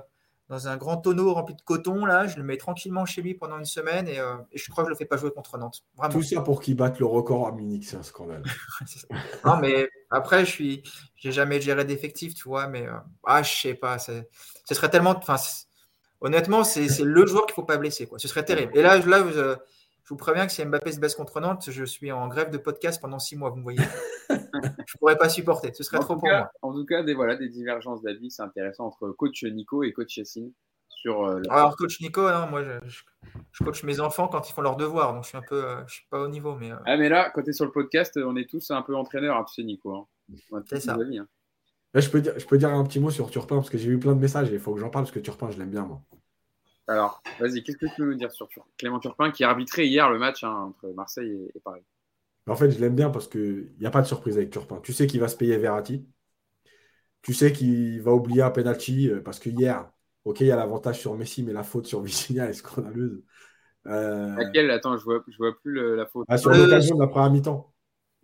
dans 0.54 0.68
un 0.68 0.78
grand 0.78 0.98
tonneau 0.98 1.34
rempli 1.34 1.56
de 1.56 1.62
coton, 1.64 2.06
là, 2.06 2.28
je 2.28 2.38
le 2.38 2.44
mets 2.44 2.58
tranquillement 2.58 3.06
chez 3.06 3.24
lui 3.24 3.34
pendant 3.34 3.58
une 3.58 3.66
semaine 3.66 4.08
et, 4.08 4.20
euh, 4.20 4.36
je 4.54 4.70
crois 4.70 4.84
que 4.84 4.90
je 4.90 4.92
ne 4.92 4.96
le 4.96 4.98
fais 5.00 5.06
pas 5.06 5.18
jouer 5.18 5.32
contre 5.32 5.58
Nantes. 5.58 5.84
Tout 6.12 6.22
ça 6.22 6.42
pour 6.42 6.62
qu'il 6.62 6.76
batte 6.76 7.00
le 7.00 7.08
record 7.08 7.48
à 7.48 7.52
Munich, 7.52 7.86
c'est 7.86 7.98
un 7.98 8.04
scandale. 8.04 8.44
non, 9.46 9.58
mais 9.58 9.90
après, 10.12 10.46
je 10.46 10.52
suis, 10.52 10.84
j'ai 11.16 11.32
jamais 11.32 11.60
géré 11.60 11.86
d'effectif, 11.86 12.36
tu 12.36 12.48
vois, 12.48 12.68
mais 12.68 12.86
ah, 13.26 13.42
je 13.42 13.52
sais 13.52 13.74
pas, 13.74 13.98
ce 13.98 14.24
serait 14.70 14.92
tellement, 14.92 15.16
enfin, 15.18 15.38
honnêtement, 16.22 16.64
c'est, 16.64 16.88
le 17.00 17.26
joueur 17.26 17.48
qu'il 17.48 17.54
ne 17.54 17.56
faut 17.56 17.64
pas 17.64 17.78
blesser, 17.78 18.06
quoi. 18.06 18.20
Ce 18.20 18.28
serait 18.28 18.46
terrible. 18.46 18.78
Et 18.78 18.84
là, 18.84 19.00
là, 19.00 19.24
je 20.04 20.10
vous 20.10 20.18
préviens 20.18 20.46
que 20.46 20.52
si 20.52 20.64
Mbappé 20.64 20.92
se 20.92 21.00
baisse 21.00 21.16
contre 21.16 21.40
Nantes, 21.40 21.70
je 21.70 21.86
suis 21.86 22.12
en 22.12 22.28
grève 22.28 22.50
de 22.50 22.58
podcast 22.58 23.02
pendant 23.02 23.20
six 23.20 23.38
mois, 23.38 23.50
vous 23.50 23.58
me 23.58 23.64
voyez. 23.64 23.80
je 24.30 24.36
ne 24.36 25.00
pourrais 25.00 25.18
pas 25.18 25.30
supporter, 25.30 25.74
ce 25.74 25.84
serait 25.84 26.00
trop 26.00 26.18
pour 26.18 26.28
moi. 26.28 26.52
En 26.62 26.74
tout 26.74 26.86
cas, 26.86 27.04
des, 27.04 27.14
voilà, 27.14 27.38
des 27.38 27.48
divergences 27.48 28.02
d'avis, 28.02 28.30
c'est 28.30 28.42
intéressant 28.42 28.86
entre 28.88 29.12
coach 29.12 29.44
Nico 29.44 29.82
et 29.84 29.94
coach 29.94 30.18
Yassine. 30.18 30.52
Sur, 30.90 31.26
euh, 31.26 31.42
Alors, 31.50 31.78
coach 31.78 32.02
Nico, 32.02 32.28
hein, 32.28 32.48
moi, 32.48 32.64
je, 32.64 33.64
coach 33.64 33.84
mes 33.84 34.02
enfants 34.02 34.28
quand 34.28 34.50
ils 34.50 34.54
font 34.54 34.62
leurs 34.62 34.76
devoirs, 34.76 35.14
donc 35.14 35.24
je 35.24 35.30
suis 35.30 35.38
un 35.38 35.42
peu, 35.42 35.64
euh, 35.64 35.88
je 35.88 35.96
suis 35.96 36.06
pas 36.10 36.20
au 36.20 36.28
niveau. 36.28 36.56
Mais, 36.56 36.72
euh. 36.72 36.78
Ah, 36.86 36.98
mais 36.98 37.08
là, 37.08 37.32
quand 37.34 37.42
tu 37.42 37.52
es 37.52 37.54
sur 37.54 37.66
le 37.66 37.72
podcast, 37.72 38.20
on 38.22 38.36
est 38.36 38.50
tous 38.50 38.72
un 38.72 38.82
peu 38.82 38.96
entraîneurs, 38.96 39.38
hein, 39.38 39.46
tu 39.48 39.54
sais, 39.54 39.64
Nico. 39.64 39.96
Hein. 39.96 40.08
C'est 40.66 40.82
ça. 40.82 40.96
Hein. 40.96 41.28
je, 41.94 42.10
peux 42.10 42.20
dire, 42.20 42.34
je 42.38 42.46
peux 42.46 42.58
dire 42.58 42.70
un 42.70 42.84
petit 42.84 43.00
mot 43.00 43.10
sur 43.10 43.30
Turpin, 43.30 43.56
parce 43.56 43.70
que 43.70 43.78
j'ai 43.78 43.90
eu 43.90 44.00
plein 44.00 44.16
de 44.16 44.20
messages 44.20 44.50
et 44.50 44.54
il 44.54 44.60
faut 44.60 44.74
que 44.74 44.82
j'en 44.82 44.90
parle, 44.90 45.06
parce 45.06 45.14
que 45.14 45.20
Turpin, 45.20 45.50
je 45.50 45.58
l'aime 45.60 45.72
bien, 45.72 45.86
moi. 45.86 46.02
Alors, 46.88 47.24
vas-y, 47.40 47.64
qu'est-ce 47.64 47.78
que 47.78 47.86
tu 47.86 47.94
peux 47.98 48.06
nous 48.06 48.16
dire 48.16 48.32
sur 48.32 48.50
Clément 48.78 49.00
Turpin 49.00 49.32
qui 49.32 49.44
a 49.44 49.50
arbitré 49.50 49.86
hier 49.86 50.10
le 50.10 50.20
match 50.20 50.44
hein, 50.44 50.70
entre 50.70 50.90
Marseille 50.94 51.50
et, 51.56 51.60
Paris? 51.60 51.84
En 52.48 52.56
fait, 52.56 52.72
je 52.72 52.80
l'aime 52.80 52.96
bien 52.96 53.10
parce 53.10 53.28
qu'il 53.28 53.72
n'y 53.80 53.86
a 53.86 53.92
pas 53.92 54.02
de 54.02 54.08
surprise 54.08 54.38
avec 54.38 54.50
Turpin. 54.50 54.80
Tu 54.84 54.92
sais 54.92 55.08
qu'il 55.08 55.22
va 55.22 55.30
se 55.30 55.38
payer 55.38 55.58
Verratti. 55.58 56.06
Tu 57.22 57.34
sais 57.34 57.54
qu'il 57.54 58.02
va 58.02 58.12
oublier 58.12 58.42
un 58.42 58.52
penalty 58.52 59.10
euh, 59.10 59.22
parce 59.22 59.40
que 59.40 59.50
hier, 59.50 59.90
ok, 60.26 60.42
il 60.42 60.48
y 60.48 60.52
a 60.52 60.58
l'avantage 60.58 61.00
sur 61.00 61.16
Messi, 61.16 61.42
mais 61.44 61.54
la 61.54 61.64
faute 61.64 61.88
sur 61.88 62.02
Vicinha 62.02 62.46
est 62.50 62.54
scandaleuse. 62.54 63.24
Euh... 63.88 64.36
Laquelle? 64.36 64.70
Attends, 64.72 64.98
je 64.98 65.06
vois, 65.06 65.24
je 65.28 65.38
vois 65.38 65.58
plus 65.58 65.96
la 65.96 66.06
faute. 66.06 66.26
Ah, 66.28 66.38
sur 66.38 66.50
l'occasion 66.50 66.96
de 66.96 67.02
la 67.02 67.08
première 67.08 67.32
mi-temps. 67.32 67.74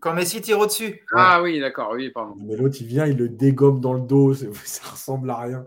Quand 0.01 0.13
Messi 0.13 0.41
tire 0.41 0.59
au-dessus. 0.59 1.01
Ah 1.13 1.41
oui, 1.41 1.59
d'accord, 1.59 1.91
oui, 1.93 2.09
pardon. 2.09 2.35
Mais 2.39 2.57
l'autre, 2.57 2.77
il 2.81 2.87
vient, 2.87 3.05
il 3.05 3.17
le 3.17 3.29
dégomme 3.29 3.79
dans 3.79 3.93
le 3.93 4.01
dos, 4.01 4.33
ça 4.65 4.91
ressemble 4.91 5.29
à 5.29 5.37
rien. 5.37 5.65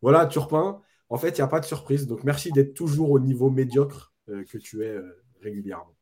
Voilà, 0.00 0.26
Turpin. 0.26 0.80
En 1.12 1.18
fait, 1.18 1.28
il 1.28 1.40
n'y 1.42 1.44
a 1.44 1.46
pas 1.46 1.60
de 1.60 1.66
surprise. 1.66 2.06
Donc, 2.06 2.24
merci 2.24 2.50
d'être 2.52 2.72
toujours 2.72 3.10
au 3.10 3.20
niveau 3.20 3.50
médiocre 3.50 4.14
euh, 4.30 4.44
que 4.50 4.56
tu 4.56 4.82
es 4.82 4.88
euh, 4.88 5.22
régulièrement. 5.42 5.94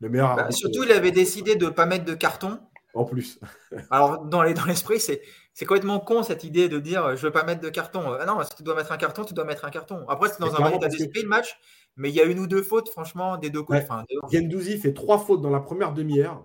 Le 0.00 0.10
meilleur. 0.10 0.36
Bah, 0.36 0.50
surtout, 0.50 0.84
il 0.84 0.92
avait 0.92 1.12
décidé 1.12 1.56
de 1.56 1.64
ne 1.64 1.70
pas 1.70 1.86
mettre 1.86 2.04
de 2.04 2.12
carton. 2.12 2.60
En 2.92 3.06
plus. 3.06 3.40
Alors, 3.90 4.26
dans 4.26 4.42
l'esprit, 4.42 5.00
c'est, 5.00 5.22
c'est 5.54 5.64
complètement 5.64 5.98
con 5.98 6.22
cette 6.22 6.44
idée 6.44 6.68
de 6.68 6.78
dire 6.78 7.16
je 7.16 7.22
ne 7.22 7.28
veux 7.28 7.32
pas 7.32 7.42
mettre 7.42 7.62
de 7.62 7.70
carton. 7.70 8.02
Ah 8.20 8.26
non, 8.26 8.42
si 8.44 8.54
tu 8.54 8.62
dois 8.62 8.74
mettre 8.74 8.92
un 8.92 8.98
carton, 8.98 9.24
tu 9.24 9.32
dois 9.32 9.46
mettre 9.46 9.64
un 9.64 9.70
carton. 9.70 10.06
Après, 10.08 10.28
c'est 10.28 10.40
dans 10.40 10.54
un 10.54 10.72
état 10.72 10.88
d'esprit 10.88 11.22
le 11.22 11.28
match, 11.28 11.58
mais 11.96 12.10
il 12.10 12.14
y 12.14 12.20
a 12.20 12.24
une 12.24 12.38
ou 12.38 12.46
deux 12.46 12.62
fautes, 12.62 12.90
franchement, 12.90 13.38
des 13.38 13.48
deux 13.48 13.62
côtés. 13.62 13.78
Ouais. 13.80 14.76
fait 14.76 14.92
trois 14.92 15.18
fautes 15.18 15.40
dans 15.40 15.50
la 15.50 15.60
première 15.60 15.94
demi-heure. 15.94 16.44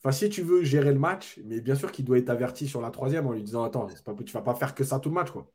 Enfin, 0.00 0.12
si 0.12 0.28
tu 0.28 0.42
veux 0.42 0.62
gérer 0.64 0.92
le 0.92 0.98
match, 0.98 1.40
mais 1.46 1.62
bien 1.62 1.74
sûr 1.74 1.90
qu'il 1.90 2.04
doit 2.04 2.18
être 2.18 2.30
averti 2.30 2.68
sur 2.68 2.82
la 2.82 2.90
troisième 2.90 3.26
en 3.26 3.32
lui 3.32 3.42
disant 3.42 3.64
Attends, 3.64 3.86
pas, 4.04 4.12
tu 4.14 4.24
ne 4.24 4.30
vas 4.32 4.42
pas 4.42 4.54
faire 4.54 4.74
que 4.74 4.84
ça 4.84 5.00
tout 5.00 5.08
le 5.08 5.14
match. 5.14 5.30
Quoi. 5.30 5.50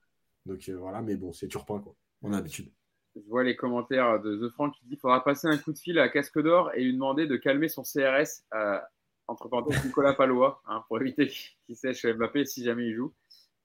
Donc 0.46 0.68
euh, 0.70 0.78
voilà, 0.78 1.02
mais 1.02 1.16
bon, 1.16 1.34
c'est 1.34 1.48
Turpin, 1.48 1.80
quoi. 1.80 1.96
On 2.22 2.32
a 2.34 2.38
l'habitude. 2.38 2.72
Je 3.16 3.22
vois 3.28 3.44
les 3.44 3.56
commentaires 3.56 4.20
de 4.22 4.36
The 4.36 4.52
Frank 4.52 4.74
qui 4.74 4.84
dit 4.86 4.90
qu'il 4.92 5.00
faudra 5.00 5.24
passer 5.24 5.48
un 5.48 5.58
coup 5.58 5.72
de 5.72 5.78
fil 5.78 6.00
à 6.00 6.10
Casque 6.10 6.42
d'Or 6.42 6.72
et 6.74 6.84
lui 6.84 6.94
demander 6.94 7.28
de 7.28 7.36
calmer 7.36 7.68
son 7.68 7.84
CRS, 7.84 8.44
euh, 8.56 8.80
entre 9.28 9.50
parenthèses 9.50 9.86
Nicolas 9.86 10.14
Palois, 10.14 10.62
hein, 10.68 10.84
pour 10.88 11.00
éviter 11.00 11.28
qu'il 11.28 11.76
sèche 11.76 12.06
Mbappé 12.06 12.46
si 12.46 12.64
jamais 12.64 12.88
il 12.88 12.96
joue. 12.96 13.14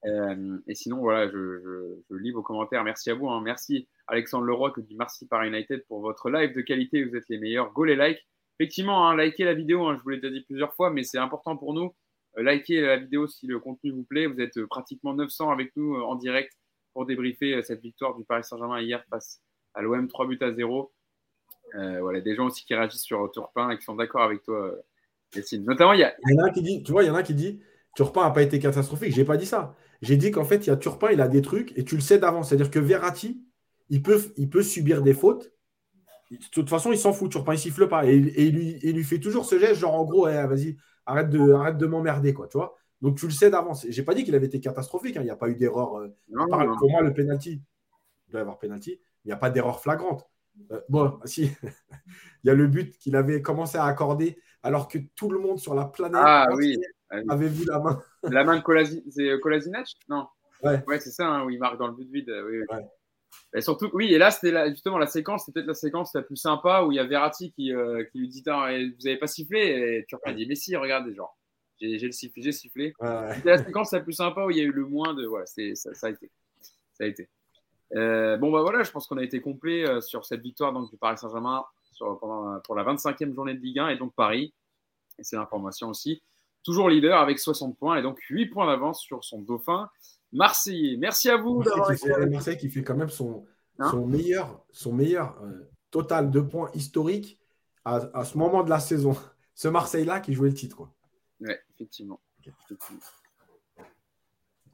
Euh, 0.05 0.59
et 0.67 0.75
sinon, 0.75 0.99
voilà, 0.99 1.29
je, 1.31 1.97
lis 2.11 2.31
vos 2.31 2.43
commentaires. 2.43 2.85
Merci 2.85 3.11
à 3.11 3.15
vous. 3.15 3.29
Hein. 3.29 3.41
Merci 3.43 3.89
Alexandre 4.07 4.45
Leroy 4.45 4.73
qui 4.73 4.83
dit 4.83 4.97
merci 4.97 5.27
par 5.27 5.43
United 5.43 5.85
pour 5.89 6.01
votre 6.01 6.31
live 6.31 6.55
de 6.55 6.61
qualité. 6.61 7.05
Vous 7.05 7.17
êtes 7.17 7.29
les 7.29 7.39
meilleurs. 7.39 7.73
Go 7.73 7.85
les 7.85 7.97
likes. 7.97 8.25
Effectivement, 8.61 9.09
hein, 9.09 9.17
likez 9.17 9.45
la 9.45 9.55
vidéo. 9.55 9.95
je 9.97 10.03
vous 10.03 10.11
l'ai 10.11 10.21
déjà 10.21 10.33
dit 10.33 10.43
plusieurs 10.43 10.75
fois, 10.75 10.91
mais 10.91 11.05
c'est 11.05 11.19
important 11.19 11.57
pour 11.57 11.73
nous. 11.73 11.95
likez 12.37 12.81
la 12.81 12.99
vidéo 12.99 13.27
si 13.27 13.47
le 13.47 13.59
contenu 13.61 13.93
vous 13.93 14.05
plaît. 14.05 14.27
Vous 14.27 14.41
êtes 14.41 14.63
pratiquement 14.67 15.15
900 15.15 15.51
avec 15.51 15.75
nous 15.77 15.95
en 15.95 16.17
direct 16.17 16.58
pour 16.99 17.07
débriefer 17.07 17.55
euh, 17.55 17.63
cette 17.63 17.81
victoire 17.81 18.17
du 18.17 18.25
Paris 18.25 18.43
Saint-Germain 18.43 18.81
hier 18.81 19.05
face 19.09 19.41
à 19.73 19.83
l'OM 19.83 20.09
3 20.09 20.27
buts 20.27 20.39
à 20.41 20.53
0. 20.53 20.93
Euh, 21.77 22.01
voilà, 22.01 22.21
des 22.21 22.35
gens 22.35 22.47
aussi 22.47 22.65
qui 22.65 22.75
réagissent 22.75 23.05
sur 23.05 23.31
Turpin 23.31 23.71
et 23.71 23.79
qui 23.79 23.85
sont 23.85 23.95
d'accord 23.95 24.23
avec 24.23 24.43
toi, 24.43 24.67
euh, 24.67 24.83
Yacine. 25.37 25.65
Notamment, 25.65 25.93
il 25.93 26.01
y, 26.01 26.03
a... 26.03 26.13
il 26.27 26.35
y 26.35 26.41
en 26.41 26.45
a 26.45 26.51
qui 26.51 26.61
dit, 26.61 26.83
tu 26.83 26.91
vois, 26.91 27.05
il 27.05 27.07
y 27.07 27.11
en 27.11 27.15
a 27.15 27.23
qui 27.23 27.35
dit 27.35 27.61
Turpin 27.95 28.25
n'a 28.25 28.33
pas 28.33 28.43
été 28.43 28.59
catastrophique. 28.59 29.15
J'ai 29.15 29.25
pas 29.25 29.37
dit 29.37 29.47
ça. 29.47 29.77
J'ai 30.03 30.17
dit 30.17 30.33
qu'en 30.33 30.43
fait, 30.43 30.67
il 30.67 30.71
y 30.71 30.73
a 30.73 30.77
Turpin, 30.77 31.13
il 31.13 31.21
a 31.21 31.29
des 31.29 31.41
trucs 31.41 31.71
et 31.79 31.85
tu 31.85 31.95
le 31.95 32.01
sais 32.01 32.19
d'avance. 32.19 32.49
C'est-à-dire 32.49 32.73
que 32.73 32.81
Verratti, 32.81 33.45
il 33.91 34.03
peut, 34.03 34.21
il 34.37 34.51
peut 34.51 34.65
subir 34.65 35.01
des 35.03 35.15
fautes. 35.15 35.53
De 36.33 36.39
toute 36.51 36.69
façon, 36.69 36.91
il 36.91 36.99
s'en 36.99 37.13
fout. 37.13 37.31
Turpin, 37.31 37.55
il 37.55 37.59
siffle 37.61 37.87
pas. 37.87 38.07
Et, 38.07 38.19
lui, 38.19 38.81
il 38.83 38.97
lui 38.97 39.05
fait 39.05 39.21
toujours 39.21 39.45
ce 39.45 39.57
geste, 39.61 39.79
genre 39.79 39.95
en 39.95 40.05
gros, 40.05 40.27
eh, 40.27 40.49
vas-y, 40.49 40.77
arrête 41.07 41.31
de, 41.31 41.53
arrête 41.53 41.79
de 41.79 41.87
m'emmerder, 41.87 42.35
quoi. 42.35 42.49
Tu 42.49 42.59
vois 42.59 42.77
donc 43.01 43.17
tu 43.19 43.27
le 43.27 43.33
sais 43.33 43.51
d'avance. 43.51 43.87
J'ai 43.89 44.03
pas 44.03 44.15
dit 44.15 44.25
qu'il 44.25 44.35
avait 44.35 44.47
été 44.47 44.61
catastrophique. 44.61 45.17
Hein. 45.17 45.21
Il 45.23 45.27
n'y 45.27 45.31
a 45.31 45.37
pas 45.37 45.49
eu 45.49 45.55
d'erreur. 45.55 45.99
Euh, 45.99 46.09
pour 46.79 46.91
moi, 46.91 47.03
le 47.03 47.13
penalty, 47.13 47.63
il 48.27 48.31
doit 48.31 48.41
y 48.41 48.43
avoir 48.43 48.59
penalty. 48.59 49.01
Il 49.25 49.29
n'y 49.29 49.33
a 49.33 49.37
pas 49.37 49.51
d'erreur 49.51 49.81
flagrante. 49.81 50.27
Euh, 50.73 50.81
bon, 50.89 51.19
si. 51.25 51.51
Il 52.45 52.49
y 52.49 52.51
a 52.51 52.55
le 52.55 52.67
but 52.67 52.99
qu'il 52.99 53.17
avait 53.17 53.43
commencé 53.43 53.79
à 53.79 53.85
accorder 53.85 54.39
alors 54.63 54.89
que 54.89 54.99
tout 55.15 55.31
le 55.31 55.39
monde 55.39 55.59
sur 55.59 55.75
la 55.75 55.85
planète 55.85 56.21
ah, 56.25 56.49
oui. 56.55 56.77
avait 57.29 57.49
vu 57.49 57.65
la 57.67 57.79
main. 57.79 58.03
la 58.25 58.45
main 58.45 58.57
de 58.57 58.63
Kolasi... 58.63 59.05
Kolasinac? 59.41 59.89
Non. 60.09 60.27
Ouais, 60.65 60.83
ouais 60.87 60.99
c'est 60.99 61.13
ça, 61.13 61.27
hein, 61.27 61.45
où 61.45 61.51
il 61.51 61.59
marque 61.59 61.79
dans 61.79 61.87
le 61.87 61.95
but 61.95 62.11
vide. 62.11 62.35
Oui, 62.47 62.59
oui. 62.69 62.79
Et 63.55 63.61
surtout, 63.61 63.89
oui, 63.95 64.13
et 64.13 64.19
là, 64.19 64.31
c'était 64.31 64.71
justement 64.71 64.99
la 64.99 65.07
séquence, 65.07 65.45
c'était 65.47 65.61
peut-être 65.61 65.69
la 65.69 65.75
séquence 65.75 66.15
la 66.15 66.23
plus 66.23 66.37
sympa 66.37 66.83
où 66.83 66.93
il 66.93 66.97
y 66.97 66.99
a 66.99 67.05
Verratti 67.05 67.53
qui, 67.53 67.73
euh, 67.73 68.05
qui 68.13 68.19
lui 68.19 68.29
dit 68.29 68.43
Vous 68.45 68.51
n'avez 68.53 69.17
pas 69.19 69.27
sifflé? 69.27 69.59
Et 69.59 70.05
tu 70.07 70.17
a 70.23 70.33
dit 70.33 70.47
Mais 70.47 70.55
si, 70.55 70.77
regardez, 70.77 71.15
genre, 71.15 71.38
j'ai 71.81 71.99
le 71.99 72.13
sifflé, 72.13 72.43
j'ai 72.43 72.53
sifflé. 72.53 72.95
Ouais, 73.01 73.35
c'était 73.35 73.51
la 73.51 73.65
séquence 73.65 73.93
la 73.93 74.01
plus 74.01 74.13
sympa 74.13 74.45
où 74.45 74.51
il 74.51 74.57
y 74.57 74.61
a 74.61 74.65
eu 74.65 74.73
le 74.73 74.85
moins 74.85 75.15
de. 75.15 75.27
Voilà, 75.27 75.47
ça, 75.47 75.95
ça 75.95 76.07
a 76.07 76.11
été. 76.11 76.31
Ça 76.93 77.05
a 77.05 77.07
été. 77.07 77.29
Euh, 77.95 78.37
bon, 78.37 78.51
bah 78.51 78.63
voilà, 78.63 78.83
je 78.83 78.91
pense 78.91 79.07
qu'on 79.07 79.17
a 79.17 79.23
été 79.23 79.41
complet 79.41 79.87
euh, 79.87 80.01
sur 80.01 80.25
cette 80.25 80.43
victoire 80.43 80.73
donc, 80.73 80.91
du 80.91 80.97
Paris 80.97 81.19
Saint-Germain 81.19 81.65
pour 82.65 82.77
la 82.77 82.85
25e 82.85 83.35
journée 83.35 83.55
de 83.55 83.61
Ligue 83.61 83.79
1 83.79 83.89
et 83.89 83.97
donc 83.97 84.15
Paris. 84.15 84.55
Et 85.19 85.25
c'est 85.25 85.37
l'information 85.37 85.89
aussi. 85.89 86.23
Toujours 86.63 86.89
leader 86.89 87.19
avec 87.21 87.39
60 87.39 87.77
points 87.77 87.97
et 87.97 88.03
donc 88.03 88.21
8 88.21 88.47
points 88.47 88.67
d'avance 88.67 89.01
sur 89.01 89.25
son 89.25 89.41
dauphin. 89.41 89.89
Marseillais. 90.33 90.97
Merci 90.97 91.31
à 91.31 91.37
vous. 91.37 91.63
Fait, 91.63 92.27
Marseille 92.27 92.59
qui 92.59 92.69
fait 92.69 92.85
quand 92.85 92.95
même 92.95 93.09
son, 93.09 93.47
hein 93.79 93.91
son 93.91 94.07
meilleur, 94.07 94.65
son 94.71 94.93
meilleur 94.93 95.41
euh, 95.43 95.69
total 95.91 96.31
de 96.31 96.41
points 96.41 96.71
historique 96.75 97.41
à, 97.85 97.97
à, 98.13 98.25
ce 98.25 98.37
moment 98.37 98.63
de 98.63 98.71
la 98.71 98.79
saison. 98.79 99.17
Ce 99.55 99.67
Marseille-là 99.67 100.21
qui 100.21 100.35
jouait 100.35 100.51
le 100.51 100.55
titre. 100.55 100.77
Quoi. 100.77 100.93
Ouais, 101.41 101.61
effectivement. 101.75 102.21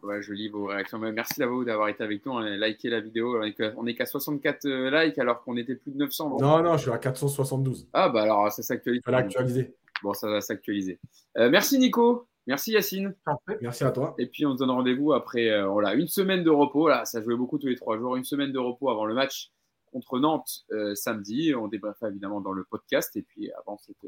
Ouais, 0.05 0.21
je 0.21 0.33
lis 0.35 0.49
vos 0.49 0.67
réactions. 0.67 0.99
Merci 0.99 1.41
d'avoir 1.41 1.89
été 1.89 2.05
avec 2.05 2.25
nous. 2.27 2.39
Liké 2.39 2.91
la 2.91 3.01
vidéo. 3.01 3.41
On 3.77 3.87
est 3.87 3.95
qu'à 3.95 4.05
64 4.05 4.67
euh, 4.67 4.91
likes 4.91 5.19
alors 5.19 5.43
qu'on 5.43 5.57
était 5.57 5.77
plus 5.77 5.93
de 5.93 5.97
900. 5.97 6.37
Non, 6.41 6.63
non, 6.63 6.77
je 6.77 6.83
suis 6.83 6.91
à 6.91 6.99
472. 6.99 7.89
Ah, 7.95 8.11
bah 8.11 8.23
alors 8.23 8.53
ça 8.53 8.63
s'actualise. 8.63 9.01
Ça 9.03 9.11
va 9.11 9.19
actualiser. 9.19 9.75
Bon, 10.03 10.13
ça 10.13 10.29
va 10.29 10.43
s'actualiser. 10.43 10.99
Euh, 11.39 11.49
merci 11.49 11.79
Nico. 11.79 12.29
Merci 12.47 12.73
Yacine. 12.73 13.15
Merci 13.63 13.85
à 13.85 13.91
toi. 13.91 14.15
Et 14.19 14.27
puis 14.27 14.45
on 14.45 14.53
se 14.53 14.59
donne 14.59 14.71
rendez-vous 14.71 15.15
après 15.15 15.49
euh, 15.49 15.67
voilà, 15.67 15.95
une 15.95 16.09
semaine 16.09 16.45
de 16.45 16.51
repos. 16.51 16.89
Là, 16.89 17.07
ça 17.07 17.23
jouait 17.23 17.37
beaucoup 17.37 17.57
tous 17.57 17.69
les 17.69 17.77
trois 17.77 17.97
jours. 17.97 18.17
Une 18.17 18.25
semaine 18.25 18.53
de 18.53 18.59
repos 18.59 18.91
avant 18.91 19.07
le 19.07 19.15
match 19.15 19.53
contre 19.91 20.19
Nantes 20.19 20.67
samedi. 20.95 21.55
On 21.55 21.69
débriefera 21.69 22.09
évidemment 22.11 22.43
dans 22.43 22.53
le 22.53 22.65
podcast. 22.65 23.17
Et 23.17 23.23
puis 23.23 23.51
avant 23.53 23.79
cette, 23.79 24.05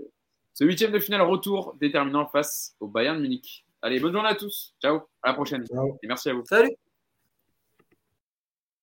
ce 0.57 0.65
huitième 0.65 0.91
de 0.91 0.99
finale 0.99 1.21
retour 1.21 1.75
déterminant 1.79 2.25
face 2.25 2.75
au 2.81 2.89
Bayern 2.89 3.21
Munich. 3.21 3.67
Allez, 3.83 4.01
bonne 4.01 4.15
journée 4.15 4.31
à 4.31 4.35
tous. 4.35 4.75
Ciao. 4.81 5.03
À 5.23 5.29
la 5.29 5.35
prochaine. 5.35 5.67
Ciao. 5.67 5.99
Et 6.03 6.07
merci 6.07 6.31
à 6.31 6.33
vous. 6.33 6.45
Salut. 6.47 6.75